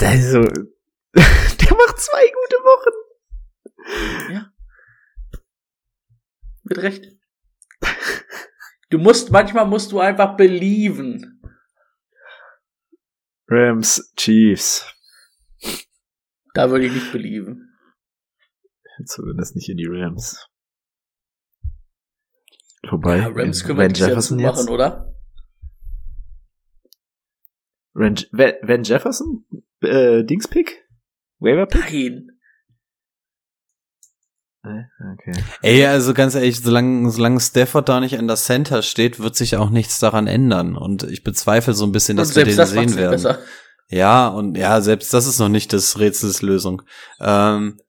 Also, 0.00 0.40
der 1.14 1.76
macht 1.76 1.98
zwei 1.98 2.26
gute 2.26 2.56
Wochen. 2.64 2.94
Mit 6.64 6.78
Recht. 6.78 7.06
Du 8.90 8.98
musst, 8.98 9.30
manchmal 9.30 9.66
musst 9.66 9.92
du 9.92 10.00
einfach 10.00 10.36
belieben. 10.36 11.42
Rams, 13.48 14.12
Chiefs. 14.16 14.86
Da 16.54 16.70
würde 16.70 16.86
ich 16.86 16.92
nicht 16.92 17.12
belieben. 17.12 17.76
Zumindest 19.04 19.56
nicht 19.56 19.68
in 19.68 19.76
die 19.76 19.86
Rams. 19.86 20.48
Vorbei. 22.88 23.18
Ja, 23.18 23.28
Rams 23.28 23.64
können 23.64 23.78
wir 23.78 23.88
nicht 23.88 23.98
Jefferson 23.98 24.38
jetzt. 24.38 24.56
machen, 24.56 24.68
oder? 24.68 25.14
Van, 27.94 28.16
Van 28.62 28.82
Jefferson? 28.82 29.46
Äh, 29.80 30.24
Dingspick? 30.24 30.84
Waiver 31.38 31.66
Pick? 31.66 31.92
Nein. 34.62 34.90
Okay. 35.14 35.32
Ey, 35.62 35.86
also 35.86 36.14
ganz 36.14 36.34
ehrlich, 36.34 36.60
solange, 36.60 37.10
solange 37.10 37.40
Stafford 37.40 37.88
da 37.88 38.00
nicht 38.00 38.18
an 38.18 38.26
der 38.26 38.36
Center 38.36 38.82
steht, 38.82 39.20
wird 39.20 39.36
sich 39.36 39.56
auch 39.56 39.70
nichts 39.70 39.98
daran 39.98 40.26
ändern. 40.26 40.76
Und 40.76 41.04
ich 41.04 41.22
bezweifle 41.22 41.74
so 41.74 41.84
ein 41.84 41.92
bisschen, 41.92 42.16
dass 42.16 42.34
wir 42.34 42.44
den 42.44 42.56
das 42.56 42.70
sehen 42.70 42.96
werden. 42.96 43.12
besser. 43.12 43.38
Ja, 43.88 44.28
und 44.28 44.56
ja, 44.58 44.80
selbst 44.80 45.14
das 45.14 45.26
ist 45.26 45.38
noch 45.38 45.48
nicht 45.48 45.72
das 45.72 45.98
Rätsels 45.98 46.42
Lösung. 46.42 46.82
Ähm, 47.20 47.80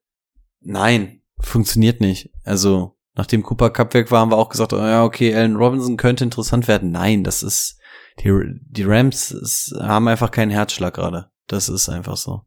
nein, 0.61 1.21
funktioniert 1.39 1.99
nicht. 1.99 2.31
Also, 2.45 2.97
nachdem 3.15 3.43
Cooper 3.43 3.71
Cup 3.71 3.93
weg 3.93 4.09
war, 4.11 4.21
haben 4.21 4.31
wir 4.31 4.37
auch 4.37 4.49
gesagt, 4.49 4.71
oh, 4.71 4.77
ja, 4.77 5.03
okay, 5.03 5.35
Allen 5.35 5.57
Robinson 5.57 5.97
könnte 5.97 6.23
interessant 6.23 6.67
werden. 6.67 6.91
Nein, 6.91 7.23
das 7.23 7.43
ist, 7.43 7.79
die, 8.19 8.31
die 8.69 8.83
Rams 8.83 9.31
ist, 9.31 9.75
haben 9.77 10.07
einfach 10.07 10.31
keinen 10.31 10.51
Herzschlag 10.51 10.93
gerade. 10.93 11.31
Das 11.49 11.67
ist 11.67 11.89
einfach 11.89 12.15
so. 12.15 12.43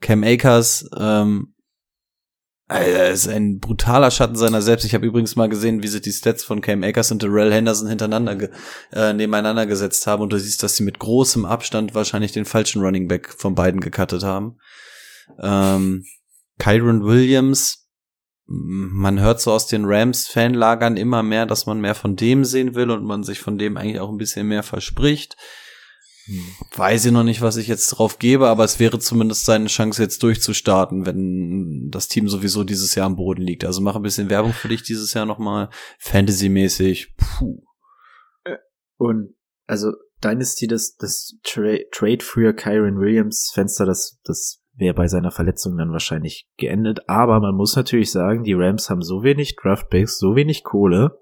Cam 0.00 0.24
Akers, 0.24 0.88
ähm, 0.98 1.54
er 2.68 3.10
ist 3.10 3.28
ein 3.28 3.60
brutaler 3.60 4.10
Schatten 4.10 4.36
seiner 4.36 4.60
selbst. 4.60 4.84
Ich 4.84 4.94
habe 4.94 5.06
übrigens 5.06 5.36
mal 5.36 5.48
gesehen, 5.48 5.82
wie 5.82 5.88
sie 5.88 6.00
die 6.00 6.12
Stats 6.12 6.44
von 6.44 6.60
Cam 6.60 6.82
Akers 6.82 7.10
und 7.10 7.22
Darrell 7.22 7.52
Henderson 7.52 7.88
hintereinander 7.88 8.36
ge 8.36 8.50
äh, 8.92 9.12
nebeneinander 9.12 9.66
gesetzt 9.66 10.06
haben 10.06 10.22
und 10.22 10.32
du 10.32 10.38
siehst, 10.38 10.62
dass 10.62 10.76
sie 10.76 10.82
mit 10.82 10.98
großem 10.98 11.44
Abstand 11.44 11.94
wahrscheinlich 11.94 12.32
den 12.32 12.44
falschen 12.44 12.82
Running 12.82 13.08
Back 13.08 13.32
von 13.32 13.54
beiden 13.54 13.80
gecuttet 13.80 14.22
haben. 14.22 14.58
Ähm, 15.40 16.04
Kyron 16.58 17.04
Williams, 17.04 17.88
man 18.46 19.20
hört 19.20 19.40
so 19.40 19.52
aus 19.52 19.66
den 19.66 19.84
Rams-Fanlagern 19.84 20.96
immer 20.96 21.22
mehr, 21.22 21.46
dass 21.46 21.66
man 21.66 21.80
mehr 21.80 21.94
von 21.94 22.16
dem 22.16 22.44
sehen 22.44 22.74
will 22.74 22.90
und 22.90 23.04
man 23.04 23.22
sich 23.22 23.40
von 23.40 23.58
dem 23.58 23.76
eigentlich 23.76 24.00
auch 24.00 24.10
ein 24.10 24.18
bisschen 24.18 24.46
mehr 24.46 24.62
verspricht. 24.62 25.36
Weiß 26.74 27.06
ich 27.06 27.12
noch 27.12 27.24
nicht, 27.24 27.40
was 27.40 27.56
ich 27.56 27.68
jetzt 27.68 27.88
drauf 27.88 28.18
gebe, 28.18 28.48
aber 28.48 28.64
es 28.64 28.78
wäre 28.78 28.98
zumindest 28.98 29.44
seine 29.44 29.66
Chance, 29.66 30.02
jetzt 30.02 30.22
durchzustarten, 30.22 31.06
wenn 31.06 31.88
das 31.90 32.08
Team 32.08 32.28
sowieso 32.28 32.64
dieses 32.64 32.94
Jahr 32.94 33.06
am 33.06 33.16
Boden 33.16 33.42
liegt. 33.42 33.64
Also 33.64 33.80
mach 33.80 33.96
ein 33.96 34.02
bisschen 34.02 34.30
Werbung 34.30 34.52
für 34.52 34.68
dich 34.68 34.82
dieses 34.82 35.14
Jahr 35.14 35.26
nochmal. 35.26 35.70
Fantasy-mäßig. 35.98 37.14
Puh. 37.16 37.62
Und 38.96 39.34
also 39.66 39.92
Dynasty, 40.22 40.66
das, 40.66 40.96
das 40.96 41.36
Tra 41.44 41.76
Trade 41.92 42.22
für 42.22 42.52
Kyron 42.52 42.98
Williams 42.98 43.50
Fenster, 43.54 43.86
das, 43.86 44.18
das 44.24 44.60
wäre 44.74 44.94
bei 44.94 45.08
seiner 45.08 45.30
Verletzung 45.30 45.76
dann 45.76 45.92
wahrscheinlich 45.92 46.48
geendet. 46.56 47.08
Aber 47.08 47.40
man 47.40 47.54
muss 47.54 47.76
natürlich 47.76 48.10
sagen, 48.10 48.44
die 48.44 48.54
Rams 48.54 48.90
haben 48.90 49.02
so 49.02 49.22
wenig 49.22 49.56
Draftbacks, 49.56 50.18
so 50.18 50.34
wenig 50.34 50.64
Kohle. 50.64 51.18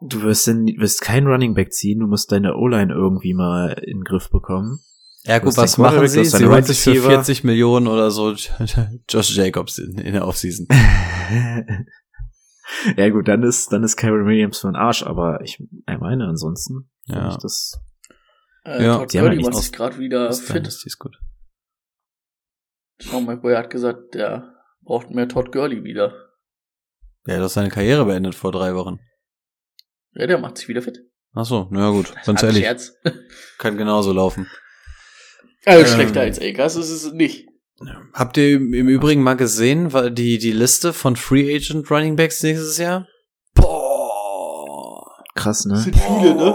Du 0.00 0.22
wirst, 0.22 0.46
denn, 0.46 0.66
wirst 0.78 1.02
keinen 1.02 1.26
Running 1.26 1.54
Back 1.54 1.72
ziehen, 1.72 1.98
du 2.00 2.06
musst 2.06 2.30
deine 2.30 2.54
O-Line 2.56 2.92
irgendwie 2.92 3.34
mal 3.34 3.72
in 3.84 3.98
den 3.98 4.04
Griff 4.04 4.30
bekommen. 4.30 4.80
Ja 5.24 5.40
gut, 5.40 5.56
was 5.56 5.76
machen 5.76 6.06
sie? 6.06 6.18
du 6.20 6.24
hast 6.24 6.36
Sie 6.38 6.46
holen 6.46 6.62
sich 6.62 6.78
für 6.80 6.90
Receiver. 6.92 7.10
40 7.10 7.44
Millionen 7.44 7.88
oder 7.88 8.10
so 8.10 8.32
Josh 9.10 9.36
Jacobs 9.36 9.78
in, 9.78 9.98
in 9.98 10.12
der 10.12 10.26
Offseason. 10.26 10.66
ja 12.96 13.08
gut, 13.10 13.26
dann 13.28 13.42
ist, 13.42 13.72
dann 13.72 13.82
ist 13.82 13.96
Kyron 13.96 14.26
Williams 14.26 14.60
für 14.60 14.68
den 14.68 14.76
Arsch, 14.76 15.02
aber 15.02 15.40
ich, 15.42 15.58
ich 15.60 15.98
meine, 15.98 16.26
ansonsten 16.28 16.88
Ja. 17.06 17.30
ich 17.30 17.36
das 17.38 17.80
Äh, 18.64 18.84
Ja, 18.84 18.98
Todd 18.98 19.10
Gurley 19.12 19.42
ja 19.42 19.50
macht 19.50 19.62
sich 19.62 19.72
gerade 19.72 19.98
wieder 19.98 20.26
Das 20.28 20.40
fit. 20.40 20.66
ist, 20.66 20.86
ist 20.86 20.98
gut. 20.98 21.16
Sean 23.00 23.24
McVay 23.26 23.56
hat 23.56 23.70
gesagt, 23.70 24.14
der 24.14 24.54
braucht 24.82 25.10
mehr 25.10 25.28
Todd 25.28 25.50
Gurley 25.52 25.82
wieder. 25.84 26.12
Ja, 27.26 27.34
er 27.34 27.42
hat 27.42 27.50
seine 27.50 27.68
Karriere 27.70 28.04
beendet 28.04 28.34
vor 28.34 28.52
drei 28.52 28.74
Wochen. 28.74 28.98
Ja, 30.18 30.26
der 30.26 30.38
macht 30.38 30.58
sich 30.58 30.68
wieder 30.68 30.82
fit. 30.82 30.98
Ach 31.32 31.44
so, 31.44 31.68
na 31.70 31.80
ja 31.80 31.90
gut, 31.90 32.12
ganz 32.26 32.42
ehrlich, 32.42 32.64
Scherz. 32.64 32.92
kann 33.58 33.76
genauso 33.76 34.12
laufen. 34.12 34.48
Also 35.64 35.84
Ähm. 35.84 35.94
schlechter 35.94 36.20
als 36.22 36.40
Akers 36.40 36.76
ist 36.76 36.90
es 36.90 37.12
nicht. 37.12 37.46
Habt 38.12 38.36
ihr 38.36 38.56
im 38.56 38.88
Übrigen 38.88 39.22
mal 39.22 39.36
gesehen, 39.36 39.92
weil 39.92 40.10
die, 40.10 40.38
die 40.38 40.50
Liste 40.50 40.92
von 40.92 41.14
Free 41.14 41.54
Agent 41.54 41.88
Running 41.90 42.16
Backs 42.16 42.42
nächstes 42.42 42.76
Jahr? 42.78 43.06
Boah. 43.54 45.14
krass, 45.36 45.64
ne? 45.64 45.78
viele, 45.78 46.34
ne? 46.34 46.52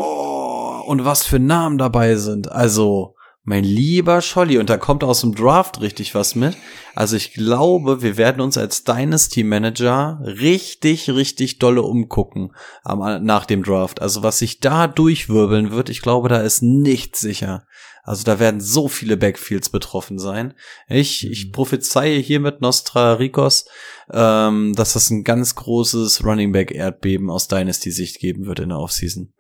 Und 0.86 1.05
was 1.05 1.26
für 1.26 1.39
Namen 1.39 1.78
dabei 1.78 2.16
sind. 2.16 2.51
Also, 2.51 3.12
mein 3.45 3.65
lieber 3.65 4.21
Scholli, 4.21 4.57
und 4.57 4.69
da 4.69 4.77
kommt 4.77 5.03
aus 5.03 5.21
dem 5.21 5.35
Draft 5.35 5.81
richtig 5.81 6.15
was 6.15 6.33
mit. 6.33 6.55
Also 6.95 7.17
ich 7.17 7.33
glaube, 7.33 8.01
wir 8.01 8.15
werden 8.15 8.39
uns 8.41 8.57
als 8.57 8.85
Dynasty 8.85 9.43
Manager 9.43 10.21
richtig, 10.23 11.09
richtig 11.09 11.59
dolle 11.59 11.81
umgucken 11.81 12.53
am, 12.83 13.23
nach 13.25 13.45
dem 13.45 13.63
Draft. 13.63 14.01
Also 14.01 14.23
was 14.23 14.39
sich 14.39 14.61
da 14.61 14.87
durchwirbeln 14.87 15.71
wird, 15.71 15.89
ich 15.89 16.01
glaube, 16.01 16.29
da 16.29 16.39
ist 16.39 16.61
nichts 16.61 17.19
sicher. 17.19 17.65
Also 18.03 18.23
da 18.23 18.39
werden 18.39 18.61
so 18.61 18.87
viele 18.87 19.17
Backfields 19.17 19.69
betroffen 19.69 20.19
sein. 20.19 20.53
Ich, 20.87 21.29
ich 21.29 21.51
prophezeie 21.51 22.19
hier 22.19 22.39
mit 22.39 22.61
Nostra 22.61 23.13
Ricos, 23.13 23.65
ähm, 24.11 24.73
dass 24.73 24.93
das 24.93 25.09
ein 25.09 25.23
ganz 25.23 25.55
großes 25.55 26.23
Running 26.23 26.53
Back 26.53 26.71
Erdbeben 26.71 27.29
aus 27.29 27.49
Dynasty-Sicht 27.49 28.19
geben 28.19 28.45
wird 28.45 28.59
in 28.59 28.69
der 28.69 28.79
Offseason. 28.79 29.33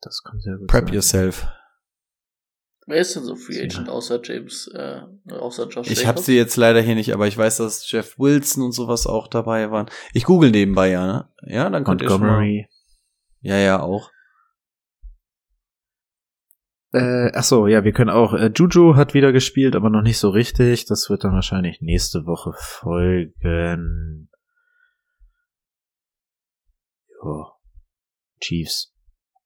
Das 0.00 0.22
kann 0.22 0.40
sehr 0.40 0.56
gut 0.56 0.68
Prep 0.68 0.86
sein. 0.86 0.94
yourself. 0.94 1.46
Wer 2.88 3.00
ist 3.00 3.16
denn 3.16 3.24
so 3.24 3.34
Free. 3.34 3.64
Agent 3.64 3.88
außer 3.88 4.20
James, 4.22 4.68
äh, 4.72 5.00
außer 5.32 5.66
Josh 5.68 5.90
Ich 5.90 6.06
habe 6.06 6.20
sie 6.20 6.36
jetzt 6.36 6.56
leider 6.56 6.80
hier 6.80 6.94
nicht, 6.94 7.12
aber 7.12 7.26
ich 7.26 7.36
weiß, 7.36 7.56
dass 7.56 7.90
Jeff 7.90 8.16
Wilson 8.16 8.62
und 8.62 8.72
sowas 8.72 9.08
auch 9.08 9.26
dabei 9.26 9.72
waren. 9.72 9.90
Ich 10.12 10.22
google 10.24 10.52
nebenbei 10.52 10.90
ja, 10.90 11.04
ne? 11.04 11.28
Ja, 11.42 11.68
dann 11.68 11.82
könnt 11.82 12.00
ihr 12.00 12.08
schon 12.08 12.20
mal. 12.20 12.26
Montgomery. 12.26 12.68
Ja, 13.40 13.56
ja, 13.56 13.80
auch. 13.80 14.12
Äh, 16.92 17.32
ach 17.34 17.42
so, 17.42 17.66
ja, 17.66 17.82
wir 17.82 17.92
können 17.92 18.10
auch. 18.10 18.34
Äh, 18.34 18.52
Juju 18.54 18.94
hat 18.94 19.14
wieder 19.14 19.32
gespielt, 19.32 19.74
aber 19.74 19.90
noch 19.90 20.02
nicht 20.02 20.18
so 20.18 20.30
richtig. 20.30 20.86
Das 20.86 21.10
wird 21.10 21.24
dann 21.24 21.32
wahrscheinlich 21.32 21.80
nächste 21.80 22.24
Woche 22.24 22.52
folgen. 22.56 24.30
Ja. 27.22 27.52
Chiefs. 28.40 28.94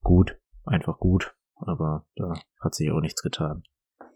Gut. 0.03 0.37
Einfach 0.65 0.99
gut. 0.99 1.35
Aber 1.61 2.07
da 2.17 2.35
hat 2.61 2.75
sich 2.75 2.91
auch 2.91 3.01
nichts 3.01 3.23
getan. 3.23 3.63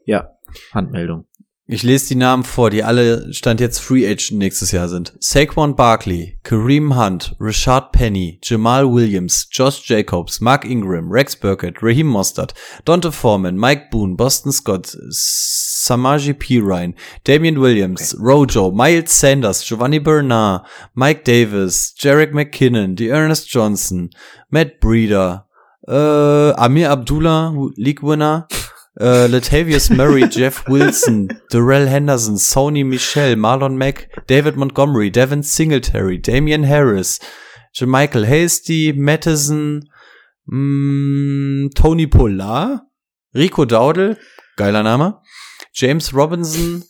Ja, 0.04 0.36
Handmeldung. 0.72 1.26
Ich 1.66 1.82
lese 1.82 2.08
die 2.08 2.16
Namen 2.16 2.42
vor, 2.42 2.68
die 2.68 2.84
alle 2.84 3.32
Stand 3.32 3.58
jetzt 3.58 3.78
Free 3.78 4.06
Agent 4.06 4.38
nächstes 4.38 4.70
Jahr 4.70 4.86
sind. 4.86 5.14
Saquon 5.18 5.74
Barkley, 5.74 6.38
Kareem 6.42 6.94
Hunt, 6.94 7.34
Rashad 7.40 7.90
Penny, 7.90 8.38
Jamal 8.42 8.92
Williams, 8.92 9.48
Josh 9.50 9.88
Jacobs, 9.88 10.42
Mark 10.42 10.66
Ingram, 10.66 11.10
Rex 11.10 11.34
Burkett, 11.34 11.76
Raheem 11.80 12.06
Mostert, 12.06 12.52
Dante 12.84 13.10
Foreman, 13.10 13.56
Mike 13.56 13.86
Boone, 13.90 14.14
Boston 14.14 14.52
Scott, 14.52 14.94
Samaji 15.08 16.34
Pirine, 16.34 16.92
Damian 17.24 17.58
Williams, 17.58 18.14
Rojo, 18.20 18.70
Miles 18.70 19.18
Sanders, 19.18 19.64
Giovanni 19.64 20.00
Bernard, 20.00 20.66
Mike 20.92 21.24
Davis, 21.24 21.94
Jarek 21.96 22.34
McKinnon, 22.34 23.00
Ernest 23.00 23.48
Johnson, 23.48 24.10
Matt 24.50 24.80
Breeder, 24.80 25.46
äh, 25.86 26.50
Amir 26.52 26.90
Abdullah, 26.90 27.54
League 27.76 28.02
Winner, 28.02 28.48
äh, 28.98 29.26
Latavius 29.26 29.90
Murray, 29.90 30.28
Jeff 30.30 30.66
Wilson, 30.68 31.28
Darrell 31.50 31.88
Henderson, 31.88 32.36
Sony 32.36 32.84
Michel, 32.84 33.36
Marlon 33.36 33.76
Mack, 33.76 34.08
David 34.26 34.56
Montgomery, 34.56 35.10
Devin 35.10 35.42
Singletary, 35.42 36.20
Damian 36.20 36.64
Harris, 36.64 37.20
Jermichael 37.72 38.26
Hasty, 38.26 38.92
Mattison, 38.96 39.88
mh, 40.46 41.70
Tony 41.74 42.06
Pollard, 42.06 42.82
Rico 43.34 43.64
Daudel, 43.64 44.16
geiler 44.56 44.82
Name, 44.82 45.20
James 45.72 46.14
Robinson, 46.14 46.84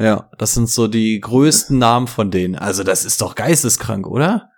ja, 0.00 0.30
das 0.38 0.54
sind 0.54 0.68
so 0.68 0.86
die 0.86 1.18
größten 1.20 1.76
Namen 1.76 2.06
von 2.06 2.30
denen. 2.30 2.54
Also 2.54 2.84
das 2.84 3.04
ist 3.04 3.20
doch 3.20 3.34
geisteskrank, 3.34 4.06
oder? 4.06 4.50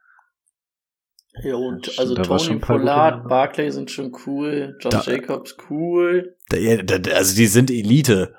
Ja, 1.43 1.55
und 1.55 1.99
also 1.99 2.15
da 2.15 2.23
Tony 2.23 2.59
Pollard. 2.59 3.29
Barclay 3.29 3.71
sind 3.71 3.91
schon 3.91 4.13
cool, 4.27 4.77
Josh 4.81 4.93
Da- 4.93 5.03
Jacobs 5.13 5.57
cool. 5.71 6.37
Da- 6.49 6.59
ja, 6.59 6.83
da- 6.83 7.13
Also 7.13 7.37
die 7.37 7.47
sind 7.47 7.71
Elite. 7.71 8.35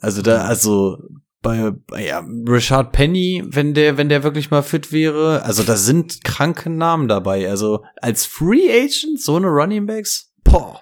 Also 0.00 0.22
da, 0.22 0.42
also 0.42 0.98
bei, 1.42 1.72
bei 1.86 2.06
ja, 2.06 2.24
Richard 2.48 2.92
Penny, 2.92 3.44
wenn 3.46 3.72
der, 3.74 3.96
wenn 3.96 4.08
der 4.08 4.22
wirklich 4.24 4.50
mal 4.50 4.62
fit 4.62 4.90
wäre, 4.92 5.42
also 5.42 5.62
da 5.62 5.76
sind 5.76 6.24
kranke 6.24 6.70
Namen 6.70 7.08
dabei. 7.08 7.48
Also 7.48 7.84
als 8.02 8.26
Free 8.26 8.68
Agent 8.70 9.20
so 9.20 9.36
eine 9.36 9.46
Running 9.48 9.86
Backs, 9.86 10.32
boah. 10.44 10.80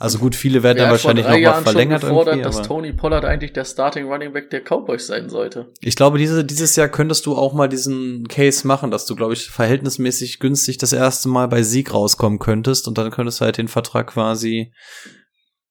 Also 0.00 0.18
gut, 0.20 0.36
viele 0.36 0.62
werden 0.62 0.76
Wer 0.76 0.84
dann 0.84 0.92
wahrscheinlich 0.92 1.24
drei 1.26 1.32
noch 1.32 1.38
mal 1.38 1.42
Jahren 1.42 1.64
verlängert 1.64 2.02
schon 2.02 2.10
gefordert, 2.10 2.44
dass 2.44 2.58
aber 2.58 2.66
Tony 2.68 2.92
Pollard 2.92 3.24
eigentlich 3.24 3.52
der 3.52 3.64
Starting 3.64 4.06
Running 4.06 4.32
Back 4.32 4.48
der 4.50 4.60
Cowboys 4.60 5.08
sein 5.08 5.28
sollte. 5.28 5.72
ich 5.80 5.96
glaube, 5.96 6.18
diese, 6.18 6.44
dieses 6.44 6.76
Jahr 6.76 6.88
könntest 6.88 7.26
du 7.26 7.34
auch 7.34 7.52
mal 7.52 7.68
diesen 7.68 8.28
Case 8.28 8.64
machen, 8.64 8.92
dass 8.92 9.06
du, 9.06 9.16
glaube 9.16 9.32
ich, 9.32 9.50
verhältnismäßig 9.50 10.38
günstig 10.38 10.78
das 10.78 10.92
erste 10.92 11.28
Mal 11.28 11.48
bei 11.48 11.64
Sieg 11.64 11.92
rauskommen 11.92 12.38
könntest 12.38 12.86
und 12.86 12.96
dann 12.96 13.10
könntest 13.10 13.40
du 13.40 13.44
halt 13.44 13.58
den 13.58 13.66
Vertrag 13.66 14.06
quasi 14.06 14.72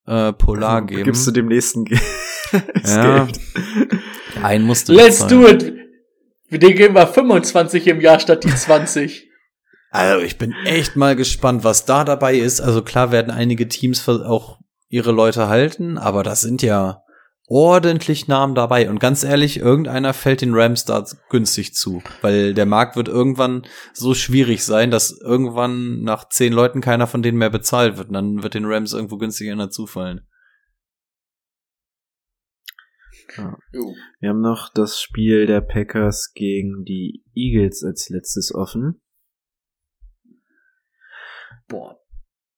äh, 0.08 0.34
Polar 0.34 0.86
geben. 0.86 1.06
Gibst 1.06 1.26
du 1.26 1.32
dem 1.32 1.48
nächsten 1.48 1.86
Ja. 2.86 3.26
Geld. 3.26 3.40
Einen 4.44 4.66
musst 4.66 4.90
du 4.90 4.94
Let's 4.94 5.24
bezahlen. 5.24 5.60
do 5.60 5.68
it! 6.52 6.62
Den 6.62 6.76
geben 6.76 6.96
wir 6.96 7.08
25 7.08 7.88
im 7.88 8.02
Jahr 8.02 8.20
statt 8.20 8.44
die 8.44 8.54
20. 8.54 9.27
Also 9.98 10.24
ich 10.24 10.38
bin 10.38 10.54
echt 10.64 10.96
mal 10.96 11.16
gespannt, 11.16 11.64
was 11.64 11.86
da 11.86 12.04
dabei 12.04 12.36
ist. 12.36 12.62
Also 12.62 12.84
klar 12.84 13.12
werden 13.12 13.32
einige 13.32 13.68
Teams 13.68 14.08
auch 14.08 14.60
ihre 14.90 15.12
Leute 15.12 15.48
halten, 15.48 15.98
aber 15.98 16.22
das 16.22 16.42
sind 16.42 16.62
ja 16.62 17.02
ordentlich 17.48 18.28
Namen 18.28 18.54
dabei. 18.54 18.92
Und 18.92 19.00
ganz 19.00 19.24
ehrlich, 19.24 19.58
irgendeiner 19.58 20.14
fällt 20.14 20.42
den 20.42 20.54
Rams 20.54 20.86
da 20.86 21.04
günstig 21.32 21.74
zu, 21.74 22.04
weil 22.22 22.54
der 22.54 22.68
Markt 22.68 22.96
wird 22.96 23.08
irgendwann 23.08 23.64
so 23.92 24.14
schwierig 24.14 24.64
sein, 24.64 24.92
dass 24.92 25.20
irgendwann 25.20 26.04
nach 26.04 26.30
zehn 26.30 26.54
Leuten 26.54 26.80
keiner 26.80 27.08
von 27.08 27.24
denen 27.24 27.40
mehr 27.40 27.50
bezahlt 27.50 27.98
wird. 27.98 28.10
Und 28.10 28.14
dann 28.14 28.44
wird 28.44 28.54
den 28.54 28.66
Rams 28.66 28.94
irgendwo 28.94 29.18
günstiger 29.18 29.56
dazu 29.56 29.88
fallen. 29.88 30.28
Ja. 33.36 33.58
Wir 34.20 34.30
haben 34.30 34.42
noch 34.42 34.70
das 34.72 35.02
Spiel 35.02 35.48
der 35.48 35.62
Packers 35.62 36.34
gegen 36.36 36.84
die 36.84 37.24
Eagles 37.34 37.84
als 37.84 38.10
letztes 38.10 38.54
offen. 38.54 39.02
Boah. 41.68 42.00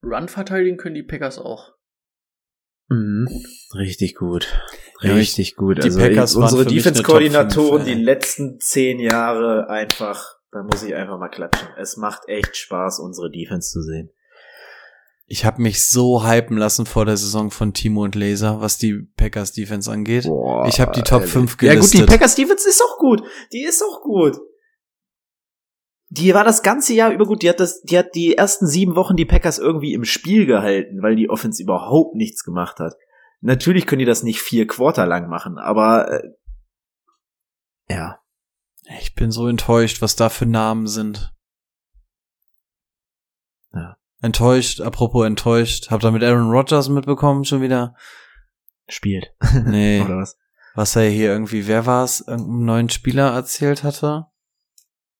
Run 0.03 0.27
verteidigen 0.27 0.77
können 0.77 0.95
die 0.95 1.03
Packers 1.03 1.37
auch. 1.39 1.73
Mhm. 2.89 3.27
Richtig 3.75 4.15
gut. 4.15 4.47
Ja, 5.01 5.13
Richtig 5.13 5.55
gut. 5.55 5.77
die 5.77 5.83
Also 5.83 5.99
Packers 5.99 6.35
waren 6.35 6.43
unsere 6.43 6.65
Defense-Koordinatoren 6.65 7.85
die 7.85 7.93
letzten 7.93 8.59
zehn 8.59 8.99
Jahre 8.99 9.69
einfach, 9.69 10.35
da 10.51 10.63
muss 10.63 10.83
ich 10.83 10.95
einfach 10.95 11.19
mal 11.19 11.29
klatschen. 11.29 11.67
Es 11.77 11.97
macht 11.97 12.27
echt 12.27 12.57
Spaß, 12.57 12.99
unsere 12.99 13.29
Defense 13.29 13.69
zu 13.71 13.81
sehen. 13.81 14.09
Ich 15.27 15.45
habe 15.45 15.61
mich 15.61 15.87
so 15.87 16.27
hypen 16.27 16.57
lassen 16.57 16.87
vor 16.87 17.05
der 17.05 17.15
Saison 17.15 17.51
von 17.51 17.73
Timo 17.75 18.03
und 18.03 18.15
Laser, 18.15 18.61
was 18.61 18.79
die 18.79 19.07
Packers 19.15 19.51
Defense 19.53 19.91
angeht. 19.91 20.23
Boah, 20.23 20.65
ich 20.67 20.79
habe 20.79 20.91
die 20.91 21.03
Top 21.03 21.23
5 21.23 21.51
Ja 21.61 21.73
gut, 21.73 21.81
gelistet. 21.81 21.99
die 22.01 22.05
Packers 22.05 22.33
Defense 22.33 22.67
ist 22.67 22.81
auch 22.81 22.97
gut. 22.97 23.21
Die 23.53 23.63
ist 23.63 23.83
auch 23.83 24.01
gut. 24.01 24.37
Die 26.11 26.33
war 26.33 26.43
das 26.43 26.63
ganze 26.63 26.93
Jahr 26.93 27.11
über 27.11 27.25
gut. 27.25 27.43
Die 27.43 27.49
hat 27.49 27.59
das, 27.59 27.81
die 27.81 27.97
hat 27.97 28.15
die 28.15 28.35
ersten 28.35 28.65
sieben 28.65 28.95
Wochen 28.95 29.15
die 29.15 29.25
Packers 29.25 29.59
irgendwie 29.59 29.93
im 29.93 30.05
Spiel 30.05 30.45
gehalten, 30.45 31.03
weil 31.03 31.15
die 31.15 31.29
Offense 31.29 31.61
überhaupt 31.61 32.15
nichts 32.15 32.43
gemacht 32.43 32.79
hat. 32.79 32.95
Natürlich 33.41 33.85
können 33.85 33.99
die 33.99 34.05
das 34.05 34.23
nicht 34.23 34.41
vier 34.41 34.67
Quarter 34.67 35.05
lang 35.05 35.29
machen, 35.29 35.57
aber 35.57 36.11
äh, 36.11 36.29
ja. 37.89 38.19
ich 38.99 39.13
bin 39.13 39.31
so 39.31 39.47
enttäuscht, 39.47 40.01
was 40.01 40.15
da 40.15 40.29
für 40.29 40.45
Namen 40.45 40.87
sind. 40.87 41.33
Ja. 43.73 43.97
Enttäuscht, 44.21 44.81
apropos 44.81 45.25
enttäuscht. 45.25 45.91
Habt 45.91 46.03
ihr 46.03 46.11
mit 46.11 46.23
Aaron 46.23 46.49
Rodgers 46.49 46.89
mitbekommen 46.89 47.45
schon 47.45 47.61
wieder? 47.61 47.95
Spielt. 48.87 49.31
Nee. 49.65 50.01
Oder 50.05 50.17
was? 50.17 50.37
was 50.75 50.95
er 50.95 51.09
hier 51.09 51.29
irgendwie, 51.29 51.67
wer 51.67 51.85
war 51.85 52.03
es, 52.03 52.21
irgendeinen 52.21 52.65
neuen 52.65 52.89
Spieler 52.89 53.33
erzählt 53.33 53.83
hatte? 53.83 54.25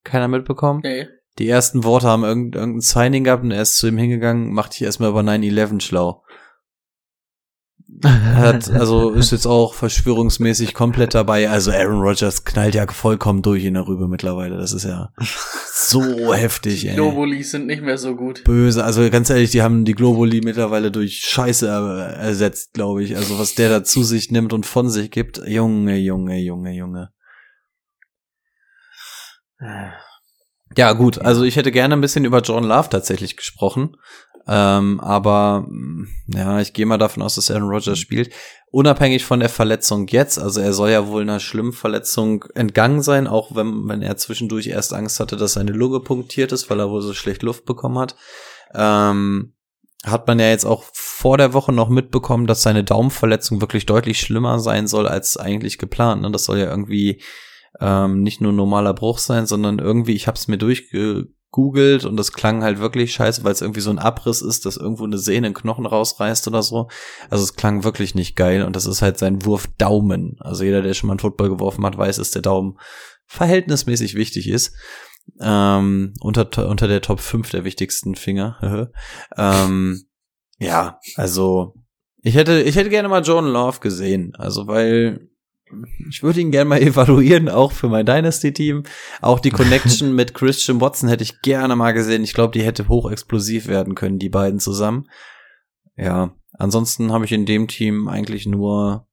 Keiner 0.04 0.28
mitbekommen? 0.28 0.82
Nee. 0.84 1.08
Die 1.38 1.48
ersten 1.48 1.84
Worte 1.84 2.08
haben 2.08 2.24
irgend, 2.24 2.56
irgendein 2.56 2.82
Signing 2.82 3.24
gehabt 3.24 3.44
und 3.44 3.52
er 3.52 3.62
ist 3.62 3.78
zu 3.78 3.88
ihm 3.88 3.98
hingegangen, 3.98 4.52
macht 4.54 4.74
dich 4.74 4.82
erstmal 4.84 5.10
über 5.10 5.22
9-11 5.22 5.82
schlau. 5.82 6.24
Hat, 8.04 8.70
also 8.72 9.12
ist 9.12 9.32
jetzt 9.32 9.46
auch 9.48 9.74
verschwörungsmäßig 9.74 10.74
komplett 10.74 11.16
dabei. 11.16 11.50
Also 11.50 11.72
Aaron 11.72 12.02
Rodgers 12.02 12.44
knallt 12.46 12.76
ja 12.76 12.86
vollkommen 12.88 13.42
durch 13.42 13.66
in 13.66 13.74
der 13.74 13.88
Rübe 13.88 14.08
mittlerweile. 14.08 14.58
Das 14.58 14.74
ist 14.74 14.84
ja 14.84 15.12
so 15.74 16.34
heftig, 16.34 16.82
Die 16.82 16.90
ey. 16.90 16.96
Globulis 16.96 17.52
sind 17.52 17.68
nicht 17.68 17.82
mehr 17.82 17.98
so 17.98 18.16
gut. 18.16 18.44
Böse. 18.44 18.84
Also 18.84 19.10
ganz 19.10 19.30
ehrlich, 19.30 19.52
die 19.52 19.62
haben 19.62 19.86
die 19.86 19.96
Globuli 19.96 20.42
mittlerweile 20.42 20.92
durch 20.92 21.22
Scheiße 21.22 21.68
er- 21.68 22.14
ersetzt, 22.18 22.74
glaube 22.74 23.04
ich. 23.04 23.16
Also 23.16 23.40
was 23.40 23.56
der 23.56 23.70
da 23.70 23.84
zu 23.84 24.04
sich 24.04 24.30
nimmt 24.32 24.54
und 24.54 24.66
von 24.66 24.90
sich 24.90 25.10
gibt. 25.10 25.42
Junge, 25.48 25.98
Junge, 25.98 26.38
Junge, 26.40 26.74
Junge. 26.74 27.12
Ja, 30.78 30.94
gut. 30.94 31.20
Also 31.20 31.44
ich 31.44 31.56
hätte 31.56 31.72
gerne 31.72 31.96
ein 31.96 32.02
bisschen 32.02 32.26
über 32.26 32.42
John 32.42 32.64
Love 32.64 32.90
tatsächlich 32.90 33.36
gesprochen. 33.36 33.98
Ähm, 34.48 35.00
aber 35.00 35.66
mh, 35.68 36.08
ja, 36.28 36.60
ich 36.60 36.74
gehe 36.74 36.86
mal 36.86 36.98
davon 36.98 37.22
aus, 37.22 37.36
dass 37.36 37.52
Aaron 37.52 37.70
Rodgers 37.70 38.00
spielt. 38.00 38.32
Unabhängig 38.72 39.26
von 39.26 39.40
der 39.40 39.50
Verletzung 39.50 40.08
jetzt, 40.08 40.40
also 40.40 40.62
er 40.62 40.74
soll 40.74 40.92
ja 40.92 41.08
wohl 41.08 41.24
einer 41.24 41.40
schlimmen 41.40 41.74
Verletzung 41.74 42.46
entgangen 42.56 43.02
sein, 43.02 43.28
auch 43.28 43.56
wenn, 43.56 43.88
wenn 43.88 44.02
er 44.02 44.18
zwischendurch 44.18 44.68
erst 44.68 44.94
Angst 44.94 45.20
hatte, 45.20 45.38
dass 45.38 45.54
seine 45.54 45.72
Lunge 45.72 46.00
punktiert 46.00 46.52
ist, 46.52 46.70
weil 46.70 46.80
er 46.80 46.90
wohl 46.90 47.02
so 47.02 47.14
schlecht 47.14 47.44
Luft 47.44 47.66
bekommen 47.66 47.98
hat. 48.00 48.16
Ähm, 48.74 49.54
hat 50.06 50.28
man 50.28 50.40
ja 50.40 50.50
jetzt 50.50 50.66
auch 50.66 50.84
vor 50.94 51.38
der 51.38 51.54
Woche 51.54 51.74
noch 51.74 51.90
mitbekommen, 51.90 52.48
dass 52.48 52.62
seine 52.62 52.84
Daumenverletzung 52.84 53.60
wirklich 53.60 53.86
deutlich 53.86 54.20
schlimmer 54.20 54.60
sein 54.60 54.88
soll 54.88 55.08
als 55.08 55.36
eigentlich 55.36 55.78
geplant. 55.78 56.22
Ne? 56.22 56.32
Das 56.32 56.46
soll 56.46 56.60
ja 56.60 56.70
irgendwie 56.70 57.22
ähm, 57.80 58.22
nicht 58.22 58.42
nur 58.42 58.52
normaler 58.52 58.94
Bruch 58.94 59.20
sein, 59.20 59.46
sondern 59.46 59.80
irgendwie, 59.80 60.14
ich 60.14 60.28
habe 60.28 60.38
es 60.38 60.48
mir 60.48 60.58
durchgegoogelt 60.58 62.06
und 62.06 62.18
das 62.18 62.34
klang 62.34 62.64
halt 62.64 62.80
wirklich 62.80 63.14
scheiße, 63.14 63.44
weil 63.44 63.54
es 63.54 63.62
irgendwie 63.62 63.82
so 63.82 63.90
ein 63.90 64.00
Abriss 64.00 64.42
ist, 64.42 64.66
dass 64.66 64.78
irgendwo 64.78 65.06
eine 65.06 65.18
Sehne 65.18 65.48
einen 65.48 65.56
Knochen 65.56 65.86
rausreißt 65.86 66.48
oder 66.48 66.62
so. 66.62 66.90
Also 67.30 67.44
es 67.44 67.56
klang 67.56 67.84
wirklich 67.84 68.16
nicht 68.16 68.36
geil 68.36 68.64
und 68.64 68.76
das 68.76 68.86
ist 68.86 69.02
halt 69.02 69.18
sein 69.18 69.46
Wurf 69.46 69.68
Daumen. 69.78 70.38
Also 70.40 70.64
jeder, 70.64 70.82
der 70.82 70.94
schon 70.94 71.08
mal 71.08 71.14
einen 71.14 71.20
Football 71.20 71.50
geworfen 71.50 71.86
hat, 71.86 71.98
weiß, 71.98 72.18
dass 72.18 72.32
der 72.32 72.42
Daumen 72.42 72.78
verhältnismäßig 73.26 74.16
wichtig 74.16 74.50
ist. 74.50 74.76
Ähm, 75.40 76.14
unter, 76.22 76.68
unter 76.68 76.88
der 76.88 77.02
Top 77.02 77.20
5 77.20 77.52
der 77.52 77.64
wichtigsten 77.64 78.16
Finger. 78.16 78.90
ähm, 79.38 80.04
ja, 80.58 81.00
also 81.16 81.76
ich 82.22 82.36
hätte, 82.36 82.62
ich 82.62 82.76
hätte 82.76 82.90
gerne 82.90 83.08
mal 83.08 83.24
Jordan 83.24 83.52
Love 83.52 83.80
gesehen. 83.80 84.34
Also 84.38 84.68
weil 84.68 85.29
ich 86.10 86.24
würde 86.24 86.42
ihn 86.42 86.52
gerne 86.52 86.70
mal 86.70 86.82
evaluieren, 86.82 87.50
auch 87.50 87.72
für 87.72 87.90
mein 87.90 88.06
Dynasty-Team. 88.06 88.84
Auch 89.22 89.40
die 89.40 89.52
Connection 89.52 90.14
mit 90.14 90.34
Christian 90.34 90.82
Watson 90.82 91.10
hätte 91.10 91.24
ich 91.24 91.42
gerne 91.42 91.76
mal 91.76 91.92
gesehen. 91.92 92.24
Ich 92.24 92.34
glaube, 92.34 92.54
die 92.54 92.64
hätte 92.64 92.88
hochexplosiv 92.88 93.68
werden 93.68 93.96
können, 93.96 94.20
die 94.20 94.30
beiden 94.30 94.60
zusammen. 94.60 95.10
Ja, 95.96 96.34
ansonsten 96.54 97.12
habe 97.12 97.26
ich 97.26 97.32
in 97.32 97.46
dem 97.46 97.68
Team 97.68 98.08
eigentlich 98.08 98.46
nur 98.46 99.08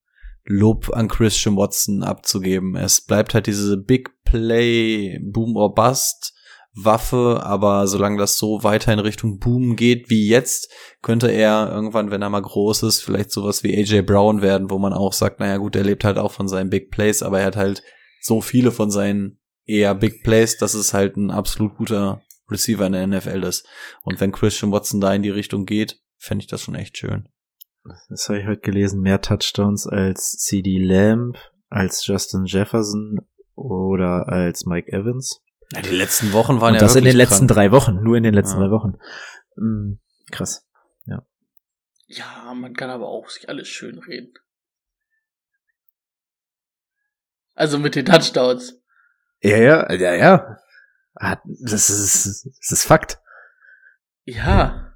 Lob 0.45 0.91
an 0.95 1.09
Christian 1.09 1.57
Watson 1.57 2.05
abzugeben. 2.05 2.77
Es 2.77 3.01
bleibt 3.01 3.35
halt 3.35 3.49
diese 3.49 3.77
Big 3.77 4.11
Play, 4.25 5.19
Boom 5.21 5.57
or 5.57 5.75
Bust 5.75 6.36
Waffe, 6.77 7.41
aber 7.43 7.87
solange 7.87 8.19
das 8.19 8.37
so 8.37 8.63
weiter 8.63 8.93
in 8.93 8.99
Richtung 8.99 9.39
Boom 9.39 9.77
geht 9.77 10.11
wie 10.11 10.29
jetzt, 10.29 10.71
könnte 11.01 11.29
er 11.29 11.73
irgendwann, 11.73 12.11
wenn 12.11 12.21
er 12.21 12.29
mal 12.29 12.43
groß 12.43 12.83
ist, 12.83 13.01
vielleicht 13.01 13.31
sowas 13.31 13.65
wie 13.65 13.75
AJ 13.75 14.03
Brown 14.03 14.43
werden, 14.43 14.69
wo 14.69 14.79
man 14.79 14.93
auch 14.93 15.15
sagt, 15.15 15.41
naja 15.41 15.57
gut, 15.57 15.75
er 15.75 15.85
lebt 15.85 16.05
halt 16.05 16.19
auch 16.19 16.33
von 16.33 16.49
seinen 16.49 16.69
Big 16.69 16.91
Plays, 16.91 17.23
aber 17.23 17.41
er 17.41 17.47
hat 17.47 17.57
halt 17.57 17.83
so 18.21 18.43
viele 18.43 18.73
von 18.73 18.91
seinen 18.91 19.41
eher 19.65 19.95
Big 19.95 20.23
Plays, 20.23 20.59
dass 20.59 20.75
es 20.75 20.93
halt 20.93 21.17
ein 21.17 21.31
absolut 21.31 21.77
guter 21.77 22.23
Receiver 22.51 22.87
in 22.87 22.93
der 22.93 23.07
NFL 23.07 23.43
ist. 23.45 23.67
Und 24.03 24.21
wenn 24.21 24.33
Christian 24.33 24.71
Watson 24.71 25.01
da 25.01 25.15
in 25.15 25.23
die 25.23 25.31
Richtung 25.31 25.65
geht, 25.65 26.01
fände 26.19 26.43
ich 26.43 26.49
das 26.49 26.63
schon 26.63 26.75
echt 26.75 26.99
schön. 26.99 27.29
Das 28.09 28.29
habe 28.29 28.41
ich 28.41 28.47
heute 28.47 28.61
gelesen. 28.61 29.01
Mehr 29.01 29.21
Touchdowns 29.21 29.87
als 29.87 30.33
CD 30.33 30.79
Lamb, 30.79 31.39
als 31.69 32.07
Justin 32.07 32.45
Jefferson 32.45 33.21
oder 33.55 34.29
als 34.29 34.67
Mike 34.67 34.93
Evans. 34.93 35.41
Ja, 35.73 35.83
die 35.83 35.91
letzten 35.97 36.33
Wochen 36.33 36.61
waren 36.61 36.71
Und 36.71 36.75
ja 36.75 36.81
das 36.81 36.95
in 36.97 37.05
den 37.05 37.17
letzten 37.17 37.47
krank. 37.47 37.51
drei 37.57 37.73
Wochen. 37.73 38.03
Nur 38.03 38.17
in 38.17 38.23
den 38.23 38.35
letzten 38.35 38.61
Ja. 38.61 38.67
drei 38.67 38.71
Wochen. 38.73 38.99
Mm, 39.57 39.99
krass. 40.31 40.63
Ja, 42.09 42.55
man 42.55 42.75
kann 42.75 42.89
aber 42.89 43.09
auch 43.09 43.29
sich 43.29 43.49
alles 43.49 43.67
schön 43.67 43.99
reden. 43.99 44.33
Also 47.55 47.81
mit 47.81 47.97
den 47.97 48.07
Touchdowns. 48.07 48.81
Ja, 49.41 49.57
ja, 49.57 49.93
ja, 49.93 50.15
ja. 50.15 50.57
Das 51.65 51.91
ist, 51.91 52.47
das 52.61 52.71
ist 52.71 52.85
Fakt. 52.85 53.19
Ja. 54.25 54.95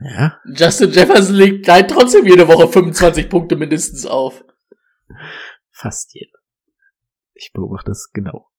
Ja. 0.00 0.38
Justin 0.54 0.90
Jefferson 0.90 1.34
legt 1.34 1.66
halt 1.66 1.90
trotzdem 1.90 2.26
jede 2.26 2.46
Woche 2.46 2.68
25 2.68 3.28
Punkte 3.30 3.56
mindestens 3.56 4.04
auf. 4.04 4.44
Fast 5.70 6.14
jeder. 6.14 6.38
Ich 7.32 7.52
beobachte 7.54 7.92
es 7.92 8.10
genau. 8.12 8.50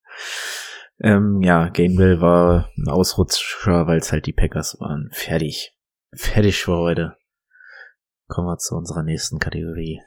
Ähm, 1.02 1.42
ja, 1.42 1.70
Gainwell 1.70 2.20
war 2.20 2.70
ein 2.78 2.90
Ausrutscher, 2.90 3.88
weil 3.88 4.00
es 4.00 4.12
halt 4.12 4.26
die 4.26 4.34
Packers 4.34 4.78
waren. 4.82 5.10
Fertig. 5.14 5.74
Fertig 6.14 6.64
für 6.64 6.76
heute. 6.76 7.16
Kommen 8.28 8.48
wir 8.48 8.58
zu 8.58 8.76
unserer 8.76 9.04
nächsten 9.04 9.40
Kategorie. 9.40 10.02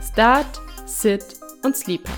Start, 0.00 0.60
Sit 0.86 1.24
und 1.64 1.76
Sleeper. 1.76 2.12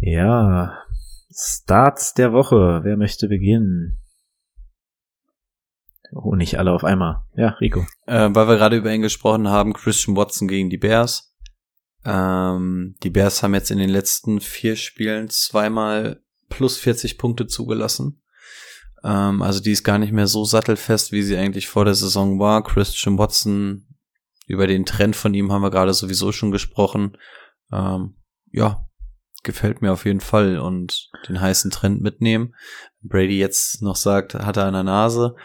Ja, 0.00 0.84
Starts 1.32 2.14
der 2.14 2.32
Woche. 2.32 2.80
Wer 2.82 2.96
möchte 2.96 3.28
beginnen? 3.28 4.03
Oh, 6.12 6.34
nicht 6.34 6.58
alle 6.58 6.72
auf 6.72 6.84
einmal. 6.84 7.22
Ja, 7.36 7.50
Rico. 7.60 7.86
Äh, 8.06 8.30
weil 8.32 8.48
wir 8.48 8.56
gerade 8.56 8.76
über 8.76 8.92
ihn 8.92 9.02
gesprochen 9.02 9.48
haben, 9.48 9.72
Christian 9.72 10.16
Watson 10.16 10.48
gegen 10.48 10.70
die 10.70 10.78
Bears. 10.78 11.34
Ähm, 12.04 12.96
die 13.02 13.10
Bears 13.10 13.42
haben 13.42 13.54
jetzt 13.54 13.70
in 13.70 13.78
den 13.78 13.90
letzten 13.90 14.40
vier 14.40 14.76
Spielen 14.76 15.28
zweimal 15.30 16.22
plus 16.48 16.76
40 16.76 17.18
Punkte 17.18 17.46
zugelassen. 17.46 18.22
Ähm, 19.02 19.42
also 19.42 19.60
die 19.60 19.72
ist 19.72 19.84
gar 19.84 19.98
nicht 19.98 20.12
mehr 20.12 20.26
so 20.26 20.44
sattelfest, 20.44 21.12
wie 21.12 21.22
sie 21.22 21.36
eigentlich 21.36 21.68
vor 21.68 21.84
der 21.84 21.94
Saison 21.94 22.38
war. 22.38 22.62
Christian 22.62 23.18
Watson, 23.18 23.86
über 24.46 24.66
den 24.66 24.84
Trend 24.84 25.16
von 25.16 25.34
ihm 25.34 25.52
haben 25.52 25.62
wir 25.62 25.70
gerade 25.70 25.94
sowieso 25.94 26.32
schon 26.32 26.50
gesprochen. 26.50 27.16
Ähm, 27.72 28.16
ja, 28.52 28.86
gefällt 29.42 29.82
mir 29.82 29.92
auf 29.92 30.04
jeden 30.04 30.20
Fall 30.20 30.58
und 30.58 31.10
den 31.28 31.40
heißen 31.40 31.70
Trend 31.70 32.02
mitnehmen. 32.02 32.54
Brady 33.02 33.38
jetzt 33.38 33.82
noch 33.82 33.96
sagt, 33.96 34.34
hat 34.34 34.56
er 34.56 34.66
an 34.66 34.74
der 34.74 34.82
Nase, 34.82 35.36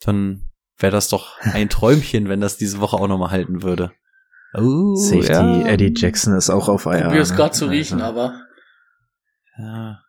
dann 0.00 0.50
wäre 0.78 0.92
das 0.92 1.08
doch 1.08 1.38
ein 1.40 1.68
Träumchen, 1.68 2.28
wenn 2.28 2.40
das 2.40 2.56
diese 2.56 2.80
Woche 2.80 2.96
auch 2.96 3.08
nochmal 3.08 3.30
halten 3.30 3.62
würde. 3.62 3.92
Uh, 4.56 4.96
Safety 4.96 5.32
ja. 5.32 5.66
Eddie 5.66 5.92
Jackson 5.94 6.34
ist 6.36 6.48
auch 6.48 6.68
auf 6.68 6.86
Eier. 6.86 7.04
Probier 7.04 7.20
es 7.20 7.34
gerade 7.34 7.52
zu 7.52 7.66
riechen, 7.66 8.00
also. 8.00 8.20
aber. 8.20 8.42
Ja. 9.58 10.00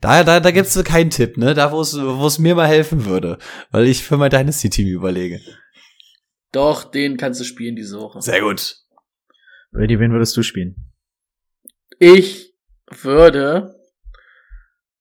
Da, 0.00 0.24
da, 0.24 0.40
da 0.40 0.50
gibt's 0.50 0.82
keinen 0.84 1.10
Tipp, 1.10 1.36
ne? 1.36 1.54
Da, 1.54 1.70
wo 1.72 1.80
es, 1.80 1.96
wo 1.96 2.26
es 2.26 2.38
mir 2.38 2.54
mal 2.54 2.66
helfen 2.66 3.04
würde. 3.04 3.38
Weil 3.70 3.86
ich 3.86 4.02
für 4.02 4.16
mein 4.16 4.30
Dynasty-Team 4.30 4.88
überlege. 4.88 5.40
Doch, 6.50 6.84
den 6.84 7.16
kannst 7.16 7.40
du 7.40 7.44
spielen 7.44 7.76
diese 7.76 8.00
Woche. 8.00 8.20
Sehr 8.20 8.40
gut. 8.40 8.76
Brady, 9.70 9.98
wen 9.98 10.12
würdest 10.12 10.36
du 10.36 10.42
spielen? 10.42 10.92
Ich 11.98 12.54
würde 12.90 13.76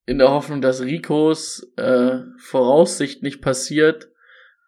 in 0.05 0.18
der 0.18 0.30
Hoffnung, 0.30 0.61
dass 0.61 0.81
Ricos 0.81 1.65
äh, 1.77 2.19
Voraussicht 2.38 3.23
nicht 3.23 3.41
passiert, 3.41 4.10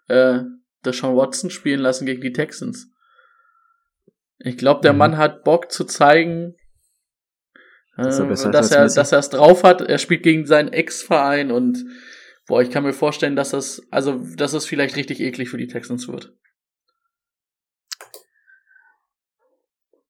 äh, 0.07 0.41
Deshaun 0.85 1.15
Watson 1.15 1.49
spielen 1.49 1.79
lassen 1.79 2.05
gegen 2.05 2.21
die 2.21 2.33
Texans. 2.33 2.91
Ich 4.39 4.57
glaube, 4.57 4.81
der 4.81 4.93
mhm. 4.93 4.99
Mann 4.99 5.17
hat 5.17 5.43
Bock 5.43 5.71
zu 5.71 5.85
zeigen, 5.85 6.55
äh, 7.97 8.03
dass, 8.03 8.19
er, 8.19 8.51
dass, 8.51 8.71
er, 8.71 8.87
dass 8.87 9.11
er 9.11 9.19
es 9.19 9.29
drauf 9.29 9.63
hat. 9.63 9.81
Er 9.81 9.97
spielt 9.97 10.23
gegen 10.23 10.45
seinen 10.45 10.73
Ex-Verein 10.73 11.51
und 11.51 11.85
boah, 12.47 12.61
ich 12.61 12.69
kann 12.69 12.83
mir 12.83 12.93
vorstellen, 12.93 13.35
dass 13.35 13.51
das, 13.51 13.81
also, 13.91 14.21
dass 14.35 14.53
es 14.53 14.65
vielleicht 14.65 14.95
richtig 14.95 15.19
eklig 15.19 15.49
für 15.49 15.57
die 15.57 15.67
Texans 15.67 16.07
wird. 16.07 16.33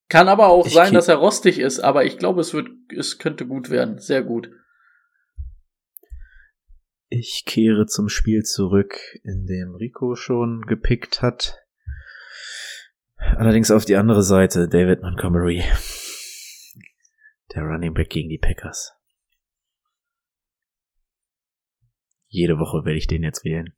Kann 0.08 0.28
aber 0.28 0.48
auch 0.48 0.66
ich 0.66 0.74
sein, 0.74 0.94
dass 0.94 1.08
er 1.08 1.16
rostig 1.16 1.58
ist, 1.58 1.80
aber 1.80 2.04
ich 2.04 2.18
glaube, 2.18 2.40
es 2.40 2.54
wird, 2.54 2.68
es 2.96 3.18
könnte 3.18 3.46
gut 3.46 3.70
werden. 3.70 3.98
Sehr 3.98 4.22
gut. 4.22 4.50
Ich 7.08 7.44
kehre 7.46 7.86
zum 7.86 8.08
Spiel 8.08 8.42
zurück, 8.42 8.98
in 9.22 9.46
dem 9.46 9.74
Rico 9.74 10.14
schon 10.14 10.62
gepickt 10.62 11.22
hat. 11.22 11.60
Allerdings 13.16 13.70
auf 13.70 13.84
die 13.84 13.96
andere 13.96 14.22
Seite, 14.22 14.68
David 14.68 15.02
Montgomery. 15.02 15.62
Der 17.54 17.62
Running 17.62 17.94
Back 17.94 18.10
gegen 18.10 18.28
die 18.28 18.38
Packers. 18.38 18.92
Jede 22.28 22.58
Woche 22.58 22.84
werde 22.84 22.98
ich 22.98 23.06
den 23.06 23.22
jetzt 23.22 23.44
wählen. 23.44 23.72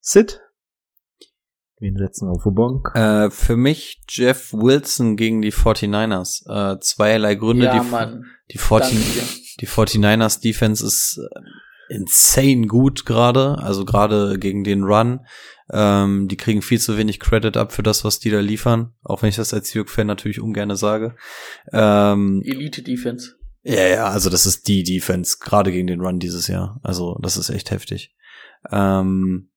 Sid? 0.00 0.40
Wen 1.78 1.96
setzen 1.96 2.28
wir 2.28 2.32
auf 2.32 2.42
Bonk? 2.44 2.94
Äh, 2.94 3.30
für 3.30 3.56
mich 3.56 4.02
Jeff 4.08 4.52
Wilson 4.52 5.16
gegen 5.16 5.42
die 5.42 5.52
49ers. 5.52 6.46
Äh, 6.46 6.78
zweierlei 6.80 7.34
Gründe. 7.34 7.64
Ja, 7.64 7.80
die, 7.80 7.88
Mann. 7.88 8.24
Die, 8.50 8.58
40, 8.58 9.41
die 9.60 9.68
49ers 9.68 10.40
Defense 10.40 10.84
ist 10.84 11.18
äh, 11.18 11.94
insane 11.94 12.66
gut 12.66 13.04
gerade, 13.04 13.58
also 13.58 13.84
gerade 13.84 14.38
gegen 14.38 14.64
den 14.64 14.84
Run. 14.84 15.20
Ähm, 15.70 16.28
die 16.28 16.36
kriegen 16.36 16.62
viel 16.62 16.80
zu 16.80 16.98
wenig 16.98 17.20
Credit 17.20 17.56
ab 17.56 17.72
für 17.72 17.82
das, 17.82 18.04
was 18.04 18.18
die 18.18 18.30
da 18.30 18.40
liefern, 18.40 18.92
auch 19.02 19.22
wenn 19.22 19.30
ich 19.30 19.36
das 19.36 19.54
als 19.54 19.68
Seahawks-Fan 19.68 20.06
natürlich 20.06 20.40
ungern 20.40 20.74
sage. 20.76 21.16
Ähm, 21.72 22.42
Elite-Defense. 22.44 23.36
Ja, 23.62 23.86
ja, 23.86 24.08
also 24.08 24.28
das 24.28 24.44
ist 24.44 24.66
die 24.68 24.82
Defense, 24.82 25.36
gerade 25.40 25.70
gegen 25.70 25.86
den 25.86 26.00
Run 26.00 26.18
dieses 26.18 26.48
Jahr. 26.48 26.80
Also 26.82 27.18
das 27.22 27.36
ist 27.36 27.48
echt 27.48 27.70
heftig. 27.70 28.14
Ähm, 28.70 29.50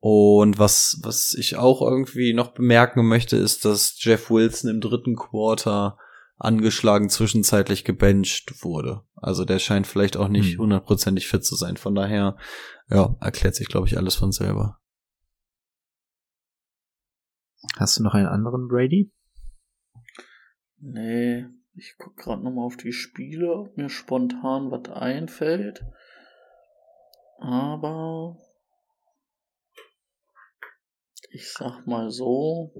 und 0.00 0.58
was, 0.58 0.98
was 1.02 1.34
ich 1.34 1.56
auch 1.56 1.80
irgendwie 1.80 2.34
noch 2.34 2.52
bemerken 2.52 3.06
möchte, 3.06 3.36
ist, 3.36 3.64
dass 3.64 3.96
Jeff 3.98 4.30
Wilson 4.30 4.70
im 4.70 4.80
dritten 4.80 5.16
Quarter 5.16 5.96
angeschlagen 6.36 7.08
zwischenzeitlich 7.08 7.84
gebencht 7.84 8.64
wurde. 8.64 9.02
Also 9.14 9.44
der 9.44 9.58
scheint 9.58 9.86
vielleicht 9.86 10.16
auch 10.16 10.28
nicht 10.28 10.52
hm. 10.52 10.60
hundertprozentig 10.60 11.28
fit 11.28 11.44
zu 11.44 11.56
sein. 11.56 11.76
Von 11.76 11.94
daher, 11.94 12.36
ja, 12.90 13.16
erklärt 13.20 13.54
sich, 13.54 13.68
glaube 13.68 13.86
ich, 13.86 13.96
alles 13.96 14.14
von 14.14 14.32
selber. 14.32 14.80
Hast 17.76 17.98
du 17.98 18.02
noch 18.02 18.14
einen 18.14 18.26
anderen 18.26 18.68
Brady? 18.68 19.12
Nee, 20.78 21.46
ich 21.74 21.94
guck 21.98 22.16
gerade 22.16 22.42
nochmal 22.42 22.66
auf 22.66 22.76
die 22.76 22.92
Spiele, 22.92 23.52
ob 23.52 23.76
mir 23.76 23.88
spontan 23.88 24.70
was 24.70 24.90
einfällt. 24.92 25.84
Aber 27.38 28.36
ich 31.30 31.50
sag 31.50 31.86
mal 31.86 32.10
so, 32.10 32.72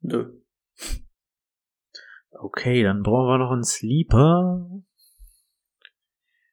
Nö. 0.00 0.40
Okay, 2.30 2.82
dann 2.82 3.02
brauchen 3.02 3.28
wir 3.28 3.38
noch 3.38 3.52
einen 3.52 3.64
Sleeper. 3.64 4.66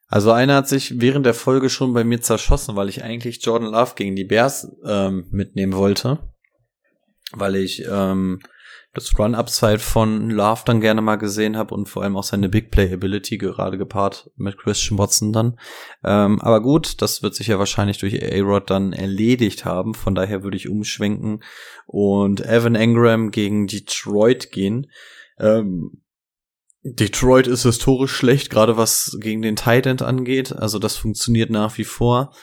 Also 0.07 0.31
einer 0.31 0.55
hat 0.55 0.69
sich 0.69 0.99
während 1.01 1.25
der 1.25 1.33
Folge 1.33 1.69
schon 1.69 1.93
bei 1.93 2.03
mir 2.03 2.21
zerschossen, 2.21 2.75
weil 2.75 2.89
ich 2.89 3.03
eigentlich 3.03 3.43
Jordan 3.43 3.71
Love 3.71 3.93
gegen 3.95 4.15
die 4.15 4.23
Bears 4.23 4.71
ähm, 4.85 5.27
mitnehmen 5.31 5.73
wollte. 5.73 6.33
Weil 7.33 7.55
ich 7.57 7.85
ähm, 7.89 8.39
das 8.93 9.17
Run-Upside 9.17 9.79
von 9.79 10.29
Love 10.29 10.61
dann 10.65 10.81
gerne 10.81 11.01
mal 11.01 11.17
gesehen 11.17 11.55
habe 11.55 11.75
und 11.75 11.87
vor 11.87 12.03
allem 12.03 12.17
auch 12.17 12.23
seine 12.23 12.49
Big 12.49 12.71
Play-Ability, 12.71 13.37
gerade 13.37 13.77
gepaart 13.77 14.31
mit 14.35 14.57
Christian 14.57 14.97
Watson 14.97 15.33
dann. 15.33 15.59
Ähm, 16.03 16.41
aber 16.41 16.61
gut, 16.61 17.01
das 17.01 17.21
wird 17.21 17.35
sich 17.35 17.47
ja 17.47 17.59
wahrscheinlich 17.59 17.99
durch 17.99 18.23
A-Rod 18.23 18.69
dann 18.69 18.93
erledigt 18.93 19.65
haben. 19.65 19.93
Von 19.93 20.15
daher 20.15 20.43
würde 20.43 20.57
ich 20.57 20.67
umschwenken 20.67 21.43
und 21.85 22.41
Evan 22.41 22.75
Engram 22.75 23.29
gegen 23.29 23.67
Detroit 23.67 24.51
gehen. 24.51 24.87
Ähm, 25.39 26.01
Detroit 26.83 27.47
ist 27.47 27.63
historisch 27.63 28.13
schlecht, 28.13 28.49
gerade 28.49 28.77
was 28.77 29.17
gegen 29.19 29.41
den 29.41 29.55
Tight 29.55 29.85
End 29.85 30.01
angeht. 30.01 30.53
Also 30.53 30.79
das 30.79 30.95
funktioniert 30.95 31.49
nach 31.49 31.77
wie 31.77 31.83
vor. 31.83 32.33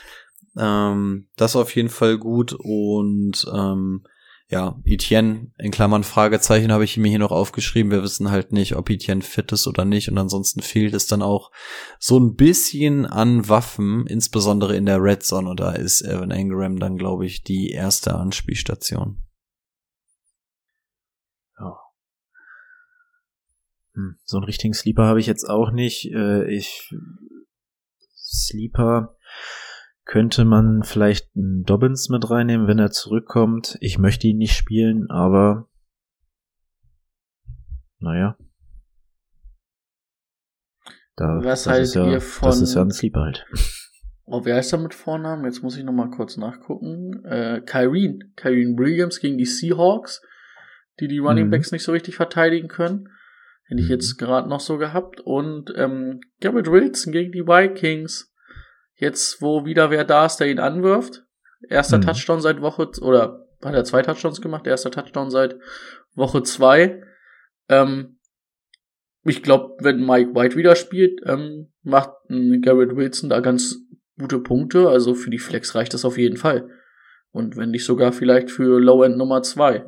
Ähm, 0.57 1.29
das 1.37 1.57
auf 1.57 1.75
jeden 1.75 1.89
Fall 1.89 2.19
gut 2.19 2.53
und 2.53 3.45
ähm, 3.53 4.05
ja, 4.49 4.79
Etienne 4.85 5.53
in 5.59 5.71
Klammern 5.71 6.05
Fragezeichen 6.05 6.71
habe 6.71 6.85
ich 6.85 6.99
mir 6.99 7.09
hier 7.09 7.19
noch 7.19 7.31
aufgeschrieben. 7.31 7.91
Wir 7.91 8.03
wissen 8.03 8.31
halt 8.31 8.53
nicht, 8.53 8.77
ob 8.77 8.91
Etienne 8.91 9.23
fit 9.23 9.51
ist 9.53 9.67
oder 9.67 9.87
nicht. 9.87 10.11
Und 10.11 10.19
ansonsten 10.19 10.61
fehlt 10.61 10.93
es 10.93 11.07
dann 11.07 11.23
auch 11.23 11.51
so 11.99 12.21
ein 12.21 12.35
bisschen 12.37 13.07
an 13.07 13.49
Waffen, 13.49 14.07
insbesondere 14.07 14.77
in 14.77 14.85
der 14.85 15.03
Red 15.03 15.23
Zone. 15.23 15.49
Und 15.49 15.61
da 15.61 15.73
ist 15.73 16.03
Evan 16.03 16.31
Engram 16.31 16.79
dann, 16.79 16.99
glaube 16.99 17.25
ich, 17.25 17.43
die 17.43 17.71
erste 17.71 18.17
Anspielstation. 18.17 19.23
Ja. 21.59 21.79
Hm, 23.95 24.19
so 24.25 24.37
einen 24.37 24.45
richtigen 24.45 24.75
Sleeper 24.75 25.05
habe 25.05 25.21
ich 25.21 25.27
jetzt 25.27 25.49
auch 25.49 25.71
nicht. 25.71 26.13
Äh, 26.13 26.55
ich 26.55 26.95
Sleeper 28.15 29.17
könnte 30.05 30.45
man 30.45 30.83
vielleicht 30.83 31.31
einen 31.35 31.65
Dobbins 31.65 32.09
mit 32.09 32.29
reinnehmen, 32.31 32.67
wenn 32.67 32.79
er 32.79 32.91
zurückkommt. 32.91 33.77
Ich 33.81 33.99
möchte 33.99 34.27
ihn 34.27 34.39
nicht 34.39 34.57
spielen, 34.57 35.11
aber 35.11 35.69
naja. 37.99 38.37
Da, 41.17 41.41
Was 41.43 41.67
halt 41.67 41.95
ja, 41.95 42.07
ihr 42.11 42.21
von. 42.21 42.49
Das 42.49 42.61
ist 42.61 42.75
ja 42.75 42.83
ein 42.83 42.91
Sleeper 42.91 43.21
halt. 43.21 43.47
Oh, 44.27 44.47
wie 44.47 44.55
heißt 44.55 44.73
er 44.73 44.79
mit 44.79 44.95
Vornamen? 44.95 45.45
Jetzt 45.45 45.63
muss 45.63 45.77
ich 45.77 45.85
nochmal 45.85 46.09
kurz 46.09 46.39
nachgucken. 46.39 47.23
Äh, 47.27 47.61
Kyrene. 47.61 48.21
Kyrene 48.37 48.79
Williams 48.79 49.21
gegen 49.21 49.37
die 49.37 49.45
Seahawks, 49.45 50.23
die 50.99 51.09
die 51.09 51.19
Running 51.19 51.49
mhm. 51.49 51.51
Backs 51.51 51.71
mhm. 51.71 51.77
nicht 51.77 51.85
so 51.85 51.93
richtig 51.93 52.17
verteidigen 52.17 52.69
können. 52.69 53.11
Hätte 53.67 53.83
ich 53.83 53.89
mhm. 53.89 53.93
jetzt 53.93 54.17
gerade 54.17 54.49
noch 54.49 54.61
so 54.61 54.79
gehabt. 54.79 55.21
Und 55.21 55.75
ähm, 55.77 56.21
Garrett 56.41 56.71
Wilson 56.71 57.13
gegen 57.13 57.33
die 57.33 57.47
Vikings. 57.47 58.34
Jetzt, 58.97 59.43
wo 59.43 59.65
wieder 59.65 59.91
wer 59.91 60.05
da 60.05 60.27
ist, 60.27 60.37
der 60.37 60.49
ihn 60.49 60.59
anwirft. 60.59 61.25
Erster 61.69 61.99
mhm. 61.99 62.03
Touchdown 62.03 62.41
seit 62.41 62.61
Woche, 62.61 62.91
oder 63.01 63.47
hat 63.63 63.75
er 63.75 63.85
zwei 63.85 64.03
Touchdowns 64.03 64.41
gemacht? 64.41 64.67
Erster 64.67 64.91
Touchdown 64.91 65.31
seit 65.31 65.57
Woche 66.15 66.43
zwei. 66.43 67.03
Ähm, 67.69 68.19
ich 69.25 69.43
glaube, 69.43 69.77
wenn 69.81 70.05
Mike 70.05 70.35
White 70.35 70.57
wieder 70.57 70.77
spielt, 70.77 71.21
ähm, 71.25 71.73
macht 71.83 72.11
Garrett 72.29 72.95
Wilson 72.95 73.31
da 73.31 73.41
ganz 73.41 73.79
gute 74.19 74.39
Punkte. 74.39 74.89
Also 74.89 75.15
für 75.15 75.31
die 75.31 75.39
Flex 75.39 75.75
reicht 75.75 75.95
das 75.95 76.05
auf 76.05 76.19
jeden 76.19 76.37
Fall. 76.37 76.69
Und 77.33 77.57
wenn 77.57 77.71
nicht 77.71 77.85
sogar 77.85 78.13
vielleicht 78.13 78.51
für 78.51 78.79
Low 78.79 79.03
End 79.03 79.17
Nummer 79.17 79.43
zwei. 79.43 79.85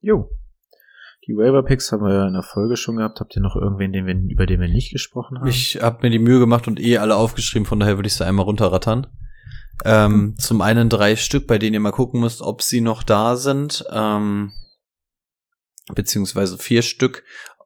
Jo. 0.00 0.30
Die 1.28 1.36
Waiver 1.36 1.62
Picks 1.62 1.92
haben 1.92 2.04
wir 2.04 2.12
ja 2.12 2.26
in 2.26 2.32
der 2.32 2.42
Folge 2.42 2.76
schon 2.76 2.96
gehabt. 2.96 3.20
Habt 3.20 3.36
ihr 3.36 3.42
noch 3.42 3.54
irgendwen, 3.54 3.92
den 3.92 4.06
wir, 4.06 4.14
über 4.14 4.46
den 4.46 4.60
wir 4.60 4.68
nicht 4.68 4.92
gesprochen 4.92 5.38
haben? 5.38 5.46
Ich 5.46 5.80
habe 5.80 6.00
mir 6.02 6.10
die 6.10 6.18
Mühe 6.18 6.40
gemacht 6.40 6.66
und 6.66 6.80
eh 6.80 6.98
alle 6.98 7.14
aufgeschrieben, 7.14 7.64
von 7.64 7.78
daher 7.78 7.96
würde 7.96 8.08
ich 8.08 8.14
sie 8.14 8.26
einmal 8.26 8.44
runterrattern. 8.44 9.06
Ähm, 9.84 10.12
mhm. 10.12 10.36
Zum 10.38 10.60
einen 10.60 10.88
drei 10.88 11.14
Stück, 11.14 11.46
bei 11.46 11.58
denen 11.58 11.74
ihr 11.74 11.80
mal 11.80 11.92
gucken 11.92 12.20
müsst, 12.20 12.42
ob 12.42 12.62
sie 12.62 12.80
noch 12.80 13.04
da 13.04 13.36
sind. 13.36 13.84
Ähm, 13.92 14.52
beziehungsweise 15.94 16.58
vier 16.58 16.82
Stück. 16.82 17.22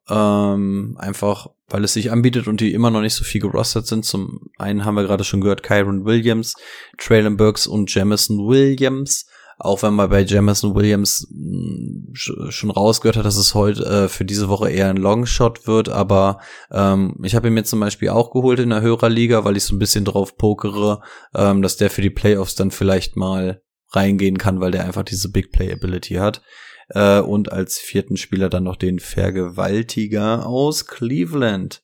Ähm, 0.09 0.97
einfach, 1.01 1.49
weil 1.69 1.83
es 1.83 1.95
sich 1.95 2.13
anbietet 2.13 2.47
und 2.47 2.61
die 2.61 2.75
immer 2.75 2.91
noch 2.91 3.01
nicht 3.01 3.15
so 3.15 3.25
viel 3.25 3.41
gerostet 3.41 3.87
sind. 3.87 4.05
Zum 4.05 4.51
einen 4.59 4.85
haben 4.85 4.95
wir 4.95 5.03
gerade 5.03 5.25
schon 5.25 5.41
gehört, 5.41 5.63
Kyron 5.63 6.05
Williams, 6.05 6.55
Traylon 6.99 7.37
Burks 7.37 7.67
und 7.67 7.93
Jamison 7.93 8.47
Williams. 8.47 9.27
Auch 9.59 9.83
wenn 9.83 9.95
man 9.95 10.11
bei 10.11 10.21
Jamison 10.21 10.75
Williams 10.75 11.27
mh, 11.31 12.15
schon 12.15 12.71
rausgehört 12.71 13.17
hat, 13.17 13.25
dass 13.25 13.39
es 13.39 13.55
heute 13.55 13.85
äh, 13.85 14.09
für 14.09 14.27
diese 14.27 14.49
Woche 14.49 14.71
eher 14.71 14.91
ein 14.91 14.99
Longshot 14.99 15.67
wird, 15.67 15.89
aber 15.89 16.41
ähm, 16.71 17.17
ich 17.23 17.35
habe 17.35 17.49
ihn 17.49 17.55
mir 17.55 17.65
zum 17.65 17.81
Beispiel 17.81 18.11
auch 18.11 18.33
geholt 18.33 18.59
in 18.59 18.71
der 18.71 18.83
Hörerliga, 18.83 19.45
weil 19.45 19.57
ich 19.57 19.65
so 19.65 19.75
ein 19.75 19.79
bisschen 19.79 20.05
drauf 20.05 20.37
pokere, 20.37 21.01
ähm, 21.35 21.63
dass 21.63 21.79
der 21.79 21.89
für 21.89 22.03
die 22.03 22.11
Playoffs 22.11 22.55
dann 22.55 22.71
vielleicht 22.71 23.17
mal 23.17 23.63
reingehen 23.93 24.37
kann, 24.37 24.61
weil 24.61 24.73
der 24.73 24.85
einfach 24.85 25.05
diese 25.05 25.31
Big 25.31 25.53
Play 25.53 25.73
Ability 25.73 26.15
hat. 26.15 26.43
Äh, 26.89 27.21
und 27.21 27.51
als 27.51 27.79
vierten 27.79 28.19
Spieler 28.19 28.51
dann 28.51 28.65
noch 28.65 28.77
den 28.77 28.99
Vergewaltiger 28.99 30.47
aus 30.47 30.87
Cleveland. 30.87 31.83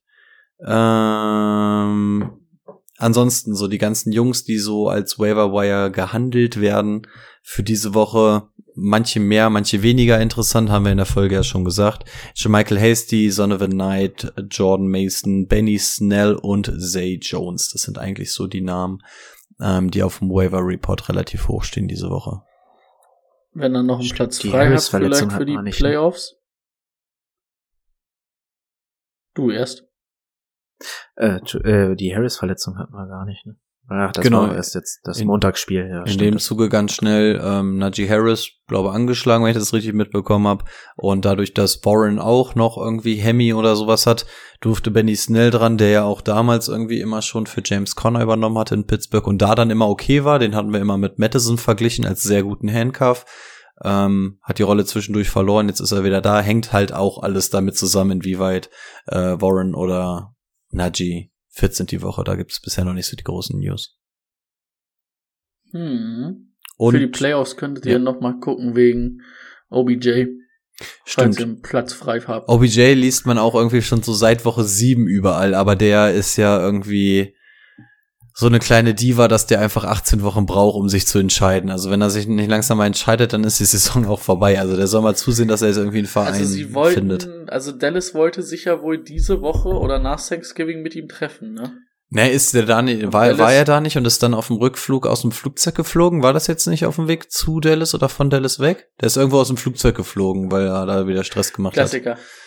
Ähm, 0.64 2.30
ansonsten 2.98 3.54
so 3.54 3.66
die 3.66 3.78
ganzen 3.78 4.12
Jungs, 4.12 4.44
die 4.44 4.58
so 4.58 4.88
als 4.88 5.18
Waiver 5.18 5.52
Wire 5.52 5.90
gehandelt 5.90 6.60
werden 6.60 7.06
für 7.42 7.62
diese 7.62 7.94
Woche. 7.94 8.48
Manche 8.74 9.20
mehr, 9.20 9.50
manche 9.50 9.82
weniger 9.82 10.18
interessant, 10.18 10.70
haben 10.70 10.86
wir 10.86 10.92
in 10.92 10.96
der 10.96 11.06
Folge 11.06 11.34
ja 11.34 11.42
schon 11.42 11.64
gesagt. 11.64 12.08
Michael 12.46 12.80
Hasty, 12.80 13.30
Son 13.30 13.52
of 13.52 13.60
a 13.60 13.66
Knight, 13.66 14.32
Jordan 14.50 14.88
Mason, 14.88 15.46
Benny 15.46 15.78
Snell 15.78 16.34
und 16.34 16.72
Zay 16.80 17.18
Jones. 17.20 17.68
Das 17.70 17.82
sind 17.82 17.98
eigentlich 17.98 18.32
so 18.32 18.46
die 18.46 18.62
Namen, 18.62 19.02
ähm, 19.60 19.90
die 19.90 20.02
auf 20.02 20.20
dem 20.20 20.30
Waiver 20.30 20.60
Report 20.64 21.06
relativ 21.10 21.48
hoch 21.48 21.64
stehen 21.64 21.86
diese 21.86 22.08
Woche. 22.08 22.42
Wenn 23.52 23.74
er 23.74 23.82
noch 23.82 24.00
einen 24.00 24.08
Platz 24.08 24.38
die 24.38 24.48
frei 24.48 24.70
hat, 24.70 24.82
vielleicht 24.82 25.32
für 25.32 25.44
die 25.44 25.58
nicht, 25.58 25.80
ne? 25.80 25.88
Playoffs. 25.88 26.36
Du 29.34 29.50
erst. 29.50 29.84
Äh, 31.16 31.36
äh, 31.36 31.94
die 31.94 32.14
Harris-Verletzung 32.14 32.78
hatten 32.78 32.94
wir 32.94 33.06
gar 33.06 33.26
nicht, 33.26 33.44
ne? 33.44 33.56
Ach, 33.88 34.12
das 34.12 34.22
genau. 34.22 34.42
war 34.42 34.54
erst 34.54 34.74
jetzt 34.74 35.00
das 35.04 35.20
in, 35.20 35.26
Montagsspiel. 35.26 35.88
Ja, 35.88 36.04
in 36.04 36.16
dem 36.16 36.38
Zuge 36.38 36.68
ganz 36.68 36.92
schnell 36.92 37.40
ähm, 37.42 37.78
Najee 37.78 38.08
Harris, 38.08 38.48
glaube 38.68 38.92
angeschlagen, 38.92 39.44
wenn 39.44 39.50
ich 39.50 39.56
das 39.56 39.72
richtig 39.72 39.92
mitbekommen 39.92 40.46
habe. 40.46 40.64
Und 40.96 41.24
dadurch, 41.24 41.52
dass 41.52 41.84
Warren 41.84 42.18
auch 42.18 42.54
noch 42.54 42.78
irgendwie 42.78 43.16
Hemi 43.16 43.52
oder 43.52 43.74
sowas 43.74 44.06
hat, 44.06 44.24
durfte 44.60 44.90
Benny 44.90 45.16
Snell 45.16 45.50
dran, 45.50 45.78
der 45.78 45.90
ja 45.90 46.04
auch 46.04 46.20
damals 46.20 46.68
irgendwie 46.68 47.00
immer 47.00 47.22
schon 47.22 47.46
für 47.46 47.60
James 47.64 47.96
Conner 47.96 48.22
übernommen 48.22 48.56
hatte 48.56 48.76
in 48.76 48.86
Pittsburgh 48.86 49.26
und 49.26 49.42
da 49.42 49.54
dann 49.54 49.70
immer 49.70 49.88
okay 49.88 50.24
war. 50.24 50.38
Den 50.38 50.54
hatten 50.54 50.72
wir 50.72 50.80
immer 50.80 50.96
mit 50.96 51.18
Madison 51.18 51.58
verglichen 51.58 52.06
als 52.06 52.22
sehr 52.22 52.44
guten 52.44 52.72
Handcuff. 52.72 53.26
Ähm, 53.84 54.38
hat 54.42 54.58
die 54.58 54.62
Rolle 54.62 54.84
zwischendurch 54.84 55.28
verloren, 55.28 55.68
jetzt 55.68 55.80
ist 55.80 55.92
er 55.92 56.04
wieder 56.04 56.20
da. 56.20 56.40
Hängt 56.40 56.72
halt 56.72 56.92
auch 56.92 57.20
alles 57.20 57.50
damit 57.50 57.76
zusammen, 57.76 58.12
inwieweit 58.12 58.70
äh, 59.06 59.36
Warren 59.40 59.74
oder 59.74 60.34
Najee 60.70 61.31
fit 61.52 61.74
sind 61.74 61.90
die 61.90 62.02
Woche. 62.02 62.24
Da 62.24 62.34
gibt 62.34 62.50
es 62.50 62.60
bisher 62.60 62.84
noch 62.84 62.94
nicht 62.94 63.06
so 63.06 63.16
die 63.16 63.24
großen 63.24 63.58
News. 63.60 63.98
Hm. 65.70 66.54
Und, 66.78 66.92
Für 66.92 67.00
die 67.00 67.06
Playoffs 67.06 67.56
könntet 67.56 67.86
ihr 67.86 67.92
ja. 67.92 67.98
noch 67.98 68.20
mal 68.20 68.40
gucken 68.40 68.74
wegen 68.74 69.22
OBJ. 69.68 70.26
Stimmt. 71.04 71.36
Falls 71.36 71.38
ihr 71.38 71.56
Platz 71.62 71.92
frei 71.92 72.20
habt. 72.20 72.48
OBJ 72.48 72.94
liest 72.94 73.26
man 73.26 73.38
auch 73.38 73.54
irgendwie 73.54 73.82
schon 73.82 74.02
so 74.02 74.12
seit 74.14 74.44
Woche 74.44 74.64
sieben 74.64 75.06
überall, 75.06 75.54
aber 75.54 75.76
der 75.76 76.12
ist 76.12 76.36
ja 76.36 76.58
irgendwie 76.60 77.36
so 78.34 78.46
eine 78.46 78.58
kleine 78.58 78.94
Diva, 78.94 79.28
dass 79.28 79.46
der 79.46 79.60
einfach 79.60 79.84
18 79.84 80.22
Wochen 80.22 80.46
braucht, 80.46 80.76
um 80.76 80.88
sich 80.88 81.06
zu 81.06 81.18
entscheiden. 81.18 81.70
Also 81.70 81.90
wenn 81.90 82.00
er 82.00 82.10
sich 82.10 82.26
nicht 82.26 82.48
langsam 82.48 82.78
mal 82.78 82.86
entscheidet, 82.86 83.32
dann 83.32 83.44
ist 83.44 83.60
die 83.60 83.64
Saison 83.64 84.06
auch 84.08 84.20
vorbei. 84.20 84.58
Also 84.58 84.76
der 84.76 84.86
soll 84.86 85.02
mal 85.02 85.16
zusehen, 85.16 85.48
dass 85.48 85.62
er 85.62 85.68
jetzt 85.68 85.76
irgendwie 85.76 85.98
einen 85.98 86.06
Verein 86.06 86.34
also 86.34 86.44
sie 86.44 86.74
wollten, 86.74 86.94
findet. 86.94 87.28
Also 87.50 87.72
Dallas 87.72 88.14
wollte 88.14 88.42
sich 88.42 88.64
ja 88.64 88.82
wohl 88.82 88.98
diese 89.02 89.42
Woche 89.42 89.68
oder 89.68 89.98
nach 89.98 90.20
Thanksgiving 90.20 90.82
mit 90.82 90.94
ihm 90.94 91.08
treffen, 91.08 91.52
ne? 91.52 91.72
Ne, 92.14 92.30
ist 92.30 92.52
der 92.52 92.64
da 92.66 92.82
nicht, 92.82 93.10
war, 93.14 93.38
war 93.38 93.54
er 93.54 93.64
da 93.64 93.80
nicht 93.80 93.96
und 93.96 94.06
ist 94.06 94.22
dann 94.22 94.34
auf 94.34 94.48
dem 94.48 94.56
Rückflug 94.56 95.06
aus 95.06 95.22
dem 95.22 95.32
Flugzeug 95.32 95.74
geflogen? 95.76 96.22
War 96.22 96.34
das 96.34 96.46
jetzt 96.46 96.66
nicht 96.66 96.84
auf 96.84 96.96
dem 96.96 97.08
Weg 97.08 97.32
zu 97.32 97.58
Dallas 97.58 97.94
oder 97.94 98.10
von 98.10 98.28
Dallas 98.28 98.60
weg? 98.60 98.90
Der 99.00 99.06
ist 99.06 99.16
irgendwo 99.16 99.38
aus 99.38 99.48
dem 99.48 99.56
Flugzeug 99.56 99.96
geflogen, 99.96 100.52
weil 100.52 100.66
er 100.66 100.84
da 100.84 101.06
wieder 101.06 101.24
Stress 101.24 101.54
gemacht 101.54 101.72
Klassiker. 101.72 102.10
hat. 102.10 102.18
Klassiker. 102.18 102.41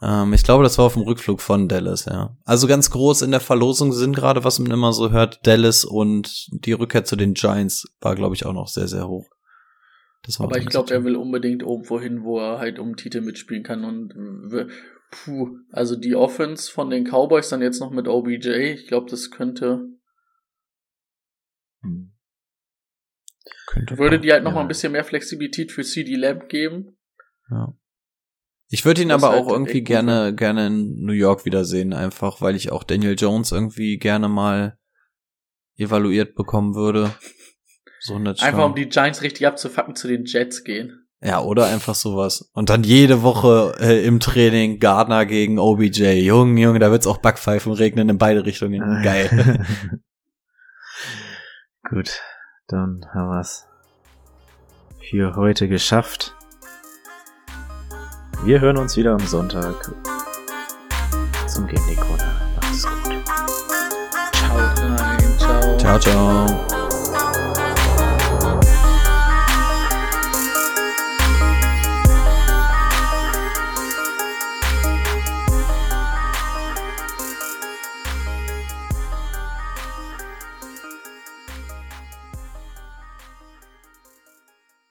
Ähm, 0.00 0.32
ich 0.32 0.44
glaube, 0.44 0.62
das 0.62 0.78
war 0.78 0.86
auf 0.86 0.94
dem 0.94 1.02
Rückflug 1.02 1.40
von 1.40 1.68
Dallas, 1.68 2.04
ja. 2.04 2.36
Also 2.44 2.66
ganz 2.66 2.90
groß 2.90 3.22
in 3.22 3.30
der 3.30 3.40
Verlosung 3.40 3.92
sind 3.92 4.14
gerade, 4.14 4.44
was 4.44 4.58
man 4.58 4.70
immer 4.70 4.92
so 4.92 5.10
hört, 5.10 5.46
Dallas 5.46 5.84
und 5.84 6.46
die 6.64 6.72
Rückkehr 6.72 7.04
zu 7.04 7.16
den 7.16 7.34
Giants 7.34 7.86
war, 8.00 8.14
glaube 8.14 8.34
ich, 8.34 8.46
auch 8.46 8.52
noch 8.52 8.68
sehr, 8.68 8.88
sehr 8.88 9.08
hoch. 9.08 9.28
Aber 10.38 10.58
ich 10.58 10.66
glaube, 10.66 10.92
er 10.92 11.04
will 11.04 11.16
unbedingt 11.16 11.62
irgendwo 11.62 12.00
hin, 12.00 12.22
wo 12.22 12.38
er 12.38 12.58
halt 12.58 12.78
um 12.78 12.96
Titel 12.96 13.22
mitspielen 13.22 13.62
kann 13.62 13.84
und 13.84 14.12
puh, 15.10 15.56
also 15.70 15.96
die 15.96 16.14
Offense 16.14 16.70
von 16.70 16.90
den 16.90 17.04
Cowboys 17.04 17.48
dann 17.48 17.62
jetzt 17.62 17.80
noch 17.80 17.90
mit 17.90 18.08
OBJ, 18.08 18.48
ich 18.48 18.86
glaube, 18.88 19.08
das 19.10 19.30
könnte 19.30 19.88
hm. 21.82 22.12
Könnte 23.66 23.98
würde 23.98 24.18
die 24.18 24.32
halt 24.32 24.44
noch 24.44 24.50
ja. 24.50 24.56
mal 24.56 24.62
ein 24.62 24.68
bisschen 24.68 24.92
mehr 24.92 25.04
Flexibilität 25.04 25.72
für 25.72 25.82
CD 25.82 26.16
Lamb 26.16 26.48
geben. 26.48 26.96
Ja. 27.50 27.74
Ich 28.70 28.84
würde 28.84 29.02
ihn 29.02 29.10
aber 29.10 29.30
halt 29.30 29.42
auch 29.42 29.50
irgendwie 29.50 29.82
gerne, 29.82 30.34
gerne 30.34 30.66
in 30.66 31.04
New 31.04 31.12
York 31.12 31.46
wiedersehen, 31.46 31.94
einfach 31.94 32.42
weil 32.42 32.54
ich 32.54 32.70
auch 32.70 32.84
Daniel 32.84 33.14
Jones 33.18 33.50
irgendwie 33.50 33.98
gerne 33.98 34.28
mal 34.28 34.78
evaluiert 35.76 36.34
bekommen 36.34 36.74
würde. 36.74 37.14
So 38.00 38.14
Einfach 38.16 38.66
um 38.66 38.74
die 38.74 38.88
Giants 38.88 39.22
richtig 39.22 39.46
abzufacken, 39.46 39.96
zu 39.96 40.06
den 40.06 40.24
Jets 40.26 40.64
gehen. 40.64 41.08
Ja, 41.20 41.40
oder 41.40 41.66
einfach 41.66 41.96
sowas. 41.96 42.48
Und 42.52 42.70
dann 42.70 42.84
jede 42.84 43.22
Woche 43.22 43.74
äh, 43.80 44.04
im 44.04 44.20
Training 44.20 44.78
Gardner 44.78 45.26
gegen 45.26 45.58
OBJ. 45.58 46.20
Junge, 46.20 46.60
Junge, 46.60 46.78
da 46.78 46.92
wird's 46.92 47.08
auch 47.08 47.18
Backpfeifen 47.18 47.72
regnen 47.72 48.08
in 48.08 48.18
beide 48.18 48.46
Richtungen. 48.46 48.80
Geil. 49.02 49.66
Gut, 51.90 52.20
dann 52.68 53.04
haben 53.12 53.30
wir's 53.30 53.66
für 55.10 55.34
heute 55.34 55.68
geschafft. 55.68 56.37
Wir 58.44 58.60
hören 58.60 58.76
uns 58.76 58.96
wieder 58.96 59.12
am 59.12 59.26
Sonntag 59.26 59.74
zum 61.46 61.66
Game 61.66 61.96
Corner. 61.96 62.40
Macht's 62.56 62.84
gut. 62.84 63.24
Ciao, 64.32 64.56
rein, 64.56 65.38
ciao. 65.38 65.76
Ciao, 65.78 65.98
ciao. 65.98 66.77